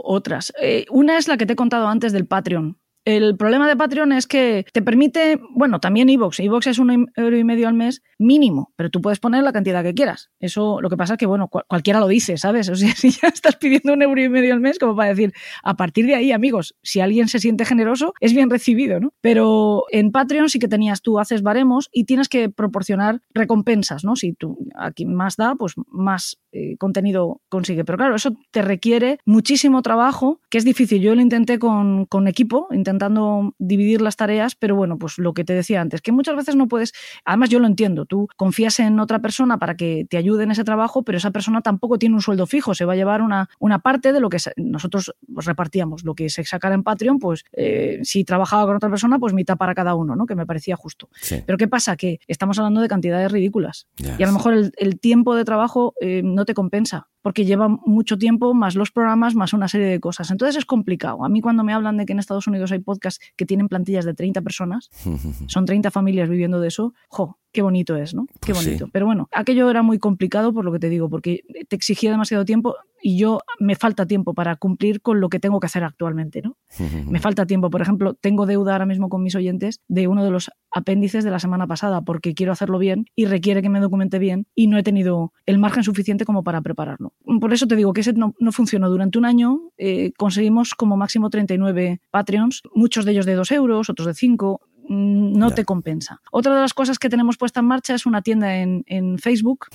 otras. 0.03 0.53
Eh, 0.61 0.86
una 0.90 1.18
es 1.18 1.28
la 1.28 1.36
que 1.36 1.47
te 1.47 1.53
he 1.53 1.57
contado 1.57 1.86
antes 1.86 2.12
del 2.12 2.26
Patreon. 2.26 2.78
El 3.07 3.36
problema 3.36 3.68
de 3.68 3.76
Patreon 3.76 4.11
es 4.11 4.26
que 4.26 4.66
te 4.72 4.82
permite, 4.82 5.38
bueno, 5.54 5.78
también 5.78 6.11
Evox. 6.11 6.40
Evox 6.40 6.66
es 6.66 6.80
un 6.80 7.09
euro 7.14 7.38
y 7.38 7.44
medio 7.44 7.68
al 7.68 7.74
mes 7.74 8.02
mínimo, 8.18 8.72
pero 8.74 8.90
tú 8.90 9.00
puedes 9.00 9.20
poner 9.20 9.44
la 9.44 9.52
cantidad 9.52 9.84
que 9.84 9.94
quieras. 9.94 10.30
Eso 10.40 10.80
lo 10.80 10.90
que 10.90 10.96
pasa 10.96 11.14
es 11.14 11.18
que, 11.18 11.26
bueno, 11.26 11.48
cualquiera 11.48 12.00
lo 12.00 12.09
dice, 12.09 12.36
¿sabes? 12.36 12.68
O 12.76 12.78
sea, 12.78 12.92
si 12.96 13.11
ya 13.11 13.28
estás 13.28 13.57
pidiendo 13.57 13.92
un 13.92 14.02
euro 14.02 14.20
y 14.20 14.28
medio 14.28 14.52
al 14.52 14.61
mes, 14.61 14.80
como 14.80 14.96
para 14.96 15.11
decir, 15.11 15.32
a 15.62 15.76
partir 15.76 16.04
de 16.07 16.16
ahí, 16.16 16.32
amigos, 16.32 16.74
si 16.82 16.98
alguien 16.98 17.28
se 17.28 17.38
siente 17.38 17.64
generoso, 17.64 18.12
es 18.20 18.34
bien 18.34 18.50
recibido, 18.50 18.98
¿no? 18.98 19.14
Pero 19.20 19.84
en 19.92 20.11
Patreon 20.11 20.48
sí 20.48 20.59
que 20.59 20.66
tenías, 20.66 21.00
tú 21.00 21.20
haces 21.20 21.42
baremos 21.42 21.88
y 21.92 22.04
tienes 22.04 22.28
que 22.28 22.50
proporcionar 22.50 23.22
recompensas, 23.32 24.04
¿no? 24.04 24.16
Si 24.16 24.32
tú 24.32 24.59
a 24.74 24.90
quien 24.90 25.14
más 25.14 25.36
da, 25.36 25.54
pues 25.54 25.74
más 25.86 26.38
eh, 26.50 26.76
contenido 26.76 27.40
consigue. 27.48 27.84
Pero 27.84 27.98
claro, 27.98 28.16
eso 28.16 28.36
te 28.50 28.62
requiere 28.62 29.20
muchísimo 29.24 29.80
trabajo, 29.82 30.40
que 30.50 30.59
es 30.59 30.64
difícil. 30.64 31.00
Yo 31.00 31.14
lo 31.14 31.22
intenté 31.22 31.61
con, 31.61 32.07
con 32.07 32.26
equipo, 32.26 32.66
intentando 32.97 33.55
dividir 33.59 34.01
las 34.01 34.16
tareas, 34.16 34.55
pero 34.55 34.74
bueno, 34.74 34.99
pues 34.99 35.18
lo 35.18 35.34
que 35.34 35.44
te 35.44 35.53
decía 35.53 35.80
antes, 35.80 36.01
que 36.01 36.12
muchas 36.12 36.34
veces 36.34 36.57
no 36.57 36.66
puedes, 36.66 36.92
además 37.24 37.51
yo 37.51 37.59
lo 37.59 37.66
entiendo, 37.66 38.07
tú 38.07 38.28
confías 38.36 38.80
en 38.80 38.99
otra 39.01 39.20
persona 39.20 39.59
para 39.59 39.76
que 39.76 40.07
te 40.09 40.16
ayude 40.16 40.44
en 40.44 40.51
ese 40.51 40.64
trabajo, 40.64 41.03
pero 41.03 41.18
esa 41.18 41.30
persona 41.30 41.61
tampoco 41.61 41.99
tiene 41.99 42.14
un 42.14 42.22
sueldo 42.22 42.47
fijo, 42.47 42.74
se 42.74 42.84
va 42.84 42.94
a 42.94 42.97
llevar 42.97 43.22
una, 43.22 43.49
una 43.61 43.80
parte 43.80 44.12
de 44.12 44.20
lo 44.20 44.30
que 44.30 44.38
nosotros 44.57 45.14
repartíamos, 45.28 46.05
lo 46.05 46.14
que 46.14 46.30
se 46.30 46.44
sacara 46.44 46.74
en 46.74 46.82
Patreon, 46.82 47.18
pues 47.18 47.44
eh, 47.53 48.01
si 48.03 48.24
trabajaba 48.24 48.66
con 48.66 48.76
otra 48.76 48.88
persona, 48.88 49.18
pues 49.18 49.32
mitad 49.32 49.57
para 49.57 49.74
cada 49.74 49.94
uno, 49.94 50.16
¿no? 50.16 50.26
Que 50.26 50.34
me 50.34 50.47
parecía 50.47 50.76
justo. 50.76 51.09
Pero 51.44 51.59
¿qué 51.59 51.68
pasa? 51.68 51.97
Que 51.97 52.20
estamos 52.26 52.59
hablando 52.59 52.80
de 52.80 52.88
cantidades 52.88 53.30
ridículas 53.30 53.86
y 54.18 54.22
a 54.22 54.26
lo 54.26 54.32
mejor 54.32 54.55
el, 54.55 55.01
tiempo 55.01 55.34
de 55.34 55.44
trabajo 55.44 55.94
eh, 56.01 56.22
no 56.24 56.44
te 56.44 56.55
compensa 56.55 57.09
porque 57.27 57.45
lleva 57.45 57.66
mucho 57.66 58.18
tiempo, 58.18 58.55
más 58.55 58.77
los 58.77 58.93
programas, 58.93 59.35
más 59.35 59.53
una 59.53 59.66
serie 59.66 59.89
de 59.89 59.99
cosas. 59.99 60.31
Entonces 60.31 60.55
es 60.55 60.64
complicado. 60.64 61.24
A 61.24 61.29
mí 61.29 61.41
cuando 61.41 61.64
me 61.64 61.72
hablan 61.72 61.97
de 61.97 62.07
que 62.07 62.12
en 62.12 62.20
Estados 62.20 62.47
Unidos 62.47 62.70
hay 62.70 62.79
podcasts 62.79 63.18
que 63.35 63.45
tienen 63.45 63.66
plantillas 63.66 64.05
de 64.05 64.14
30 64.14 64.43
personas, 64.43 64.91
son 65.49 65.64
30 65.64 65.91
familias 65.91 66.29
viviendo 66.29 66.61
de 66.61 66.68
eso, 66.68 66.95
jo, 67.09 67.37
qué 67.57 67.62
bonito 67.62 67.96
es, 67.96 68.14
¿no? 68.14 68.26
Qué 68.42 68.52
pues 68.52 68.66
bonito. 68.66 68.90
Pero 68.92 69.07
bueno, 69.07 69.30
aquello 69.32 69.70
era 69.70 69.82
muy 69.82 69.98
complicado 69.98 70.52
por 70.52 70.62
lo 70.62 70.72
que 70.72 70.78
te 70.78 70.90
digo, 70.90 71.09
porque 71.09 71.40
te 71.68 71.74
exigía 71.74 72.11
demasiado 72.11 72.44
tiempo 72.44 72.76
y 73.00 73.16
yo 73.16 73.38
me 73.59 73.76
falta 73.76 74.04
tiempo 74.04 74.34
para 74.34 74.57
cumplir 74.57 75.00
con 75.00 75.22
lo 75.22 75.30
que 75.30 75.40
tengo 75.40 75.59
que 75.59 75.66
hacer 75.66 75.82
actualmente, 75.82 76.42
¿no? 76.42 76.59
me 77.09 77.18
falta 77.18 77.46
tiempo. 77.46 77.70
Por 77.70 77.80
ejemplo, 77.80 78.12
tengo 78.12 78.44
deuda 78.44 78.72
ahora 78.72 78.84
mismo 78.84 79.09
con 79.09 79.22
mis 79.22 79.34
oyentes 79.34 79.80
de 79.88 80.07
uno 80.07 80.22
de 80.22 80.30
los 80.30 80.50
apéndices 80.70 81.24
de 81.24 81.30
la 81.30 81.38
semana 81.38 81.66
pasada 81.66 82.02
porque 82.02 82.34
quiero 82.34 82.52
hacerlo 82.52 82.78
bien 82.78 83.07
y 83.14 83.24
requiere 83.24 83.62
que 83.62 83.70
me 83.70 83.80
documente 83.80 84.18
bien 84.18 84.46
y 84.54 84.66
no 84.66 84.76
he 84.76 84.82
tenido 84.82 85.32
el 85.46 85.57
margen 85.57 85.82
suficiente 85.82 86.26
como 86.26 86.44
para 86.44 86.61
prepararlo. 86.61 87.14
Por 87.40 87.54
eso 87.54 87.66
te 87.66 87.76
digo 87.76 87.94
que 87.94 88.02
ese 88.02 88.12
no, 88.12 88.34
funcionó. 88.52 88.90
Durante 88.90 89.16
un 89.16 89.24
año 89.24 89.61
eh, 89.78 90.12
conseguimos 90.18 90.74
como 90.74 90.98
máximo 90.98 91.30
39 91.30 92.02
Patreons, 92.11 92.61
muchos 92.74 93.07
de 93.07 93.12
ellos 93.12 93.24
de 93.24 93.34
2 93.34 93.50
euros, 93.52 93.88
otros 93.88 94.09
de 94.09 94.14
5 94.14 94.61
mm, 94.89 95.32
no 95.39 95.51
te 95.51 95.64
compensa. 95.64 96.20
Otra 96.30 96.55
de 96.55 96.61
las 96.61 96.74
cosas 96.74 96.99
que 96.99 97.09
tenemos 97.09 97.37
puesta 97.37 97.61
en 97.61 97.66
marcha 97.66 97.95
es 97.95 98.07
una 98.07 98.22
tienda 98.22 98.57
en, 98.57 98.84
Facebook. 99.18 99.66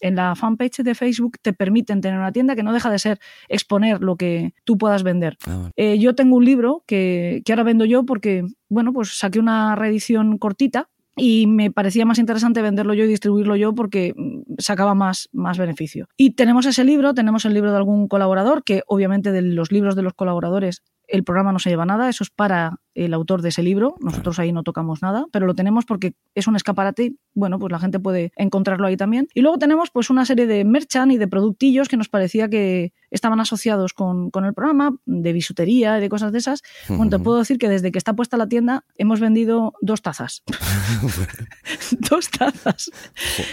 En 0.00 0.16
la 0.16 0.34
fanpage 0.34 0.78
de 0.78 0.94
Facebook 0.94 1.38
te 1.42 1.52
permiten 1.52 2.00
tener 2.00 2.18
una 2.18 2.32
tienda 2.32 2.54
que 2.54 2.62
no 2.62 2.72
deja 2.72 2.90
de 2.90 2.98
ser 2.98 3.18
exponer 3.48 4.00
lo 4.00 4.16
que 4.16 4.54
tú 4.64 4.78
puedas 4.78 5.02
vender. 5.02 5.36
Ah, 5.46 5.70
eh, 5.76 5.98
yo 5.98 6.14
tengo 6.14 6.36
un 6.36 6.44
libro 6.44 6.84
que, 6.86 7.42
que 7.44 7.52
ahora 7.52 7.62
vendo 7.62 7.84
yo 7.84 8.04
porque, 8.04 8.44
bueno, 8.68 8.92
pues 8.92 9.18
saqué 9.18 9.38
una 9.38 9.74
reedición 9.74 10.38
cortita 10.38 10.88
y 11.18 11.46
me 11.46 11.70
parecía 11.70 12.06
más 12.06 12.18
interesante 12.18 12.62
venderlo 12.62 12.94
yo 12.94 13.04
y 13.04 13.08
distribuirlo 13.08 13.56
yo 13.56 13.74
porque 13.74 14.14
mm, 14.16 14.54
sacaba 14.58 14.94
más, 14.94 15.28
más 15.32 15.58
beneficio. 15.58 16.08
Y 16.16 16.30
tenemos 16.30 16.64
ese 16.66 16.84
libro, 16.84 17.12
tenemos 17.14 17.44
el 17.44 17.54
libro 17.54 17.72
de 17.72 17.76
algún 17.76 18.08
colaborador, 18.08 18.64
que 18.64 18.82
obviamente 18.86 19.32
de 19.32 19.42
los 19.42 19.72
libros 19.72 19.96
de 19.96 20.02
los 20.02 20.14
colaboradores 20.14 20.82
el 21.08 21.24
programa 21.24 21.52
no 21.52 21.58
se 21.58 21.70
lleva 21.70 21.86
nada, 21.86 22.08
eso 22.08 22.22
es 22.22 22.30
para 22.30 22.78
el 22.94 23.14
autor 23.14 23.42
de 23.42 23.50
ese 23.50 23.62
libro, 23.62 23.96
nosotros 24.00 24.38
ahí 24.38 24.52
no 24.52 24.62
tocamos 24.62 25.02
nada, 25.02 25.26
pero 25.30 25.46
lo 25.46 25.54
tenemos 25.54 25.84
porque 25.84 26.14
es 26.34 26.46
un 26.46 26.56
escaparate, 26.56 27.14
bueno, 27.34 27.58
pues 27.58 27.70
la 27.70 27.78
gente 27.78 28.00
puede 28.00 28.32
encontrarlo 28.36 28.86
ahí 28.86 28.96
también. 28.96 29.28
Y 29.34 29.40
luego 29.40 29.58
tenemos 29.58 29.90
pues 29.90 30.10
una 30.10 30.24
serie 30.24 30.46
de 30.46 30.64
merchan 30.64 31.10
y 31.10 31.16
de 31.16 31.28
productillos 31.28 31.88
que 31.88 31.96
nos 31.96 32.08
parecía 32.08 32.48
que 32.48 32.92
estaban 33.10 33.40
asociados 33.40 33.94
con, 33.94 34.30
el 34.44 34.54
programa, 34.54 34.96
de 35.06 35.32
bisutería 35.32 35.98
y 35.98 36.00
de 36.00 36.08
cosas 36.08 36.32
de 36.32 36.38
esas. 36.38 36.62
Bueno, 36.88 37.08
te 37.08 37.18
puedo 37.18 37.38
decir 37.38 37.58
que 37.58 37.68
desde 37.68 37.92
que 37.92 37.98
está 37.98 38.14
puesta 38.14 38.36
la 38.36 38.48
tienda 38.48 38.84
hemos 38.96 39.20
vendido 39.20 39.74
dos 39.80 40.02
tazas. 40.02 40.42
dos 42.10 42.30
tazas. 42.30 42.90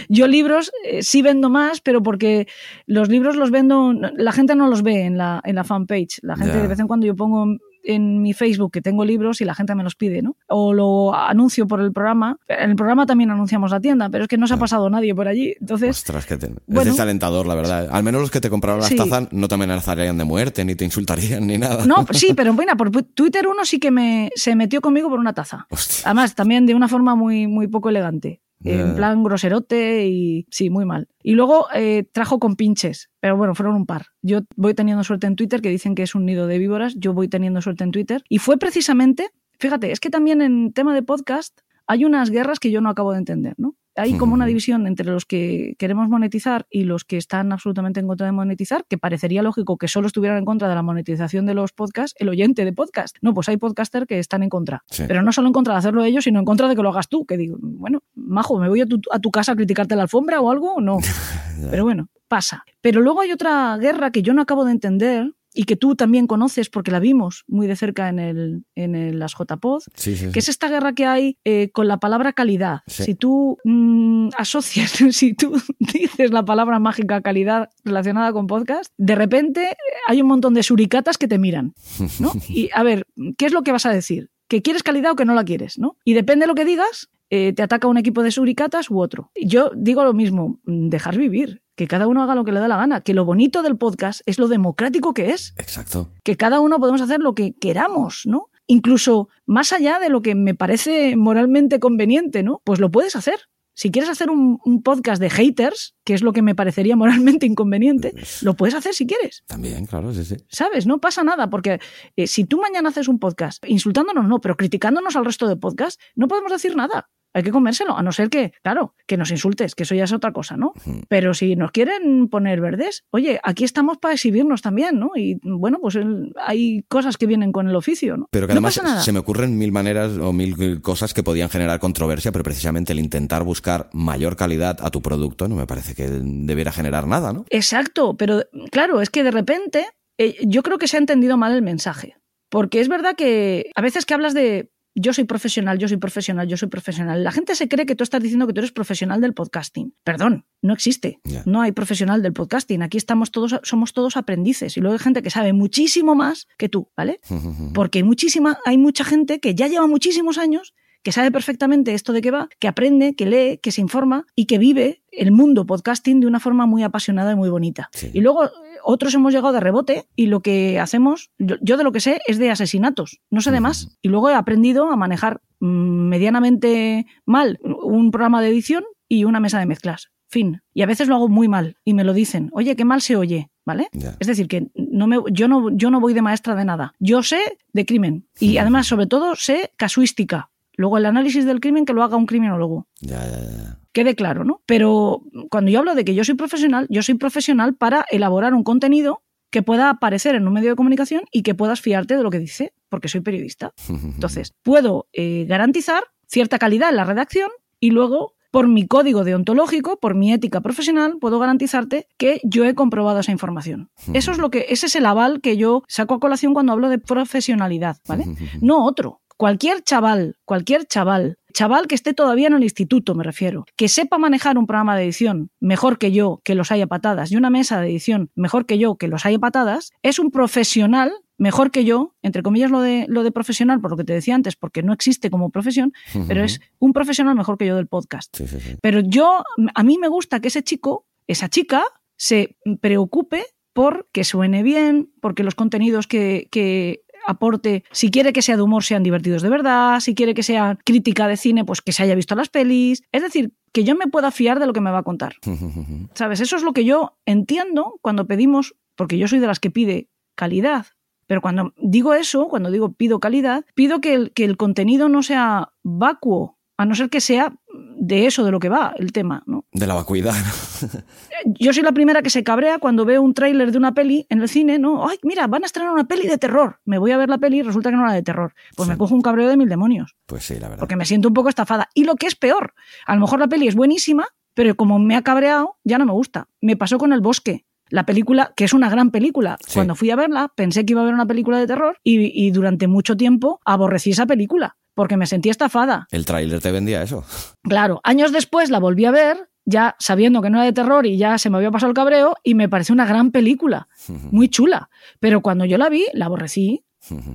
Yo 0.08 0.26
libros 0.26 0.72
eh, 0.84 1.02
sí 1.02 1.22
vendo 1.22 1.50
más, 1.50 1.80
pero 1.80 2.02
porque 2.02 2.48
los 2.86 3.08
libros 3.08 3.36
los 3.36 3.50
vendo, 3.50 3.92
la 3.92 4.32
gente 4.32 4.56
no 4.56 4.68
los 4.68 4.82
ve 4.82 5.04
en 5.04 5.16
la, 5.16 5.40
en 5.44 5.54
la 5.54 5.64
fanpage. 5.64 6.18
La 6.22 6.36
gente 6.36 6.60
de 6.60 6.68
vez 6.68 6.80
en 6.80 6.88
cuando 6.88 7.06
yo 7.06 7.14
pongo 7.14 7.45
en 7.86 8.20
mi 8.22 8.32
Facebook 8.32 8.72
que 8.72 8.82
tengo 8.82 9.04
libros 9.04 9.40
y 9.40 9.44
la 9.44 9.54
gente 9.54 9.74
me 9.74 9.82
los 9.82 9.94
pide, 9.94 10.22
¿no? 10.22 10.36
O 10.48 10.72
lo 10.72 11.14
anuncio 11.14 11.66
por 11.66 11.80
el 11.80 11.92
programa. 11.92 12.38
En 12.48 12.70
el 12.70 12.76
programa 12.76 13.06
también 13.06 13.30
anunciamos 13.30 13.70
la 13.70 13.80
tienda, 13.80 14.08
pero 14.10 14.24
es 14.24 14.28
que 14.28 14.36
no 14.36 14.46
se 14.46 14.54
ha 14.54 14.56
pasado 14.56 14.90
nadie 14.90 15.14
por 15.14 15.28
allí. 15.28 15.54
Entonces, 15.60 15.90
Ostras, 15.90 16.26
que 16.26 16.36
te... 16.36 16.46
es 16.46 16.84
desalentador, 16.84 17.46
la 17.46 17.54
verdad. 17.54 17.88
Al 17.90 18.02
menos 18.02 18.20
los 18.20 18.30
que 18.30 18.40
te 18.40 18.50
compraron 18.50 18.80
las 18.80 18.94
tazas 18.94 19.32
no 19.32 19.48
te 19.48 19.54
amenazarían 19.54 20.18
de 20.18 20.24
muerte, 20.24 20.64
ni 20.64 20.74
te 20.74 20.84
insultarían, 20.84 21.46
ni 21.46 21.58
nada. 21.58 21.86
No, 21.86 22.06
sí, 22.12 22.34
pero 22.34 22.52
bueno, 22.52 22.76
por 22.76 22.90
Twitter 22.90 23.46
uno 23.46 23.64
sí 23.64 23.78
que 23.78 23.90
me, 23.90 24.30
se 24.34 24.56
metió 24.56 24.80
conmigo 24.80 25.08
por 25.08 25.18
una 25.18 25.32
taza. 25.32 25.66
Además, 26.04 26.34
también 26.34 26.66
de 26.66 26.74
una 26.74 26.88
forma 26.88 27.14
muy, 27.14 27.46
muy 27.46 27.68
poco 27.68 27.88
elegante. 27.88 28.40
En 28.64 28.96
plan 28.96 29.22
groserote 29.22 30.06
y 30.06 30.46
sí, 30.50 30.70
muy 30.70 30.84
mal. 30.84 31.08
Y 31.22 31.34
luego 31.34 31.66
eh, 31.74 32.08
trajo 32.12 32.38
con 32.38 32.56
pinches, 32.56 33.10
pero 33.20 33.36
bueno, 33.36 33.54
fueron 33.54 33.76
un 33.76 33.86
par. 33.86 34.06
Yo 34.22 34.40
voy 34.56 34.74
teniendo 34.74 35.04
suerte 35.04 35.26
en 35.26 35.36
Twitter, 35.36 35.60
que 35.60 35.68
dicen 35.68 35.94
que 35.94 36.02
es 36.02 36.14
un 36.14 36.24
nido 36.24 36.46
de 36.46 36.58
víboras, 36.58 36.94
yo 36.96 37.12
voy 37.12 37.28
teniendo 37.28 37.60
suerte 37.60 37.84
en 37.84 37.92
Twitter. 37.92 38.24
Y 38.28 38.38
fue 38.38 38.56
precisamente, 38.56 39.30
fíjate, 39.58 39.92
es 39.92 40.00
que 40.00 40.10
también 40.10 40.42
en 40.42 40.72
tema 40.72 40.94
de 40.94 41.02
podcast 41.02 41.60
hay 41.86 42.04
unas 42.04 42.30
guerras 42.30 42.58
que 42.58 42.70
yo 42.70 42.80
no 42.80 42.88
acabo 42.88 43.12
de 43.12 43.18
entender, 43.18 43.54
¿no? 43.58 43.76
Hay 43.96 44.16
como 44.16 44.34
una 44.34 44.46
división 44.46 44.86
entre 44.86 45.06
los 45.06 45.24
que 45.24 45.74
queremos 45.78 46.08
monetizar 46.08 46.66
y 46.70 46.84
los 46.84 47.04
que 47.04 47.16
están 47.16 47.52
absolutamente 47.52 48.00
en 48.00 48.06
contra 48.06 48.26
de 48.26 48.32
monetizar, 48.32 48.84
que 48.88 48.98
parecería 48.98 49.42
lógico 49.42 49.78
que 49.78 49.88
solo 49.88 50.06
estuvieran 50.06 50.38
en 50.38 50.44
contra 50.44 50.68
de 50.68 50.74
la 50.74 50.82
monetización 50.82 51.46
de 51.46 51.54
los 51.54 51.72
podcasts 51.72 52.14
el 52.18 52.28
oyente 52.28 52.64
de 52.64 52.72
podcast. 52.72 53.16
No, 53.22 53.34
pues 53.34 53.48
hay 53.48 53.56
podcasters 53.56 54.06
que 54.06 54.18
están 54.18 54.42
en 54.42 54.48
contra. 54.48 54.84
Pero 55.08 55.22
no 55.22 55.32
solo 55.32 55.48
en 55.48 55.52
contra 55.52 55.74
de 55.74 55.78
hacerlo 55.78 56.04
ellos, 56.04 56.24
sino 56.24 56.38
en 56.38 56.44
contra 56.44 56.68
de 56.68 56.76
que 56.76 56.82
lo 56.82 56.90
hagas 56.90 57.08
tú. 57.08 57.24
Que 57.24 57.36
digo, 57.36 57.56
bueno, 57.60 58.02
majo, 58.14 58.58
¿me 58.58 58.68
voy 58.68 58.82
a 58.82 58.86
tu, 58.86 59.00
a 59.10 59.18
tu 59.18 59.30
casa 59.30 59.52
a 59.52 59.56
criticarte 59.56 59.96
la 59.96 60.02
alfombra 60.02 60.40
o 60.40 60.50
algo? 60.50 60.80
No. 60.80 60.98
Pero 61.70 61.84
bueno, 61.84 62.08
pasa. 62.28 62.64
Pero 62.80 63.00
luego 63.00 63.20
hay 63.20 63.32
otra 63.32 63.76
guerra 63.78 64.10
que 64.10 64.22
yo 64.22 64.34
no 64.34 64.42
acabo 64.42 64.64
de 64.64 64.72
entender, 64.72 65.32
y 65.56 65.64
que 65.64 65.74
tú 65.74 65.96
también 65.96 66.26
conoces 66.26 66.68
porque 66.68 66.90
la 66.90 67.00
vimos 67.00 67.44
muy 67.48 67.66
de 67.66 67.76
cerca 67.76 68.10
en, 68.10 68.18
el, 68.18 68.64
en 68.74 69.18
las 69.18 69.32
JPod, 69.32 69.82
que 70.04 70.38
es 70.38 70.48
esta 70.48 70.68
guerra 70.68 70.92
que 70.92 71.06
hay 71.06 71.38
eh, 71.44 71.70
con 71.72 71.88
la 71.88 71.98
palabra 71.98 72.34
calidad. 72.34 72.80
Si 72.86 73.14
tú 73.14 73.56
mm, 73.64 74.28
asocias, 74.36 74.92
si 75.12 75.32
tú 75.34 75.60
dices 75.78 76.30
la 76.30 76.44
palabra 76.44 76.78
mágica 76.78 77.22
calidad 77.22 77.70
relacionada 77.84 78.32
con 78.32 78.46
podcast, 78.46 78.92
de 78.98 79.14
repente 79.14 79.76
hay 80.06 80.20
un 80.20 80.28
montón 80.28 80.52
de 80.52 80.62
suricatas 80.62 81.16
que 81.16 81.26
te 81.26 81.38
miran. 81.38 81.74
¿no? 82.20 82.32
Y 82.48 82.70
a 82.72 82.82
ver, 82.82 83.06
¿qué 83.36 83.46
es 83.46 83.52
lo 83.52 83.62
que 83.62 83.72
vas 83.72 83.86
a 83.86 83.90
decir? 83.90 84.30
¿Que 84.48 84.62
quieres 84.62 84.82
calidad 84.82 85.12
o 85.12 85.16
que 85.16 85.24
no 85.24 85.34
la 85.34 85.44
quieres? 85.44 85.78
¿no? 85.78 85.96
Y 86.04 86.12
depende 86.12 86.44
de 86.44 86.48
lo 86.48 86.54
que 86.54 86.64
digas, 86.64 87.08
eh, 87.30 87.52
te 87.52 87.62
ataca 87.62 87.88
un 87.88 87.96
equipo 87.96 88.22
de 88.22 88.30
suricatas 88.30 88.90
u 88.90 89.00
otro. 89.00 89.30
Yo 89.34 89.70
digo 89.74 90.04
lo 90.04 90.12
mismo, 90.12 90.60
dejar 90.64 91.16
vivir 91.16 91.62
que 91.76 91.86
cada 91.86 92.06
uno 92.08 92.22
haga 92.22 92.34
lo 92.34 92.44
que 92.44 92.52
le 92.52 92.60
da 92.60 92.68
la 92.68 92.76
gana, 92.76 93.02
que 93.02 93.14
lo 93.14 93.24
bonito 93.24 93.62
del 93.62 93.76
podcast 93.76 94.22
es 94.26 94.38
lo 94.38 94.48
democrático 94.48 95.14
que 95.14 95.30
es. 95.30 95.54
Exacto. 95.58 96.10
Que 96.24 96.36
cada 96.36 96.60
uno 96.60 96.80
podemos 96.80 97.02
hacer 97.02 97.20
lo 97.20 97.34
que 97.34 97.54
queramos, 97.54 98.22
¿no? 98.24 98.50
Incluso 98.66 99.28
más 99.44 99.72
allá 99.72 100.00
de 100.00 100.08
lo 100.08 100.22
que 100.22 100.34
me 100.34 100.54
parece 100.54 101.14
moralmente 101.16 101.78
conveniente, 101.78 102.42
¿no? 102.42 102.60
Pues 102.64 102.80
lo 102.80 102.90
puedes 102.90 103.14
hacer. 103.14 103.40
Si 103.74 103.90
quieres 103.90 104.08
hacer 104.08 104.30
un, 104.30 104.58
podcast 104.82 105.20
de 105.20 105.28
haters, 105.28 105.94
que 106.02 106.14
es 106.14 106.22
lo 106.22 106.32
que 106.32 106.40
me 106.40 106.54
parecería 106.54 106.96
moralmente 106.96 107.44
inconveniente, 107.44 108.12
pues 108.12 108.42
lo 108.42 108.54
puedes 108.54 108.74
hacer 108.74 108.94
si 108.94 109.06
quieres. 109.06 109.44
También, 109.46 109.84
claro, 109.84 110.14
sí, 110.14 110.24
sí. 110.24 110.36
¿Sabes? 110.48 110.86
No 110.86 110.98
pasa 110.98 111.22
nada, 111.22 111.50
porque 111.50 111.78
eh, 112.16 112.26
si 112.26 112.44
tú 112.44 112.58
mañana 112.58 112.88
haces 112.88 113.06
un 113.06 113.18
podcast 113.18 113.62
insultándonos, 113.68 114.26
no, 114.26 114.40
pero 114.40 114.56
criticándonos 114.56 115.14
al 115.14 115.26
resto 115.26 115.46
de 115.46 115.56
podcasts, 115.56 116.02
no 116.14 116.26
podemos 116.26 116.50
decir 116.50 116.74
nada 116.74 117.10
hay 117.36 117.42
que 117.42 117.50
comérselo, 117.50 117.98
a 117.98 118.02
no 118.02 118.12
ser 118.12 118.30
que, 118.30 118.54
claro, 118.62 118.94
que 119.06 119.18
nos 119.18 119.30
insultes, 119.30 119.74
que 119.74 119.82
eso 119.82 119.94
ya 119.94 120.04
es 120.04 120.12
otra 120.12 120.32
cosa, 120.32 120.56
¿no? 120.56 120.72
Pero 121.08 121.34
si 121.34 121.54
nos 121.54 121.70
quieren 121.70 122.28
poner 122.28 122.62
verdes, 122.62 123.04
oye, 123.10 123.38
aquí 123.42 123.62
estamos 123.62 123.98
para 123.98 124.14
exhibirnos 124.14 124.62
también, 124.62 124.98
¿no? 124.98 125.10
Y 125.14 125.38
bueno, 125.42 125.78
pues 125.82 125.98
hay 126.46 126.82
cosas 126.88 127.18
que 127.18 127.26
vienen 127.26 127.52
con 127.52 127.68
el 127.68 127.76
oficio, 127.76 128.16
¿no? 128.16 128.26
Pero 128.30 128.46
que 128.46 128.52
además 128.54 128.80
se 129.04 129.12
me 129.12 129.18
ocurren 129.18 129.58
mil 129.58 129.70
maneras 129.70 130.12
o 130.16 130.32
mil 130.32 130.80
cosas 130.80 131.12
que 131.12 131.22
podían 131.22 131.50
generar 131.50 131.78
controversia, 131.78 132.32
pero 132.32 132.42
precisamente 132.42 132.94
el 132.94 133.00
intentar 133.00 133.44
buscar 133.44 133.90
mayor 133.92 134.36
calidad 134.36 134.78
a 134.80 134.90
tu 134.90 135.02
producto 135.02 135.46
no 135.46 135.56
me 135.56 135.66
parece 135.66 135.94
que 135.94 136.08
debiera 136.08 136.72
generar 136.72 137.06
nada, 137.06 137.34
¿no? 137.34 137.44
Exacto, 137.50 138.16
pero 138.16 138.44
claro, 138.70 139.02
es 139.02 139.10
que 139.10 139.22
de 139.22 139.30
repente 139.30 139.84
eh, 140.16 140.36
yo 140.46 140.62
creo 140.62 140.78
que 140.78 140.88
se 140.88 140.96
ha 140.96 141.00
entendido 141.00 141.36
mal 141.36 141.52
el 141.52 141.60
mensaje. 141.60 142.16
Porque 142.48 142.80
es 142.80 142.88
verdad 142.88 143.16
que 143.16 143.70
a 143.74 143.82
veces 143.82 144.06
que 144.06 144.14
hablas 144.14 144.32
de 144.32 144.70
yo 144.98 145.12
soy 145.12 145.24
profesional, 145.24 145.78
yo 145.78 145.88
soy 145.88 145.98
profesional, 145.98 146.48
yo 146.48 146.56
soy 146.56 146.68
profesional. 146.68 147.22
La 147.22 147.30
gente 147.30 147.54
se 147.54 147.68
cree 147.68 147.84
que 147.84 147.94
tú 147.94 148.02
estás 148.02 148.22
diciendo 148.22 148.46
que 148.46 148.54
tú 148.54 148.60
eres 148.60 148.72
profesional 148.72 149.20
del 149.20 149.34
podcasting. 149.34 149.94
Perdón, 150.02 150.46
no 150.62 150.72
existe. 150.72 151.20
No 151.44 151.60
hay 151.60 151.72
profesional 151.72 152.22
del 152.22 152.32
podcasting. 152.32 152.82
Aquí 152.82 152.96
estamos 152.96 153.30
todos, 153.30 153.60
somos 153.62 153.92
todos 153.92 154.16
aprendices. 154.16 154.74
Y 154.78 154.80
luego 154.80 154.94
hay 154.94 154.98
gente 154.98 155.22
que 155.22 155.28
sabe 155.28 155.52
muchísimo 155.52 156.14
más 156.14 156.48
que 156.56 156.70
tú, 156.70 156.90
¿vale? 156.96 157.20
Porque 157.74 157.98
hay 157.98 158.04
muchísima, 158.04 158.58
hay 158.64 158.78
mucha 158.78 159.04
gente 159.04 159.38
que 159.38 159.54
ya 159.54 159.68
lleva 159.68 159.86
muchísimos 159.86 160.38
años 160.38 160.74
que 161.06 161.12
sabe 161.12 161.30
perfectamente 161.30 161.94
esto 161.94 162.12
de 162.12 162.20
qué 162.20 162.32
va, 162.32 162.48
que 162.58 162.66
aprende, 162.66 163.14
que 163.14 163.26
lee, 163.26 163.58
que 163.58 163.70
se 163.70 163.80
informa 163.80 164.26
y 164.34 164.46
que 164.46 164.58
vive 164.58 165.04
el 165.12 165.30
mundo 165.30 165.64
podcasting 165.64 166.18
de 166.18 166.26
una 166.26 166.40
forma 166.40 166.66
muy 166.66 166.82
apasionada 166.82 167.30
y 167.30 167.36
muy 167.36 167.48
bonita. 167.48 167.90
Y 168.12 168.22
luego 168.22 168.50
otros 168.82 169.14
hemos 169.14 169.32
llegado 169.32 169.52
de 169.52 169.60
rebote 169.60 170.08
y 170.16 170.26
lo 170.26 170.40
que 170.40 170.80
hacemos, 170.80 171.30
yo, 171.38 171.76
de 171.76 171.84
lo 171.84 171.92
que 171.92 172.00
sé 172.00 172.18
es 172.26 172.38
de 172.38 172.50
asesinatos, 172.50 173.20
no 173.30 173.40
sé 173.40 173.52
de 173.52 173.60
más. 173.60 173.96
Y 174.02 174.08
luego 174.08 174.30
he 174.30 174.34
aprendido 174.34 174.90
a 174.90 174.96
manejar 174.96 175.42
mm, 175.60 176.08
medianamente 176.08 177.06
mal 177.24 177.60
un 177.62 178.10
programa 178.10 178.42
de 178.42 178.48
edición 178.48 178.82
y 179.08 179.22
una 179.26 179.38
mesa 179.38 179.60
de 179.60 179.66
mezclas. 179.66 180.10
Fin. 180.26 180.60
Y 180.74 180.82
a 180.82 180.86
veces 180.86 181.06
lo 181.06 181.14
hago 181.14 181.28
muy 181.28 181.46
mal 181.46 181.76
y 181.84 181.94
me 181.94 182.02
lo 182.02 182.14
dicen, 182.14 182.50
oye, 182.52 182.74
qué 182.74 182.84
mal 182.84 183.00
se 183.00 183.14
oye, 183.14 183.52
¿vale? 183.64 183.90
Es 184.18 184.26
decir, 184.26 184.48
que 184.48 184.66
no 184.74 185.06
me, 185.06 185.18
yo, 185.30 185.46
no, 185.46 185.70
yo 185.70 185.88
no 185.92 186.00
voy 186.00 186.14
de 186.14 186.22
maestra 186.22 186.56
de 186.56 186.64
nada. 186.64 186.94
Yo 186.98 187.22
sé 187.22 187.58
de 187.72 187.86
crimen 187.86 188.26
y 188.40 188.58
además, 188.58 188.88
sobre 188.88 189.06
todo, 189.06 189.36
sé 189.36 189.70
casuística. 189.76 190.50
Luego 190.76 190.98
el 190.98 191.06
análisis 191.06 191.44
del 191.44 191.60
crimen 191.60 191.84
que 191.84 191.92
lo 191.92 192.02
haga 192.02 192.16
un 192.16 192.26
criminólogo. 192.26 192.86
Ya, 193.00 193.24
ya, 193.24 193.40
ya. 193.40 193.80
Quede 193.92 194.14
claro, 194.14 194.44
¿no? 194.44 194.60
Pero 194.66 195.22
cuando 195.50 195.70
yo 195.70 195.78
hablo 195.78 195.94
de 195.94 196.04
que 196.04 196.14
yo 196.14 196.22
soy 196.24 196.34
profesional, 196.34 196.86
yo 196.90 197.02
soy 197.02 197.14
profesional 197.14 197.74
para 197.74 198.04
elaborar 198.10 198.54
un 198.54 198.62
contenido 198.62 199.22
que 199.50 199.62
pueda 199.62 199.88
aparecer 199.88 200.34
en 200.34 200.46
un 200.46 200.52
medio 200.52 200.70
de 200.70 200.76
comunicación 200.76 201.22
y 201.32 201.42
que 201.42 201.54
puedas 201.54 201.80
fiarte 201.80 202.16
de 202.16 202.22
lo 202.22 202.30
que 202.30 202.38
dice, 202.38 202.74
porque 202.88 203.08
soy 203.08 203.22
periodista. 203.22 203.72
Entonces, 203.88 204.52
puedo 204.62 205.08
eh, 205.12 205.46
garantizar 205.48 206.04
cierta 206.26 206.58
calidad 206.58 206.90
en 206.90 206.96
la 206.96 207.04
redacción 207.04 207.50
y 207.80 207.90
luego 207.90 208.34
por 208.50 208.68
mi 208.68 208.86
código 208.86 209.24
deontológico, 209.24 209.98
por 209.98 210.14
mi 210.14 210.32
ética 210.32 210.62
profesional, 210.62 211.18
puedo 211.20 211.38
garantizarte 211.38 212.08
que 212.16 212.40
yo 212.42 212.64
he 212.64 212.74
comprobado 212.74 213.20
esa 213.20 213.32
información. 213.32 213.90
Eso 214.14 214.32
es 214.32 214.38
lo 214.38 214.50
que, 214.50 214.66
ese 214.70 214.86
es 214.86 214.96
el 214.96 215.04
aval 215.04 215.42
que 215.42 215.58
yo 215.58 215.82
saco 215.88 216.14
a 216.14 216.20
colación 216.20 216.54
cuando 216.54 216.72
hablo 216.72 216.88
de 216.88 216.98
profesionalidad, 216.98 217.98
¿vale? 218.08 218.24
No 218.62 218.84
otro. 218.84 219.20
Cualquier 219.36 219.82
chaval, 219.82 220.38
cualquier 220.44 220.86
chaval, 220.86 221.38
chaval 221.52 221.86
que 221.86 221.94
esté 221.94 222.14
todavía 222.14 222.46
en 222.46 222.54
el 222.54 222.62
instituto, 222.62 223.14
me 223.14 223.22
refiero, 223.22 223.66
que 223.76 223.88
sepa 223.88 224.16
manejar 224.18 224.56
un 224.56 224.66
programa 224.66 224.96
de 224.96 225.04
edición 225.04 225.50
mejor 225.60 225.98
que 225.98 226.10
yo, 226.12 226.40
que 226.42 226.54
los 226.54 226.70
haya 226.70 226.86
patadas, 226.86 227.32
y 227.32 227.36
una 227.36 227.50
mesa 227.50 227.80
de 227.80 227.88
edición 227.88 228.30
mejor 228.34 228.66
que 228.66 228.78
yo, 228.78 228.96
que 228.96 229.08
los 229.08 229.26
haya 229.26 229.38
patadas, 229.38 229.92
es 230.02 230.18
un 230.18 230.30
profesional 230.30 231.12
mejor 231.38 231.70
que 231.70 231.84
yo, 231.84 232.14
entre 232.22 232.42
comillas 232.42 232.70
lo 232.70 232.80
de, 232.80 233.04
lo 233.08 233.22
de 233.22 233.30
profesional, 233.30 233.80
por 233.80 233.90
lo 233.90 233.96
que 233.96 234.04
te 234.04 234.14
decía 234.14 234.34
antes, 234.34 234.56
porque 234.56 234.82
no 234.82 234.92
existe 234.92 235.30
como 235.30 235.50
profesión, 235.50 235.92
pero 236.28 236.42
es 236.42 236.60
un 236.78 236.92
profesional 236.92 237.34
mejor 237.34 237.58
que 237.58 237.66
yo 237.66 237.76
del 237.76 237.88
podcast. 237.88 238.40
Pero 238.80 239.00
yo, 239.00 239.44
a 239.74 239.82
mí 239.82 239.98
me 239.98 240.08
gusta 240.08 240.40
que 240.40 240.48
ese 240.48 240.62
chico, 240.62 241.06
esa 241.26 241.48
chica, 241.48 241.84
se 242.16 242.56
preocupe 242.80 243.44
por 243.74 244.08
que 244.12 244.24
suene 244.24 244.62
bien, 244.62 245.12
porque 245.20 245.42
los 245.42 245.54
contenidos 245.54 246.06
que, 246.06 246.48
que 246.50 247.02
aporte, 247.26 247.84
si 247.90 248.10
quiere 248.10 248.32
que 248.32 248.42
sea 248.42 248.56
de 248.56 248.62
humor, 248.62 248.84
sean 248.84 249.02
divertidos 249.02 249.42
de 249.42 249.48
verdad, 249.48 250.00
si 250.00 250.14
quiere 250.14 250.34
que 250.34 250.42
sea 250.42 250.78
crítica 250.84 251.28
de 251.28 251.36
cine, 251.36 251.64
pues 251.64 251.82
que 251.82 251.92
se 251.92 252.02
haya 252.02 252.14
visto 252.14 252.34
las 252.34 252.48
pelis. 252.48 253.02
Es 253.12 253.22
decir, 253.22 253.52
que 253.72 253.84
yo 253.84 253.94
me 253.94 254.06
pueda 254.06 254.30
fiar 254.30 254.58
de 254.58 254.66
lo 254.66 254.72
que 254.72 254.80
me 254.80 254.90
va 254.90 254.98
a 254.98 255.02
contar. 255.02 255.36
¿Sabes? 256.14 256.40
Eso 256.40 256.56
es 256.56 256.62
lo 256.62 256.72
que 256.72 256.84
yo 256.84 257.18
entiendo 257.26 257.98
cuando 258.00 258.26
pedimos, 258.26 258.74
porque 258.94 259.18
yo 259.18 259.28
soy 259.28 259.38
de 259.38 259.46
las 259.46 259.60
que 259.60 259.70
pide 259.70 260.08
calidad. 260.34 260.86
Pero 261.26 261.40
cuando 261.40 261.74
digo 261.76 262.14
eso, 262.14 262.48
cuando 262.48 262.70
digo 262.70 262.92
pido 262.92 263.18
calidad, 263.18 263.64
pido 263.74 264.00
que 264.00 264.14
el, 264.14 264.32
que 264.32 264.44
el 264.44 264.56
contenido 264.56 265.08
no 265.08 265.22
sea 265.22 265.72
vacuo, 265.82 266.56
a 266.78 266.84
no 266.84 266.94
ser 266.94 267.10
que 267.10 267.20
sea 267.20 267.54
de 267.96 268.26
eso 268.26 268.44
de 268.44 268.50
lo 268.50 268.60
que 268.60 268.68
va 268.68 268.94
el 268.96 269.12
tema, 269.12 269.42
¿no? 269.46 269.64
De 269.72 269.86
la 269.86 269.94
vacuidad. 269.94 270.34
Yo 271.58 271.72
soy 271.72 271.82
la 271.82 271.92
primera 271.92 272.22
que 272.22 272.30
se 272.30 272.44
cabrea 272.44 272.78
cuando 272.78 273.04
veo 273.04 273.22
un 273.22 273.34
tráiler 273.34 273.72
de 273.72 273.78
una 273.78 273.94
peli 273.94 274.26
en 274.28 274.40
el 274.40 274.48
cine, 274.48 274.78
¿no? 274.78 275.08
Ay, 275.08 275.18
mira, 275.22 275.46
van 275.46 275.62
a 275.62 275.66
estrenar 275.66 275.92
una 275.92 276.06
peli 276.06 276.26
de 276.26 276.38
terror. 276.38 276.80
Me 276.84 276.98
voy 276.98 277.10
a 277.12 277.16
ver 277.16 277.28
la 277.28 277.38
peli 277.38 277.58
y 277.58 277.62
resulta 277.62 277.90
que 277.90 277.96
no 277.96 278.02
era 278.02 278.12
de 278.12 278.22
terror. 278.22 278.54
Pues 278.76 278.88
me 278.88 278.96
cojo 278.96 279.14
un 279.14 279.22
cabreo 279.22 279.48
de 279.48 279.56
mil 279.56 279.68
demonios. 279.68 280.16
Pues 280.26 280.44
sí, 280.44 280.54
la 280.54 280.68
verdad. 280.68 280.80
Porque 280.80 280.96
me 280.96 281.04
siento 281.04 281.28
un 281.28 281.34
poco 281.34 281.48
estafada. 281.48 281.88
Y 281.94 282.04
lo 282.04 282.16
que 282.16 282.26
es 282.26 282.36
peor, 282.36 282.74
a 283.06 283.14
lo 283.14 283.20
mejor 283.20 283.40
la 283.40 283.48
peli 283.48 283.68
es 283.68 283.74
buenísima, 283.74 284.26
pero 284.54 284.74
como 284.76 284.98
me 284.98 285.16
ha 285.16 285.22
cabreado, 285.22 285.76
ya 285.84 285.98
no 285.98 286.06
me 286.06 286.12
gusta. 286.12 286.48
Me 286.60 286.76
pasó 286.76 286.98
con 286.98 287.12
El 287.12 287.20
Bosque. 287.20 287.66
La 287.88 288.04
película, 288.04 288.52
que 288.56 288.64
es 288.64 288.72
una 288.72 288.90
gran 288.90 289.12
película, 289.12 289.58
cuando 289.72 289.94
fui 289.94 290.10
a 290.10 290.16
verla 290.16 290.52
pensé 290.56 290.84
que 290.84 290.94
iba 290.94 291.02
a 291.02 291.04
ver 291.04 291.14
una 291.14 291.26
película 291.26 291.58
de 291.58 291.68
terror 291.68 291.98
y 292.02 292.50
durante 292.50 292.88
mucho 292.88 293.16
tiempo 293.16 293.60
aborrecí 293.64 294.10
esa 294.10 294.26
película 294.26 294.76
porque 294.96 295.18
me 295.18 295.26
sentí 295.26 295.50
estafada. 295.50 296.08
El 296.10 296.24
tráiler 296.24 296.60
te 296.60 296.72
vendía 296.72 297.02
eso. 297.02 297.22
Claro, 297.62 298.00
años 298.02 298.32
después 298.32 298.70
la 298.70 298.80
volví 298.80 299.04
a 299.04 299.10
ver, 299.10 299.50
ya 299.66 299.94
sabiendo 299.98 300.40
que 300.40 300.48
no 300.48 300.56
era 300.56 300.64
de 300.64 300.72
terror 300.72 301.06
y 301.06 301.18
ya 301.18 301.36
se 301.36 301.50
me 301.50 301.58
había 301.58 301.70
pasado 301.70 301.90
el 301.90 301.94
cabreo, 301.94 302.34
y 302.42 302.54
me 302.54 302.68
pareció 302.68 302.94
una 302.94 303.04
gran 303.04 303.30
película, 303.30 303.88
muy 304.08 304.48
chula. 304.48 304.88
Pero 305.20 305.42
cuando 305.42 305.66
yo 305.66 305.76
la 305.76 305.90
vi, 305.90 306.06
la 306.14 306.26
aborrecí. 306.26 306.82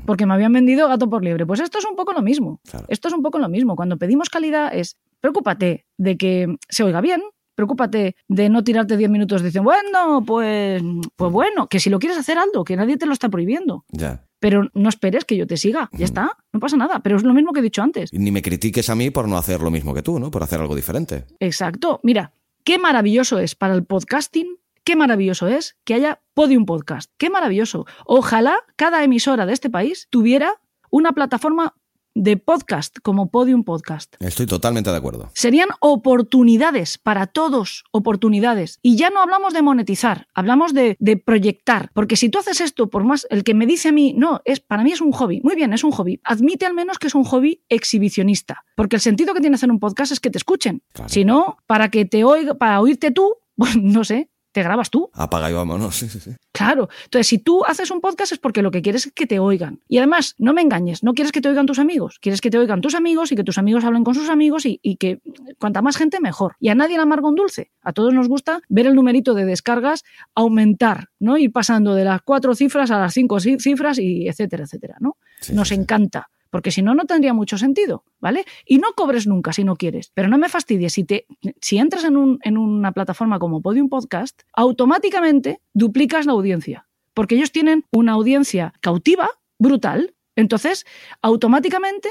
Porque 0.06 0.26
me 0.26 0.34
habían 0.34 0.52
vendido 0.52 0.90
gato 0.90 1.10
por 1.10 1.24
liebre. 1.24 1.46
Pues 1.46 1.62
esto 1.62 1.78
es 1.78 1.86
un 1.86 1.96
poco 1.96 2.12
lo 2.12 2.22
mismo. 2.22 2.60
Esto 2.90 3.08
es 3.08 3.14
un 3.14 3.22
poco 3.22 3.40
lo 3.40 3.48
mismo. 3.48 3.78
Cuando 3.78 3.98
pedimos 3.98 4.30
calidad 4.30 4.74
es, 4.74 4.98
preocúpate 5.22 5.86
de 5.98 6.18
que 6.18 6.58
se 6.68 6.84
oiga 6.84 7.00
bien, 7.00 7.22
preocúpate 7.56 8.16
de 8.28 8.50
no 8.50 8.64
tirarte 8.64 8.98
10 8.98 9.10
minutos 9.10 9.42
diciendo, 9.44 9.70
bueno, 9.70 10.24
pues, 10.26 10.82
pues 11.16 11.32
bueno, 11.32 11.68
que 11.68 11.80
si 11.80 11.90
lo 11.90 12.00
quieres 12.00 12.18
hacer 12.18 12.38
algo, 12.38 12.64
que 12.64 12.76
nadie 12.76 12.98
te 12.98 13.06
lo 13.06 13.14
está 13.14 13.30
prohibiendo. 13.30 13.86
Ya 13.90 14.26
pero 14.42 14.70
no 14.74 14.90
esperes 14.90 15.24
que 15.24 15.38
yo 15.38 15.46
te 15.46 15.56
siga, 15.56 15.88
ya 15.94 16.04
está, 16.04 16.36
no 16.52 16.60
pasa 16.60 16.76
nada, 16.76 17.02
pero 17.02 17.16
es 17.16 17.22
lo 17.22 17.32
mismo 17.32 17.54
que 17.54 17.60
he 17.60 17.64
dicho 17.64 17.84
antes. 17.84 18.12
Ni 18.12 18.32
me 18.32 18.42
critiques 18.42 18.90
a 18.90 18.96
mí 18.96 19.12
por 19.12 19.28
no 19.28 19.38
hacer 19.38 19.62
lo 19.62 19.70
mismo 19.70 19.94
que 19.94 20.02
tú, 20.02 20.20
¿no? 20.20 20.32
Por 20.32 20.42
hacer 20.42 20.60
algo 20.60 20.76
diferente. 20.76 21.26
Exacto, 21.40 22.00
mira, 22.02 22.34
qué 22.64 22.80
maravilloso 22.80 23.38
es 23.38 23.54
para 23.54 23.76
el 23.76 23.86
podcasting, 23.86 24.58
qué 24.84 24.96
maravilloso 24.96 25.48
es 25.48 25.78
que 25.84 25.94
haya 25.94 26.22
Podium 26.34 26.66
Podcast, 26.66 27.12
qué 27.20 27.30
maravilloso. 27.30 27.86
Ojalá 28.08 28.58
cada 28.78 29.04
emisora 29.04 29.46
de 29.46 29.54
este 29.54 29.70
país 29.70 30.08
tuviera 30.10 30.60
una 30.90 31.12
plataforma 31.12 31.76
de 32.14 32.38
podcast 32.38 32.98
como 33.02 33.30
Podium 33.30 33.64
Podcast. 33.64 34.16
Estoy 34.20 34.46
totalmente 34.46 34.90
de 34.90 34.98
acuerdo. 34.98 35.30
Serían 35.34 35.70
oportunidades 35.80 36.98
para 36.98 37.28
todos, 37.28 37.84
oportunidades. 37.92 38.80
Y 38.82 38.96
ya 38.96 39.10
no 39.10 39.22
hablamos 39.22 39.54
de 39.54 39.62
monetizar, 39.62 40.28
hablamos 40.34 40.74
de, 40.74 40.98
proyectar. 41.26 41.90
Porque 41.94 42.16
si 42.16 42.30
tú 42.30 42.40
haces 42.40 42.62
esto, 42.62 42.90
por 42.90 43.04
más 43.04 43.28
el 43.30 43.44
que 43.44 43.54
me 43.54 43.66
dice 43.66 43.90
a 43.90 43.92
mí, 43.92 44.14
no, 44.18 44.42
es 44.46 44.60
para 44.60 44.84
mí 44.84 44.92
es 44.92 45.02
un 45.02 45.12
hobby. 45.12 45.42
Muy 45.44 45.56
bien, 45.56 45.74
es 45.74 45.84
un 45.84 45.92
hobby. 45.92 46.20
Admite 46.24 46.66
al 46.66 46.74
menos 46.74 47.00
que 47.00 47.08
es 47.08 47.16
un 47.16 47.24
hobby 47.24 47.62
exhibicionista. 47.70 48.64
Porque 48.76 48.98
el 48.98 49.02
sentido 49.02 49.34
que 49.34 49.42
tiene 49.42 49.56
hacer 49.56 49.72
un 49.72 49.80
podcast 49.80 50.12
es 50.12 50.20
que 50.20 50.30
te 50.30 50.38
escuchen. 50.38 50.82
Si 51.08 51.26
no, 51.26 51.58
para 51.68 51.90
que 51.90 52.06
te 52.06 52.24
oiga, 52.24 52.56
para 52.56 52.82
oírte 52.82 53.12
tú, 53.12 53.36
pues 53.56 53.78
no 53.78 54.04
sé, 54.04 54.30
te 54.52 54.64
grabas 54.64 54.90
tú. 54.90 55.10
Apaga 55.14 55.50
y 55.50 55.54
vámonos. 55.54 55.92
Sí, 56.02 56.10
sí, 56.10 56.20
sí. 56.20 56.32
Claro. 56.52 56.90
Entonces, 57.04 57.28
si 57.28 57.38
tú 57.38 57.64
haces 57.64 57.92
un 57.92 58.02
podcast 58.02 58.32
es 58.32 58.40
porque 58.40 58.62
lo 58.62 58.72
que 58.72 58.82
quieres 58.82 59.06
es 59.06 59.14
que 59.14 59.28
te 59.28 59.40
oigan. 59.40 59.82
Y 59.88 60.00
además, 60.00 60.36
no 60.40 60.54
me 60.54 60.62
engañes, 60.62 61.04
no 61.04 61.14
quieres 61.14 61.32
que 61.32 61.42
te 61.42 61.50
oigan 61.50 61.68
tus 61.68 61.78
amigos. 61.78 62.18
Quieres 62.20 62.42
que 62.42 62.50
te 62.50 62.58
oigan 62.58 62.82
tus 62.82 62.96
amigos 62.96 63.32
y 63.32 63.36
que 63.36 63.44
tus 63.44 63.58
amigos 63.60 63.84
hablen 63.84 64.04
con 64.04 64.16
sus 64.16 64.30
amigos 64.30 64.64
y, 64.66 64.80
que 64.96 65.20
cuanta 65.60 65.82
más 65.82 65.98
gente, 65.98 66.20
mejor. 66.20 66.56
Y 66.60 66.70
a 66.70 66.76
nadie 66.76 66.96
le 66.96 67.04
amarga 67.04 67.28
un 67.28 67.36
dulce. 67.36 67.72
A 67.82 67.94
todos 67.94 68.14
nos 68.14 68.28
gusta 68.28 68.62
ver 68.68 68.88
el 68.88 68.96
numerito 68.96 69.34
de 69.34 69.46
descargas 69.46 70.04
aumentar, 70.34 71.10
¿no? 71.20 71.38
Ir 71.38 71.52
pasando 71.52 71.94
de 71.94 72.06
las 72.06 72.22
cuatro 72.24 72.56
cifras 72.56 72.90
a 72.90 73.00
las 73.00 73.14
cinco 73.14 73.40
cifras 73.40 74.00
y 74.00 74.28
etcétera, 74.28 74.64
etcétera, 74.64 74.98
¿no? 75.00 75.18
nos 75.54 75.72
encanta 75.72 76.30
porque 76.52 76.70
si 76.70 76.84
no, 76.84 76.94
no 76.94 77.06
tendría 77.06 77.34
mucho 77.34 77.58
sentido, 77.58 78.04
¿vale? 78.20 78.46
Y 78.66 78.78
no 78.78 78.94
cobres 78.94 79.26
nunca 79.26 79.54
si 79.54 79.64
no 79.64 79.76
quieres, 79.76 80.12
pero 80.14 80.28
no 80.28 80.38
me 80.38 80.50
fastidies. 80.50 80.94
Si, 80.94 81.04
te, 81.04 81.26
si 81.60 81.80
entras 81.80 82.04
en, 82.04 82.18
un, 82.18 82.40
en 82.44 82.58
una 82.58 82.92
plataforma 82.92 83.40
como 83.40 83.62
Podium 83.62 83.90
Podcast, 83.90 84.44
automáticamente 84.54 85.62
duplicas 85.74 86.28
la 86.28 86.34
audiencia, 86.34 86.88
porque 87.16 87.36
ellos 87.36 87.52
tienen 87.52 87.86
una 87.92 88.12
audiencia 88.12 88.74
cautiva, 88.82 89.30
brutal, 89.58 90.14
entonces 90.36 90.86
automáticamente 91.22 92.10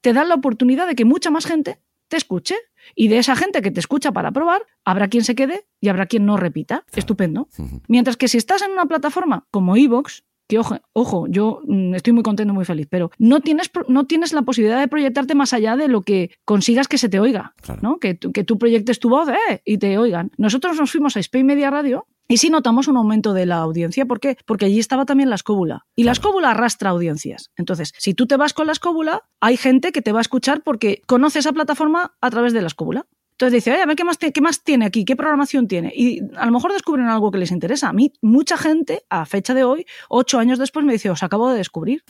te 0.00 0.12
dan 0.12 0.28
la 0.28 0.34
oportunidad 0.34 0.88
de 0.88 0.96
que 0.96 1.04
mucha 1.04 1.30
más 1.30 1.46
gente 1.46 1.78
te 2.12 2.18
escuche. 2.18 2.56
Y 2.94 3.08
de 3.08 3.18
esa 3.18 3.36
gente 3.36 3.62
que 3.62 3.70
te 3.70 3.80
escucha 3.80 4.12
para 4.12 4.32
probar, 4.32 4.66
habrá 4.84 5.08
quien 5.08 5.24
se 5.24 5.34
quede 5.34 5.66
y 5.80 5.88
habrá 5.88 6.06
quien 6.06 6.26
no 6.26 6.36
repita. 6.36 6.84
Estupendo. 6.92 7.48
Mientras 7.88 8.18
que 8.18 8.28
si 8.28 8.36
estás 8.36 8.60
en 8.60 8.72
una 8.72 8.84
plataforma 8.84 9.46
como 9.50 9.76
Evox, 9.76 10.24
que 10.52 10.58
ojo, 10.58 10.76
ojo, 10.92 11.26
yo 11.30 11.60
mm, 11.64 11.94
estoy 11.94 12.12
muy 12.12 12.22
contento, 12.22 12.52
muy 12.52 12.66
feliz, 12.66 12.86
pero 12.90 13.10
no 13.16 13.40
tienes, 13.40 13.70
no 13.88 14.04
tienes 14.04 14.34
la 14.34 14.42
posibilidad 14.42 14.78
de 14.78 14.86
proyectarte 14.86 15.34
más 15.34 15.54
allá 15.54 15.76
de 15.76 15.88
lo 15.88 16.02
que 16.02 16.30
consigas 16.44 16.88
que 16.88 16.98
se 16.98 17.08
te 17.08 17.18
oiga, 17.20 17.54
¿no? 17.80 17.98
Que, 17.98 18.18
que 18.18 18.44
tú 18.44 18.58
proyectes 18.58 19.00
tu 19.00 19.08
voz 19.08 19.30
eh, 19.30 19.62
y 19.64 19.78
te 19.78 19.96
oigan. 19.96 20.30
Nosotros 20.36 20.76
nos 20.76 20.90
fuimos 20.92 21.16
a 21.16 21.20
Spain 21.20 21.46
Media 21.46 21.70
Radio 21.70 22.06
y 22.28 22.36
sí 22.36 22.50
notamos 22.50 22.86
un 22.86 22.98
aumento 22.98 23.32
de 23.32 23.46
la 23.46 23.56
audiencia. 23.56 24.04
¿Por 24.04 24.20
qué? 24.20 24.36
Porque 24.44 24.66
allí 24.66 24.78
estaba 24.78 25.06
también 25.06 25.30
la 25.30 25.36
escóbula. 25.36 25.86
Y 25.96 26.04
la 26.04 26.12
escóbula 26.12 26.50
arrastra 26.50 26.90
audiencias. 26.90 27.50
Entonces, 27.56 27.94
si 27.96 28.12
tú 28.12 28.26
te 28.26 28.36
vas 28.36 28.52
con 28.52 28.66
la 28.66 28.72
escóbula, 28.72 29.22
hay 29.40 29.56
gente 29.56 29.90
que 29.90 30.02
te 30.02 30.12
va 30.12 30.18
a 30.18 30.20
escuchar 30.20 30.62
porque 30.62 31.00
conoce 31.06 31.38
esa 31.38 31.52
plataforma 31.52 32.14
a 32.20 32.30
través 32.30 32.52
de 32.52 32.60
la 32.60 32.66
escóbula. 32.66 33.06
Entonces 33.42 33.64
dice, 33.64 33.82
a 33.82 33.86
ver, 33.86 33.96
¿qué 33.96 34.04
más, 34.04 34.18
¿qué 34.18 34.40
más 34.40 34.62
tiene 34.62 34.86
aquí? 34.86 35.04
¿Qué 35.04 35.16
programación 35.16 35.66
tiene? 35.66 35.92
Y 35.96 36.20
a 36.36 36.46
lo 36.46 36.52
mejor 36.52 36.72
descubren 36.72 37.08
algo 37.08 37.32
que 37.32 37.38
les 37.38 37.50
interesa. 37.50 37.88
A 37.88 37.92
mí, 37.92 38.12
mucha 38.22 38.56
gente, 38.56 39.02
a 39.10 39.26
fecha 39.26 39.52
de 39.52 39.64
hoy, 39.64 39.84
ocho 40.08 40.38
años 40.38 40.60
después, 40.60 40.86
me 40.86 40.92
dice, 40.92 41.10
os 41.10 41.24
acabo 41.24 41.50
de 41.50 41.58
descubrir. 41.58 42.04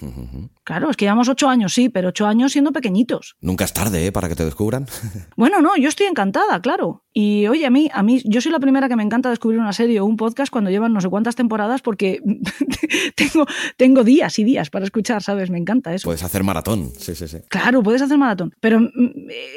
Claro, 0.62 0.91
es 0.91 0.97
que 0.99 1.07
llevamos 1.07 1.30
ocho 1.30 1.49
años, 1.49 1.72
sí, 1.72 1.89
pero 1.89 2.11
ocho 2.11 2.26
años 2.26 2.53
siendo 2.53 2.70
pequeñitos. 2.70 3.37
Nunca 3.41 3.64
es 3.64 3.72
tarde, 3.72 4.07
¿eh? 4.07 4.12
Para 4.12 4.28
que 4.28 4.35
te 4.35 4.45
descubran. 4.45 4.87
bueno, 5.37 5.62
no, 5.62 5.74
yo 5.78 5.89
estoy 5.89 6.07
encantada, 6.07 6.61
claro. 6.61 7.03
Y 7.14 7.47
oye, 7.47 7.64
a 7.64 7.70
mí, 7.70 7.91
a 7.93 8.03
mí, 8.03 8.20
yo 8.26 8.43
soy 8.43 8.53
la 8.53 8.61
primera 8.61 8.89
que 8.91 8.97
me 8.97 9.03
encanta 9.03 9.30
descubrir 9.30 9.59
una 9.59 9.72
serie 9.72 10.01
o 10.01 10.05
un 10.05 10.18
podcast 10.18 10.53
cuando 10.53 10.70
llevan 10.70 10.93
no 10.93 11.01
sé 11.01 11.09
cuántas 11.09 11.35
temporadas 11.35 11.80
porque 11.80 12.20
tengo, 13.16 13.47
tengo 13.78 14.05
días 14.05 14.39
y 14.39 14.45
días 14.45 14.68
para 14.68 14.85
escuchar, 14.85 15.22
¿sabes? 15.22 15.49
Me 15.49 15.59
encanta 15.59 15.95
eso. 15.95 16.05
Puedes 16.05 16.22
hacer 16.22 16.45
maratón, 16.45 16.91
sí, 16.99 17.14
sí, 17.14 17.26
sí. 17.26 17.39
Claro, 17.49 17.83
puedes 17.83 18.03
hacer 18.03 18.18
maratón. 18.18 18.55
Pero 18.61 18.80
mm, 18.80 18.91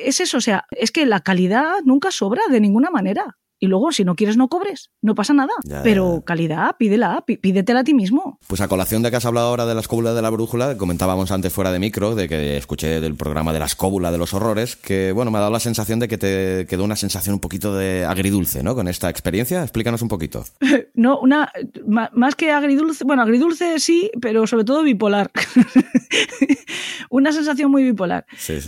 es 0.06 0.22
eso, 0.22 0.38
o 0.38 0.42
sea, 0.42 0.66
es 0.72 0.92
que 0.92 1.06
la 1.06 1.20
calidad 1.20 1.65
nunca 1.84 2.12
sobra 2.12 2.42
de 2.52 2.60
ninguna 2.60 2.90
manera. 2.92 3.26
Y 3.60 3.68
luego, 3.68 3.92
si 3.92 4.04
no 4.04 4.16
quieres, 4.16 4.38
no 4.38 4.50
cobres. 4.50 4.92
No 5.02 5.16
pasa 5.16 5.34
nada. 5.34 5.54
Pero 5.84 6.24
calidad, 6.26 6.76
pídela, 6.78 7.24
pídetela 7.26 7.82
a 7.82 7.84
ti 7.84 7.94
mismo. 7.94 8.40
Pues 8.48 8.62
a 8.62 8.68
colación 8.68 9.02
de 9.02 9.10
que 9.10 9.18
has 9.18 9.26
hablado 9.26 9.48
ahora 9.48 9.66
de 9.66 9.74
la 9.74 9.82
escóbula 9.82 10.14
de 10.14 10.22
la 10.22 10.30
brújula, 10.30 10.78
comentábamos 10.78 11.32
antes 11.32 11.54
fuera 11.54 11.72
de 11.72 11.80
micro, 11.80 12.16
de 12.16 12.28
que 12.28 12.58
escuché 12.58 13.00
del 13.00 13.16
programa 13.16 13.54
de 13.54 13.60
la 13.60 13.66
escóbula 13.66 14.12
de 14.12 14.18
los 14.18 14.34
horrores, 14.34 14.76
que 14.76 15.12
bueno, 15.14 15.32
me 15.32 15.38
ha 15.38 15.42
dado 15.42 15.54
la 15.54 15.60
sensación 15.60 16.00
de 16.00 16.08
que 16.08 16.18
te 16.18 16.66
quedó 16.68 16.84
una 16.84 16.96
sensación 16.96 17.36
un 17.36 17.40
poquito 17.40 17.74
de 17.74 18.06
agridulce, 18.06 18.62
¿no? 18.62 18.76
Con 18.76 18.88
esta 18.88 19.10
experiencia. 19.10 19.64
Explícanos 19.64 20.02
un 20.02 20.10
poquito. 20.10 20.44
no, 20.94 21.20
una, 21.20 21.52
más 21.86 22.36
que 22.36 22.52
agridulce, 22.52 23.06
bueno, 23.06 23.22
agridulce 23.22 23.80
sí, 23.80 24.12
pero 24.22 24.48
sobre 24.48 24.66
todo 24.66 24.84
bipolar. 24.84 25.32
una 27.10 27.32
sensación 27.32 27.72
muy 27.72 27.84
bipolar. 27.84 28.26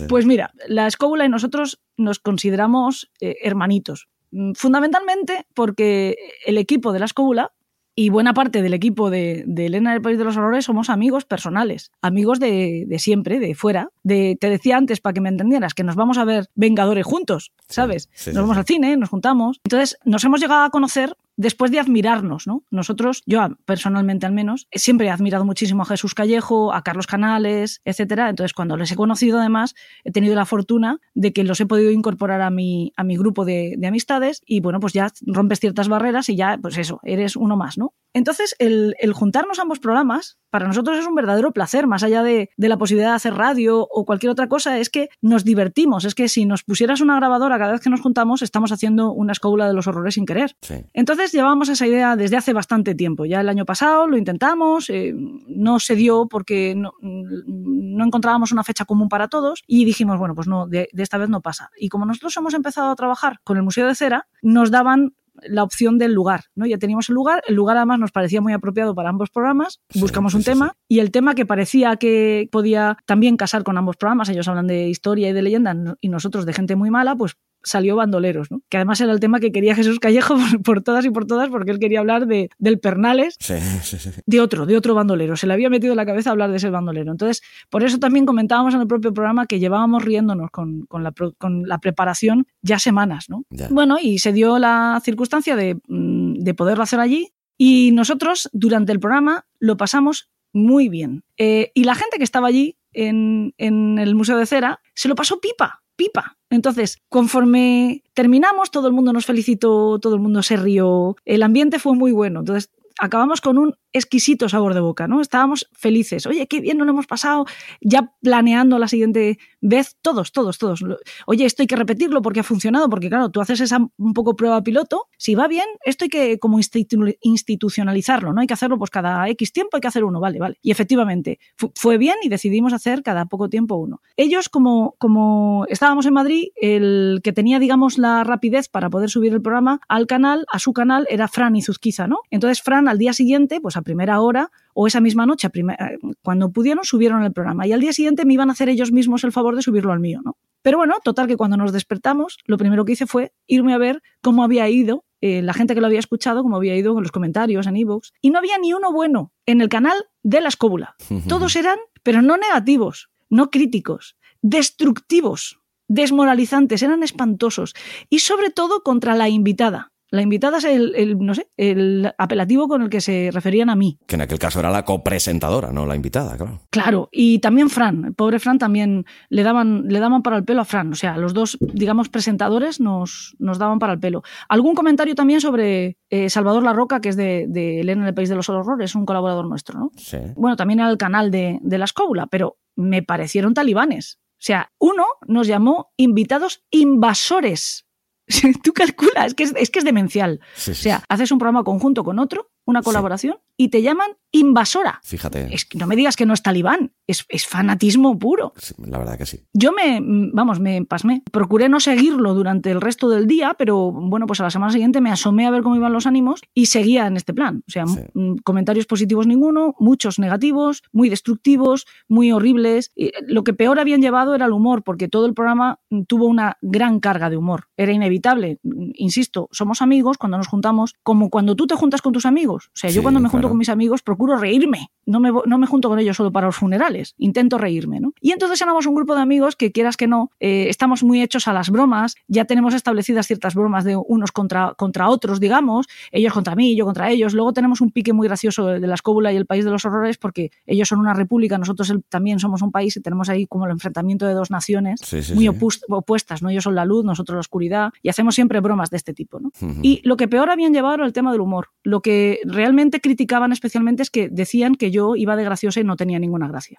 Pues 0.08 0.24
mira, 0.24 0.52
la 0.66 0.86
escóbula 0.86 1.26
y 1.26 1.28
nosotros 1.28 1.80
nos 1.96 2.18
consideramos 2.18 3.10
eh, 3.20 3.36
hermanitos 3.42 4.08
fundamentalmente 4.54 5.46
porque 5.54 6.16
el 6.46 6.58
equipo 6.58 6.92
de 6.92 6.98
la 6.98 7.06
escóbula 7.06 7.52
y 7.98 8.10
buena 8.10 8.32
parte 8.32 8.62
del 8.62 8.74
equipo 8.74 9.10
de, 9.10 9.44
Elena 9.56 9.92
del 9.92 10.00
País 10.00 10.18
de 10.18 10.24
los 10.24 10.36
Horrores 10.36 10.64
somos 10.64 10.88
amigos 10.88 11.24
personales, 11.24 11.90
amigos 12.00 12.38
de, 12.38 12.86
siempre, 12.98 13.40
de 13.40 13.56
fuera. 13.56 13.90
De, 14.04 14.38
te 14.40 14.50
decía 14.50 14.76
antes, 14.76 15.00
para 15.00 15.14
que 15.14 15.20
me 15.20 15.28
entendieras, 15.28 15.74
que 15.74 15.82
nos 15.82 15.96
vamos 15.96 16.16
a 16.16 16.24
ver 16.24 16.46
Vengadores 16.54 17.04
juntos, 17.04 17.50
¿sabes? 17.68 18.08
nos 18.26 18.36
vamos 18.36 18.56
al 18.56 18.66
cine, 18.66 18.96
nos 18.96 19.08
juntamos. 19.08 19.60
Entonces, 19.64 19.98
nos 20.04 20.22
hemos 20.22 20.40
llegado 20.40 20.62
a 20.62 20.70
conocer 20.70 21.16
después 21.38 21.70
de 21.70 21.78
admirarnos, 21.78 22.46
¿no? 22.46 22.64
Nosotros, 22.70 23.22
yo 23.24 23.40
personalmente 23.64 24.26
al 24.26 24.32
menos, 24.32 24.66
siempre 24.72 25.06
he 25.06 25.10
admirado 25.10 25.44
muchísimo 25.44 25.82
a 25.82 25.86
Jesús 25.86 26.12
Callejo, 26.12 26.74
a 26.74 26.82
Carlos 26.82 27.06
Canales, 27.06 27.80
etcétera. 27.84 28.28
Entonces, 28.28 28.52
cuando 28.52 28.76
les 28.76 28.90
he 28.90 28.96
conocido 28.96 29.38
además, 29.38 29.74
he 30.04 30.10
tenido 30.10 30.34
la 30.34 30.44
fortuna 30.44 30.98
de 31.14 31.32
que 31.32 31.44
los 31.44 31.60
he 31.60 31.66
podido 31.66 31.92
incorporar 31.92 32.42
a 32.42 32.50
mi, 32.50 32.92
a 32.96 33.04
mi 33.04 33.16
grupo 33.16 33.44
de, 33.44 33.76
de 33.78 33.86
amistades 33.86 34.42
y 34.44 34.60
bueno, 34.60 34.80
pues 34.80 34.92
ya 34.92 35.12
rompes 35.26 35.60
ciertas 35.60 35.88
barreras 35.88 36.28
y 36.28 36.34
ya, 36.34 36.58
pues 36.60 36.76
eso, 36.76 37.00
eres 37.04 37.36
uno 37.36 37.56
más, 37.56 37.78
¿no? 37.78 37.94
Entonces, 38.14 38.56
el, 38.58 38.96
el 38.98 39.12
juntarnos 39.12 39.60
ambos 39.60 39.78
programas 39.78 40.38
para 40.50 40.66
nosotros 40.66 40.98
es 40.98 41.06
un 41.06 41.14
verdadero 41.14 41.52
placer, 41.52 41.86
más 41.86 42.02
allá 42.02 42.22
de, 42.22 42.50
de, 42.56 42.68
la 42.68 42.78
posibilidad 42.78 43.10
de 43.10 43.16
hacer 43.16 43.34
radio 43.34 43.80
o 43.80 44.04
cualquier 44.04 44.30
otra 44.30 44.48
cosa, 44.48 44.78
es 44.78 44.90
que 44.90 45.08
nos 45.20 45.44
divertimos. 45.44 46.04
Es 46.04 46.14
que 46.14 46.28
si 46.28 46.46
nos 46.46 46.62
pusieras 46.62 47.00
una 47.00 47.16
grabadora 47.16 47.58
cada 47.58 47.72
vez 47.72 47.80
que 47.80 47.90
nos 47.90 48.00
juntamos, 48.00 48.42
estamos 48.42 48.72
haciendo 48.72 49.12
una 49.12 49.32
escóbula 49.32 49.66
de 49.66 49.74
los 49.74 49.86
horrores 49.86 50.14
sin 50.14 50.26
querer. 50.26 50.56
Sí. 50.62 50.76
Entonces 50.92 51.32
llevábamos 51.32 51.68
esa 51.68 51.86
idea 51.86 52.16
desde 52.16 52.36
hace 52.36 52.52
bastante 52.52 52.94
tiempo. 52.94 53.24
Ya 53.24 53.40
el 53.40 53.48
año 53.48 53.64
pasado 53.64 54.06
lo 54.06 54.16
intentamos, 54.16 54.90
eh, 54.90 55.14
no 55.14 55.80
se 55.80 55.94
dio 55.96 56.26
porque 56.26 56.74
no, 56.76 56.92
no, 57.00 58.04
encontrábamos 58.04 58.52
una 58.52 58.64
fecha 58.64 58.84
común 58.84 59.08
para 59.08 59.28
todos 59.28 59.62
y 59.66 59.84
dijimos, 59.84 60.18
bueno, 60.18 60.34
pues 60.34 60.48
no, 60.48 60.66
de, 60.66 60.88
de 60.92 61.02
esta 61.02 61.18
vez 61.18 61.28
no 61.28 61.40
pasa. 61.40 61.70
Y 61.76 61.88
como 61.88 62.06
nosotros 62.06 62.36
hemos 62.36 62.54
empezado 62.54 62.90
a 62.90 62.96
trabajar 62.96 63.40
con 63.44 63.56
el 63.56 63.62
Museo 63.62 63.86
de 63.86 63.94
Cera, 63.94 64.28
nos 64.42 64.70
daban 64.70 65.14
la 65.42 65.62
opción 65.62 65.98
del 65.98 66.12
lugar, 66.12 66.44
¿no? 66.54 66.66
Ya 66.66 66.78
teníamos 66.78 67.08
el 67.08 67.14
lugar, 67.14 67.42
el 67.46 67.54
lugar 67.54 67.76
además 67.76 67.98
nos 67.98 68.12
parecía 68.12 68.40
muy 68.40 68.52
apropiado 68.52 68.94
para 68.94 69.10
ambos 69.10 69.30
programas, 69.30 69.80
buscamos 69.94 70.32
sí, 70.32 70.38
un 70.38 70.42
sí, 70.42 70.50
tema 70.50 70.68
sí. 70.68 70.96
y 70.96 70.98
el 71.00 71.10
tema 71.10 71.34
que 71.34 71.46
parecía 71.46 71.96
que 71.96 72.48
podía 72.50 72.98
también 73.06 73.36
casar 73.36 73.62
con 73.62 73.78
ambos 73.78 73.96
programas, 73.96 74.28
ellos 74.28 74.48
hablan 74.48 74.66
de 74.66 74.88
historia 74.88 75.28
y 75.28 75.32
de 75.32 75.42
leyenda 75.42 75.76
y 76.00 76.08
nosotros 76.08 76.46
de 76.46 76.52
gente 76.52 76.76
muy 76.76 76.90
mala, 76.90 77.16
pues 77.16 77.36
salió 77.68 77.96
Bandoleros, 77.96 78.50
¿no? 78.50 78.60
Que 78.68 78.76
además 78.78 79.00
era 79.00 79.12
el 79.12 79.20
tema 79.20 79.38
que 79.40 79.52
quería 79.52 79.74
Jesús 79.74 80.00
Callejo 80.00 80.36
por, 80.50 80.62
por 80.62 80.82
todas 80.82 81.04
y 81.04 81.10
por 81.10 81.26
todas 81.26 81.48
porque 81.50 81.70
él 81.70 81.78
quería 81.78 82.00
hablar 82.00 82.26
de, 82.26 82.50
del 82.58 82.78
Pernales 82.80 83.36
Sí, 83.38 83.54
sí, 83.82 83.98
sí. 83.98 84.10
de 84.26 84.40
otro, 84.40 84.66
de 84.66 84.76
otro 84.76 84.94
bandolero. 84.94 85.36
Se 85.36 85.46
le 85.46 85.52
había 85.52 85.70
metido 85.70 85.92
en 85.92 85.96
la 85.98 86.06
cabeza 86.06 86.30
hablar 86.30 86.50
de 86.50 86.56
ese 86.56 86.70
bandolero. 86.70 87.12
Entonces, 87.12 87.42
por 87.70 87.84
eso 87.84 87.98
también 87.98 88.26
comentábamos 88.26 88.74
en 88.74 88.80
el 88.80 88.86
propio 88.86 89.12
programa 89.14 89.46
que 89.46 89.58
llevábamos 89.60 90.04
riéndonos 90.04 90.50
con, 90.50 90.86
con 90.86 91.02
la, 91.04 91.12
pro- 91.12 91.34
con 91.38 91.68
la 91.68 91.78
preparación 91.78 92.46
ya 92.62 92.78
semanas, 92.78 93.26
¿no? 93.28 93.44
Ya. 93.50 93.68
Bueno, 93.70 93.98
y 94.02 94.18
se 94.18 94.32
dio 94.32 94.58
la 94.58 95.00
circunstancia 95.04 95.54
de, 95.56 95.76
mm, 95.88 96.34
de 96.40 96.54
poderlo 96.54 96.82
hacer 96.82 97.00
allí 97.00 97.28
y 97.58 97.90
nosotros 97.92 98.48
durante 98.52 98.92
el 98.92 99.00
programa 99.00 99.44
lo 99.58 99.76
pasamos 99.76 100.30
muy 100.54 100.88
bien. 100.88 101.24
Eh, 101.36 101.70
y 101.74 101.84
la 101.84 101.94
gente 101.94 102.16
que 102.16 102.24
estaba 102.24 102.48
allí 102.48 102.76
en, 102.94 103.52
en 103.58 103.98
el 103.98 104.14
Museo 104.14 104.38
de 104.38 104.46
Cera 104.46 104.80
se 104.94 105.08
lo 105.08 105.14
pasó 105.14 105.40
pipa, 105.40 105.82
pipa. 105.94 106.37
Entonces, 106.50 106.98
conforme 107.08 108.02
terminamos, 108.14 108.70
todo 108.70 108.88
el 108.88 108.94
mundo 108.94 109.12
nos 109.12 109.26
felicitó, 109.26 109.98
todo 109.98 110.14
el 110.14 110.20
mundo 110.20 110.42
se 110.42 110.56
rió, 110.56 111.16
el 111.24 111.42
ambiente 111.42 111.78
fue 111.78 111.94
muy 111.94 112.12
bueno. 112.12 112.40
Entonces, 112.40 112.70
acabamos 112.98 113.40
con 113.40 113.58
un 113.58 113.74
exquisito 113.92 114.48
sabor 114.48 114.74
de 114.74 114.80
boca, 114.80 115.08
¿no? 115.08 115.20
Estábamos 115.20 115.68
felices. 115.72 116.26
Oye, 116.26 116.46
qué 116.46 116.60
bien 116.60 116.78
nos 116.78 116.86
lo 116.86 116.92
hemos 116.92 117.06
pasado, 117.06 117.46
ya 117.80 118.12
planeando 118.22 118.78
la 118.78 118.88
siguiente 118.88 119.38
vez, 119.60 119.96
todos, 120.02 120.30
todos, 120.32 120.58
todos. 120.58 120.84
Oye, 121.26 121.44
esto 121.44 121.62
hay 121.62 121.66
que 121.66 121.76
repetirlo 121.76 122.22
porque 122.22 122.40
ha 122.40 122.44
funcionado, 122.44 122.88
porque 122.88 123.08
claro, 123.08 123.30
tú 123.30 123.40
haces 123.40 123.60
esa 123.60 123.78
un 123.96 124.12
poco 124.12 124.36
prueba 124.36 124.62
piloto, 124.62 125.06
si 125.16 125.34
va 125.34 125.48
bien, 125.48 125.66
esto 125.84 126.04
hay 126.04 126.08
que 126.10 126.38
como 126.38 126.58
institu- 126.58 127.16
institucionalizarlo, 127.22 128.32
¿no? 128.32 128.40
Hay 128.40 128.46
que 128.46 128.54
hacerlo 128.54 128.78
pues 128.78 128.90
cada 128.90 129.28
X 129.30 129.52
tiempo, 129.52 129.76
hay 129.76 129.80
que 129.80 129.88
hacer 129.88 130.04
uno, 130.04 130.20
vale, 130.20 130.38
vale. 130.38 130.58
Y 130.62 130.70
efectivamente, 130.70 131.38
fu- 131.56 131.72
fue 131.74 131.98
bien 131.98 132.16
y 132.22 132.28
decidimos 132.28 132.72
hacer 132.72 133.02
cada 133.02 133.26
poco 133.26 133.48
tiempo 133.48 133.76
uno. 133.76 134.00
Ellos, 134.16 134.48
como, 134.48 134.94
como 134.98 135.64
estábamos 135.68 136.06
en 136.06 136.14
Madrid, 136.14 136.48
el 136.60 137.20
que 137.24 137.32
tenía, 137.32 137.58
digamos, 137.58 137.98
la 137.98 138.22
rapidez 138.24 138.68
para 138.68 138.90
poder 138.90 139.10
subir 139.10 139.32
el 139.32 139.42
programa 139.42 139.80
al 139.88 140.06
canal, 140.06 140.44
a 140.52 140.58
su 140.58 140.72
canal, 140.72 141.06
era 141.08 141.26
Fran 141.28 141.56
y 141.56 141.62
Zuzquiza, 141.62 142.06
¿no? 142.06 142.18
Entonces, 142.30 142.62
Fran 142.62 142.88
al 142.88 142.98
día 142.98 143.12
siguiente, 143.12 143.60
pues 143.60 143.76
a 143.78 143.82
primera 143.82 144.20
hora, 144.20 144.50
o 144.74 144.86
esa 144.86 145.00
misma 145.00 145.26
noche, 145.26 145.48
primer- 145.50 145.76
eh, 145.80 145.98
cuando 146.22 146.50
pudieron, 146.50 146.84
subieron 146.84 147.22
el 147.24 147.32
programa. 147.32 147.66
Y 147.66 147.72
al 147.72 147.80
día 147.80 147.92
siguiente 147.92 148.24
me 148.24 148.34
iban 148.34 148.48
a 148.50 148.52
hacer 148.52 148.68
ellos 148.68 148.92
mismos 148.92 149.24
el 149.24 149.32
favor 149.32 149.56
de 149.56 149.62
subirlo 149.62 149.92
al 149.92 150.00
mío, 150.00 150.20
¿no? 150.24 150.36
Pero 150.62 150.78
bueno, 150.78 150.96
total 151.02 151.26
que 151.28 151.36
cuando 151.36 151.56
nos 151.56 151.72
despertamos, 151.72 152.38
lo 152.44 152.58
primero 152.58 152.84
que 152.84 152.92
hice 152.92 153.06
fue 153.06 153.32
irme 153.46 153.72
a 153.74 153.78
ver 153.78 154.02
cómo 154.22 154.42
había 154.44 154.68
ido 154.68 155.04
eh, 155.20 155.42
la 155.42 155.52
gente 155.54 155.74
que 155.74 155.80
lo 155.80 155.86
había 155.88 155.98
escuchado, 155.98 156.42
cómo 156.42 156.56
había 156.56 156.76
ido 156.76 156.96
en 156.96 157.02
los 157.02 157.10
comentarios, 157.12 157.66
en 157.66 157.76
ebooks, 157.76 158.12
y 158.20 158.30
no 158.30 158.38
había 158.38 158.56
ni 158.58 158.72
uno 158.72 158.92
bueno 158.92 159.32
en 159.46 159.60
el 159.60 159.68
canal 159.68 159.96
de 160.22 160.40
la 160.40 160.48
escóbula. 160.48 160.94
Todos 161.28 161.56
eran, 161.56 161.78
pero 162.04 162.22
no 162.22 162.36
negativos, 162.36 163.10
no 163.28 163.50
críticos, 163.50 164.16
destructivos, 164.42 165.58
desmoralizantes, 165.88 166.82
eran 166.82 167.02
espantosos. 167.02 167.74
Y 168.10 168.20
sobre 168.20 168.50
todo 168.50 168.82
contra 168.82 169.14
la 169.16 169.28
invitada. 169.28 169.92
La 170.10 170.22
invitada 170.22 170.58
es 170.58 170.64
el, 170.64 170.94
el, 170.96 171.18
no 171.18 171.34
sé, 171.34 171.50
el 171.56 172.12
apelativo 172.16 172.66
con 172.68 172.82
el 172.82 172.88
que 172.88 173.00
se 173.00 173.30
referían 173.32 173.68
a 173.70 173.76
mí. 173.76 173.98
Que 174.06 174.14
en 174.14 174.22
aquel 174.22 174.38
caso 174.38 174.60
era 174.60 174.70
la 174.70 174.84
copresentadora, 174.84 175.70
no 175.72 175.86
la 175.86 175.96
invitada, 175.96 176.36
claro. 176.36 176.60
Claro, 176.70 177.08
y 177.12 177.40
también 177.40 177.68
Fran, 177.68 178.04
el 178.06 178.14
pobre 178.14 178.38
Fran 178.38 178.58
también 178.58 179.04
le 179.28 179.42
daban, 179.42 179.84
le 179.88 180.00
daban 180.00 180.22
para 180.22 180.36
el 180.36 180.44
pelo 180.44 180.62
a 180.62 180.64
Fran. 180.64 180.92
O 180.92 180.96
sea, 180.96 181.16
los 181.18 181.34
dos, 181.34 181.58
digamos, 181.60 182.08
presentadores 182.08 182.80
nos, 182.80 183.36
nos 183.38 183.58
daban 183.58 183.78
para 183.78 183.92
el 183.92 184.00
pelo. 184.00 184.22
Algún 184.48 184.74
comentario 184.74 185.14
también 185.14 185.40
sobre 185.40 185.98
eh, 186.10 186.30
Salvador 186.30 186.62
La 186.62 186.72
Roca, 186.72 187.00
que 187.00 187.10
es 187.10 187.16
de, 187.16 187.46
de 187.48 187.80
Elena 187.80 188.02
en 188.02 188.08
el 188.08 188.14
País 188.14 188.28
de 188.28 188.36
los 188.36 188.48
Horrores, 188.48 188.94
un 188.94 189.04
colaborador 189.04 189.46
nuestro, 189.46 189.78
¿no? 189.78 189.90
Sí. 189.96 190.18
Bueno, 190.36 190.56
también 190.56 190.80
era 190.80 190.90
el 190.90 190.98
canal 190.98 191.30
de, 191.30 191.58
de 191.60 191.78
la 191.78 191.84
escóbula, 191.84 192.26
pero 192.26 192.58
me 192.76 193.02
parecieron 193.02 193.54
talibanes. 193.54 194.20
O 194.38 194.40
sea, 194.40 194.70
uno 194.78 195.04
nos 195.26 195.48
llamó 195.48 195.90
invitados 195.96 196.64
invasores. 196.70 197.87
Tú 198.62 198.72
calculas, 198.72 199.28
es 199.28 199.34
que 199.34 199.44
es, 199.44 199.54
es 199.56 199.70
que 199.70 199.78
es 199.78 199.84
demencial. 199.84 200.40
Sí, 200.54 200.72
O 200.72 200.74
sea, 200.74 201.02
haces 201.08 201.30
un 201.32 201.38
programa 201.38 201.64
conjunto 201.64 202.04
con 202.04 202.18
otro, 202.18 202.50
una 202.64 202.82
colaboración, 202.82 203.38
y 203.56 203.68
te 203.68 203.82
llaman 203.82 204.10
invasora. 204.32 205.00
Fíjate. 205.02 205.54
Es 205.54 205.66
no 205.74 205.86
me 205.86 205.96
digas 205.96 206.16
que 206.16 206.26
no 206.26 206.34
es 206.34 206.42
talibán, 206.42 206.92
es, 207.06 207.24
es 207.28 207.46
fanatismo 207.46 208.18
puro. 208.18 208.52
Sí, 208.56 208.74
La 208.86 208.98
verdad 208.98 209.16
que 209.18 209.26
sí. 209.26 209.40
Yo 209.52 209.72
me, 209.72 210.00
vamos, 210.32 210.60
me 210.60 210.84
pasmé. 210.84 211.22
Procuré 211.32 211.68
no 211.68 211.80
seguirlo 211.80 212.34
durante 212.34 212.70
el 212.70 212.80
resto 212.80 213.08
del 213.08 213.26
día, 213.26 213.54
pero 213.58 213.90
bueno, 213.92 214.26
pues 214.26 214.40
a 214.40 214.44
la 214.44 214.50
semana 214.50 214.72
siguiente 214.72 215.00
me 215.00 215.10
asomé 215.10 215.46
a 215.46 215.50
ver 215.50 215.62
cómo 215.62 215.76
iban 215.76 215.92
los 215.92 216.06
ánimos 216.06 216.42
y 216.54 216.66
seguía 216.66 217.06
en 217.06 217.16
este 217.16 217.32
plan. 217.34 217.62
O 217.66 217.70
sea, 217.70 217.86
Sí. 217.86 218.00
m- 218.14 218.36
comentarios 218.44 218.86
positivos 218.86 219.26
ninguno, 219.26 219.74
muchos 219.78 220.18
negativos, 220.18 220.82
muy 220.92 221.08
destructivos, 221.08 221.86
muy 222.08 222.32
horribles. 222.32 222.92
Y 222.94 223.12
lo 223.26 223.44
que 223.44 223.54
peor 223.54 223.80
habían 223.80 224.02
llevado 224.02 224.34
era 224.34 224.46
el 224.46 224.52
humor, 224.52 224.82
porque 224.82 225.08
todo 225.08 225.26
el 225.26 225.34
programa 225.34 225.80
mm, 225.90 226.02
tuvo 226.02 226.26
una 226.26 226.58
gran 226.60 227.00
carga 227.00 227.30
de 227.30 227.36
humor. 227.36 227.64
Era 227.76 227.92
inevitable. 227.92 228.58
Mm, 228.62 228.90
Insisto, 228.94 229.48
somos 229.52 229.80
amigos 229.80 230.18
cuando 230.18 230.36
nos 230.38 230.48
juntamos, 230.48 230.94
como 231.02 231.30
cuando 231.30 231.54
tú 231.56 231.66
te 231.66 231.74
juntas 231.76 232.02
con 232.02 232.12
tus 232.12 232.26
amigos. 232.26 232.66
O 232.68 232.70
sea, 232.76 232.90
yo 232.90 233.02
cuando 233.02 233.20
me 233.20 233.28
junto 233.28 233.48
con 233.48 233.56
mis 233.56 233.68
amigos 233.68 234.02
procuro 234.18 234.36
reírme. 234.38 234.90
No 235.06 235.20
me, 235.20 235.30
no 235.46 235.56
me 235.56 235.66
junto 235.66 235.88
con 235.88 235.98
ellos 235.98 236.18
solo 236.18 236.30
para 236.32 236.48
los 236.48 236.56
funerales. 236.56 237.14
Intento 237.16 237.56
reírme, 237.56 237.98
¿no? 237.98 238.12
Y 238.20 238.32
entonces 238.32 238.60
éramos 238.60 238.84
un 238.84 238.94
grupo 238.94 239.14
de 239.14 239.22
amigos 239.22 239.56
que, 239.56 239.72
quieras 239.72 239.96
que 239.96 240.06
no, 240.06 240.30
eh, 240.38 240.66
estamos 240.68 241.02
muy 241.02 241.22
hechos 241.22 241.48
a 241.48 241.54
las 241.54 241.70
bromas. 241.70 242.14
Ya 242.26 242.44
tenemos 242.44 242.74
establecidas 242.74 243.26
ciertas 243.26 243.54
bromas 243.54 243.84
de 243.84 243.96
unos 243.96 244.32
contra, 244.32 244.74
contra 244.76 245.08
otros, 245.08 245.40
digamos. 245.40 245.86
Ellos 246.12 246.34
contra 246.34 246.54
mí, 246.54 246.76
yo 246.76 246.84
contra 246.84 247.10
ellos. 247.10 247.32
Luego 247.32 247.54
tenemos 247.54 247.80
un 247.80 247.90
pique 247.90 248.12
muy 248.12 248.28
gracioso 248.28 248.66
de 248.66 248.86
la 248.86 248.94
escóbula 248.94 249.32
y 249.32 249.36
el 249.36 249.46
país 249.46 249.64
de 249.64 249.70
los 249.70 249.86
horrores 249.86 250.18
porque 250.18 250.50
ellos 250.66 250.88
son 250.88 250.98
una 250.98 251.14
república, 251.14 251.56
nosotros 251.56 251.88
el- 251.88 252.02
también 252.04 252.38
somos 252.38 252.60
un 252.60 252.70
país 252.70 252.94
y 252.98 253.00
tenemos 253.00 253.30
ahí 253.30 253.46
como 253.46 253.64
el 253.64 253.70
enfrentamiento 253.70 254.26
de 254.26 254.34
dos 254.34 254.50
naciones 254.50 255.00
Sí, 255.02 255.22
sí, 255.22 255.32
muy 255.32 255.44
sí. 255.44 255.76
opuestas, 255.88 256.42
¿no? 256.42 256.50
Ellos 256.50 256.64
son 256.64 256.74
la 256.74 256.84
luz, 256.84 257.06
nosotros 257.06 257.34
la 257.36 257.40
oscuridad 257.40 257.92
y 258.02 258.10
hacemos 258.10 258.34
siempre 258.34 258.60
bromas 258.60 258.90
de 258.90 258.98
este 258.98 259.14
tipo, 259.14 259.40
¿no? 259.40 259.52
Y 259.80 260.02
lo 260.04 260.18
que 260.18 260.28
peor 260.28 260.50
habían 260.50 260.74
llevado 260.74 260.96
era 260.96 261.06
el 261.06 261.14
tema 261.14 261.32
del 261.32 261.40
humor. 261.40 261.68
Lo 261.82 262.02
que 262.02 262.40
realmente 262.44 263.00
criticaban 263.00 263.52
especialmente 263.52 264.02
es 264.02 264.07
que 264.10 264.28
decían 264.28 264.74
que 264.74 264.90
yo 264.90 265.16
iba 265.16 265.36
de 265.36 265.44
graciosa 265.44 265.80
y 265.80 265.84
no 265.84 265.96
tenía 265.96 266.18
ninguna 266.18 266.48
gracia. 266.48 266.78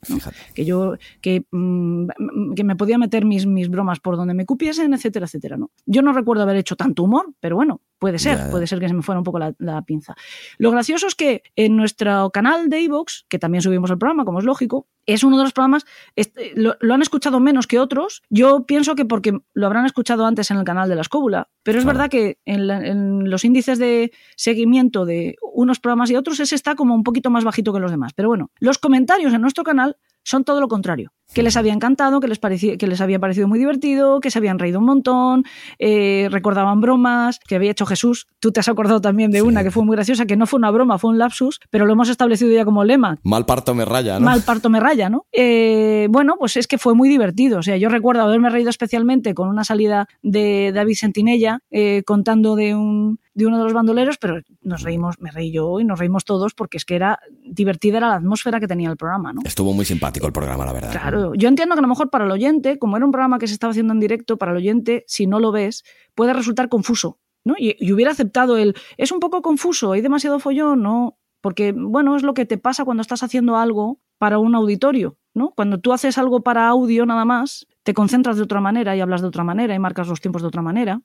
Que 0.53 0.65
yo 0.65 0.95
que, 1.21 1.45
mm, 1.51 2.53
que 2.55 2.63
me 2.63 2.75
podía 2.75 2.97
meter 2.97 3.25
mis, 3.25 3.45
mis 3.45 3.69
bromas 3.69 3.99
por 3.99 4.17
donde 4.17 4.33
me 4.33 4.45
cupiesen, 4.45 4.93
etcétera, 4.93 5.25
etcétera. 5.25 5.57
¿no? 5.57 5.71
Yo 5.85 6.01
no 6.01 6.13
recuerdo 6.13 6.43
haber 6.43 6.57
hecho 6.57 6.75
tanto 6.75 7.03
humor, 7.03 7.33
pero 7.39 7.55
bueno, 7.55 7.81
puede 7.99 8.17
ser, 8.17 8.49
puede 8.49 8.65
ser 8.65 8.79
que 8.79 8.87
se 8.87 8.93
me 8.93 9.01
fuera 9.03 9.19
un 9.19 9.23
poco 9.23 9.37
la, 9.39 9.53
la 9.59 9.81
pinza. 9.83 10.15
Lo 10.57 10.71
gracioso 10.71 11.05
es 11.07 11.15
que 11.15 11.43
en 11.55 11.75
nuestro 11.75 12.31
canal 12.31 12.69
de 12.69 12.81
iVoox, 12.81 13.25
que 13.27 13.37
también 13.39 13.61
subimos 13.61 13.91
el 13.91 13.97
programa, 13.97 14.25
como 14.25 14.39
es 14.39 14.45
lógico, 14.45 14.87
es 15.05 15.23
uno 15.23 15.37
de 15.37 15.43
los 15.43 15.53
programas, 15.53 15.85
este, 16.15 16.53
lo, 16.55 16.75
lo 16.79 16.93
han 16.93 17.01
escuchado 17.01 17.39
menos 17.39 17.67
que 17.67 17.79
otros. 17.79 18.21
Yo 18.29 18.65
pienso 18.65 18.95
que 18.95 19.05
porque 19.05 19.37
lo 19.53 19.65
habrán 19.65 19.85
escuchado 19.85 20.25
antes 20.25 20.49
en 20.51 20.57
el 20.57 20.63
canal 20.63 20.87
de 20.87 20.95
la 20.95 21.01
escóbula, 21.01 21.49
pero 21.63 21.77
es 21.79 21.83
Claro. 21.83 21.97
verdad 21.97 22.09
que 22.11 22.37
en, 22.45 22.67
la- 22.67 22.85
en 22.85 23.29
los 23.29 23.43
índices 23.43 23.79
de 23.79 24.11
seguimiento 24.35 25.05
de 25.05 25.35
unos 25.53 25.79
programas 25.79 26.09
y 26.11 26.15
otros, 26.15 26.39
ese 26.39 26.55
está 26.55 26.75
como 26.75 26.95
un 26.95 27.03
poquito 27.03 27.29
más 27.29 27.43
bajito 27.43 27.73
que 27.73 27.79
los 27.79 27.91
demás. 27.91 28.13
Pero 28.13 28.29
bueno, 28.29 28.51
los 28.59 28.77
comentarios 28.77 29.33
en 29.33 29.41
nuestro 29.41 29.63
canal 29.63 29.97
son 30.23 30.43
todo 30.43 30.61
lo 30.61 30.67
contrario. 30.67 31.11
Que 31.33 31.43
les 31.43 31.55
había 31.57 31.73
encantado, 31.73 32.19
que 32.19 32.27
les, 32.27 32.39
parecía, 32.39 32.77
que 32.77 32.87
les 32.87 33.01
había 33.01 33.19
parecido 33.19 33.47
muy 33.47 33.59
divertido, 33.59 34.19
que 34.19 34.31
se 34.31 34.39
habían 34.39 34.57
reído 34.57 34.79
un 34.79 34.85
montón, 34.85 35.43
eh, 35.77 36.27
recordaban 36.31 36.81
bromas 36.81 37.39
que 37.47 37.55
había 37.55 37.71
hecho 37.71 37.85
Jesús. 37.85 38.27
Tú 38.39 38.51
te 38.51 38.59
has 38.59 38.67
acordado 38.69 38.99
también 39.01 39.29
de 39.31 39.39
Sí. 39.39 39.45
una 39.47 39.63
que 39.63 39.71
fue 39.71 39.83
muy 39.85 39.95
graciosa, 39.95 40.25
que 40.25 40.35
no 40.35 40.47
fue 40.47 40.57
una 40.57 40.71
broma, 40.71 40.97
fue 40.97 41.11
un 41.11 41.17
lapsus, 41.19 41.59
pero 41.69 41.85
lo 41.85 41.93
hemos 41.93 42.09
establecido 42.09 42.51
ya 42.51 42.65
como 42.65 42.83
lema, 42.83 43.17
Mal 43.23 43.45
parto 43.45 43.75
me 43.75 43.85
raya, 43.85 44.19
¿no? 44.19 44.25
mal 44.25 44.41
parto 44.41 44.69
me 44.69 44.79
raya, 44.79 45.09
¿no? 45.09 45.25
Eh, 45.31 46.07
bueno, 46.09 46.35
pues 46.39 46.57
es 46.57 46.67
que 46.67 46.77
fue 46.77 46.95
muy 46.95 47.09
divertido. 47.09 47.59
O 47.59 47.63
sea, 47.63 47.77
yo 47.77 47.89
recuerdo 47.89 48.23
haberme 48.23 48.49
reído 48.49 48.69
especialmente 48.69 49.33
con 49.33 49.49
una 49.49 49.63
salida 49.63 50.07
de 50.23 50.71
David 50.73 50.95
Sentinella 50.95 51.59
eh, 51.71 52.03
contando 52.05 52.55
de 52.55 52.75
un 52.75 53.19
de 53.35 53.45
uno 53.45 53.57
de 53.59 53.63
los 53.63 53.71
bandoleros, 53.73 54.17
pero 54.17 54.41
nos 54.63 54.81
reímos, 54.81 55.15
me 55.21 55.31
reí 55.31 55.49
yo 55.53 55.79
y 55.79 55.85
nos 55.85 55.97
reímos 55.97 56.25
todos 56.25 56.53
porque 56.53 56.75
es 56.75 56.83
que 56.83 56.95
era 56.95 57.19
divertida 57.45 57.97
era 57.99 58.09
la 58.09 58.15
atmósfera 58.15 58.59
que 58.59 58.67
tenía 58.67 58.89
el 58.89 58.97
programa, 58.97 59.31
¿no? 59.31 59.39
Estuvo 59.45 59.71
muy 59.71 59.85
simpático 59.85 60.27
el 60.27 60.33
programa, 60.33 60.65
la 60.65 60.73
verdad. 60.73 60.91
Claro, 60.91 61.18
yo 61.35 61.47
entiendo 61.47 61.75
que 61.75 61.79
a 61.79 61.81
lo 61.81 61.87
mejor 61.87 62.09
para 62.09 62.25
el 62.25 62.31
oyente, 62.31 62.79
como 62.79 62.97
era 62.97 63.05
un 63.05 63.11
programa 63.11 63.39
que 63.39 63.47
se 63.47 63.53
estaba 63.53 63.71
haciendo 63.71 63.93
en 63.93 63.99
directo, 63.99 64.37
para 64.37 64.51
el 64.51 64.57
oyente, 64.57 65.03
si 65.07 65.27
no 65.27 65.39
lo 65.39 65.51
ves, 65.51 65.83
puede 66.15 66.33
resultar 66.33 66.69
confuso, 66.69 67.19
¿no? 67.43 67.55
Y, 67.57 67.75
y 67.79 67.93
hubiera 67.93 68.11
aceptado 68.11 68.57
el, 68.57 68.75
es 68.97 69.11
un 69.11 69.19
poco 69.19 69.41
confuso, 69.41 69.91
hay 69.91 70.01
demasiado 70.01 70.39
follón, 70.39 70.83
no, 70.83 71.17
porque, 71.41 71.73
bueno, 71.75 72.15
es 72.15 72.23
lo 72.23 72.33
que 72.33 72.45
te 72.45 72.57
pasa 72.57 72.85
cuando 72.85 73.01
estás 73.01 73.23
haciendo 73.23 73.55
algo 73.55 73.99
para 74.17 74.39
un 74.39 74.55
auditorio, 74.55 75.17
¿no? 75.33 75.51
Cuando 75.51 75.79
tú 75.79 75.93
haces 75.93 76.17
algo 76.17 76.41
para 76.41 76.67
audio 76.67 77.05
nada 77.05 77.25
más, 77.25 77.67
te 77.83 77.93
concentras 77.93 78.35
de 78.37 78.43
otra 78.43 78.59
manera 78.59 78.95
y 78.95 79.01
hablas 79.01 79.21
de 79.21 79.27
otra 79.27 79.43
manera 79.43 79.73
y 79.73 79.79
marcas 79.79 80.07
los 80.07 80.19
tiempos 80.19 80.41
de 80.41 80.49
otra 80.49 80.61
manera, 80.61 81.01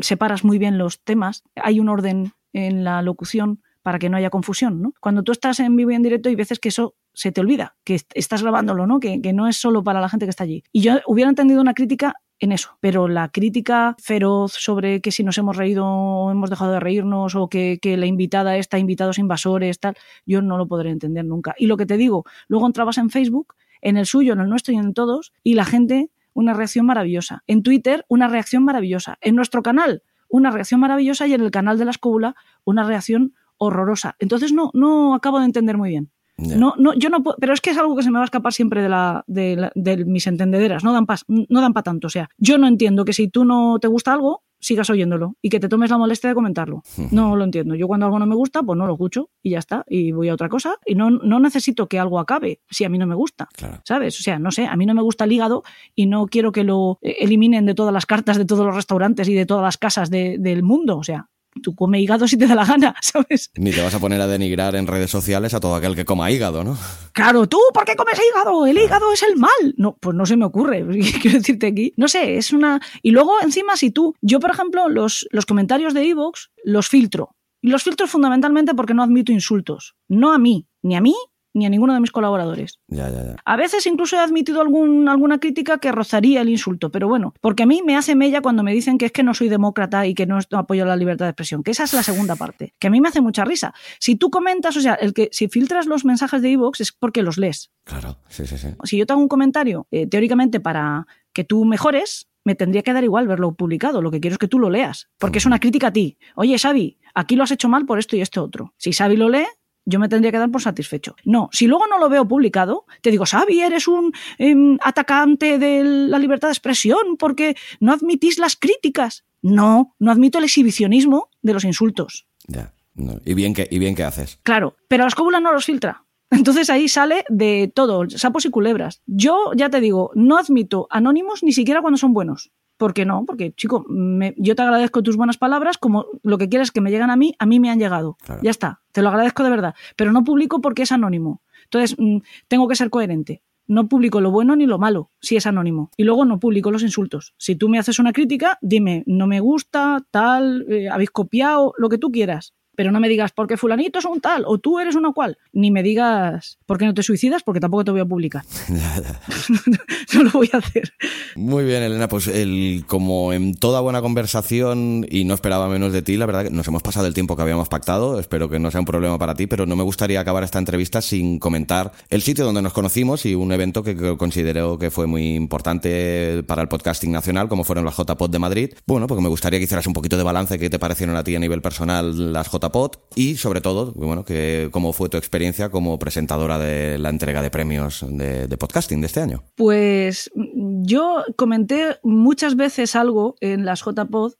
separas 0.00 0.44
muy 0.44 0.58
bien 0.58 0.78
los 0.78 1.02
temas, 1.02 1.42
hay 1.56 1.80
un 1.80 1.88
orden 1.88 2.32
en 2.52 2.84
la 2.84 3.00
locución 3.02 3.62
para 3.82 3.98
que 3.98 4.10
no 4.10 4.18
haya 4.18 4.28
confusión, 4.28 4.82
¿no? 4.82 4.92
Cuando 5.00 5.22
tú 5.22 5.32
estás 5.32 5.60
en 5.60 5.74
vivo 5.74 5.90
y 5.90 5.94
en 5.94 6.02
directo 6.02 6.28
hay 6.28 6.34
veces 6.34 6.58
que 6.58 6.68
eso 6.68 6.94
se 7.18 7.32
te 7.32 7.40
olvida, 7.40 7.76
que 7.82 8.00
estás 8.14 8.42
grabándolo, 8.42 8.86
¿no? 8.86 9.00
Que, 9.00 9.20
que 9.20 9.32
no 9.32 9.48
es 9.48 9.56
solo 9.56 9.82
para 9.82 10.00
la 10.00 10.08
gente 10.08 10.24
que 10.24 10.30
está 10.30 10.44
allí. 10.44 10.62
Y 10.70 10.82
yo 10.82 11.00
hubiera 11.06 11.28
entendido 11.28 11.60
una 11.60 11.74
crítica 11.74 12.14
en 12.38 12.52
eso. 12.52 12.78
Pero 12.78 13.08
la 13.08 13.28
crítica 13.30 13.96
feroz 13.98 14.52
sobre 14.52 15.00
que 15.00 15.10
si 15.10 15.24
nos 15.24 15.36
hemos 15.36 15.56
reído 15.56 15.84
o 15.84 16.30
hemos 16.30 16.48
dejado 16.48 16.70
de 16.70 16.78
reírnos 16.78 17.34
o 17.34 17.48
que, 17.48 17.80
que, 17.82 17.96
la 17.96 18.06
invitada 18.06 18.56
está 18.56 18.78
invitados 18.78 19.18
invasores, 19.18 19.80
tal, 19.80 19.96
yo 20.26 20.42
no 20.42 20.58
lo 20.58 20.68
podré 20.68 20.90
entender 20.90 21.24
nunca. 21.24 21.56
Y 21.58 21.66
lo 21.66 21.76
que 21.76 21.86
te 21.86 21.96
digo, 21.96 22.24
luego 22.46 22.68
entrabas 22.68 22.98
en 22.98 23.10
Facebook, 23.10 23.54
en 23.80 23.96
el 23.96 24.06
suyo, 24.06 24.34
en 24.34 24.40
el 24.40 24.48
nuestro 24.48 24.72
y 24.72 24.76
en 24.76 24.94
todos, 24.94 25.32
y 25.42 25.54
la 25.54 25.64
gente, 25.64 26.12
una 26.34 26.54
reacción 26.54 26.86
maravillosa. 26.86 27.42
En 27.48 27.64
Twitter, 27.64 28.04
una 28.06 28.28
reacción 28.28 28.64
maravillosa. 28.64 29.18
En 29.20 29.34
nuestro 29.34 29.64
canal, 29.64 30.04
una 30.28 30.52
reacción 30.52 30.78
maravillosa 30.78 31.26
y 31.26 31.34
en 31.34 31.40
el 31.40 31.50
canal 31.50 31.78
de 31.78 31.86
la 31.86 31.90
escóbula, 31.90 32.36
una 32.64 32.84
reacción 32.84 33.34
horrorosa. 33.56 34.14
Entonces 34.20 34.52
no, 34.52 34.70
no 34.72 35.16
acabo 35.16 35.40
de 35.40 35.46
entender 35.46 35.76
muy 35.76 35.88
bien. 35.88 36.12
No, 36.38 36.74
no, 36.78 36.94
yo 36.94 37.10
no 37.10 37.22
puedo, 37.22 37.36
pero 37.40 37.52
es 37.52 37.60
que 37.60 37.70
es 37.70 37.78
algo 37.78 37.96
que 37.96 38.02
se 38.02 38.10
me 38.10 38.18
va 38.18 38.22
a 38.22 38.24
escapar 38.24 38.52
siempre 38.52 38.80
de, 38.80 38.88
la, 38.88 39.24
de, 39.26 39.70
de 39.74 40.04
mis 40.04 40.26
entendederas, 40.26 40.84
no 40.84 40.92
dan 40.92 41.04
para 41.04 41.20
no 41.26 41.60
dan 41.60 41.72
pa 41.72 41.82
tanto. 41.82 42.06
O 42.06 42.10
sea, 42.10 42.30
yo 42.38 42.58
no 42.58 42.68
entiendo 42.68 43.04
que 43.04 43.12
si 43.12 43.28
tú 43.28 43.44
no 43.44 43.78
te 43.80 43.88
gusta 43.88 44.12
algo, 44.12 44.44
sigas 44.60 44.90
oyéndolo 44.90 45.36
y 45.42 45.50
que 45.50 45.60
te 45.60 45.68
tomes 45.68 45.90
la 45.90 45.98
molestia 45.98 46.28
de 46.28 46.34
comentarlo. 46.34 46.82
No 47.10 47.36
lo 47.36 47.44
entiendo. 47.44 47.74
Yo 47.74 47.86
cuando 47.86 48.06
algo 48.06 48.18
no 48.18 48.26
me 48.26 48.34
gusta, 48.34 48.62
pues 48.62 48.76
no 48.76 48.86
lo 48.86 48.94
escucho 48.94 49.30
y 49.42 49.50
ya 49.50 49.58
está. 49.58 49.84
Y 49.88 50.12
voy 50.12 50.28
a 50.28 50.34
otra 50.34 50.48
cosa 50.48 50.76
y 50.84 50.94
no, 50.94 51.10
no 51.10 51.40
necesito 51.40 51.86
que 51.86 51.98
algo 51.98 52.18
acabe 52.18 52.60
si 52.68 52.84
a 52.84 52.88
mí 52.88 52.98
no 52.98 53.06
me 53.06 53.14
gusta. 53.14 53.48
Claro. 53.56 53.80
¿Sabes? 53.84 54.18
O 54.18 54.22
sea, 54.22 54.38
no 54.38 54.50
sé, 54.50 54.66
a 54.66 54.76
mí 54.76 54.86
no 54.86 54.94
me 54.94 55.02
gusta 55.02 55.24
el 55.24 55.32
hígado 55.32 55.62
y 55.94 56.06
no 56.06 56.26
quiero 56.26 56.52
que 56.52 56.64
lo 56.64 56.98
eliminen 57.02 57.66
de 57.66 57.74
todas 57.74 57.92
las 57.92 58.06
cartas 58.06 58.36
de 58.38 58.44
todos 58.44 58.66
los 58.66 58.74
restaurantes 58.74 59.28
y 59.28 59.34
de 59.34 59.46
todas 59.46 59.62
las 59.62 59.78
casas 59.78 60.10
de, 60.10 60.36
del 60.38 60.62
mundo. 60.62 60.98
O 60.98 61.04
sea, 61.04 61.28
tú 61.58 61.74
come 61.74 62.00
hígado 62.00 62.26
si 62.26 62.36
te 62.36 62.46
da 62.46 62.54
la 62.54 62.64
gana, 62.64 62.94
¿sabes? 63.02 63.50
Ni 63.56 63.70
te 63.70 63.82
vas 63.82 63.94
a 63.94 64.00
poner 64.00 64.20
a 64.20 64.26
denigrar 64.26 64.74
en 64.76 64.86
redes 64.86 65.10
sociales 65.10 65.54
a 65.54 65.60
todo 65.60 65.74
aquel 65.74 65.94
que 65.94 66.04
coma 66.04 66.30
hígado, 66.30 66.64
¿no? 66.64 66.76
Claro, 67.12 67.48
tú, 67.48 67.58
¿por 67.72 67.84
qué 67.84 67.96
comes 67.96 68.18
hígado? 68.18 68.66
El 68.66 68.78
hígado 68.78 69.12
es 69.12 69.22
el 69.22 69.36
mal. 69.36 69.74
No, 69.76 69.96
pues 70.00 70.16
no 70.16 70.26
se 70.26 70.36
me 70.36 70.44
ocurre, 70.44 70.86
quiero 71.22 71.38
decirte 71.38 71.68
aquí. 71.68 71.94
No 71.96 72.08
sé, 72.08 72.36
es 72.36 72.52
una... 72.52 72.80
Y 73.02 73.10
luego, 73.10 73.40
encima, 73.42 73.76
si 73.76 73.90
tú... 73.90 74.14
Yo, 74.20 74.40
por 74.40 74.50
ejemplo, 74.50 74.88
los, 74.88 75.26
los 75.30 75.46
comentarios 75.46 75.94
de 75.94 76.08
Evox 76.08 76.50
los 76.64 76.88
filtro. 76.88 77.36
Y 77.60 77.68
los 77.70 77.82
filtro 77.82 78.06
fundamentalmente 78.06 78.74
porque 78.74 78.94
no 78.94 79.02
admito 79.02 79.32
insultos. 79.32 79.96
No 80.08 80.32
a 80.32 80.38
mí, 80.38 80.66
ni 80.82 80.96
a 80.96 81.00
mí, 81.00 81.14
ni 81.58 81.66
a 81.66 81.70
ninguno 81.70 81.94
de 81.94 82.00
mis 82.00 82.10
colaboradores. 82.10 82.78
Ya, 82.88 83.10
ya, 83.10 83.24
ya. 83.24 83.36
A 83.44 83.56
veces 83.56 83.86
incluso 83.86 84.16
he 84.16 84.20
admitido 84.20 84.60
algún, 84.60 85.08
alguna 85.08 85.38
crítica 85.38 85.78
que 85.78 85.92
rozaría 85.92 86.40
el 86.40 86.48
insulto, 86.48 86.90
pero 86.90 87.08
bueno, 87.08 87.34
porque 87.40 87.64
a 87.64 87.66
mí 87.66 87.82
me 87.84 87.96
hace 87.96 88.14
mella 88.14 88.40
cuando 88.40 88.62
me 88.62 88.72
dicen 88.72 88.98
que 88.98 89.06
es 89.06 89.12
que 89.12 89.22
no 89.22 89.34
soy 89.34 89.48
demócrata 89.48 90.06
y 90.06 90.14
que 90.14 90.26
no 90.26 90.38
apoyo 90.52 90.84
la 90.84 90.96
libertad 90.96 91.26
de 91.26 91.30
expresión, 91.30 91.62
que 91.62 91.72
esa 91.72 91.84
es 91.84 91.92
la 91.92 92.02
segunda 92.02 92.36
parte, 92.36 92.74
que 92.78 92.86
a 92.86 92.90
mí 92.90 93.00
me 93.00 93.08
hace 93.08 93.20
mucha 93.20 93.44
risa. 93.44 93.74
Si 93.98 94.16
tú 94.16 94.30
comentas, 94.30 94.76
o 94.76 94.80
sea, 94.80 94.94
el 94.94 95.12
que 95.12 95.28
si 95.32 95.48
filtras 95.48 95.86
los 95.86 96.04
mensajes 96.04 96.42
de 96.42 96.50
iVoox 96.50 96.80
es 96.80 96.92
porque 96.92 97.22
los 97.22 97.38
lees. 97.38 97.70
Claro, 97.84 98.18
sí, 98.28 98.46
sí, 98.46 98.58
sí. 98.58 98.68
Si 98.84 98.96
yo 98.96 99.06
te 99.06 99.12
hago 99.12 99.22
un 99.22 99.28
comentario, 99.28 99.86
eh, 99.90 100.06
teóricamente 100.06 100.60
para 100.60 101.06
que 101.32 101.44
tú 101.44 101.64
mejores, 101.64 102.28
me 102.44 102.54
tendría 102.54 102.82
que 102.82 102.92
dar 102.92 103.04
igual 103.04 103.28
verlo 103.28 103.54
publicado. 103.54 104.00
Lo 104.00 104.10
que 104.10 104.20
quiero 104.20 104.34
es 104.34 104.38
que 104.38 104.48
tú 104.48 104.58
lo 104.58 104.70
leas, 104.70 105.08
porque 105.18 105.38
es 105.38 105.46
una 105.46 105.60
crítica 105.60 105.88
a 105.88 105.92
ti. 105.92 106.16
Oye, 106.34 106.58
Xavi, 106.58 106.98
aquí 107.14 107.36
lo 107.36 107.42
has 107.42 107.50
hecho 107.50 107.68
mal 107.68 107.84
por 107.84 107.98
esto 107.98 108.16
y 108.16 108.22
esto 108.22 108.42
otro. 108.42 108.72
Si 108.78 108.92
Xavi 108.92 109.16
lo 109.16 109.28
lee, 109.28 109.46
yo 109.88 109.98
me 109.98 110.08
tendría 110.08 110.30
que 110.30 110.38
dar 110.38 110.50
por 110.50 110.60
satisfecho. 110.60 111.16
No, 111.24 111.48
si 111.50 111.66
luego 111.66 111.86
no 111.86 111.98
lo 111.98 112.10
veo 112.10 112.28
publicado, 112.28 112.84
te 113.00 113.10
digo, 113.10 113.24
Xavi, 113.24 113.62
eres 113.62 113.88
un 113.88 114.12
eh, 114.38 114.54
atacante 114.82 115.58
de 115.58 115.82
la 115.82 116.18
libertad 116.18 116.48
de 116.48 116.52
expresión 116.52 117.16
porque 117.18 117.56
no 117.80 117.92
admitís 117.92 118.38
las 118.38 118.54
críticas. 118.54 119.24
No, 119.40 119.94
no 119.98 120.10
admito 120.10 120.38
el 120.38 120.44
exhibicionismo 120.44 121.30
de 121.40 121.54
los 121.54 121.64
insultos. 121.64 122.26
Ya. 122.46 122.74
No. 122.94 123.20
¿Y, 123.24 123.34
bien 123.34 123.54
que, 123.54 123.66
y 123.70 123.78
bien 123.78 123.94
que 123.94 124.02
haces. 124.02 124.40
Claro, 124.42 124.76
pero 124.88 125.04
la 125.04 125.08
escóbula 125.08 125.40
no 125.40 125.52
los 125.52 125.64
filtra. 125.64 126.04
Entonces 126.30 126.68
ahí 126.68 126.88
sale 126.88 127.24
de 127.30 127.72
todo, 127.74 128.10
sapos 128.10 128.44
y 128.44 128.50
culebras. 128.50 129.00
Yo 129.06 129.52
ya 129.56 129.70
te 129.70 129.80
digo, 129.80 130.10
no 130.14 130.36
admito 130.36 130.86
anónimos 130.90 131.42
ni 131.42 131.52
siquiera 131.52 131.80
cuando 131.80 131.96
son 131.96 132.12
buenos. 132.12 132.50
¿Por 132.78 132.94
qué 132.94 133.04
no? 133.04 133.24
Porque, 133.26 133.52
chico, 133.52 133.84
me, 133.88 134.34
yo 134.38 134.54
te 134.54 134.62
agradezco 134.62 135.02
tus 135.02 135.16
buenas 135.16 135.36
palabras, 135.36 135.76
como 135.76 136.06
lo 136.22 136.38
que 136.38 136.48
quieres 136.48 136.70
que 136.70 136.80
me 136.80 136.90
llegan 136.90 137.10
a 137.10 137.16
mí, 137.16 137.34
a 137.38 137.44
mí 137.44 137.60
me 137.60 137.70
han 137.70 137.78
llegado. 137.78 138.16
Claro. 138.24 138.40
Ya 138.42 138.50
está, 138.50 138.80
te 138.92 139.02
lo 139.02 139.08
agradezco 139.08 139.42
de 139.42 139.50
verdad. 139.50 139.74
Pero 139.96 140.12
no 140.12 140.24
publico 140.24 140.60
porque 140.60 140.82
es 140.82 140.92
anónimo. 140.92 141.42
Entonces, 141.64 141.96
mmm, 141.98 142.18
tengo 142.46 142.68
que 142.68 142.76
ser 142.76 142.88
coherente. 142.88 143.42
No 143.66 143.88
publico 143.88 144.22
lo 144.22 144.30
bueno 144.30 144.56
ni 144.56 144.64
lo 144.64 144.78
malo, 144.78 145.10
si 145.20 145.36
es 145.36 145.46
anónimo. 145.46 145.90
Y 145.96 146.04
luego 146.04 146.24
no 146.24 146.38
publico 146.38 146.70
los 146.70 146.82
insultos. 146.82 147.34
Si 147.36 147.56
tú 147.56 147.68
me 147.68 147.78
haces 147.78 147.98
una 147.98 148.14
crítica, 148.14 148.58
dime, 148.62 149.02
no 149.06 149.26
me 149.26 149.40
gusta, 149.40 150.06
tal, 150.10 150.64
eh, 150.70 150.88
habéis 150.88 151.10
copiado, 151.10 151.74
lo 151.76 151.90
que 151.90 151.98
tú 151.98 152.10
quieras 152.10 152.54
pero 152.78 152.92
no 152.92 153.00
me 153.00 153.08
digas 153.08 153.32
porque 153.32 153.56
fulanito 153.56 153.98
es 153.98 154.04
un 154.04 154.20
tal 154.20 154.44
o 154.46 154.58
tú 154.58 154.78
eres 154.78 154.94
una 154.94 155.10
cual. 155.10 155.36
Ni 155.52 155.72
me 155.72 155.82
digas 155.82 156.58
por 156.64 156.78
qué 156.78 156.84
no 156.84 156.94
te 156.94 157.02
suicidas 157.02 157.42
porque 157.42 157.58
tampoco 157.58 157.84
te 157.84 157.90
voy 157.90 157.98
a 157.98 158.04
publicar. 158.04 158.44
no 160.14 160.22
lo 160.22 160.30
voy 160.30 160.48
a 160.52 160.58
hacer. 160.58 160.92
Muy 161.34 161.64
bien, 161.64 161.82
Elena, 161.82 162.08
pues 162.08 162.28
el, 162.28 162.84
como 162.86 163.32
en 163.32 163.56
toda 163.56 163.80
buena 163.80 164.00
conversación 164.00 165.04
y 165.10 165.24
no 165.24 165.34
esperaba 165.34 165.68
menos 165.68 165.92
de 165.92 166.02
ti, 166.02 166.16
la 166.16 166.26
verdad 166.26 166.44
que 166.44 166.50
nos 166.50 166.68
hemos 166.68 166.84
pasado 166.84 167.08
el 167.08 167.14
tiempo 167.14 167.34
que 167.34 167.42
habíamos 167.42 167.68
pactado, 167.68 168.20
espero 168.20 168.48
que 168.48 168.60
no 168.60 168.70
sea 168.70 168.78
un 168.78 168.86
problema 168.86 169.18
para 169.18 169.34
ti, 169.34 169.48
pero 169.48 169.66
no 169.66 169.74
me 169.74 169.82
gustaría 169.82 170.20
acabar 170.20 170.44
esta 170.44 170.60
entrevista 170.60 171.02
sin 171.02 171.40
comentar 171.40 171.90
el 172.10 172.22
sitio 172.22 172.44
donde 172.44 172.62
nos 172.62 172.74
conocimos 172.74 173.26
y 173.26 173.34
un 173.34 173.50
evento 173.50 173.82
que 173.82 174.16
considero 174.16 174.78
que 174.78 174.92
fue 174.92 175.08
muy 175.08 175.34
importante 175.34 176.44
para 176.46 176.62
el 176.62 176.68
podcasting 176.68 177.10
nacional, 177.10 177.48
como 177.48 177.64
fueron 177.64 177.84
las 177.84 177.96
JPod 177.96 178.30
de 178.30 178.38
Madrid. 178.38 178.74
Bueno, 178.86 179.08
porque 179.08 179.22
me 179.22 179.28
gustaría 179.28 179.58
que 179.58 179.64
hicieras 179.64 179.88
un 179.88 179.94
poquito 179.94 180.16
de 180.16 180.22
balance, 180.22 180.60
qué 180.60 180.70
te 180.70 180.78
parecieron 180.78 181.16
a 181.16 181.24
ti 181.24 181.34
a 181.34 181.40
nivel 181.40 181.60
personal 181.60 182.32
las 182.32 182.48
JPod 182.52 182.67
y 183.14 183.36
sobre 183.36 183.60
todo, 183.60 183.92
bueno, 183.94 184.24
que 184.24 184.68
cómo 184.72 184.92
fue 184.92 185.08
tu 185.08 185.16
experiencia 185.16 185.70
como 185.70 185.98
presentadora 185.98 186.58
de 186.58 186.98
la 186.98 187.10
entrega 187.10 187.42
de 187.42 187.50
premios 187.50 188.04
de, 188.08 188.46
de, 188.46 188.56
podcasting 188.56 189.00
de 189.00 189.06
este 189.06 189.20
año. 189.20 189.44
Pues 189.56 190.30
yo 190.34 191.24
comenté 191.36 191.98
muchas 192.02 192.56
veces 192.56 192.96
algo 192.96 193.36
en 193.40 193.64
las 193.64 193.84
JPod 193.84 194.34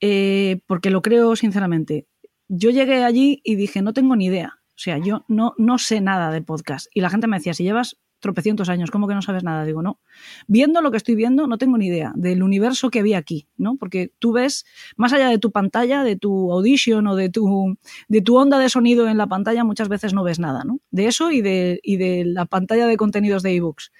eh, 0.00 0.60
porque 0.66 0.90
lo 0.90 1.02
creo 1.02 1.36
sinceramente. 1.36 2.06
Yo 2.48 2.70
llegué 2.70 3.04
allí 3.04 3.40
y 3.44 3.54
dije, 3.54 3.82
no 3.82 3.92
tengo 3.92 4.16
ni 4.16 4.26
idea. 4.26 4.58
O 4.70 4.78
sea, 4.82 4.98
yo 4.98 5.24
no, 5.28 5.54
no 5.58 5.78
sé 5.78 6.00
nada 6.00 6.30
de 6.30 6.42
podcast. 6.42 6.86
Y 6.94 7.00
la 7.00 7.10
gente 7.10 7.26
me 7.26 7.36
decía, 7.36 7.54
si 7.54 7.62
llevas 7.64 7.98
tropecientos 8.22 8.70
años, 8.70 8.90
¿cómo 8.90 9.08
que 9.08 9.14
no 9.14 9.20
sabes 9.20 9.42
nada? 9.42 9.64
Digo, 9.64 9.82
no. 9.82 9.98
Viendo 10.46 10.80
lo 10.80 10.90
que 10.90 10.96
estoy 10.96 11.16
viendo, 11.16 11.46
no 11.46 11.58
tengo 11.58 11.76
ni 11.76 11.88
idea 11.88 12.12
del 12.14 12.42
universo 12.42 12.88
que 12.88 13.00
había 13.00 13.18
aquí, 13.18 13.48
¿no? 13.58 13.76
Porque 13.76 14.12
tú 14.18 14.32
ves, 14.32 14.64
más 14.96 15.12
allá 15.12 15.28
de 15.28 15.38
tu 15.38 15.50
pantalla, 15.50 16.04
de 16.04 16.16
tu 16.16 16.52
audition 16.52 17.06
o 17.08 17.16
de 17.16 17.28
tu, 17.28 17.76
de 18.08 18.22
tu 18.22 18.36
onda 18.36 18.58
de 18.58 18.70
sonido 18.70 19.08
en 19.08 19.18
la 19.18 19.26
pantalla, 19.26 19.64
muchas 19.64 19.88
veces 19.88 20.14
no 20.14 20.22
ves 20.22 20.38
nada, 20.38 20.64
¿no? 20.64 20.78
De 20.90 21.08
eso 21.08 21.32
y 21.32 21.42
de, 21.42 21.80
y 21.82 21.96
de 21.96 22.24
la 22.24 22.46
pantalla 22.46 22.86
de 22.86 22.96
contenidos 22.96 23.42
de 23.42 23.56
ebooks. 23.56 23.92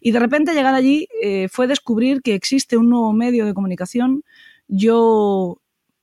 Y 0.00 0.10
de 0.10 0.18
repente 0.18 0.54
llegar 0.54 0.74
allí 0.74 1.06
eh, 1.22 1.48
fue 1.48 1.66
descubrir 1.66 2.22
que 2.22 2.34
existe 2.34 2.76
un 2.76 2.88
nuevo 2.88 3.12
medio 3.12 3.44
de 3.44 3.54
comunicación. 3.54 4.24
Yo 4.68 5.60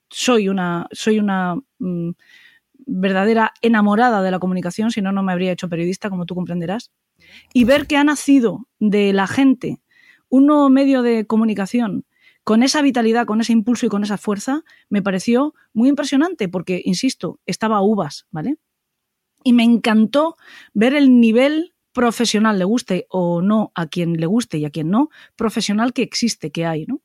soy 0.09 0.47
una, 0.47 0.87
soy 0.91 1.17
una 1.17 1.55
mmm, 1.79 2.11
verdadera 2.85 3.51
enamorada 3.63 4.21
de 4.21 4.29
la 4.29 4.37
comunicación, 4.37 4.91
si 4.91 5.01
no, 5.01 5.11
no 5.11 5.23
me 5.23 5.31
habría 5.31 5.51
hecho 5.51 5.69
periodista, 5.69 6.11
como 6.11 6.25
tú 6.25 6.35
comprenderás 6.35 6.91
y 7.53 7.65
ver 7.65 7.87
que 7.87 7.97
ha 7.97 8.03
nacido 8.03 8.67
de 8.79 9.13
la 9.13 9.27
gente 9.27 9.81
un 10.29 10.47
nuevo 10.47 10.69
medio 10.69 11.01
de 11.01 11.27
comunicación 11.27 12.05
con 12.43 12.63
esa 12.63 12.81
vitalidad, 12.81 13.25
con 13.25 13.39
ese 13.39 13.53
impulso 13.53 13.85
y 13.85 13.89
con 13.89 14.03
esa 14.03 14.17
fuerza, 14.17 14.63
me 14.89 15.01
pareció 15.01 15.53
muy 15.73 15.89
impresionante 15.89 16.49
porque, 16.49 16.81
insisto, 16.83 17.39
estaba 17.45 17.81
uvas, 17.81 18.27
¿vale? 18.31 18.57
Y 19.43 19.53
me 19.53 19.63
encantó 19.63 20.35
ver 20.73 20.93
el 20.93 21.19
nivel 21.19 21.72
profesional, 21.93 22.59
le 22.59 22.65
guste 22.65 23.05
o 23.09 23.41
no 23.41 23.71
a 23.75 23.87
quien 23.87 24.13
le 24.13 24.25
guste 24.25 24.57
y 24.57 24.65
a 24.65 24.69
quien 24.69 24.89
no, 24.89 25.09
profesional 25.35 25.93
que 25.93 26.01
existe, 26.01 26.51
que 26.51 26.65
hay. 26.65 26.85
¿no? 26.85 27.01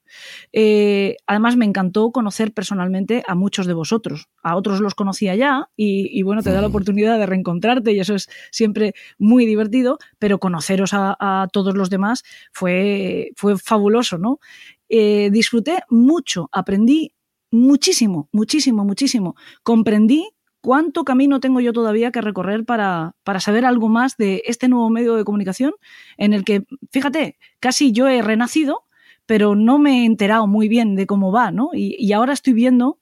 Eh, 0.52 1.16
además, 1.26 1.56
me 1.56 1.64
encantó 1.64 2.10
conocer 2.10 2.52
personalmente 2.52 3.22
a 3.26 3.34
muchos 3.34 3.66
de 3.66 3.74
vosotros. 3.74 4.28
A 4.42 4.56
otros 4.56 4.80
los 4.80 4.94
conocía 4.94 5.34
ya 5.34 5.68
y, 5.76 6.08
y 6.18 6.22
bueno, 6.22 6.42
te 6.42 6.50
da 6.50 6.60
la 6.60 6.68
oportunidad 6.68 7.18
de 7.18 7.26
reencontrarte 7.26 7.92
y 7.92 8.00
eso 8.00 8.14
es 8.14 8.28
siempre 8.50 8.94
muy 9.18 9.46
divertido, 9.46 9.98
pero 10.18 10.38
conoceros 10.38 10.94
a, 10.94 11.16
a 11.20 11.48
todos 11.52 11.76
los 11.76 11.90
demás 11.90 12.22
fue, 12.52 13.30
fue 13.36 13.58
fabuloso. 13.58 14.18
¿no? 14.18 14.40
Eh, 14.88 15.28
disfruté 15.30 15.80
mucho, 15.90 16.48
aprendí 16.52 17.12
muchísimo, 17.50 18.28
muchísimo, 18.32 18.84
muchísimo. 18.84 19.36
Comprendí 19.62 20.30
cuánto 20.60 21.04
camino 21.04 21.40
tengo 21.40 21.60
yo 21.60 21.72
todavía 21.72 22.10
que 22.10 22.20
recorrer 22.20 22.64
para, 22.64 23.14
para, 23.24 23.40
saber 23.40 23.64
algo 23.64 23.88
más 23.88 24.16
de 24.16 24.42
este 24.46 24.68
nuevo 24.68 24.90
medio 24.90 25.16
de 25.16 25.24
comunicación 25.24 25.72
en 26.16 26.32
el 26.32 26.44
que, 26.44 26.64
fíjate, 26.90 27.38
casi 27.60 27.92
yo 27.92 28.08
he 28.08 28.22
renacido, 28.22 28.84
pero 29.26 29.54
no 29.54 29.78
me 29.78 30.00
he 30.00 30.04
enterado 30.06 30.46
muy 30.46 30.68
bien 30.68 30.96
de 30.96 31.06
cómo 31.06 31.30
va, 31.30 31.50
¿no? 31.50 31.70
Y, 31.74 32.12
ahora 32.12 32.32
estoy 32.32 32.54
viendo 32.54 32.98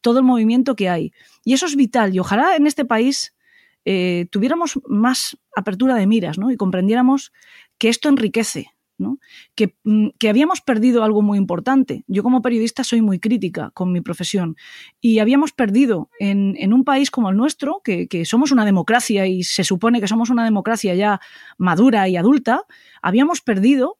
todo 0.00 0.18
el 0.18 0.24
movimiento 0.24 0.74
que 0.74 0.88
hay. 0.88 1.12
Y 1.44 1.54
eso 1.54 1.66
es 1.66 1.76
vital 1.76 2.14
y 2.14 2.18
ojalá 2.18 2.56
en 2.56 2.66
este 2.66 2.84
país 2.84 3.34
eh, 3.84 4.26
tuviéramos 4.30 4.80
más 4.86 5.38
apertura 5.54 5.94
de 5.94 6.06
miras 6.06 6.36
¿no? 6.36 6.50
y 6.50 6.56
comprendiéramos 6.56 7.32
que 7.78 7.88
esto 7.88 8.08
enriquece, 8.08 8.72
¿no? 8.98 9.18
Que, 9.54 9.76
mm, 9.84 10.08
que, 10.18 10.28
habíamos 10.28 10.60
perdido 10.60 11.04
algo 11.04 11.22
muy 11.22 11.38
importante. 11.38 12.04
Yo 12.08 12.22
como 12.22 12.42
periodista 12.42 12.84
soy 12.84 13.00
muy 13.00 13.18
crítica 13.18 13.70
con 13.70 13.92
mi 13.92 14.00
profesión 14.00 14.56
y 15.00 15.20
habíamos 15.20 15.52
perdido 15.52 16.10
en, 16.18 16.54
en 16.58 16.72
un 16.72 16.84
país 16.84 17.10
como 17.10 17.30
el 17.30 17.36
nuestro, 17.36 17.80
que, 17.82 18.08
que, 18.08 18.24
somos 18.24 18.52
una 18.52 18.64
democracia 18.64 19.26
y 19.26 19.44
se 19.44 19.64
supone 19.64 20.00
que 20.00 20.08
somos 20.08 20.30
una 20.30 20.44
democracia 20.44 20.94
ya 20.94 21.20
madura 21.56 22.08
y 22.08 22.16
adulta, 22.16 22.64
habíamos 23.00 23.40
perdido 23.40 23.98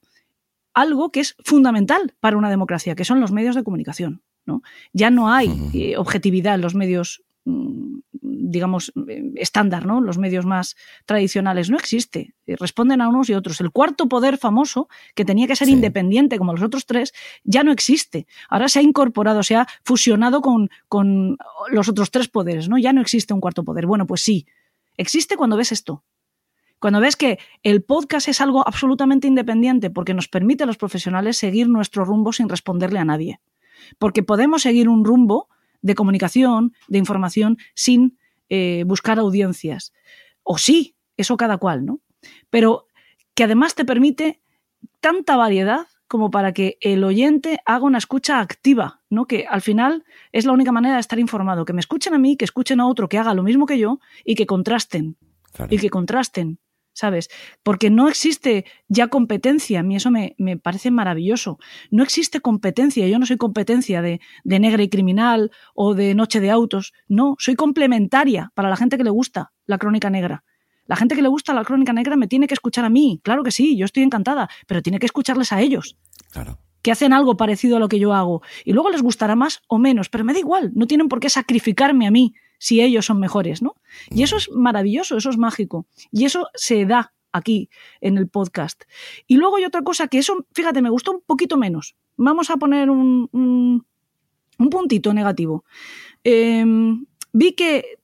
algo 0.75 1.11
que 1.11 1.21
es 1.21 1.37
fundamental 1.45 2.15
para 2.21 2.37
una 2.37 2.51
democracia, 2.51 2.95
que 2.95 3.05
son 3.05 3.21
los 3.21 3.33
medios 3.33 3.55
de 3.55 3.65
comunicación. 3.65 4.23
¿no? 4.47 4.63
Ya 4.93 5.11
no 5.11 5.31
hay 5.31 5.51
eh, 5.75 5.97
objetividad 5.97 6.55
en 6.55 6.61
los 6.63 6.75
medios 6.75 7.23
digamos, 8.49 8.93
estándar, 9.37 9.87
¿no? 9.87 10.01
Los 10.01 10.19
medios 10.19 10.47
más 10.47 10.77
tradicionales. 11.05 11.71
No 11.71 11.77
existe. 11.77 12.35
Eh, 12.47 12.57
responden 12.57 13.01
a 13.01 13.09
unos 13.09 13.29
y 13.29 13.35
otros. 13.35 13.61
El 13.61 13.71
cuarto 13.71 14.09
poder 14.09 14.39
famoso, 14.39 14.89
que 15.15 15.25
tenía 15.25 15.47
que 15.47 15.57
ser 15.57 15.67
sí. 15.67 15.73
independiente 15.73 16.39
como 16.39 16.53
los 16.53 16.63
otros 16.63 16.87
tres, 16.87 17.13
ya 17.45 17.63
no 17.63 17.73
existe. 17.73 18.27
Ahora 18.49 18.69
se 18.69 18.79
ha 18.79 18.83
incorporado, 18.83 19.43
se 19.43 19.57
ha 19.57 19.67
fusionado 19.85 20.41
con, 20.41 20.71
con 20.89 21.37
los 21.71 21.89
otros 21.89 22.11
tres 22.11 22.29
poderes, 22.29 22.69
¿no? 22.69 22.79
Ya 22.79 22.93
no 22.93 23.01
existe 23.01 23.35
un 23.35 23.41
cuarto 23.41 23.65
poder. 23.65 23.87
Bueno, 23.87 24.07
pues 24.07 24.23
sí. 24.23 24.47
Existe 24.97 25.37
cuando 25.37 25.57
ves 25.57 25.73
esto. 25.73 26.05
Cuando 26.81 27.01
ves 27.01 27.17
que 27.17 27.39
el 27.63 27.83
podcast 27.83 28.29
es 28.29 28.41
algo 28.41 28.67
absolutamente 28.67 29.27
independiente 29.27 29.91
porque 29.91 30.15
nos 30.15 30.29
permite 30.29 30.65
a 30.65 30.67
los 30.67 30.77
profesionales 30.77 31.37
seguir 31.37 31.69
nuestro 31.69 32.05
rumbo 32.05 32.33
sin 32.33 32.49
responderle 32.49 33.01
a 33.01 33.05
nadie. 33.05 33.41
Porque 33.99 34.23
podemos 34.23 34.63
seguir 34.63 34.89
un 34.89 35.05
rumbo 35.05 35.49
de 35.83 35.95
comunicación, 35.95 36.73
de 36.89 36.99
información, 36.99 37.59
sin 37.75 38.19
eh, 38.49 38.85
buscar 38.87 39.19
audiencias. 39.19 39.93
O 40.43 40.59
sí, 40.59 40.97
eso 41.17 41.37
cada 41.37 41.59
cual, 41.59 41.85
¿no? 41.85 42.01
Pero 42.51 42.87
que 43.35 43.45
además 43.45 43.75
te 43.75 43.85
permite 43.85 44.41
tanta 45.01 45.37
variedad 45.37 45.87
como 46.09 46.31
para 46.31 46.53
que 46.53 46.79
el 46.81 47.05
oyente 47.05 47.61
haga 47.67 47.85
una 47.85 47.99
escucha 47.99 48.41
activa, 48.41 49.03
¿no? 49.11 49.27
Que 49.27 49.47
al 49.49 49.61
final 49.61 50.05
es 50.33 50.47
la 50.47 50.53
única 50.53 50.73
manera 50.73 50.95
de 50.95 51.01
estar 51.01 51.19
informado. 51.19 51.65
Que 51.67 51.75
me 51.75 51.81
escuchen 51.81 52.15
a 52.15 52.19
mí, 52.19 52.37
que 52.37 52.47
escuchen 52.47 52.81
a 52.81 52.87
otro 52.87 53.09
que 53.09 53.19
haga 53.19 53.35
lo 53.35 53.43
mismo 53.43 53.67
que 53.67 53.79
yo 53.79 54.01
y 54.25 54.35
que 54.35 54.47
contrasten. 54.47 55.17
Claro. 55.53 55.75
Y 55.75 55.79
que 55.79 55.91
contrasten. 55.91 56.59
¿Sabes? 56.99 57.29
Porque 57.63 57.91
no 57.91 58.09
existe 58.09 58.65
ya 58.89 59.07
competencia, 59.07 59.81
a 59.81 59.83
mí 59.85 59.95
eso 59.95 60.11
me, 60.11 60.35
me, 60.37 60.57
parece 60.57 60.91
maravilloso. 60.91 61.59
No 61.93 62.03
existe 62.03 62.41
competencia, 62.41 63.07
yo 63.07 63.21
no 63.21 63.27
soy 63.27 63.37
competencia 63.37 64.03
de, 64.03 64.21
de, 64.43 64.59
negra 64.59 64.83
y 64.83 64.89
criminal 64.89 65.53
o 65.75 65.95
de 65.95 66.17
noche 66.17 66.41
de 66.41 66.51
autos, 66.51 66.93
no, 67.07 67.37
soy 67.39 67.55
complementaria 67.55 68.51
para 68.55 68.69
la 68.69 68.77
gente 68.77 68.99
que 68.99 69.05
le 69.05 69.11
gusta 69.11 69.53
la 69.67 69.79
crónica 69.79 70.11
negra. 70.11 70.43
La 70.87 70.97
gente 70.97 71.15
que 71.15 71.23
le 71.23 71.29
gusta 71.29 71.55
la 71.55 71.65
crónica 71.65 71.93
negra 71.93 72.17
me 72.17 72.27
tiene 72.27 72.49
que 72.49 72.55
escuchar 72.55 72.85
a 72.85 72.91
mí, 72.91 73.21
claro 73.23 73.45
que 73.45 73.53
sí, 73.53 73.77
yo 73.77 73.85
estoy 73.85 74.03
encantada, 74.03 74.49
pero 74.67 74.83
tiene 74.83 74.99
que 74.99 75.07
escucharles 75.07 75.53
a 75.53 75.61
ellos. 75.61 75.97
Claro 76.33 76.59
que 76.81 76.93
hacen 76.93 77.13
algo 77.13 77.37
parecido 77.37 77.77
a 77.77 77.81
lo 77.81 77.89
que 77.89 77.99
yo 77.99 78.15
hago. 78.15 78.41
Y 78.65 78.73
luego 78.73 78.89
les 78.91 79.03
gustará 79.03 79.35
más 79.35 79.61
o 79.67 79.79
menos, 79.79 80.09
pero 80.09 80.25
me 80.25 80.33
da 80.33 80.39
igual, 80.39 80.71
no 80.75 80.87
tienen 80.87 81.09
por 81.09 81.19
qué 81.19 81.29
sacrificarme 81.29 82.07
a 82.07 82.13
mí 82.13 82.35
si 82.59 82.81
ellos 82.81 83.07
son 83.07 83.21
mejores, 83.21 83.63
¿no? 83.63 83.75
Y 84.11 84.23
eso 84.23 84.37
es 84.37 84.51
maravilloso, 84.51 85.17
eso 85.17 85.31
es 85.31 85.39
mágico. 85.39 85.87
Y 86.11 86.25
eso 86.25 86.49
se 86.55 86.85
da 86.85 87.13
aquí 87.33 87.71
en 88.01 88.19
el 88.19 88.29
podcast. 88.29 88.85
Y 89.27 89.37
luego 89.37 89.57
hay 89.57 89.65
otra 89.65 89.83
cosa 89.83 90.09
que 90.09 90.19
eso, 90.19 90.47
fíjate, 90.53 90.83
me 90.83 90.91
gustó 90.91 91.13
un 91.13 91.23
poquito 91.25 91.57
menos. 91.57 91.97
Vamos 92.17 92.51
a 92.51 92.57
poner 92.57 92.91
un, 92.91 93.29
un, 93.33 93.87
un 94.59 94.71
puntito 94.71 95.15
negativo. 95.15 95.65
Eh, 96.25 96.65
vi 97.33 97.53
que 97.53 97.99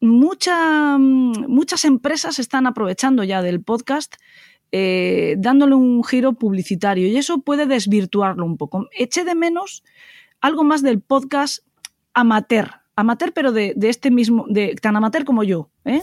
mucha, 0.00 0.96
muchas 0.98 1.84
empresas 1.84 2.38
están 2.38 2.66
aprovechando 2.66 3.22
ya 3.22 3.42
del 3.42 3.62
podcast 3.62 4.16
eh, 4.72 5.34
dándole 5.38 5.74
un 5.74 6.04
giro 6.04 6.34
publicitario 6.34 7.08
y 7.08 7.16
eso 7.16 7.42
puede 7.42 7.66
desvirtuarlo 7.66 8.44
un 8.44 8.56
poco. 8.56 8.88
Eché 8.92 9.24
de 9.24 9.34
menos 9.34 9.82
algo 10.40 10.64
más 10.64 10.82
del 10.82 11.00
podcast 11.00 11.64
amateur, 12.14 12.79
amateur 13.00 13.32
pero 13.32 13.52
de, 13.52 13.72
de 13.76 13.88
este 13.88 14.10
mismo, 14.10 14.46
de, 14.48 14.76
tan 14.80 14.96
amateur 14.96 15.24
como 15.24 15.42
yo. 15.42 15.70
¿eh? 15.84 16.02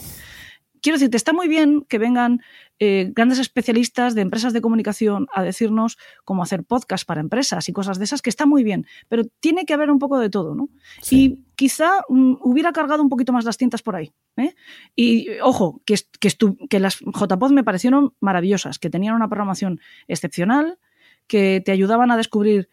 Quiero 0.82 0.98
decirte, 0.98 1.18
está 1.18 1.34
muy 1.34 1.48
bien 1.48 1.86
que 1.88 1.98
vengan 1.98 2.42
eh, 2.80 3.12
grandes 3.16 3.40
especialistas 3.40 4.14
de 4.14 4.22
empresas 4.22 4.54
de 4.54 4.62
comunicación 4.62 5.28
a 5.34 5.42
decirnos 5.42 5.98
cómo 6.24 6.44
hacer 6.44 6.64
podcast 6.64 7.08
para 7.08 7.22
empresas 7.22 7.68
y 7.70 7.74
cosas 7.74 7.98
de 7.98 8.06
esas, 8.06 8.22
que 8.22 8.30
está 8.30 8.46
muy 8.46 8.64
bien, 8.64 8.86
pero 9.10 9.24
tiene 9.40 9.66
que 9.66 9.74
haber 9.74 9.90
un 9.90 9.98
poco 9.98 10.20
de 10.20 10.30
todo, 10.30 10.54
¿no? 10.54 10.70
Sí. 11.02 11.24
Y 11.24 11.46
quizá 11.56 12.04
um, 12.08 12.38
hubiera 12.42 12.72
cargado 12.74 13.02
un 13.02 13.10
poquito 13.10 13.34
más 13.34 13.46
las 13.46 13.58
tintas 13.58 13.82
por 13.82 13.96
ahí. 13.96 14.14
¿eh? 14.38 14.54
Y 14.96 15.28
ojo, 15.42 15.82
que, 15.86 15.96
que, 16.20 16.30
que 16.70 16.80
las 16.80 17.00
JPod 17.00 17.52
me 17.52 17.64
parecieron 17.64 18.14
maravillosas, 18.20 18.78
que 18.78 18.90
tenían 18.90 19.16
una 19.16 19.28
programación 19.28 19.80
excepcional, 20.08 20.78
que 21.26 21.62
te 21.66 21.72
ayudaban 21.72 22.12
a 22.12 22.18
descubrir 22.18 22.70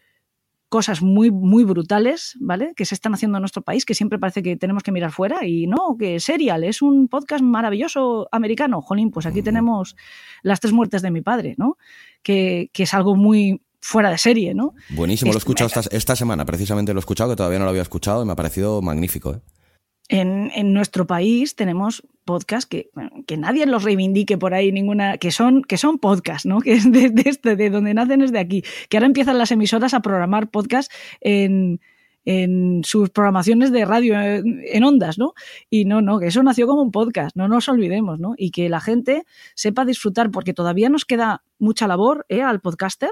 cosas 0.69 1.01
muy, 1.01 1.31
muy 1.31 1.63
brutales, 1.63 2.37
¿vale? 2.39 2.73
Que 2.75 2.85
se 2.85 2.95
están 2.95 3.13
haciendo 3.13 3.37
en 3.37 3.41
nuestro 3.41 3.61
país, 3.61 3.85
que 3.85 3.93
siempre 3.93 4.19
parece 4.19 4.41
que 4.43 4.57
tenemos 4.57 4.83
que 4.83 4.91
mirar 4.91 5.11
fuera. 5.11 5.45
Y 5.45 5.67
no, 5.67 5.95
que 5.97 6.19
Serial 6.19 6.63
es 6.63 6.81
un 6.81 7.07
podcast 7.07 7.43
maravilloso 7.43 8.27
americano. 8.31 8.81
Jolín, 8.81 9.11
pues 9.11 9.25
aquí 9.25 9.41
tenemos 9.41 9.95
las 10.41 10.59
tres 10.59 10.73
muertes 10.73 11.01
de 11.01 11.11
mi 11.11 11.21
padre, 11.21 11.55
¿no? 11.57 11.77
Que, 12.23 12.69
que 12.73 12.83
es 12.83 12.93
algo 12.93 13.15
muy 13.15 13.61
fuera 13.79 14.09
de 14.09 14.17
serie, 14.17 14.55
¿no? 14.55 14.73
Buenísimo, 14.89 15.31
lo 15.31 15.37
he 15.37 15.39
escuchado 15.39 15.67
esta, 15.67 15.95
esta, 15.95 16.15
semana, 16.15 16.43
precisamente 16.43 16.91
lo 16.91 16.97
he 16.97 17.01
escuchado, 17.01 17.29
que 17.29 17.35
todavía 17.35 17.59
no 17.59 17.65
lo 17.65 17.69
había 17.69 17.83
escuchado 17.83 18.23
y 18.23 18.25
me 18.25 18.31
ha 18.31 18.35
parecido 18.35 18.81
magnífico, 18.81 19.35
¿eh? 19.35 19.41
En, 20.07 20.73
nuestro 20.73 21.07
país 21.07 21.55
tenemos 21.55 22.03
podcasts 22.25 22.69
que, 22.69 22.89
que 23.25 23.37
nadie 23.37 23.65
los 23.65 23.83
reivindique 23.83 24.37
por 24.37 24.53
ahí 24.53 24.71
ninguna, 24.71 25.17
que 25.17 25.31
son, 25.31 25.63
que 25.63 25.77
son 25.77 25.97
podcasts, 25.97 26.45
¿no? 26.45 26.59
Que 26.61 26.73
es 26.73 26.91
de, 26.91 27.09
de, 27.09 27.23
este, 27.29 27.55
de 27.55 27.69
donde 27.69 27.93
nacen 27.93 28.21
es 28.21 28.31
de 28.31 28.39
aquí. 28.39 28.63
Que 28.89 28.97
ahora 28.97 29.07
empiezan 29.07 29.37
las 29.37 29.51
emisoras 29.51 29.93
a 29.93 30.01
programar 30.01 30.49
podcasts 30.49 30.93
en, 31.21 31.79
en 32.25 32.83
sus 32.83 33.09
programaciones 33.11 33.71
de 33.71 33.85
radio 33.85 34.15
en 34.19 34.83
ondas, 34.83 35.17
¿no? 35.17 35.33
Y 35.69 35.85
no, 35.85 36.01
no, 36.01 36.19
que 36.19 36.27
eso 36.27 36.43
nació 36.43 36.67
como 36.67 36.81
un 36.81 36.91
podcast, 36.91 37.35
no 37.35 37.47
nos 37.47 37.69
olvidemos, 37.69 38.19
¿no? 38.19 38.33
Y 38.37 38.51
que 38.51 38.67
la 38.67 38.81
gente 38.81 39.23
sepa 39.53 39.85
disfrutar, 39.85 40.31
porque 40.31 40.53
todavía 40.53 40.89
nos 40.89 41.05
queda 41.05 41.43
mucha 41.59 41.87
labor 41.87 42.25
¿eh? 42.27 42.41
al 42.41 42.59
podcaster, 42.59 43.11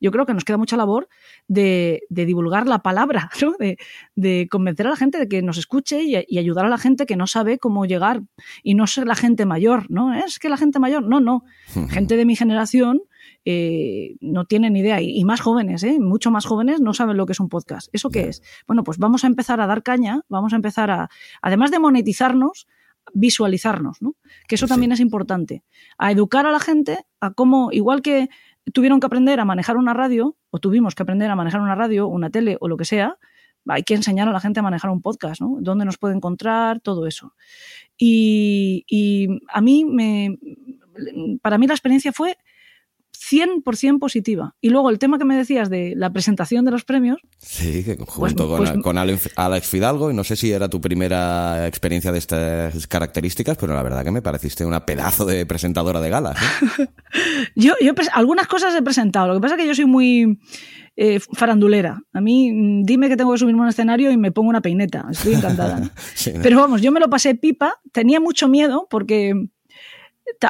yo 0.00 0.10
creo 0.10 0.26
que 0.26 0.34
nos 0.34 0.44
queda 0.44 0.58
mucha 0.58 0.76
labor 0.76 1.08
de, 1.48 2.02
de 2.08 2.26
divulgar 2.26 2.66
la 2.66 2.80
palabra, 2.80 3.30
¿no? 3.42 3.54
de, 3.58 3.78
de, 4.14 4.48
convencer 4.50 4.86
a 4.86 4.90
la 4.90 4.96
gente 4.96 5.18
de 5.18 5.28
que 5.28 5.42
nos 5.42 5.58
escuche 5.58 6.02
y, 6.02 6.16
y, 6.26 6.38
ayudar 6.38 6.66
a 6.66 6.68
la 6.68 6.78
gente 6.78 7.06
que 7.06 7.16
no 7.16 7.26
sabe 7.26 7.58
cómo 7.58 7.86
llegar 7.86 8.22
y 8.62 8.74
no 8.74 8.86
ser 8.86 9.06
la 9.06 9.14
gente 9.14 9.46
mayor, 9.46 9.90
¿no? 9.90 10.14
Es 10.14 10.38
que 10.38 10.48
la 10.48 10.56
gente 10.56 10.78
mayor, 10.78 11.06
no, 11.06 11.20
no. 11.20 11.44
gente 11.90 12.16
de 12.16 12.24
mi 12.24 12.36
generación 12.36 13.02
eh, 13.44 14.16
no 14.20 14.44
tienen 14.44 14.76
idea 14.76 15.00
y, 15.00 15.16
y 15.16 15.24
más 15.24 15.40
jóvenes, 15.40 15.82
¿eh? 15.82 15.98
mucho 15.98 16.30
más 16.30 16.44
jóvenes 16.44 16.80
no 16.80 16.94
saben 16.94 17.16
lo 17.16 17.26
que 17.26 17.32
es 17.32 17.40
un 17.40 17.48
podcast. 17.48 17.88
¿Eso 17.92 18.10
qué 18.10 18.28
es? 18.28 18.42
Bueno, 18.66 18.84
pues 18.84 18.98
vamos 18.98 19.24
a 19.24 19.26
empezar 19.26 19.60
a 19.60 19.66
dar 19.66 19.82
caña, 19.82 20.22
vamos 20.28 20.52
a 20.52 20.56
empezar 20.56 20.90
a, 20.90 21.08
además 21.40 21.70
de 21.70 21.78
monetizarnos, 21.78 22.66
visualizarnos, 23.14 24.00
¿no? 24.00 24.14
Que 24.46 24.54
eso 24.54 24.66
también 24.66 24.90
sí. 24.90 24.94
es 24.94 25.00
importante. 25.00 25.64
A 25.98 26.12
educar 26.12 26.46
a 26.46 26.52
la 26.52 26.60
gente 26.60 27.04
a 27.20 27.32
cómo, 27.32 27.72
igual 27.72 28.02
que 28.02 28.28
tuvieron 28.72 29.00
que 29.00 29.06
aprender 29.06 29.40
a 29.40 29.44
manejar 29.44 29.76
una 29.76 29.94
radio, 29.94 30.36
o 30.50 30.58
tuvimos 30.58 30.94
que 30.94 31.02
aprender 31.02 31.30
a 31.30 31.36
manejar 31.36 31.60
una 31.60 31.74
radio, 31.74 32.06
una 32.06 32.30
tele 32.30 32.56
o 32.60 32.68
lo 32.68 32.76
que 32.76 32.84
sea, 32.84 33.18
hay 33.66 33.82
que 33.82 33.94
enseñar 33.94 34.28
a 34.28 34.32
la 34.32 34.40
gente 34.40 34.60
a 34.60 34.62
manejar 34.62 34.90
un 34.90 35.02
podcast, 35.02 35.40
¿no? 35.40 35.58
Dónde 35.60 35.84
nos 35.84 35.98
puede 35.98 36.14
encontrar, 36.14 36.80
todo 36.80 37.06
eso. 37.06 37.34
Y, 37.96 38.84
y 38.88 39.28
a 39.48 39.60
mí, 39.60 39.84
me, 39.84 40.38
para 41.40 41.58
mí 41.58 41.66
la 41.66 41.74
experiencia 41.74 42.12
fue 42.12 42.36
100% 43.32 43.98
positiva. 43.98 44.54
Y 44.60 44.70
luego 44.70 44.90
el 44.90 44.98
tema 44.98 45.18
que 45.18 45.24
me 45.24 45.36
decías 45.36 45.70
de 45.70 45.94
la 45.96 46.12
presentación 46.12 46.64
de 46.64 46.70
los 46.70 46.84
premios. 46.84 47.20
Sí, 47.38 47.84
que 47.84 47.96
junto 47.96 48.16
pues, 48.18 48.34
con, 48.34 48.56
pues, 48.58 48.82
con, 48.82 48.98
Alex 48.98 49.66
Fidalgo, 49.66 50.10
y 50.10 50.14
no 50.14 50.24
sé 50.24 50.36
si 50.36 50.52
era 50.52 50.68
tu 50.68 50.80
primera 50.80 51.66
experiencia 51.66 52.12
de 52.12 52.18
estas 52.18 52.86
características, 52.86 53.56
pero 53.56 53.74
la 53.74 53.82
verdad 53.82 54.04
que 54.04 54.10
me 54.10 54.22
pareciste 54.22 54.64
una 54.64 54.84
pedazo 54.84 55.24
de 55.24 55.46
presentadora 55.46 56.00
de 56.00 56.10
galas. 56.10 56.36
¿eh? 56.78 56.88
yo, 57.56 57.74
yo 57.80 57.92
algunas 58.12 58.46
cosas 58.46 58.74
he 58.74 58.82
presentado, 58.82 59.28
lo 59.28 59.34
que 59.34 59.40
pasa 59.40 59.54
es 59.54 59.60
que 59.60 59.68
yo 59.68 59.74
soy 59.74 59.86
muy 59.86 60.38
eh, 60.96 61.20
farandulera. 61.32 62.02
A 62.12 62.20
mí, 62.20 62.82
dime 62.84 63.08
que 63.08 63.16
tengo 63.16 63.32
que 63.32 63.38
subirme 63.38 63.60
a 63.60 63.64
un 63.64 63.68
escenario 63.70 64.10
y 64.10 64.16
me 64.16 64.30
pongo 64.30 64.50
una 64.50 64.60
peineta. 64.60 65.06
Estoy 65.10 65.34
encantada. 65.34 65.80
¿no? 65.80 65.90
sí, 66.14 66.32
¿no? 66.34 66.40
Pero 66.42 66.58
vamos, 66.58 66.82
yo 66.82 66.92
me 66.92 67.00
lo 67.00 67.08
pasé 67.08 67.34
pipa, 67.34 67.80
tenía 67.92 68.20
mucho 68.20 68.48
miedo 68.48 68.86
porque 68.90 69.34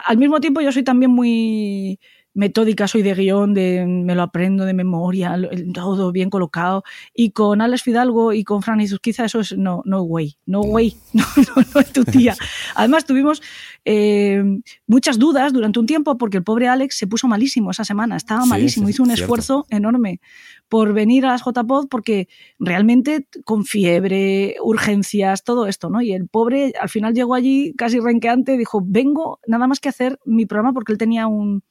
al 0.04 0.18
mismo 0.18 0.40
tiempo 0.40 0.60
yo 0.60 0.72
soy 0.72 0.82
también 0.82 1.10
muy 1.10 2.00
metódica 2.34 2.88
soy 2.88 3.02
de 3.02 3.14
guion, 3.14 3.54
de 3.54 3.84
me 3.86 4.14
lo 4.14 4.22
aprendo 4.22 4.64
de 4.64 4.74
memoria, 4.74 5.36
todo 5.74 6.12
bien 6.12 6.30
colocado. 6.30 6.82
Y 7.14 7.30
con 7.30 7.60
Alex 7.60 7.82
Fidalgo 7.82 8.32
y 8.32 8.44
con 8.44 8.62
Franny 8.62 8.88
Zuzquiza, 8.88 9.24
eso 9.24 9.40
es 9.40 9.56
no, 9.56 9.82
no 9.84 10.02
way, 10.02 10.36
no 10.46 10.60
way, 10.60 10.96
no, 11.12 11.24
no, 11.36 11.64
no 11.74 11.80
es 11.80 11.92
tu 11.92 12.04
tía. 12.04 12.34
Además, 12.74 13.04
tuvimos 13.04 13.42
eh, 13.84 14.42
muchas 14.86 15.18
dudas 15.18 15.52
durante 15.52 15.78
un 15.78 15.86
tiempo 15.86 16.16
porque 16.16 16.38
el 16.38 16.44
pobre 16.44 16.68
Alex 16.68 16.96
se 16.96 17.06
puso 17.06 17.28
malísimo 17.28 17.70
esa 17.70 17.84
semana, 17.84 18.16
estaba 18.16 18.46
malísimo, 18.46 18.88
hizo 18.88 19.02
un 19.02 19.10
esfuerzo 19.10 19.66
enorme 19.68 20.20
por 20.68 20.94
venir 20.94 21.26
a 21.26 21.32
las 21.32 21.42
JPod 21.44 21.88
porque 21.88 22.28
realmente 22.58 23.26
con 23.44 23.64
fiebre, 23.64 24.56
urgencias, 24.62 25.44
todo 25.44 25.66
esto, 25.66 25.90
¿no? 25.90 26.00
Y 26.00 26.12
el 26.12 26.28
pobre 26.28 26.72
al 26.80 26.88
final 26.88 27.12
llegó 27.12 27.34
allí 27.34 27.74
casi 27.76 28.00
renqueante, 28.00 28.56
dijo, 28.56 28.82
vengo 28.82 29.38
nada 29.46 29.66
más 29.66 29.80
que 29.80 29.90
hacer 29.90 30.18
mi 30.24 30.46
programa 30.46 30.72
porque 30.72 30.92
él 30.92 30.98
tenía 30.98 31.26
un 31.26 31.62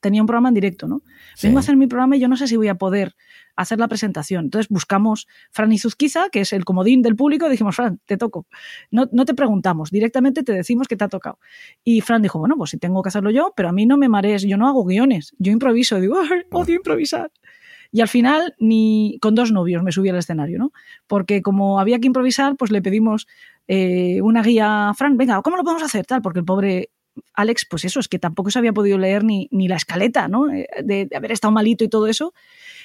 tenía 0.00 0.22
un 0.22 0.26
programa 0.26 0.48
en 0.48 0.54
directo, 0.54 0.88
¿no? 0.88 1.02
Vengo 1.42 1.58
a 1.58 1.60
hacer 1.60 1.76
mi 1.76 1.86
programa 1.86 2.16
y 2.16 2.20
yo 2.20 2.28
no 2.28 2.36
sé 2.36 2.46
si 2.46 2.56
voy 2.56 2.68
a 2.68 2.74
poder 2.76 3.14
hacer 3.56 3.78
la 3.78 3.88
presentación. 3.88 4.46
Entonces 4.46 4.68
buscamos 4.68 5.26
Fran 5.50 5.72
Izuzquiza, 5.72 6.30
que 6.30 6.40
es 6.40 6.52
el 6.52 6.64
comodín 6.64 7.02
del 7.02 7.16
público, 7.16 7.46
y 7.46 7.50
dijimos, 7.50 7.76
Fran, 7.76 8.00
te 8.06 8.16
toco. 8.16 8.46
No, 8.90 9.08
no 9.12 9.24
te 9.24 9.34
preguntamos, 9.34 9.90
directamente 9.90 10.42
te 10.42 10.52
decimos 10.52 10.88
que 10.88 10.96
te 10.96 11.04
ha 11.04 11.08
tocado. 11.08 11.38
Y 11.84 12.00
Fran 12.00 12.22
dijo, 12.22 12.38
bueno, 12.38 12.56
pues 12.56 12.70
si 12.70 12.78
tengo 12.78 13.02
que 13.02 13.08
hacerlo 13.08 13.30
yo, 13.30 13.52
pero 13.56 13.68
a 13.68 13.72
mí 13.72 13.86
no 13.86 13.96
me 13.96 14.08
marees, 14.08 14.42
yo 14.42 14.56
no 14.56 14.66
hago 14.66 14.84
guiones, 14.84 15.34
yo 15.38 15.52
improviso, 15.52 16.00
digo, 16.00 16.20
odio 16.50 16.74
improvisar. 16.74 17.30
Y 17.92 18.02
al 18.02 18.08
final, 18.08 18.54
ni 18.58 19.18
con 19.20 19.34
dos 19.34 19.50
novios 19.50 19.82
me 19.82 19.90
subí 19.90 20.08
al 20.08 20.16
escenario, 20.16 20.58
¿no? 20.58 20.72
Porque 21.08 21.42
como 21.42 21.80
había 21.80 21.98
que 21.98 22.06
improvisar, 22.06 22.56
pues 22.56 22.70
le 22.70 22.82
pedimos 22.82 23.26
eh, 23.66 24.20
una 24.22 24.42
guía 24.42 24.90
a 24.90 24.94
Fran, 24.94 25.16
venga, 25.16 25.42
¿cómo 25.42 25.56
lo 25.56 25.64
podemos 25.64 25.82
hacer? 25.82 26.06
Tal, 26.06 26.22
porque 26.22 26.38
el 26.38 26.44
pobre 26.44 26.90
Alex, 27.34 27.66
pues 27.68 27.84
eso, 27.84 28.00
es 28.00 28.08
que 28.08 28.18
tampoco 28.18 28.50
se 28.50 28.58
había 28.58 28.72
podido 28.72 28.98
leer 28.98 29.24
ni, 29.24 29.48
ni 29.50 29.68
la 29.68 29.76
escaleta, 29.76 30.28
¿no? 30.28 30.50
Eh, 30.50 30.68
de, 30.82 31.06
de, 31.06 31.16
haber 31.16 31.32
estado 31.32 31.52
malito 31.52 31.84
y 31.84 31.88
todo 31.88 32.06
eso. 32.06 32.34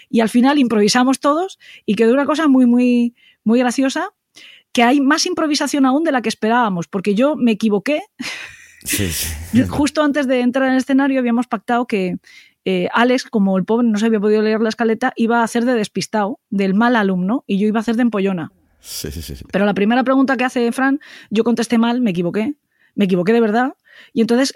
Y 0.10 0.20
al 0.20 0.30
final 0.30 0.58
improvisamos 0.58 1.20
todos 1.20 1.60
y 1.86 1.96
quedó 1.96 2.14
una 2.14 2.26
cosa 2.26 2.48
muy, 2.48 2.66
muy, 2.66 3.16
muy 3.44 3.60
graciosa, 3.60 4.10
que 4.72 4.84
hay 4.84 5.00
más 5.00 5.26
improvisación 5.26 5.86
aún 5.86 6.04
de 6.04 6.12
la 6.12 6.22
que 6.22 6.30
esperábamos, 6.30 6.88
porque 6.88 7.16
yo 7.16 7.36
me 7.36 7.52
equivoqué. 7.52 8.02
Sí, 8.84 9.10
sí. 9.10 9.64
Justo 9.70 10.04
antes 10.04 10.28
de 10.28 10.42
entrar 10.42 10.68
en 10.68 10.74
el 10.74 10.80
escenario 10.80 11.20
habíamos 11.20 11.48
pactado 11.48 11.88
que 11.88 12.18
eh, 12.66 12.90
Alex, 12.94 13.26
como 13.26 13.58
el 13.58 13.64
pobre 13.64 13.88
no 13.88 13.98
se 14.00 14.08
había 14.08 14.20
podido 14.20 14.42
leer 14.42 14.60
la 14.60 14.70
escaleta, 14.70 15.14
iba 15.16 15.42
a 15.42 15.44
hacer 15.44 15.66
de 15.66 15.76
despistado, 15.76 16.40
del 16.50 16.74
mal 16.74 16.96
alumno, 16.96 17.44
y 17.46 17.60
yo 17.60 17.68
iba 17.68 17.80
a 17.80 17.82
hacer 17.82 17.96
de 17.96 18.02
empollona. 18.02 18.52
Sí, 18.80 19.12
sí, 19.12 19.22
sí. 19.22 19.36
Pero 19.52 19.66
la 19.66 19.74
primera 19.74 20.04
pregunta 20.04 20.36
que 20.36 20.44
hace 20.44 20.72
Fran, 20.72 21.00
yo 21.30 21.44
contesté 21.44 21.78
mal, 21.78 22.02
me 22.02 22.10
equivoqué, 22.10 22.56
me 22.96 23.06
equivoqué 23.06 23.34
de 23.34 23.42
verdad, 23.42 23.76
y 24.14 24.22
entonces 24.22 24.54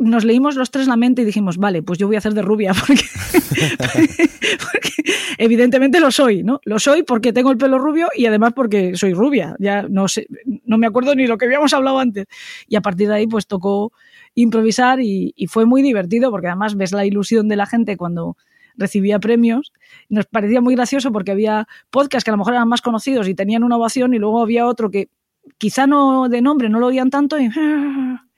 nos 0.00 0.24
leímos 0.24 0.56
los 0.56 0.70
tres 0.70 0.86
la 0.86 0.96
mente 0.96 1.22
y 1.22 1.24
dijimos, 1.26 1.58
vale, 1.58 1.82
pues 1.82 1.98
yo 1.98 2.06
voy 2.06 2.16
a 2.16 2.18
hacer 2.18 2.32
de 2.32 2.42
rubia, 2.42 2.72
porque, 2.72 3.02
porque, 4.72 4.90
evidentemente 5.38 6.00
lo 6.00 6.10
soy, 6.10 6.42
¿no? 6.42 6.60
Lo 6.64 6.78
soy 6.78 7.02
porque 7.02 7.32
tengo 7.32 7.50
el 7.50 7.58
pelo 7.58 7.78
rubio 7.78 8.08
y 8.16 8.24
además 8.26 8.54
porque 8.54 8.96
soy 8.96 9.12
rubia. 9.12 9.54
Ya 9.58 9.82
no 9.82 10.08
sé, 10.08 10.26
no 10.64 10.78
me 10.78 10.86
acuerdo 10.86 11.14
ni 11.14 11.26
lo 11.26 11.36
que 11.36 11.44
habíamos 11.44 11.74
hablado 11.74 11.98
antes. 11.98 12.26
Y 12.66 12.76
a 12.76 12.80
partir 12.80 13.08
de 13.08 13.14
ahí, 13.14 13.26
pues 13.26 13.46
tocó 13.46 13.92
improvisar 14.34 15.00
y, 15.00 15.34
y 15.36 15.46
fue 15.48 15.66
muy 15.66 15.82
divertido 15.82 16.30
porque 16.30 16.46
además 16.46 16.76
ves 16.76 16.92
la 16.92 17.04
ilusión 17.04 17.48
de 17.48 17.56
la 17.56 17.66
gente 17.66 17.98
cuando 17.98 18.36
recibía 18.76 19.18
premios. 19.18 19.72
Nos 20.08 20.24
parecía 20.26 20.62
muy 20.62 20.74
gracioso 20.74 21.12
porque 21.12 21.32
había 21.32 21.68
podcasts 21.90 22.24
que 22.24 22.30
a 22.30 22.32
lo 22.32 22.38
mejor 22.38 22.54
eran 22.54 22.68
más 22.68 22.80
conocidos 22.80 23.28
y 23.28 23.34
tenían 23.34 23.64
una 23.64 23.76
ovación 23.76 24.14
y 24.14 24.18
luego 24.18 24.40
había 24.40 24.66
otro 24.66 24.90
que 24.90 25.10
quizá 25.58 25.86
no 25.86 26.28
de 26.28 26.40
nombre 26.40 26.68
no 26.68 26.78
lo 26.78 26.86
oían 26.86 27.10
tanto 27.10 27.38
y 27.38 27.48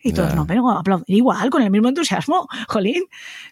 y 0.05 0.13
todos, 0.13 0.35
no, 0.35 0.47
pero 0.47 0.69
aplaudir 0.69 1.17
igual, 1.17 1.49
con 1.49 1.63
el 1.63 1.71
mismo 1.71 1.89
entusiasmo, 1.89 2.49
jolín. 2.69 3.05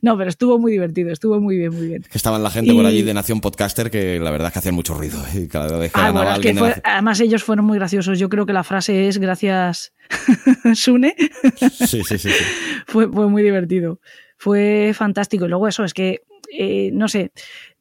No, 0.03 0.19
pero 0.19 0.31
estuvo 0.31 0.59
muy 0.59 0.73
divertido, 0.73 1.13
estuvo 1.13 1.41
muy 1.41 1.57
bien, 1.57 1.73
muy 1.73 1.87
bien. 1.87 2.03
Que 2.03 2.19
estaban 2.19 2.43
la 2.43 2.51
gente 2.51 2.73
y... 2.73 2.77
por 2.77 2.87
allí 2.87 3.03
de 3.03 3.15
Nación 3.15 3.41
Podcaster 3.41 3.89
que 3.89 4.19
la 4.19 4.33
verdad 4.33 4.49
es 4.49 4.55
que 4.55 4.59
hacían 4.59 4.75
mucho 4.75 4.95
ruido. 4.95 5.23
Y 5.33 5.47
cada 5.47 5.79
vez 5.79 5.93
que 5.93 6.01
ah, 6.01 6.11
bueno, 6.11 6.33
es 6.33 6.41
que 6.41 6.55
fue, 6.55 6.71
la... 6.71 6.81
Además 6.83 7.21
ellos 7.21 7.45
fueron 7.45 7.67
muy 7.67 7.79
graciosos. 7.79 8.19
Yo 8.19 8.29
creo 8.29 8.47
que 8.47 8.53
la 8.53 8.65
frase 8.65 9.07
es 9.07 9.19
gracias 9.19 9.93
Sune. 10.75 11.15
sí, 11.57 11.87
sí, 11.87 12.03
sí, 12.03 12.19
sí. 12.19 12.31
fue, 12.87 13.09
fue 13.09 13.29
muy 13.29 13.45
divertido. 13.45 14.01
Fue 14.37 14.91
fantástico. 14.93 15.45
Y 15.45 15.49
luego 15.49 15.69
eso, 15.69 15.85
es 15.85 15.95
que, 15.95 16.23
eh, 16.53 16.91
no 16.93 17.07
sé, 17.07 17.31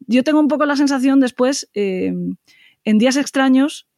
yo 0.02 0.24
tengo 0.24 0.40
un 0.40 0.48
poco 0.48 0.68
la 0.68 0.76
sensación 0.76 1.20
después, 1.20 1.68
eh, 1.74 2.14
en 2.84 2.98
Días 3.00 3.18
Extraños, 3.18 3.89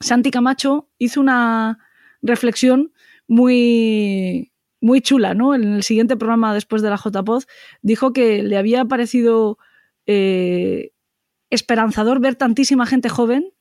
Santi 0.00 0.30
Camacho 0.30 0.88
hizo 0.98 1.20
una 1.20 1.78
reflexión 2.22 2.92
muy, 3.28 4.52
muy 4.80 5.00
chula, 5.00 5.34
¿no? 5.34 5.54
En 5.54 5.74
el 5.74 5.82
siguiente 5.82 6.16
programa 6.16 6.54
después 6.54 6.82
de 6.82 6.90
la 6.90 6.96
JPod 6.96 7.44
dijo 7.82 8.12
que 8.12 8.42
le 8.42 8.56
había 8.56 8.84
parecido 8.84 9.58
eh, 10.06 10.92
esperanzador 11.50 12.20
ver 12.20 12.36
tantísima 12.36 12.86
gente 12.86 13.08
joven 13.08 13.52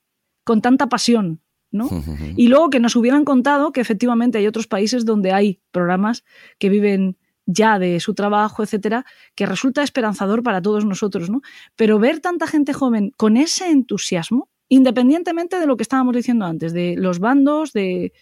con 0.44 0.62
tanta 0.62 0.88
pasión, 0.88 1.42
¿no? 1.72 1.90
Y 2.36 2.48
luego 2.48 2.70
que 2.70 2.80
nos 2.80 2.96
hubieran 2.96 3.26
contado 3.26 3.72
que 3.72 3.82
efectivamente 3.82 4.38
hay 4.38 4.48
otros 4.48 4.68
países 4.68 5.06
donde 5.06 5.34
hay 5.34 5.60
programas 5.72 6.24
que 6.58 6.70
viven 6.70 7.18
ya 7.46 7.80
de 7.80 8.00
su 8.00 8.14
trabajo, 8.14 8.64
etcétera, 8.64 9.06
que 9.36 9.48
resulta 9.48 9.82
esperanzador 9.82 10.44
para 10.44 10.62
todos 10.62 10.86
nosotros, 10.86 11.30
¿no? 11.30 11.42
Pero 11.76 11.98
ver 12.00 12.20
tanta 12.20 12.48
gente 12.48 12.74
joven 12.74 13.12
con 13.18 13.38
ese 13.38 13.72
entusiasmo, 13.72 14.50
independientemente 14.70 15.60
de 15.60 15.68
lo 15.68 15.76
que 15.76 15.84
estábamos 15.84 16.16
diciendo 16.16 16.46
antes, 16.46 16.74
de 16.74 16.96
los 16.98 17.20
bandos, 17.20 17.74
de, 17.74 18.14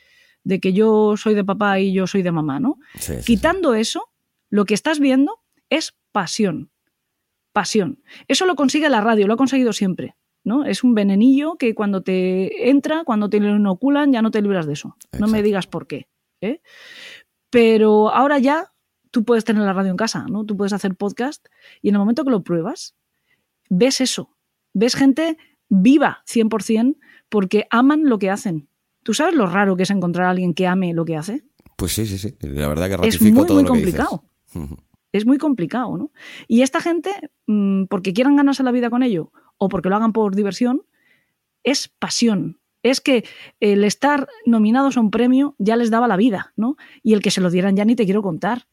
de 0.44 0.60
que 0.60 0.74
yo 0.74 1.16
soy 1.18 1.36
de 1.36 1.44
papá 1.44 1.80
y 1.80 1.94
yo 1.94 2.08
soy 2.08 2.24
de 2.24 2.32
mamá, 2.32 2.60
¿no? 2.60 2.80
Sí, 2.96 3.14
sí, 3.20 3.26
Quitando 3.26 3.74
sí. 3.74 3.82
eso, 3.82 4.10
lo 4.50 4.66
que 4.66 4.74
estás 4.74 5.00
viendo 5.00 5.40
es 5.70 5.96
pasión. 6.12 6.72
Pasión. 7.54 8.02
Eso 8.28 8.46
lo 8.46 8.56
consigue 8.56 8.90
la 8.90 9.02
radio, 9.02 9.28
lo 9.28 9.34
ha 9.34 9.38
conseguido 9.38 9.74
siempre. 9.74 10.16
¿no? 10.44 10.64
Es 10.64 10.84
un 10.84 10.96
venenillo 10.96 11.58
que 11.58 11.76
cuando 11.76 12.02
te 12.02 12.70
entra, 12.70 13.04
cuando 13.04 13.30
te 13.30 13.42
lo 13.42 13.54
inoculan, 13.54 14.14
ya 14.14 14.22
no 14.22 14.32
te 14.32 14.42
libras 14.42 14.66
de 14.66 14.74
eso. 14.74 14.96
Exacto. 14.96 15.18
No 15.20 15.28
me 15.28 15.44
digas 15.44 15.68
por 15.68 15.88
qué. 15.88 16.08
¿eh? 16.40 16.62
Pero 17.50 18.10
ahora 18.10 18.40
ya 18.40 18.72
tú 19.12 19.26
puedes 19.26 19.44
tener 19.44 19.64
la 19.64 19.74
radio 19.74 19.92
en 19.92 19.98
casa, 19.98 20.26
¿no? 20.30 20.46
Tú 20.46 20.56
puedes 20.56 20.72
hacer 20.72 20.96
podcast 20.96 21.46
y 21.82 21.90
en 21.90 21.96
el 21.96 22.00
momento 22.00 22.24
que 22.24 22.32
lo 22.32 22.44
pruebas, 22.44 22.96
ves 23.70 24.00
eso. 24.00 24.38
Ves 24.74 24.96
gente 24.96 25.38
viva 25.70 26.24
100% 26.28 26.98
porque 27.30 27.68
aman 27.70 28.06
lo 28.06 28.20
que 28.20 28.30
hacen. 28.30 28.70
¿Tú 29.04 29.14
sabes 29.14 29.36
lo 29.36 29.48
raro 29.48 29.78
que 29.78 29.84
es 29.84 29.90
encontrar 29.90 30.28
a 30.28 30.30
alguien 30.32 30.54
que 30.54 30.68
ame 30.68 30.94
lo 30.94 31.06
que 31.06 31.16
hace? 31.16 31.44
Pues 31.78 31.94
sí, 31.94 32.06
sí, 32.06 32.18
sí. 32.18 32.36
La 32.42 32.68
verdad 32.68 32.90
que 32.90 32.98
ratifico 32.98 33.26
es 33.26 33.34
muy, 33.34 33.46
todo 33.46 33.54
muy 33.56 33.64
lo 33.64 33.70
complicado. 33.70 34.24
que 34.52 34.60
dices. 34.60 34.78
Es 35.14 35.26
muy 35.26 35.38
complicado, 35.38 35.98
¿no? 35.98 36.12
Y 36.48 36.62
esta 36.62 36.82
gente, 36.82 37.12
mmm, 37.46 37.86
porque 37.86 38.14
quieran 38.14 38.36
ganarse 38.36 38.64
la 38.64 38.72
vida 38.72 38.90
con 38.90 39.04
ello 39.04 39.32
o 39.58 39.70
porque 39.70 39.90
lo 39.90 39.96
hagan 39.96 40.12
por 40.12 40.36
diversión, 40.36 40.84
es 41.64 41.88
pasión. 41.88 42.60
Es 42.84 43.02
que 43.02 43.26
el 43.60 43.84
estar 43.84 44.28
nominados 44.46 44.98
a 44.98 45.02
un 45.02 45.12
premio 45.12 45.56
ya 45.58 45.76
les 45.76 45.90
daba 45.90 46.08
la 46.08 46.18
vida, 46.18 46.54
¿no? 46.56 46.78
Y 47.04 47.14
el 47.14 47.22
que 47.22 47.32
se 47.32 47.42
lo 47.42 47.50
dieran 47.50 47.76
ya 47.76 47.86
ni 47.86 47.96
te 47.96 48.06
quiero 48.06 48.22
contar. 48.22 48.68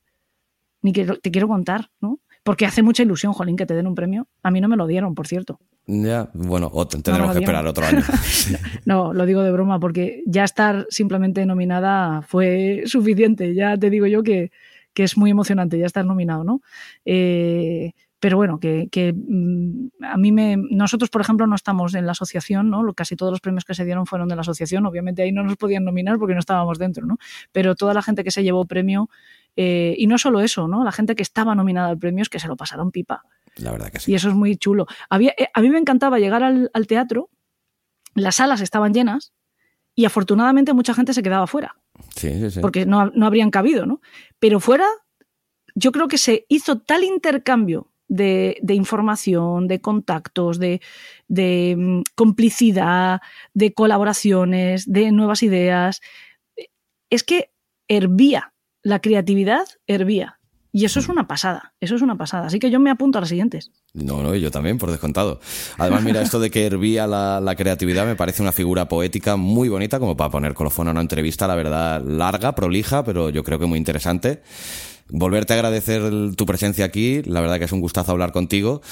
Ni 0.82 0.92
que 0.92 1.04
te 1.04 1.30
quiero 1.30 1.48
contar, 1.48 1.90
¿no? 2.00 2.20
Porque 2.42 2.66
hace 2.66 2.82
mucha 2.82 3.02
ilusión, 3.02 3.32
Jolín, 3.32 3.56
que 3.56 3.66
te 3.66 3.74
den 3.74 3.86
un 3.86 3.94
premio. 3.94 4.28
A 4.42 4.50
mí 4.50 4.60
no 4.60 4.68
me 4.68 4.76
lo 4.76 4.86
dieron, 4.86 5.14
por 5.14 5.26
cierto. 5.26 5.60
Ya, 5.86 6.30
bueno, 6.32 6.70
tendremos 6.88 7.28
no 7.28 7.32
que 7.34 7.40
esperar 7.40 7.66
otro 7.66 7.84
año. 7.84 8.00
no, 8.86 9.12
lo 9.12 9.26
digo 9.26 9.42
de 9.42 9.52
broma, 9.52 9.78
porque 9.78 10.22
ya 10.26 10.44
estar 10.44 10.86
simplemente 10.88 11.44
nominada 11.44 12.22
fue 12.22 12.84
suficiente. 12.86 13.54
Ya 13.54 13.76
te 13.76 13.90
digo 13.90 14.06
yo 14.06 14.22
que, 14.22 14.50
que 14.94 15.02
es 15.04 15.18
muy 15.18 15.30
emocionante 15.30 15.78
ya 15.78 15.84
estar 15.84 16.06
nominado, 16.06 16.42
¿no? 16.42 16.62
Eh, 17.04 17.92
pero 18.18 18.38
bueno, 18.38 18.58
que, 18.58 18.88
que, 18.90 19.12
mm, 19.12 19.88
a 20.04 20.16
mí 20.16 20.32
me. 20.32 20.56
Nosotros, 20.56 21.10
por 21.10 21.20
ejemplo, 21.20 21.46
no 21.46 21.54
estamos 21.54 21.94
en 21.94 22.06
la 22.06 22.12
asociación, 22.12 22.70
¿no? 22.70 22.94
Casi 22.94 23.16
todos 23.16 23.30
los 23.30 23.40
premios 23.42 23.66
que 23.66 23.74
se 23.74 23.84
dieron 23.84 24.06
fueron 24.06 24.28
de 24.28 24.36
la 24.36 24.40
asociación. 24.40 24.86
Obviamente 24.86 25.20
ahí 25.20 25.32
no 25.32 25.42
nos 25.42 25.56
podían 25.56 25.84
nominar 25.84 26.18
porque 26.18 26.32
no 26.32 26.40
estábamos 26.40 26.78
dentro, 26.78 27.04
¿no? 27.04 27.18
Pero 27.52 27.74
toda 27.74 27.92
la 27.92 28.00
gente 28.00 28.24
que 28.24 28.30
se 28.30 28.42
llevó 28.42 28.64
premio, 28.64 29.10
eh, 29.56 29.94
y 29.98 30.06
no 30.06 30.16
solo 30.16 30.40
eso, 30.40 30.66
¿no? 30.66 30.82
La 30.84 30.92
gente 30.92 31.14
que 31.14 31.22
estaba 31.22 31.54
nominada 31.54 31.88
al 31.90 31.98
premio 31.98 32.22
es 32.22 32.30
que 32.30 32.38
se 32.38 32.48
lo 32.48 32.56
pasaron 32.56 32.90
pipa. 32.90 33.24
La 33.56 33.72
verdad 33.72 33.90
que 33.90 34.00
sí. 34.00 34.12
Y 34.12 34.14
eso 34.14 34.28
es 34.28 34.34
muy 34.34 34.56
chulo. 34.56 34.86
Había, 35.08 35.34
eh, 35.38 35.48
a 35.52 35.60
mí 35.60 35.70
me 35.70 35.78
encantaba 35.78 36.18
llegar 36.18 36.42
al, 36.42 36.70
al, 36.72 36.86
teatro, 36.86 37.30
las 38.14 38.36
salas 38.36 38.60
estaban 38.60 38.92
llenas 38.92 39.32
y 39.94 40.04
afortunadamente 40.04 40.72
mucha 40.72 40.94
gente 40.94 41.14
se 41.14 41.22
quedaba 41.22 41.46
fuera. 41.46 41.76
Sí, 42.16 42.30
sí, 42.40 42.50
sí. 42.50 42.60
Porque 42.60 42.86
no, 42.86 43.10
no 43.10 43.26
habrían 43.26 43.50
cabido, 43.50 43.86
¿no? 43.86 44.00
Pero 44.38 44.60
fuera, 44.60 44.86
yo 45.74 45.92
creo 45.92 46.08
que 46.08 46.18
se 46.18 46.46
hizo 46.48 46.80
tal 46.80 47.04
intercambio 47.04 47.90
de, 48.08 48.58
de, 48.62 48.74
información, 48.74 49.66
de 49.66 49.80
contactos, 49.80 50.58
de, 50.58 50.80
de 51.28 51.74
um, 51.76 52.02
complicidad, 52.14 53.20
de 53.54 53.72
colaboraciones, 53.72 54.90
de 54.90 55.12
nuevas 55.12 55.42
ideas. 55.42 56.00
Es 57.10 57.22
que 57.22 57.52
hervía, 57.88 58.52
la 58.82 59.00
creatividad 59.00 59.64
hervía. 59.86 60.38
Y 60.76 60.84
eso 60.84 60.98
es 60.98 61.08
una 61.08 61.28
pasada, 61.28 61.72
eso 61.80 61.94
es 61.94 62.02
una 62.02 62.18
pasada. 62.18 62.48
Así 62.48 62.58
que 62.58 62.68
yo 62.68 62.80
me 62.80 62.90
apunto 62.90 63.18
a 63.18 63.20
las 63.20 63.28
siguientes. 63.28 63.70
No, 63.92 64.24
no, 64.24 64.34
yo 64.34 64.50
también, 64.50 64.76
por 64.76 64.90
descontado. 64.90 65.38
Además, 65.78 66.02
mira, 66.02 66.20
esto 66.20 66.40
de 66.40 66.50
que 66.50 66.66
hervía 66.66 67.06
la, 67.06 67.40
la, 67.40 67.54
creatividad 67.54 68.04
me 68.04 68.16
parece 68.16 68.42
una 68.42 68.50
figura 68.50 68.88
poética 68.88 69.36
muy 69.36 69.68
bonita, 69.68 70.00
como 70.00 70.16
para 70.16 70.30
poner 70.30 70.52
colofón 70.52 70.88
a 70.88 70.90
una 70.90 71.00
entrevista, 71.00 71.46
la 71.46 71.54
verdad, 71.54 72.02
larga, 72.04 72.56
prolija, 72.56 73.04
pero 73.04 73.30
yo 73.30 73.44
creo 73.44 73.60
que 73.60 73.66
muy 73.66 73.78
interesante. 73.78 74.42
volverte 75.08 75.52
a 75.52 75.56
agradecer 75.56 76.34
tu 76.34 76.44
presencia 76.44 76.84
aquí, 76.86 77.22
la 77.22 77.40
verdad 77.40 77.60
que 77.60 77.66
es 77.66 77.72
un 77.72 77.80
gustazo 77.80 78.10
hablar 78.10 78.32
contigo 78.32 78.82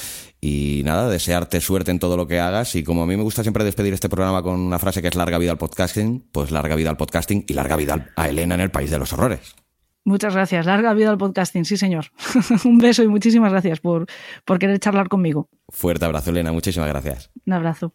y 0.40 0.82
nada, 0.84 1.10
desearte 1.10 1.60
suerte 1.60 1.90
en 1.90 1.98
todo 1.98 2.16
lo 2.16 2.28
que 2.28 2.38
hagas 2.38 2.76
y 2.76 2.84
como 2.84 3.02
a 3.02 3.06
mí 3.06 3.16
me 3.16 3.24
gusta 3.24 3.42
siempre 3.42 3.64
despedir 3.64 3.92
este 3.92 4.08
programa 4.08 4.40
con 4.44 4.60
una 4.60 4.78
frase 4.78 5.02
que 5.02 5.08
es 5.08 5.16
larga 5.16 5.38
vida 5.38 5.50
al 5.50 5.58
podcasting, 5.58 6.28
pues 6.30 6.52
larga 6.52 6.76
vida 6.76 6.90
al 6.90 6.96
podcasting 6.96 7.44
y 7.48 7.54
larga 7.54 7.74
vida 7.74 8.12
a 8.14 8.28
Elena 8.28 8.54
en 8.54 8.60
el 8.60 8.70
País 8.70 8.92
de 8.92 9.00
los 9.00 9.12
Horrores. 9.12 9.56
Muchas 10.04 10.34
gracias. 10.34 10.66
Larga 10.66 10.94
vida 10.94 11.10
al 11.10 11.18
podcasting, 11.18 11.64
sí 11.64 11.76
señor. 11.76 12.06
un 12.64 12.78
beso 12.78 13.02
y 13.02 13.08
muchísimas 13.08 13.52
gracias 13.52 13.80
por, 13.80 14.06
por 14.44 14.58
querer 14.58 14.78
charlar 14.80 15.08
conmigo. 15.08 15.48
Fuerte 15.68 16.04
abrazo, 16.04 16.30
Elena. 16.30 16.52
Muchísimas 16.52 16.88
gracias. 16.88 17.30
Un 17.46 17.52
abrazo. 17.52 17.92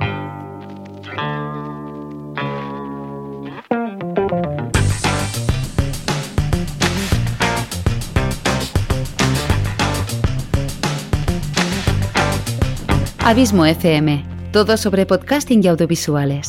Abismo 13.28 13.66
FM, 13.66 14.24
todo 14.54 14.78
sobre 14.78 15.06
podcasting 15.06 15.62
y 15.62 15.68
audiovisuales. 15.68 16.48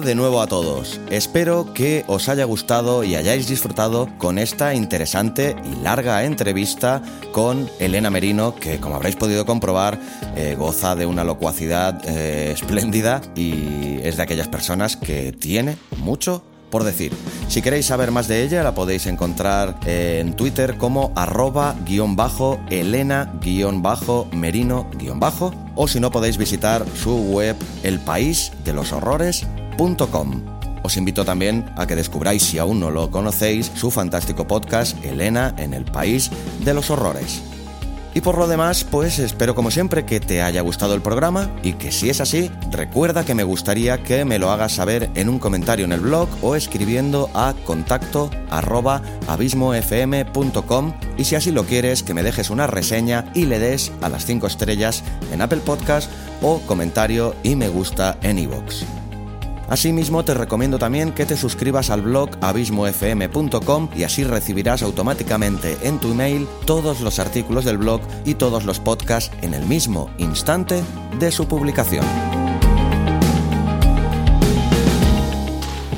De 0.00 0.14
nuevo 0.14 0.40
a 0.40 0.46
todos. 0.46 0.98
Espero 1.10 1.74
que 1.74 2.04
os 2.06 2.30
haya 2.30 2.44
gustado 2.44 3.04
y 3.04 3.14
hayáis 3.14 3.46
disfrutado 3.46 4.08
con 4.16 4.38
esta 4.38 4.74
interesante 4.74 5.54
y 5.70 5.82
larga 5.82 6.24
entrevista 6.24 7.02
con 7.30 7.68
Elena 7.78 8.08
Merino, 8.08 8.54
que 8.54 8.80
como 8.80 8.96
habréis 8.96 9.16
podido 9.16 9.44
comprobar, 9.44 9.98
eh, 10.34 10.56
goza 10.58 10.96
de 10.96 11.04
una 11.04 11.24
locuacidad 11.24 12.00
eh, 12.06 12.52
espléndida 12.52 13.20
y 13.34 13.98
es 14.02 14.16
de 14.16 14.22
aquellas 14.22 14.48
personas 14.48 14.96
que 14.96 15.32
tiene 15.32 15.76
mucho 15.98 16.42
por 16.70 16.84
decir. 16.84 17.12
Si 17.48 17.60
queréis 17.60 17.84
saber 17.84 18.12
más 18.12 18.28
de 18.28 18.44
ella, 18.44 18.62
la 18.62 18.74
podéis 18.74 19.06
encontrar 19.06 19.76
en 19.84 20.34
Twitter 20.34 20.78
como 20.78 21.12
arroba 21.16 21.74
guion 21.84 22.16
bajo 22.16 22.58
elena 22.70 23.30
guion 23.42 23.82
bajo 23.82 24.26
merino 24.32 24.88
guion 24.96 25.20
bajo 25.20 25.52
o 25.74 25.86
si 25.86 26.00
no 26.00 26.10
podéis 26.10 26.38
visitar 26.38 26.86
su 26.96 27.14
web 27.14 27.56
elpaísdeloshorrores.com. 27.82 29.61
Os 30.84 30.96
invito 30.96 31.24
también 31.24 31.64
a 31.76 31.88
que 31.88 31.96
descubráis, 31.96 32.44
si 32.44 32.58
aún 32.58 32.78
no 32.78 32.92
lo 32.92 33.10
conocéis, 33.10 33.72
su 33.74 33.90
fantástico 33.90 34.46
podcast 34.46 34.96
Elena 35.04 35.54
en 35.58 35.74
el 35.74 35.84
País 35.84 36.30
de 36.64 36.72
los 36.72 36.88
Horrores. 36.90 37.42
Y 38.14 38.20
por 38.20 38.38
lo 38.38 38.46
demás, 38.46 38.84
pues 38.84 39.18
espero 39.18 39.56
como 39.56 39.72
siempre 39.72 40.04
que 40.04 40.20
te 40.20 40.40
haya 40.40 40.60
gustado 40.60 40.94
el 40.94 41.02
programa 41.02 41.50
y 41.64 41.72
que 41.72 41.90
si 41.90 42.10
es 42.10 42.20
así, 42.20 42.48
recuerda 42.70 43.24
que 43.24 43.34
me 43.34 43.42
gustaría 43.42 44.04
que 44.04 44.24
me 44.24 44.38
lo 44.38 44.52
hagas 44.52 44.72
saber 44.72 45.10
en 45.16 45.28
un 45.28 45.40
comentario 45.40 45.84
en 45.84 45.92
el 45.92 46.00
blog 46.00 46.28
o 46.42 46.54
escribiendo 46.54 47.28
a 47.34 47.54
contacto 47.64 48.30
abismofm.com 49.26 50.92
y 51.16 51.24
si 51.24 51.34
así 51.34 51.50
lo 51.50 51.64
quieres, 51.64 52.04
que 52.04 52.14
me 52.14 52.22
dejes 52.22 52.50
una 52.50 52.68
reseña 52.68 53.24
y 53.34 53.46
le 53.46 53.58
des 53.58 53.90
a 54.00 54.08
las 54.08 54.26
5 54.26 54.46
estrellas 54.46 55.02
en 55.32 55.40
Apple 55.40 55.62
Podcast 55.64 56.08
o 56.40 56.60
comentario 56.60 57.34
y 57.42 57.56
me 57.56 57.68
gusta 57.68 58.16
en 58.22 58.38
iVoox. 58.38 59.01
Asimismo, 59.72 60.22
te 60.22 60.34
recomiendo 60.34 60.78
también 60.78 61.12
que 61.12 61.24
te 61.24 61.34
suscribas 61.34 61.88
al 61.88 62.02
blog 62.02 62.28
abismofm.com 62.42 63.88
y 63.96 64.02
así 64.02 64.22
recibirás 64.22 64.82
automáticamente 64.82 65.78
en 65.82 65.98
tu 65.98 66.10
email 66.12 66.46
todos 66.66 67.00
los 67.00 67.18
artículos 67.18 67.64
del 67.64 67.78
blog 67.78 68.02
y 68.26 68.34
todos 68.34 68.66
los 68.66 68.80
podcasts 68.80 69.34
en 69.40 69.54
el 69.54 69.64
mismo 69.64 70.10
instante 70.18 70.82
de 71.18 71.30
su 71.30 71.48
publicación. 71.48 72.04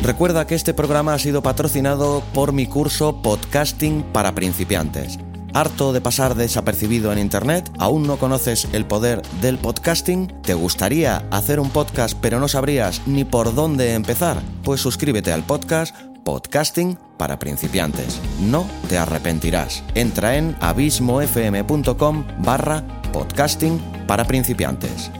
Recuerda 0.05 0.47
que 0.47 0.55
este 0.55 0.73
programa 0.73 1.13
ha 1.15 1.19
sido 1.19 1.43
patrocinado 1.43 2.23
por 2.33 2.53
mi 2.53 2.69
curso 2.69 3.23
Podcasting 3.23 4.05
para 4.13 4.37
principiantes 4.37 5.19
¿Harto 5.55 5.93
de 5.93 6.01
pasar 6.01 6.35
desapercibido 6.35 7.13
en 7.13 7.21
Internet? 7.21 7.71
¿Aún 7.79 8.09
no 8.09 8.17
conoces 8.19 8.67
el 8.73 8.87
poder 8.87 9.23
del 9.41 9.57
podcasting? 9.57 10.27
¿Te 10.43 10.55
gustaría 10.55 11.29
hacer 11.31 11.61
un 11.61 11.71
podcast 11.71 12.19
pero 12.21 12.41
no 12.41 12.49
sabrías 12.49 13.01
ni 13.07 13.25
por 13.25 13.55
dónde 13.55 13.95
empezar? 13.95 14.43
Pues 14.65 14.81
suscríbete 14.81 15.33
al 15.33 15.45
podcast 15.45 15.95
Podcasting 16.25 16.99
para 17.19 17.39
principiantes. 17.39 18.19
No 18.41 18.67
te 18.89 18.99
arrepentirás. 18.99 19.85
Entra 19.95 20.37
en 20.37 20.57
abismofm.com 20.61 22.25
barra 22.39 22.83
podcasting 23.13 23.79
para 24.09 24.25
principiantes. 24.25 25.13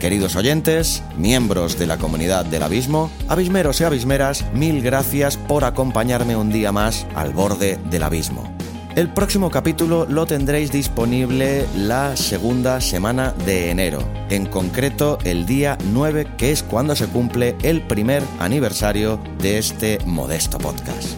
Queridos 0.00 0.34
oyentes, 0.34 1.04
miembros 1.16 1.78
de 1.78 1.86
la 1.86 1.98
comunidad 1.98 2.44
del 2.44 2.64
abismo, 2.64 3.10
abismeros 3.28 3.80
y 3.80 3.84
abismeras, 3.84 4.46
mil 4.52 4.82
gracias 4.82 5.36
por 5.36 5.62
acompañarme 5.62 6.34
un 6.34 6.50
día 6.50 6.72
más 6.72 7.06
al 7.14 7.34
borde 7.34 7.78
del 7.90 8.02
abismo. 8.02 8.50
El 8.96 9.08
próximo 9.08 9.50
capítulo 9.52 10.04
lo 10.04 10.26
tendréis 10.26 10.72
disponible 10.72 11.64
la 11.76 12.16
segunda 12.16 12.80
semana 12.80 13.32
de 13.46 13.70
enero, 13.70 14.00
en 14.30 14.46
concreto 14.46 15.16
el 15.22 15.46
día 15.46 15.78
9, 15.92 16.26
que 16.36 16.50
es 16.50 16.64
cuando 16.64 16.96
se 16.96 17.06
cumple 17.06 17.56
el 17.62 17.82
primer 17.82 18.24
aniversario 18.40 19.20
de 19.38 19.58
este 19.58 20.00
modesto 20.06 20.58
podcast. 20.58 21.10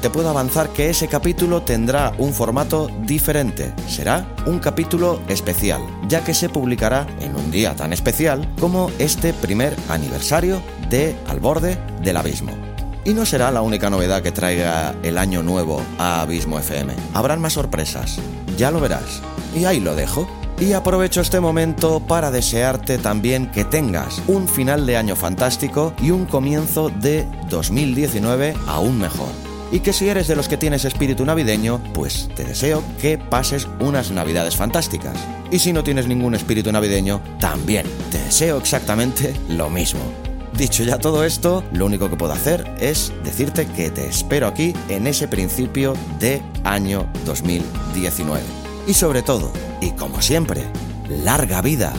Te 0.00 0.08
puedo 0.08 0.30
avanzar 0.30 0.70
que 0.70 0.88
ese 0.88 1.06
capítulo 1.06 1.62
tendrá 1.62 2.14
un 2.16 2.32
formato 2.32 2.88
diferente. 3.02 3.74
Será 3.88 4.26
un 4.46 4.58
capítulo 4.58 5.20
especial, 5.28 5.82
ya 6.08 6.24
que 6.24 6.32
se 6.32 6.48
publicará 6.48 7.06
en 7.20 7.36
un 7.36 7.50
día 7.50 7.76
tan 7.76 7.92
especial 7.92 8.48
como 8.58 8.90
este 8.98 9.34
primer 9.34 9.76
aniversario 9.90 10.62
de 10.88 11.14
Al 11.26 11.40
borde 11.40 11.76
del 12.02 12.16
abismo. 12.16 12.67
Y 13.08 13.14
no 13.14 13.24
será 13.24 13.50
la 13.50 13.62
única 13.62 13.88
novedad 13.88 14.22
que 14.22 14.32
traiga 14.32 14.94
el 15.02 15.16
año 15.16 15.42
nuevo 15.42 15.80
a 15.96 16.20
Abismo 16.20 16.58
FM. 16.58 16.92
Habrán 17.14 17.40
más 17.40 17.54
sorpresas, 17.54 18.18
ya 18.58 18.70
lo 18.70 18.80
verás. 18.80 19.22
Y 19.56 19.64
ahí 19.64 19.80
lo 19.80 19.96
dejo. 19.96 20.28
Y 20.60 20.74
aprovecho 20.74 21.22
este 21.22 21.40
momento 21.40 22.00
para 22.00 22.30
desearte 22.30 22.98
también 22.98 23.50
que 23.50 23.64
tengas 23.64 24.20
un 24.26 24.46
final 24.46 24.84
de 24.84 24.98
año 24.98 25.16
fantástico 25.16 25.94
y 26.02 26.10
un 26.10 26.26
comienzo 26.26 26.90
de 26.90 27.26
2019 27.48 28.54
aún 28.66 28.98
mejor. 28.98 29.30
Y 29.72 29.80
que 29.80 29.94
si 29.94 30.06
eres 30.10 30.28
de 30.28 30.36
los 30.36 30.46
que 30.46 30.58
tienes 30.58 30.84
espíritu 30.84 31.24
navideño, 31.24 31.80
pues 31.94 32.28
te 32.36 32.44
deseo 32.44 32.82
que 33.00 33.16
pases 33.16 33.68
unas 33.80 34.10
navidades 34.10 34.54
fantásticas. 34.54 35.16
Y 35.50 35.60
si 35.60 35.72
no 35.72 35.82
tienes 35.82 36.06
ningún 36.06 36.34
espíritu 36.34 36.70
navideño, 36.70 37.22
también 37.40 37.86
te 38.10 38.18
deseo 38.18 38.58
exactamente 38.58 39.32
lo 39.48 39.70
mismo. 39.70 40.27
Dicho 40.58 40.82
ya 40.82 40.98
todo 40.98 41.22
esto, 41.22 41.62
lo 41.72 41.86
único 41.86 42.10
que 42.10 42.16
puedo 42.16 42.32
hacer 42.32 42.68
es 42.80 43.12
decirte 43.22 43.64
que 43.64 43.92
te 43.92 44.08
espero 44.08 44.48
aquí 44.48 44.74
en 44.88 45.06
ese 45.06 45.28
principio 45.28 45.94
de 46.18 46.42
año 46.64 47.08
2019. 47.24 48.42
Y 48.88 48.94
sobre 48.94 49.22
todo, 49.22 49.52
y 49.80 49.92
como 49.92 50.20
siempre, 50.20 50.64
larga 51.08 51.62
vida 51.62 51.92